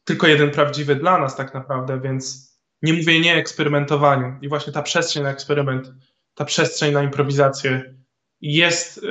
tylko 0.05 0.27
jeden 0.27 0.51
prawdziwy 0.51 0.97
dla 0.97 1.19
nas 1.19 1.37
tak 1.37 1.55
naprawdę, 1.55 2.01
więc 2.01 2.51
nie 2.83 2.93
mówię 2.93 3.21
nie 3.21 3.35
eksperymentowaniu. 3.35 4.39
I 4.43 4.49
właśnie 4.49 4.73
ta 4.73 4.83
przestrzeń 4.83 5.23
na 5.23 5.31
eksperyment, 5.31 5.93
ta 6.35 6.45
przestrzeń 6.45 6.95
na 6.95 7.03
improwizację 7.03 7.95
jest 8.41 9.07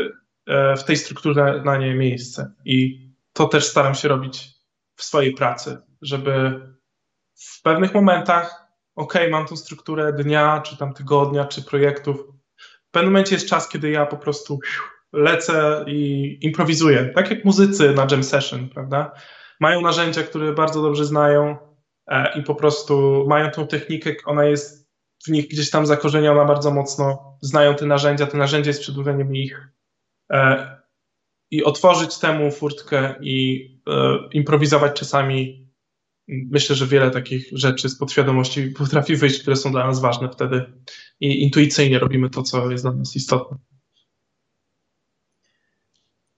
w 0.77 0.83
tej 0.83 0.97
strukturze 0.97 1.61
na 1.65 1.77
nie 1.77 1.95
miejsce. 1.95 2.51
I 2.65 3.07
to 3.33 3.47
też 3.47 3.65
staram 3.65 3.95
się 3.95 4.07
robić 4.07 4.58
w 4.99 5.03
swojej 5.03 5.33
pracy 5.33 5.77
żeby 6.01 6.61
w 7.35 7.61
pewnych 7.61 7.93
momentach, 7.93 8.67
ok, 8.95 9.13
mam 9.31 9.45
tą 9.45 9.55
strukturę 9.55 10.13
dnia, 10.13 10.61
czy 10.65 10.77
tam 10.77 10.93
tygodnia, 10.93 11.45
czy 11.45 11.61
projektów. 11.61 12.17
W 12.87 12.91
pewnym 12.91 13.13
momencie 13.13 13.35
jest 13.35 13.49
czas, 13.49 13.69
kiedy 13.69 13.89
ja 13.89 14.05
po 14.05 14.17
prostu 14.17 14.59
lecę 15.13 15.85
i 15.87 16.37
improwizuję. 16.41 17.11
Tak 17.15 17.29
jak 17.29 17.45
muzycy 17.45 17.93
na 17.93 18.07
jam 18.11 18.23
session, 18.23 18.69
prawda? 18.69 19.11
Mają 19.59 19.81
narzędzia, 19.81 20.23
które 20.23 20.53
bardzo 20.53 20.81
dobrze 20.81 21.05
znają 21.05 21.57
e, 22.07 22.39
i 22.39 22.43
po 22.43 22.55
prostu 22.55 23.25
mają 23.27 23.51
tą 23.51 23.67
technikę, 23.67 24.13
ona 24.25 24.45
jest 24.45 24.89
w 25.25 25.31
nich 25.31 25.47
gdzieś 25.47 25.69
tam 25.69 25.85
zakorzeniona 25.85 26.45
bardzo 26.45 26.71
mocno, 26.71 27.37
znają 27.41 27.75
te 27.75 27.85
narzędzia, 27.85 28.27
te 28.27 28.37
narzędzie 28.37 28.69
jest 28.69 28.81
przedłużeniem 28.81 29.35
ich. 29.35 29.67
E, 30.31 30.79
I 31.51 31.63
otworzyć 31.63 32.17
temu 32.17 32.51
furtkę 32.51 33.15
i 33.21 33.67
improwizować 34.33 34.99
czasami 34.99 35.69
myślę, 36.29 36.75
że 36.75 36.87
wiele 36.87 37.11
takich 37.11 37.49
rzeczy 37.51 37.89
z 37.89 37.97
podświadomości 37.97 38.67
potrafi 38.67 39.15
wyjść, 39.15 39.41
które 39.41 39.55
są 39.55 39.71
dla 39.71 39.87
nas 39.87 39.99
ważne 40.01 40.29
wtedy 40.29 40.65
i 41.19 41.43
intuicyjnie 41.43 41.99
robimy 41.99 42.29
to, 42.29 42.43
co 42.43 42.71
jest 42.71 42.83
dla 42.83 42.91
nas 42.91 43.15
istotne. 43.15 43.57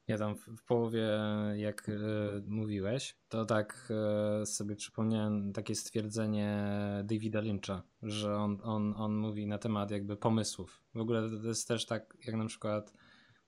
Ja 0.08 0.18
tam 0.18 0.36
w, 0.36 0.64
połowie, 0.66 1.08
jak 1.56 1.90
y, 1.90 2.00
mówiłeś, 2.48 3.16
to 3.30 3.46
tak 3.46 3.92
y, 4.42 4.46
sobie 4.46 4.76
przypomniałem 4.76 5.54
takie 5.54 5.76
stwierdzenie 5.76 6.68
Davida 7.04 7.42
Lyncha, 7.42 7.84
że 8.04 8.36
on, 8.36 8.58
on, 8.64 8.94
on 8.98 9.16
mówi 9.16 9.48
na 9.48 9.58
temat 9.58 9.92
jakby 9.92 10.18
pomysłów. 10.18 10.82
W 10.94 11.00
ogóle 11.00 11.30
to 11.42 11.48
jest 11.48 11.68
też 11.68 11.86
tak, 11.86 12.18
jak 12.26 12.36
na 12.36 12.46
przykład 12.46 12.94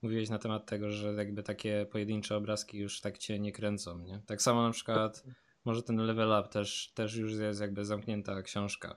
mówiłeś 0.04 0.28
na 0.28 0.38
temat 0.38 0.66
tego, 0.66 0.90
że 0.90 1.14
jakby 1.14 1.42
takie 1.42 1.86
pojedyncze 1.90 2.36
obrazki 2.36 2.78
już 2.78 3.00
tak 3.00 3.18
cię 3.18 3.38
nie 3.38 3.52
kręcą, 3.52 3.98
nie? 3.98 4.22
Tak 4.26 4.42
samo 4.42 4.62
na 4.62 4.70
przykład 4.70 5.24
może 5.64 5.82
ten 5.82 5.96
level 5.96 6.40
up 6.40 6.48
też, 6.48 6.92
też 6.94 7.16
już 7.16 7.32
jest 7.32 7.60
jakby 7.60 7.84
zamknięta 7.84 8.42
książka. 8.42 8.96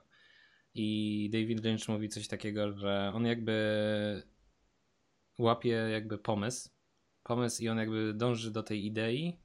I 0.74 1.30
David 1.32 1.64
Lynch 1.64 1.88
mówi 1.88 2.08
coś 2.08 2.28
takiego, 2.28 2.72
że 2.72 3.12
on 3.14 3.26
jakby 3.26 4.22
łapie 5.38 5.70
jakby 5.70 6.18
pomysł, 6.18 6.70
pomysł 7.22 7.62
i 7.62 7.68
on 7.68 7.78
jakby 7.78 8.14
dąży 8.14 8.50
do 8.50 8.62
tej 8.62 8.86
idei, 8.86 9.38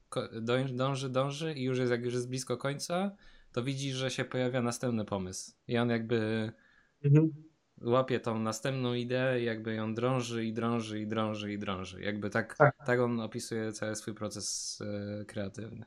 dąży, 0.72 1.08
dąży 1.08 1.54
i 1.54 1.62
już 1.62 1.78
jest, 1.78 1.90
jak 1.90 2.04
już 2.04 2.14
jest 2.14 2.28
blisko 2.28 2.56
końca, 2.56 3.16
to 3.52 3.62
widzi, 3.62 3.92
że 3.92 4.10
się 4.10 4.24
pojawia 4.24 4.62
następny 4.62 5.04
pomysł. 5.04 5.52
I 5.68 5.78
on 5.78 5.90
jakby 5.90 6.52
mhm. 7.04 7.44
Łapie 7.82 8.20
tą 8.20 8.38
następną 8.38 8.94
ideę 8.94 9.42
jakby 9.42 9.74
ją 9.74 9.94
drąży 9.94 10.44
i 10.44 10.52
drąży 10.52 11.00
i 11.00 11.06
drąży 11.06 11.52
i 11.52 11.58
drąży. 11.58 12.02
Jakby 12.02 12.30
tak, 12.30 12.56
tak. 12.56 12.74
tak 12.86 13.00
on 13.00 13.20
opisuje 13.20 13.72
cały 13.72 13.96
swój 13.96 14.14
proces 14.14 14.78
e, 15.20 15.24
kreatywny. 15.24 15.84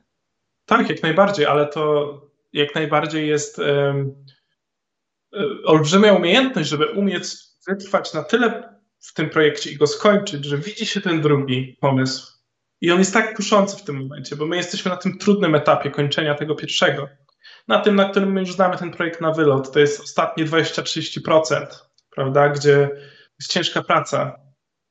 Tak, 0.66 0.88
jak 0.90 1.02
najbardziej, 1.02 1.46
ale 1.46 1.66
to 1.66 2.12
jak 2.52 2.74
najbardziej 2.74 3.28
jest 3.28 3.58
um, 3.58 4.24
olbrzymia 5.64 6.12
umiejętność, 6.12 6.68
żeby 6.68 6.86
umieć 6.86 7.24
wytrwać 7.68 8.14
na 8.14 8.22
tyle 8.22 8.78
w 9.00 9.14
tym 9.14 9.30
projekcie 9.30 9.70
i 9.70 9.76
go 9.76 9.86
skończyć, 9.86 10.44
że 10.44 10.58
widzi 10.58 10.86
się 10.86 11.00
ten 11.00 11.20
drugi 11.20 11.76
pomysł. 11.80 12.38
I 12.80 12.90
on 12.90 12.98
jest 12.98 13.12
tak 13.12 13.36
kuszący 13.36 13.76
w 13.76 13.84
tym 13.84 13.96
momencie, 13.96 14.36
bo 14.36 14.46
my 14.46 14.56
jesteśmy 14.56 14.90
na 14.90 14.96
tym 14.96 15.18
trudnym 15.18 15.54
etapie 15.54 15.90
kończenia 15.90 16.34
tego 16.34 16.54
pierwszego. 16.54 17.08
Na 17.68 17.78
tym, 17.80 17.96
na 17.96 18.08
którym 18.10 18.32
my 18.32 18.40
już 18.40 18.54
znamy 18.54 18.76
ten 18.76 18.90
projekt 18.90 19.20
na 19.20 19.32
wylot, 19.32 19.72
to 19.72 19.78
jest 19.78 20.00
ostatnie 20.00 20.44
20-30%, 20.44 21.66
prawda, 22.10 22.48
gdzie 22.48 22.90
jest 23.40 23.52
ciężka 23.52 23.82
praca. 23.82 24.38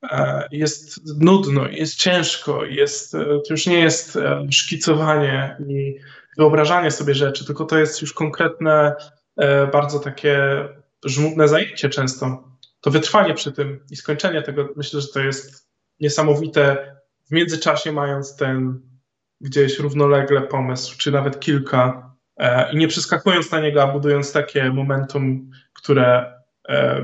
E, 0.03 0.47
jest 0.51 0.99
nudno, 1.21 1.67
jest 1.67 1.95
ciężko, 1.95 2.65
jest, 2.65 3.15
e, 3.15 3.25
to 3.25 3.43
już 3.49 3.67
nie 3.67 3.79
jest 3.79 4.15
e, 4.15 4.47
szkicowanie 4.51 5.57
i 5.67 5.95
wyobrażanie 6.37 6.91
sobie 6.91 7.15
rzeczy, 7.15 7.45
tylko 7.45 7.65
to 7.65 7.77
jest 7.77 8.01
już 8.01 8.13
konkretne, 8.13 8.95
bardzo 9.71 9.99
takie 9.99 10.39
żmudne 11.05 11.47
zajęcie 11.47 11.89
często. 11.89 12.43
To 12.81 12.91
wytrwanie 12.91 13.33
przy 13.33 13.51
tym 13.51 13.79
i 13.91 13.95
skończenie 13.95 14.41
tego, 14.41 14.69
myślę, 14.75 15.01
że 15.01 15.07
to 15.07 15.19
jest 15.19 15.69
niesamowite 15.99 16.95
w 17.27 17.31
międzyczasie 17.31 17.91
mając 17.91 18.35
ten 18.35 18.81
gdzieś 19.41 19.79
równolegle 19.79 20.41
pomysł, 20.41 20.97
czy 20.97 21.11
nawet 21.11 21.39
kilka, 21.39 22.15
i 22.73 22.77
nie 22.77 22.87
przeskakując 22.87 23.51
na 23.51 23.59
niego, 23.59 23.83
a 23.83 23.87
budując 23.87 24.31
takie 24.31 24.69
momentum, 24.69 25.51
które 25.73 26.33
e, 26.69 27.03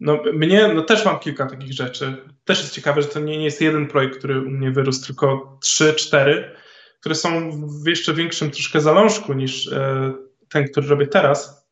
no, 0.00 0.22
mnie, 0.32 0.68
no 0.74 0.82
też 0.82 1.04
mam 1.04 1.18
kilka 1.18 1.46
takich 1.46 1.72
rzeczy. 1.72 2.16
Też 2.44 2.60
jest 2.60 2.74
ciekawe, 2.74 3.02
że 3.02 3.08
to 3.08 3.20
nie, 3.20 3.38
nie 3.38 3.44
jest 3.44 3.60
jeden 3.60 3.86
projekt, 3.86 4.18
który 4.18 4.40
u 4.40 4.50
mnie 4.50 4.70
wyrósł, 4.70 5.06
tylko 5.06 5.58
trzy, 5.62 5.94
cztery, 5.94 6.54
które 7.00 7.14
są 7.14 7.50
w 7.82 7.86
jeszcze 7.86 8.14
większym 8.14 8.50
troszkę 8.50 8.80
zalążku 8.80 9.32
niż 9.32 9.72
e, 9.72 10.12
ten, 10.48 10.68
który 10.68 10.86
robię 10.86 11.06
teraz. 11.06 11.68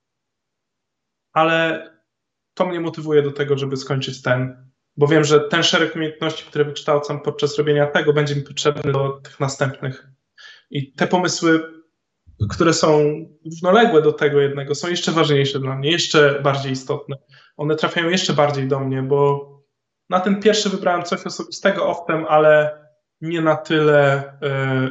Ale 1.32 1.88
to 2.54 2.66
mnie 2.66 2.80
motywuje 2.80 3.22
do 3.22 3.32
tego, 3.32 3.58
żeby 3.58 3.76
skończyć 3.76 4.22
ten, 4.22 4.70
bo 4.96 5.06
wiem, 5.06 5.24
że 5.24 5.40
ten 5.40 5.62
szereg 5.62 5.96
umiejętności, 5.96 6.44
które 6.44 6.64
wykształcam 6.64 7.20
podczas 7.20 7.58
robienia 7.58 7.86
tego, 7.86 8.12
będzie 8.12 8.36
mi 8.36 8.42
potrzebny 8.42 8.92
do 8.92 9.08
tych 9.08 9.40
następnych. 9.40 10.06
I 10.70 10.92
te 10.92 11.06
pomysły, 11.06 11.77
które 12.46 12.72
są 12.72 13.04
równoległe 13.44 14.02
do 14.02 14.12
tego 14.12 14.40
jednego, 14.40 14.74
są 14.74 14.88
jeszcze 14.88 15.12
ważniejsze 15.12 15.60
dla 15.60 15.76
mnie, 15.76 15.90
jeszcze 15.90 16.40
bardziej 16.42 16.72
istotne. 16.72 17.16
One 17.56 17.76
trafiają 17.76 18.08
jeszcze 18.08 18.32
bardziej 18.32 18.68
do 18.68 18.80
mnie, 18.80 19.02
bo 19.02 19.48
na 20.10 20.20
ten 20.20 20.40
pierwszy 20.40 20.68
wybrałem 20.68 21.02
coś 21.02 21.26
osobistego 21.26 21.86
owtem, 21.86 22.26
ale 22.28 22.78
nie 23.20 23.40
na 23.40 23.56
tyle 23.56 24.22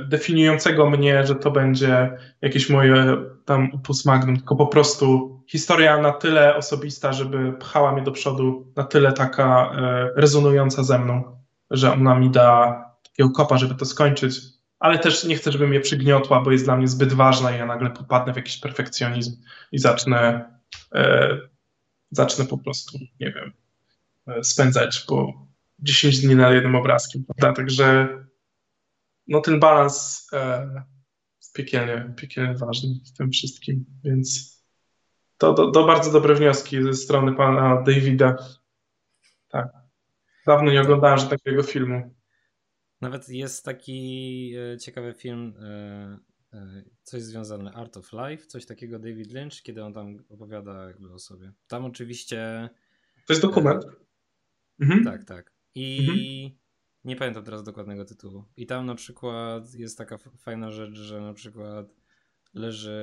y, 0.01 0.05
definiującego 0.05 0.89
mnie, 0.89 1.25
że 1.25 1.35
to 1.35 1.51
będzie 1.51 2.17
jakieś 2.41 2.69
moje 2.69 3.17
tam 3.45 3.71
opus 3.73 4.05
magnum, 4.05 4.37
tylko 4.37 4.55
po 4.55 4.67
prostu 4.67 5.37
historia 5.49 6.01
na 6.01 6.11
tyle 6.11 6.55
osobista, 6.55 7.13
żeby 7.13 7.53
pchała 7.53 7.91
mnie 7.91 8.01
do 8.01 8.11
przodu, 8.11 8.73
na 8.75 8.83
tyle 8.83 9.13
taka 9.13 9.71
y, 10.15 10.21
rezonująca 10.21 10.83
ze 10.83 10.99
mną, 10.99 11.37
że 11.71 11.93
ona 11.93 12.19
mi 12.19 12.29
da 12.29 12.81
takiego 13.03 13.29
kopa, 13.29 13.57
żeby 13.57 13.75
to 13.75 13.85
skończyć, 13.85 14.35
ale 14.79 14.99
też 14.99 15.23
nie 15.23 15.35
chcę, 15.35 15.51
żeby 15.51 15.67
mnie 15.67 15.79
przygniotła, 15.79 16.41
bo 16.41 16.51
jest 16.51 16.65
dla 16.65 16.77
mnie 16.77 16.87
zbyt 16.87 17.13
ważna 17.13 17.55
i 17.55 17.57
ja 17.57 17.65
nagle 17.65 17.89
popadnę 17.89 18.33
w 18.33 18.35
jakiś 18.35 18.57
perfekcjonizm 18.57 19.41
i 19.71 19.79
zacznę, 19.79 20.51
y, 20.95 20.99
zacznę 22.11 22.45
po 22.45 22.57
prostu, 22.57 22.97
nie 23.19 23.31
wiem, 23.31 23.53
spędzać 24.43 24.99
po 24.99 25.47
10 25.79 26.19
dni 26.19 26.35
na 26.35 26.51
jednym 26.51 26.75
obrazkiem, 26.75 27.23
prawda? 27.23 27.53
Także 27.53 28.07
no 29.27 29.41
ten 29.41 29.59
balans 29.59 30.27
e, 30.33 30.83
jest 31.41 31.53
piekielnie, 31.53 32.13
piekielnie 32.17 32.55
ważny 32.55 32.89
w 33.05 33.17
tym 33.17 33.31
wszystkim, 33.31 33.85
więc 34.03 34.57
to, 35.37 35.53
to, 35.53 35.71
to 35.71 35.87
bardzo 35.87 36.11
dobre 36.11 36.35
wnioski 36.35 36.83
ze 36.83 36.93
strony 36.93 37.35
pana 37.35 37.81
Davida. 37.81 38.35
Tak. 39.49 39.67
Dawno 40.45 40.71
nie 40.71 40.81
oglądałem 40.81 41.19
że 41.19 41.27
takiego 41.27 41.63
filmu. 41.63 42.16
Nawet 43.01 43.29
jest 43.29 43.65
taki 43.65 44.53
e, 44.73 44.77
ciekawy 44.77 45.13
film, 45.13 45.53
e, 45.59 46.19
e, 46.53 46.83
coś 47.03 47.21
związane 47.21 47.73
Art 47.73 47.97
of 47.97 48.11
Life, 48.13 48.45
coś 48.45 48.65
takiego 48.65 48.99
David 48.99 49.31
Lynch, 49.31 49.61
kiedy 49.63 49.83
on 49.83 49.93
tam 49.93 50.23
opowiada 50.29 50.87
jakby 50.87 51.13
o 51.13 51.19
sobie. 51.19 51.51
Tam 51.67 51.85
oczywiście... 51.85 52.69
To 53.25 53.33
jest 53.33 53.41
dokument. 53.41 53.85
Mhm. 54.79 55.03
Tak, 55.03 55.25
tak. 55.25 55.53
I 55.75 55.99
mhm. 55.99 56.19
nie 57.03 57.15
pamiętam 57.15 57.43
teraz 57.43 57.63
dokładnego 57.63 58.05
tytułu. 58.05 58.43
I 58.57 58.65
tam 58.65 58.85
na 58.85 58.95
przykład 58.95 59.73
jest 59.73 59.97
taka 59.97 60.17
fajna 60.17 60.71
rzecz, 60.71 60.95
że 60.95 61.21
na 61.21 61.33
przykład 61.33 61.95
leży 62.53 62.95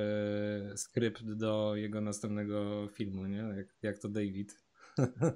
skrypt 0.75 1.23
do 1.23 1.75
jego 1.75 2.01
następnego 2.01 2.87
filmu, 2.87 3.25
nie? 3.25 3.37
Jak, 3.57 3.67
jak 3.81 3.97
to 3.97 4.09
David. 4.09 4.65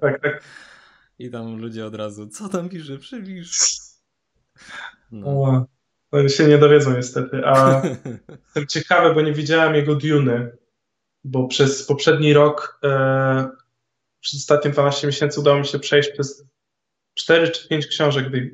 tak. 0.00 0.44
I 1.18 1.30
tam 1.30 1.56
ludzie 1.56 1.86
od 1.86 1.94
razu, 1.94 2.26
co 2.26 2.48
tam 2.48 2.68
pisze, 2.68 2.98
przybliż. 2.98 3.80
No. 5.12 5.66
no 6.12 6.28
się 6.28 6.46
nie 6.46 6.58
dowiedzą 6.58 6.96
niestety, 6.96 7.46
a 7.46 7.82
jestem 8.44 8.66
ciekawy, 8.66 9.14
bo 9.14 9.20
nie 9.20 9.32
widziałem 9.32 9.74
jego 9.74 9.94
Duny, 9.94 10.56
bo 11.24 11.48
przez 11.48 11.86
poprzedni 11.86 12.32
rok, 12.32 12.78
e, 12.84 13.48
przez 14.20 14.40
ostatnie 14.40 14.70
12 14.70 15.06
miesięcy 15.06 15.40
udało 15.40 15.58
mi 15.58 15.66
się 15.66 15.78
przejść 15.78 16.10
przez 16.10 16.44
4 17.14 17.48
czy 17.48 17.68
5 17.68 17.86
książek 17.86 18.34
y, 18.34 18.50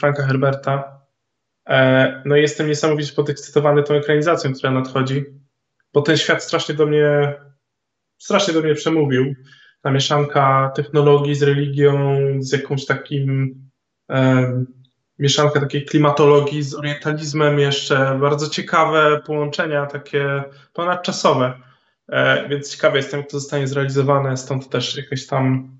Franka 0.00 0.26
Herberta. 0.26 1.00
E, 1.68 2.22
no 2.24 2.36
i 2.36 2.40
jestem 2.40 2.68
niesamowicie 2.68 3.12
podekscytowany 3.12 3.82
tą 3.82 3.94
ekranizacją, 3.94 4.54
która 4.54 4.72
nadchodzi, 4.72 5.24
bo 5.92 6.02
ten 6.02 6.16
świat 6.16 6.44
strasznie 6.44 6.74
do 6.74 6.86
mnie, 6.86 7.34
strasznie 8.18 8.54
do 8.54 8.60
mnie 8.60 8.74
przemówił. 8.74 9.34
Ta 9.82 9.90
mieszanka 9.90 10.72
technologii 10.76 11.34
z 11.34 11.42
religią, 11.42 12.18
z 12.38 12.52
jakąś 12.52 12.86
takim 12.86 13.54
e, 14.10 14.64
mieszanka 15.20 15.60
takiej 15.60 15.84
klimatologii 15.84 16.62
z 16.62 16.74
orientalizmem 16.74 17.58
jeszcze, 17.58 18.18
bardzo 18.20 18.48
ciekawe 18.48 19.20
połączenia, 19.26 19.86
takie 19.86 20.44
ponadczasowe. 20.72 21.60
E, 22.08 22.48
więc 22.48 22.70
ciekawy 22.72 22.96
jestem, 22.96 23.20
jak 23.20 23.30
to 23.30 23.40
zostanie 23.40 23.66
zrealizowane, 23.66 24.36
stąd 24.36 24.68
też 24.68 24.96
jakaś 24.96 25.26
tam 25.26 25.76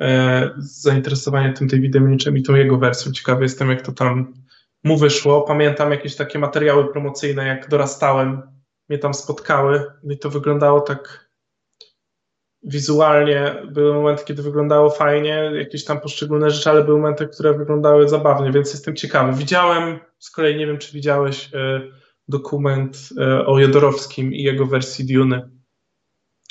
e, 0.00 0.50
zainteresowanie 0.58 1.52
tym 1.52 1.68
Davidem 1.68 2.08
Lynchem 2.08 2.36
i 2.36 2.42
tą 2.42 2.54
jego 2.54 2.78
wersją. 2.78 3.12
Ciekawy 3.12 3.42
jestem, 3.42 3.70
jak 3.70 3.82
to 3.82 3.92
tam 3.92 4.34
mu 4.84 4.96
wyszło. 4.96 5.42
Pamiętam 5.42 5.90
jakieś 5.90 6.16
takie 6.16 6.38
materiały 6.38 6.92
promocyjne, 6.92 7.46
jak 7.46 7.68
dorastałem, 7.68 8.42
mnie 8.88 8.98
tam 8.98 9.14
spotkały 9.14 9.84
i 10.10 10.18
to 10.18 10.30
wyglądało 10.30 10.80
tak 10.80 11.27
wizualnie. 12.62 13.62
Były 13.70 13.94
momenty, 13.94 14.24
kiedy 14.24 14.42
wyglądało 14.42 14.90
fajnie, 14.90 15.52
jakieś 15.54 15.84
tam 15.84 16.00
poszczególne 16.00 16.50
rzeczy, 16.50 16.70
ale 16.70 16.84
były 16.84 16.98
momenty, 16.98 17.26
które 17.26 17.58
wyglądały 17.58 18.08
zabawnie, 18.08 18.52
więc 18.52 18.72
jestem 18.72 18.96
ciekawy. 18.96 19.38
Widziałem, 19.38 19.98
z 20.18 20.30
kolei 20.30 20.56
nie 20.56 20.66
wiem, 20.66 20.78
czy 20.78 20.92
widziałeś 20.92 21.50
e, 21.54 21.80
dokument 22.28 23.08
o 23.46 23.58
Jodorowskim 23.58 24.32
i 24.32 24.42
jego 24.42 24.66
wersji 24.66 25.14
Duny. 25.14 25.58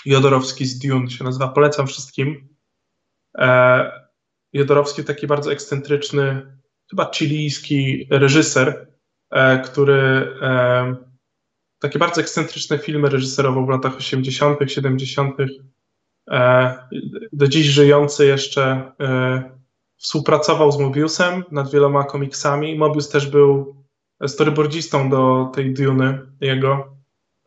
Jodorowski 0.05 0.65
z 0.65 0.79
Dune 0.79 1.09
się 1.09 1.23
nazywa, 1.23 1.47
polecam 1.47 1.87
wszystkim. 1.87 2.49
E, 3.37 3.91
Jodorowski 4.53 5.03
taki 5.03 5.27
bardzo 5.27 5.51
ekscentryczny, 5.51 6.57
chyba 6.89 7.11
chilijski 7.15 8.07
reżyser, 8.11 8.87
e, 9.31 9.59
który 9.59 9.93
e, 10.41 10.95
takie 11.79 11.99
bardzo 11.99 12.21
ekscentryczne 12.21 12.77
filmy 12.77 13.09
reżyserował 13.09 13.65
w 13.65 13.69
latach 13.69 13.97
80., 13.97 14.59
70., 14.71 15.37
do 17.33 17.47
dziś 17.47 17.65
żyjący 17.65 18.25
jeszcze 18.25 18.91
współpracował 19.97 20.71
z 20.71 20.79
Mobiusem 20.79 21.43
nad 21.51 21.71
wieloma 21.71 22.03
komiksami. 22.03 22.77
Mobius 22.77 23.09
też 23.09 23.27
był 23.27 23.75
storyboardzistą 24.27 25.09
do 25.09 25.51
tej 25.55 25.73
Duny 25.73 26.19
jego. 26.41 26.97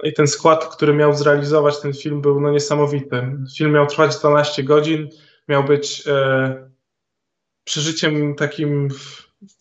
I 0.02 0.12
ten 0.12 0.26
skład, 0.26 0.76
który 0.76 0.94
miał 0.94 1.14
zrealizować 1.14 1.80
ten 1.80 1.94
film, 1.94 2.20
był 2.20 2.40
no 2.40 2.50
niesamowity. 2.50 3.36
Film 3.56 3.72
miał 3.72 3.86
trwać 3.86 4.16
12 4.16 4.62
godzin, 4.64 5.08
miał 5.48 5.64
być 5.64 6.02
e, 6.06 6.70
przeżyciem 7.64 8.34
takim, 8.34 8.88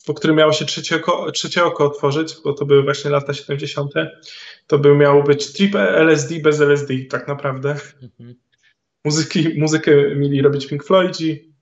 po 0.05 0.13
którym 0.13 0.35
miało 0.35 0.53
się 0.53 0.65
trzecie 0.65 0.95
oko, 0.95 1.31
trzecie 1.31 1.63
oko 1.63 1.85
otworzyć, 1.85 2.35
bo 2.43 2.53
to 2.53 2.65
były 2.65 2.83
właśnie 2.83 3.11
lata 3.11 3.33
70. 3.33 3.91
To 4.67 4.79
by 4.79 4.95
miał 4.95 5.23
być 5.23 5.53
trip 5.53 5.75
LSD 5.75 6.35
bez 6.39 6.61
LSD, 6.61 6.93
tak 7.09 7.27
naprawdę. 7.27 7.75
Mhm. 8.01 8.35
Muzyki, 9.05 9.59
muzykę 9.59 10.15
mieli 10.15 10.41
robić 10.41 10.67
Pink 10.67 10.83
Floydzi. 10.83 11.55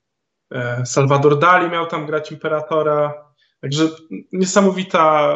E, 0.54 0.86
Salvador 0.86 1.40
Dali 1.40 1.72
miał 1.72 1.88
tam 1.88 2.06
grać 2.06 2.32
Imperatora. 2.32 3.14
Także 3.62 3.90
niesamowita 4.32 5.36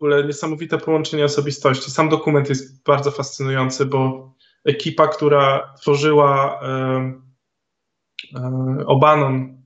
ogóle 0.00 0.24
niesamowite 0.24 0.78
połączenie 0.78 1.24
osobistości. 1.24 1.90
Sam 1.90 2.08
dokument 2.08 2.48
jest 2.48 2.84
bardzo 2.84 3.10
fascynujący, 3.10 3.86
bo 3.86 4.32
ekipa, 4.64 5.08
która 5.08 5.74
tworzyła 5.80 6.60
e, 6.62 7.20
e, 8.36 8.86
Obanon 8.86 9.62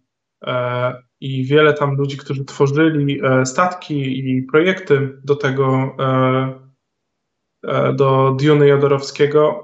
e, 0.46 1.02
i 1.20 1.44
wiele 1.44 1.74
tam 1.74 1.94
ludzi, 1.94 2.16
którzy 2.16 2.44
tworzyli 2.44 3.20
e, 3.24 3.46
statki 3.46 4.18
i 4.18 4.42
projekty 4.42 5.18
do 5.24 5.36
tego, 5.36 5.96
e, 7.64 7.92
do 7.92 8.36
Diony 8.40 8.68
Jodorowskiego, 8.68 9.63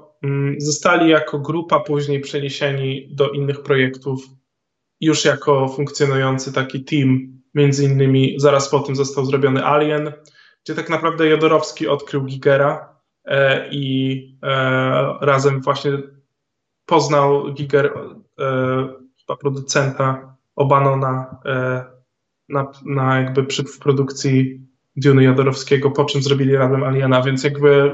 zostali 0.57 1.09
jako 1.09 1.39
grupa 1.39 1.79
później 1.79 2.19
przeniesieni 2.19 3.07
do 3.11 3.29
innych 3.29 3.63
projektów, 3.63 4.25
już 5.01 5.25
jako 5.25 5.67
funkcjonujący 5.67 6.53
taki 6.53 6.83
team. 6.83 7.41
Między 7.53 7.85
innymi 7.85 8.35
zaraz 8.37 8.69
po 8.69 8.79
tym 8.79 8.95
został 8.95 9.25
zrobiony 9.25 9.65
Alien, 9.65 10.11
gdzie 10.63 10.75
tak 10.75 10.89
naprawdę 10.89 11.27
Jodorowski 11.27 11.87
odkrył 11.87 12.25
Gigera 12.25 12.95
e, 13.25 13.69
i 13.71 14.37
e, 14.43 15.17
razem 15.21 15.61
właśnie 15.61 15.91
poznał 16.85 17.53
Giger, 17.53 17.93
e, 18.39 19.35
producenta 19.39 20.35
Obanona 20.55 21.41
na, 22.49 22.71
na 22.85 23.21
jakby 23.21 23.43
przy, 23.43 23.63
w 23.63 23.79
produkcji 23.79 24.61
Duny 24.95 25.23
Jodorowskiego, 25.23 25.91
po 25.91 26.05
czym 26.05 26.21
zrobili 26.21 26.55
razem 26.55 26.83
Aliena, 26.83 27.21
więc 27.21 27.43
jakby 27.43 27.93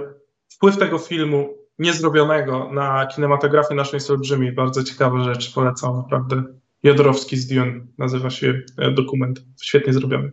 wpływ 0.49 0.77
tego 0.77 0.97
filmu 0.97 1.57
niezrobionego 1.79 2.71
na 2.73 3.05
kinematografię 3.05 3.75
naszej 3.75 3.97
jest 3.97 4.11
olbrzymi. 4.11 4.51
Bardzo 4.51 4.83
ciekawa 4.83 5.23
rzecz, 5.23 5.53
polecam 5.53 5.97
naprawdę. 5.97 6.43
Jodorowski 6.83 7.37
z 7.37 7.47
Dune 7.47 7.87
nazywa 7.97 8.29
się 8.29 8.61
dokument, 8.95 9.45
świetnie 9.61 9.93
zrobiony. 9.93 10.31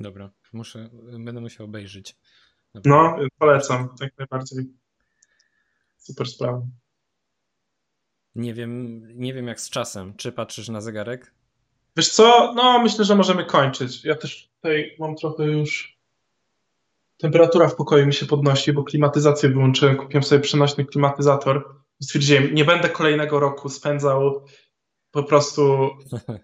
Dobra, 0.00 0.30
muszę, 0.52 0.90
będę 1.18 1.40
musiał 1.40 1.66
obejrzeć. 1.66 2.16
No, 2.84 3.16
polecam, 3.38 3.88
jak 4.00 4.18
najbardziej. 4.18 4.66
Super 5.98 6.26
sprawa. 6.26 6.62
Nie 8.34 8.54
wiem, 8.54 9.02
nie 9.20 9.34
wiem 9.34 9.46
jak 9.46 9.60
z 9.60 9.70
czasem. 9.70 10.14
Czy 10.16 10.32
patrzysz 10.32 10.68
na 10.68 10.80
zegarek? 10.80 11.34
Wiesz 11.96 12.10
co? 12.10 12.52
No, 12.56 12.82
myślę, 12.82 13.04
że 13.04 13.16
możemy 13.16 13.44
kończyć. 13.44 14.04
Ja 14.04 14.14
też 14.14 14.50
tutaj 14.56 14.96
mam 14.98 15.16
trochę 15.16 15.44
już. 15.44 15.91
Temperatura 17.22 17.68
w 17.68 17.76
pokoju 17.76 18.06
mi 18.06 18.14
się 18.14 18.26
podnosi, 18.26 18.72
bo 18.72 18.84
klimatyzację 18.84 19.48
wyłączyłem. 19.48 19.96
Kupiłem 19.96 20.22
sobie 20.22 20.40
przenośny 20.40 20.84
klimatyzator. 20.84 21.74
Stwierdziłem, 22.02 22.54
nie 22.54 22.64
będę 22.64 22.88
kolejnego 22.88 23.40
roku 23.40 23.68
spędzał 23.68 24.44
po 25.10 25.22
prostu, 25.22 25.90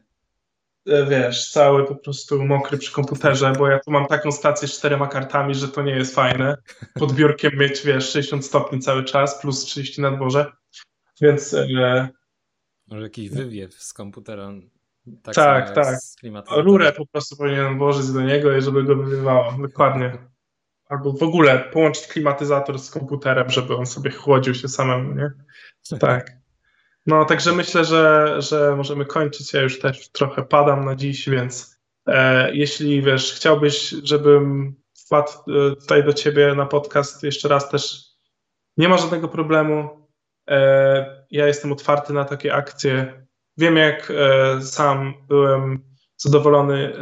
e, 0.87 1.07
wiesz, 1.07 1.51
cały 1.51 1.87
po 1.87 1.95
prostu 1.95 2.45
mokry 2.45 2.79
przy 2.79 2.93
komputerze, 2.93 3.53
bo 3.59 3.69
ja 3.69 3.79
tu 3.79 3.91
mam 3.91 4.07
taką 4.07 4.33
stację 4.33 4.69
z 4.69 4.79
czterema 4.79 5.07
kartami, 5.07 5.55
że 5.55 5.69
to 5.69 5.83
nie 5.83 5.93
jest 5.93 6.15
fajne. 6.15 6.57
Pod 6.95 7.13
biurkiem 7.13 7.53
mieć, 7.59 7.83
wiesz, 7.83 8.11
60 8.11 8.45
stopni 8.45 8.81
cały 8.81 9.05
czas, 9.05 9.41
plus 9.41 9.65
30 9.65 10.01
na 10.01 10.11
dworze. 10.11 10.53
Więc. 11.21 11.55
E, 11.55 12.09
Może 12.87 13.03
jakiś 13.03 13.31
wywiew 13.31 13.75
z 13.75 13.93
komputera. 13.93 14.53
Tak, 15.23 15.35
tak. 15.35 15.75
tak. 15.75 15.99
Rurę 16.51 16.93
po 16.93 17.07
prostu 17.07 17.37
powinienem 17.37 17.79
włożyć 17.79 18.13
do 18.13 18.23
niego 18.23 18.57
i 18.57 18.63
żeby 18.63 18.85
go 18.85 18.97
wywiewało. 18.97 19.53
Dokładnie. 19.63 20.29
Albo 20.89 21.13
w 21.13 21.23
ogóle 21.23 21.59
połączyć 21.59 22.07
klimatyzator 22.07 22.79
z 22.79 22.91
komputerem, 22.91 23.51
żeby 23.51 23.77
on 23.77 23.87
sobie 23.87 24.11
chłodził 24.11 24.55
się 24.55 24.69
samemu, 24.69 25.15
nie? 25.15 25.31
Tak. 25.99 26.33
No, 27.07 27.25
także 27.25 27.53
myślę, 27.53 27.85
że, 27.85 28.35
że 28.39 28.77
możemy 28.77 29.07
kończyć. 29.07 29.53
Ja 29.53 29.63
już 29.63 29.79
też 29.79 30.09
trochę 30.09 30.43
padam 30.43 30.85
na 30.85 30.95
dziś, 30.95 31.29
więc 31.29 31.79
e, 32.07 32.55
jeśli 32.55 33.03
wiesz, 33.03 33.33
chciałbyś, 33.35 33.95
żebym 34.03 34.75
wpadł 35.07 35.31
e, 35.33 35.77
tutaj 35.77 36.05
do 36.05 36.13
ciebie 36.13 36.55
na 36.55 36.67
podcast 36.67 37.23
jeszcze 37.23 37.49
raz 37.49 37.71
też 37.71 38.09
nie 38.77 38.89
ma 38.89 38.99
żadnego 38.99 39.29
problemu. 39.29 40.09
E, 40.51 41.27
ja 41.31 41.47
jestem 41.47 41.73
otwarty 41.73 42.13
na 42.13 42.25
takie 42.25 42.55
akcje. 42.55 43.27
Wiem, 43.57 43.77
jak 43.77 44.13
e, 44.17 44.63
sam 44.63 45.15
byłem 45.29 45.89
zadowolony 46.19 46.93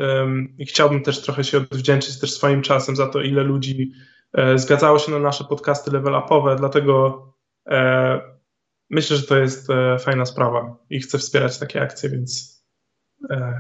i 0.59 0.67
chciałbym 0.67 1.03
też 1.03 1.23
trochę 1.23 1.45
się 1.45 1.59
odwdzięczyć 1.59 2.21
też 2.21 2.33
swoim 2.33 2.63
czasem 2.63 2.97
za 2.97 3.07
to, 3.07 3.21
ile 3.21 3.43
ludzi 3.43 3.93
e, 4.33 4.59
zgadzało 4.59 4.99
się 4.99 5.13
na 5.13 5.19
nasze 5.19 5.45
podcasty 5.45 5.91
level 5.91 6.15
upowe, 6.15 6.57
dlatego 6.57 7.23
myślę, 8.91 9.17
że 9.17 9.23
to 9.23 9.37
jest 9.37 9.69
fajna 10.01 10.27
sprawa 10.27 10.77
i 10.91 11.01
chcę 11.01 11.19
wspierać 11.19 11.59
takie 11.59 11.83
akcje, 11.83 12.11
więc 12.11 12.57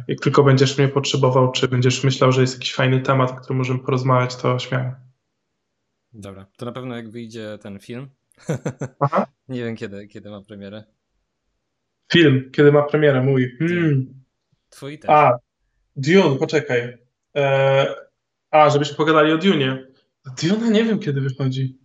jak 0.08 0.20
tylko 0.22 0.42
będziesz 0.44 0.78
mnie 0.78 0.88
potrzebował, 0.88 1.52
czy 1.52 1.68
będziesz 1.68 2.04
myślał, 2.04 2.32
że 2.32 2.40
jest 2.40 2.54
jakiś 2.54 2.74
fajny 2.74 3.00
temat, 3.00 3.30
o 3.30 3.34
którym 3.34 3.58
możemy 3.58 3.78
porozmawiać, 3.78 4.36
to 4.36 4.58
śmiało. 4.58 4.92
Dobra, 6.12 6.46
to 6.56 6.66
na 6.66 6.72
pewno 6.72 6.96
jak 6.96 7.10
wyjdzie 7.10 7.58
ten 7.62 7.78
film, 7.78 8.08
Aha. 9.00 9.26
Nie 9.48 9.64
wiem, 9.64 9.76
kiedy, 9.76 10.06
kiedy 10.08 10.30
ma 10.30 10.42
premierę. 10.42 10.84
Film, 12.12 12.50
kiedy 12.52 12.72
ma 12.72 12.82
premierę, 12.82 13.22
mój. 13.22 13.56
Hmm. 13.58 14.24
Twój 14.68 14.98
też. 14.98 15.10
A, 15.10 15.38
Dune, 15.96 16.38
poczekaj. 16.38 16.98
E, 17.36 17.94
a, 18.50 18.70
żebyśmy 18.70 18.96
pogadali 18.96 19.32
o 19.32 19.38
Dune. 19.38 19.86
Dune 20.42 20.70
nie 20.70 20.84
wiem, 20.84 20.98
kiedy 20.98 21.20
wychodzi. 21.20 21.78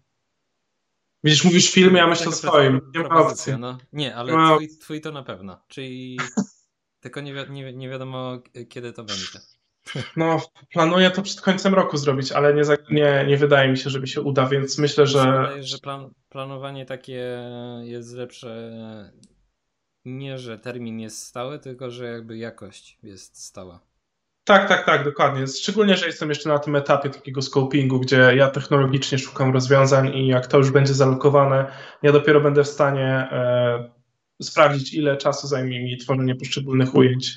Widzisz, 1.24 1.44
mówisz 1.44 1.72
film, 1.72 1.96
ja 1.96 2.08
myślę 2.08 2.28
o 2.28 2.32
swoim. 2.32 2.82
Nie 2.96 3.02
ma 3.02 3.10
opcji. 3.10 3.54
No. 3.60 3.78
Nie, 3.94 4.16
ale 4.16 4.34
no. 4.34 4.56
twój, 4.56 4.70
twój, 4.78 5.02
to 5.02 5.12
na 5.12 5.24
pewno. 5.24 5.62
Czyli 5.68 6.18
tylko 7.02 7.22
nie, 7.22 7.34
wi 7.34 7.52
nie, 7.52 7.74
nie 7.74 7.90
wiadomo, 7.90 8.40
kiedy 8.70 8.94
to 8.94 9.04
będzie. 9.04 9.40
No, 10.16 10.42
planuję 10.74 11.12
to 11.12 11.22
przed 11.22 11.42
końcem 11.42 11.74
roku 11.74 11.98
zrobić, 11.98 12.32
ale 12.32 12.54
nie, 12.54 12.62
nie, 12.92 13.26
nie 13.28 13.38
wydaje 13.38 13.72
mi 13.72 13.78
się, 13.78 13.90
że 13.90 14.00
mi 14.00 14.08
się 14.08 14.22
uda, 14.22 14.48
więc 14.48 14.78
myślę, 14.78 15.08
że. 15.08 15.20
Wydaje, 15.20 15.64
że 15.64 15.78
plan, 15.78 16.14
planowanie 16.30 16.86
takie 16.86 17.44
jest 17.82 18.14
lepsze. 18.14 18.72
Nie, 20.06 20.38
że 20.38 20.60
termin 20.60 21.00
jest 21.00 21.24
stały, 21.24 21.60
tylko 21.60 21.92
że 21.92 22.06
jakby 22.06 22.38
jakość 22.38 23.00
jest 23.04 23.44
stała. 23.44 23.80
Tak, 24.44 24.68
tak, 24.70 24.86
tak, 24.86 25.04
dokładnie. 25.04 25.48
Szczególnie, 25.48 25.98
że 25.98 26.06
jestem 26.06 26.30
jeszcze 26.30 26.50
na 26.50 26.60
tym 26.60 26.76
etapie 26.76 27.10
takiego 27.10 27.42
scopingu, 27.42 28.00
gdzie 28.00 28.32
ja 28.36 28.50
technologicznie 28.50 29.18
szukam 29.18 29.54
rozwiązań 29.54 30.16
i 30.16 30.28
jak 30.28 30.48
to 30.48 30.58
już 30.58 30.72
będzie 30.72 30.94
zalokowane, 30.94 31.66
ja 32.04 32.12
dopiero 32.12 32.42
będę 32.42 32.64
w 32.64 32.68
stanie 32.68 33.08
e, 33.08 33.90
sprawdzić, 34.42 34.94
ile 34.94 35.18
czasu 35.18 35.48
zajmie 35.48 35.84
mi 35.84 35.98
tworzenie 35.98 36.36
poszczególnych 36.36 36.96
ujęć 36.96 37.34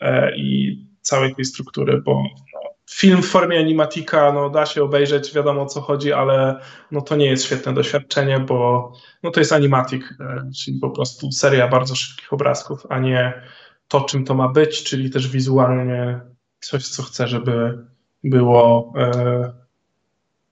e, 0.00 0.36
i 0.36 0.78
całej 1.00 1.34
tej 1.34 1.44
struktury, 1.44 2.02
bo 2.02 2.22
no, 2.54 2.60
film 2.90 3.22
w 3.22 3.26
formie 3.26 3.58
animatika, 3.58 4.32
no 4.32 4.50
da 4.50 4.66
się 4.66 4.82
obejrzeć, 4.82 5.34
wiadomo 5.34 5.62
o 5.62 5.66
co 5.66 5.80
chodzi, 5.80 6.12
ale 6.12 6.60
no 6.90 7.00
to 7.00 7.16
nie 7.16 7.26
jest 7.26 7.44
świetne 7.44 7.74
doświadczenie, 7.74 8.40
bo 8.40 8.92
no 9.22 9.30
to 9.30 9.40
jest 9.40 9.52
animatik, 9.52 10.14
e, 10.20 10.50
czyli 10.64 10.78
po 10.78 10.90
prostu 10.90 11.32
seria 11.32 11.68
bardzo 11.68 11.94
szybkich 11.94 12.32
obrazków, 12.32 12.86
a 12.88 12.98
nie 12.98 13.42
to, 13.88 14.00
czym 14.00 14.24
to 14.24 14.34
ma 14.34 14.48
być, 14.48 14.82
czyli 14.82 15.10
też 15.10 15.28
wizualnie 15.28 16.20
coś, 16.60 16.88
co 16.88 17.02
chcę, 17.02 17.28
żeby 17.28 17.86
było 18.24 18.92
e, 18.96 19.52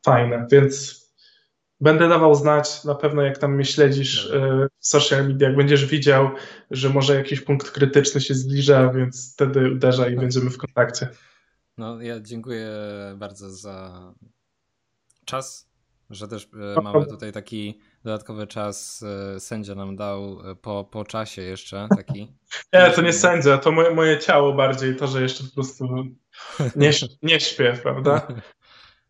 fajne, 0.03 0.47
więc 0.51 1.05
Będę 1.81 2.09
dawał 2.09 2.35
znać 2.35 2.85
na 2.85 2.95
pewno, 2.95 3.23
jak 3.23 3.39
tam 3.39 3.55
mnie 3.55 3.65
śledzisz 3.65 4.31
e, 4.31 4.67
w 4.79 4.87
social 4.87 5.29
media, 5.29 5.49
jak 5.49 5.57
będziesz 5.57 5.87
widział, 5.87 6.31
że 6.71 6.89
może 6.89 7.15
jakiś 7.15 7.41
punkt 7.41 7.71
krytyczny 7.71 8.21
się 8.21 8.35
zbliża, 8.35 8.93
więc 8.93 9.33
wtedy 9.33 9.71
uderza 9.73 10.09
i 10.09 10.17
będziemy 10.17 10.51
w 10.51 10.59
kontakcie. 10.59 11.09
No, 11.79 12.03
ja 12.03 12.21
dziękuję 12.21 12.71
bardzo 13.17 13.51
za 13.51 14.15
czas, 15.25 15.71
że 16.11 16.29
też 16.29 16.49
e, 16.77 16.83
mamy 16.83 17.07
tutaj 17.07 17.33
taki 17.33 17.79
dodatkowy 18.05 18.47
czas. 18.47 19.05
E, 19.37 19.41
sędzia 19.41 19.75
nam 19.75 19.97
dał 19.97 20.39
po, 20.63 20.85
po 20.85 21.05
czasie 21.05 21.43
jeszcze 21.43 21.89
taki. 21.97 22.33
Nie, 22.73 22.91
to 22.91 23.03
nie 23.03 23.13
sędzia, 23.13 23.59
to 23.59 23.73
moje, 23.73 23.95
moje 23.95 24.19
ciało 24.19 24.53
bardziej, 24.53 24.97
to, 24.97 25.07
że 25.07 25.23
jeszcze 25.23 25.45
po 25.45 25.55
prostu 25.55 25.89
nie, 26.77 26.91
nie 27.23 27.41
śpię, 27.41 27.79
prawda? 27.83 28.27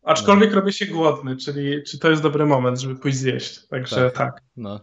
Aczkolwiek 0.03 0.49
no. 0.49 0.55
robię 0.55 0.73
się 0.73 0.85
głodny, 0.85 1.37
czyli 1.37 1.83
czy 1.83 1.99
to 1.99 2.09
jest 2.09 2.21
dobry 2.21 2.45
moment, 2.45 2.79
żeby 2.79 2.95
pójść 2.95 3.17
zjeść. 3.17 3.67
Także 3.67 4.11
tak. 4.11 4.13
tak. 4.13 4.43
No. 4.57 4.79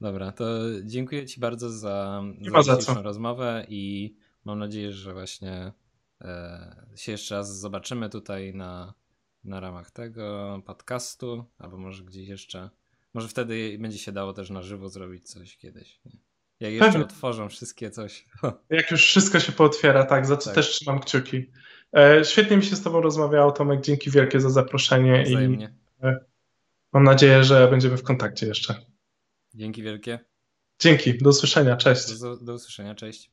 Dobra, 0.00 0.32
to 0.32 0.44
dziękuję 0.82 1.26
Ci 1.26 1.40
bardzo 1.40 1.70
za, 1.70 2.22
za, 2.52 2.62
za 2.62 2.76
dzisiejszą 2.76 3.02
rozmowę 3.02 3.66
i 3.68 4.14
mam 4.44 4.58
nadzieję, 4.58 4.92
że 4.92 5.12
właśnie 5.12 5.72
e, 6.20 6.76
się 6.96 7.12
jeszcze 7.12 7.34
raz 7.34 7.58
zobaczymy 7.58 8.10
tutaj 8.10 8.54
na, 8.54 8.94
na 9.44 9.60
ramach 9.60 9.90
tego 9.90 10.62
podcastu, 10.66 11.44
albo 11.58 11.78
może 11.78 12.04
gdzieś 12.04 12.28
jeszcze. 12.28 12.70
Może 13.14 13.28
wtedy 13.28 13.76
będzie 13.80 13.98
się 13.98 14.12
dało 14.12 14.32
też 14.32 14.50
na 14.50 14.62
żywo 14.62 14.88
zrobić 14.88 15.28
coś 15.30 15.56
kiedyś. 15.56 16.00
Nie? 16.04 16.12
Jak 16.60 16.72
jeszcze 16.72 16.92
Pewnie. 16.92 17.04
otworzą 17.04 17.48
wszystkie 17.48 17.90
coś. 17.90 18.26
Jak 18.70 18.90
już 18.90 19.06
wszystko 19.06 19.40
się 19.40 19.52
pootwiera, 19.52 20.04
tak, 20.04 20.26
za 20.26 20.36
co 20.36 20.44
tak. 20.44 20.54
też 20.54 20.68
trzymam 20.68 21.00
kciuki. 21.00 21.50
E, 21.96 22.24
świetnie 22.24 22.56
mi 22.56 22.64
się 22.64 22.76
z 22.76 22.82
Tobą 22.82 23.00
rozmawiało, 23.00 23.52
Tomek. 23.52 23.80
Dzięki 23.80 24.10
wielkie 24.10 24.40
za 24.40 24.50
zaproszenie 24.50 25.24
Wzajemnie. 25.26 25.74
i 26.02 26.06
e, 26.06 26.24
mam 26.92 27.04
nadzieję, 27.04 27.44
że 27.44 27.68
będziemy 27.68 27.96
w 27.96 28.02
kontakcie 28.02 28.46
jeszcze. 28.46 28.74
Dzięki 29.54 29.82
wielkie. 29.82 30.18
Dzięki, 30.78 31.18
do 31.18 31.30
usłyszenia, 31.30 31.76
cześć. 31.76 32.20
Do, 32.20 32.36
do 32.36 32.54
usłyszenia, 32.54 32.94
cześć. 32.94 33.30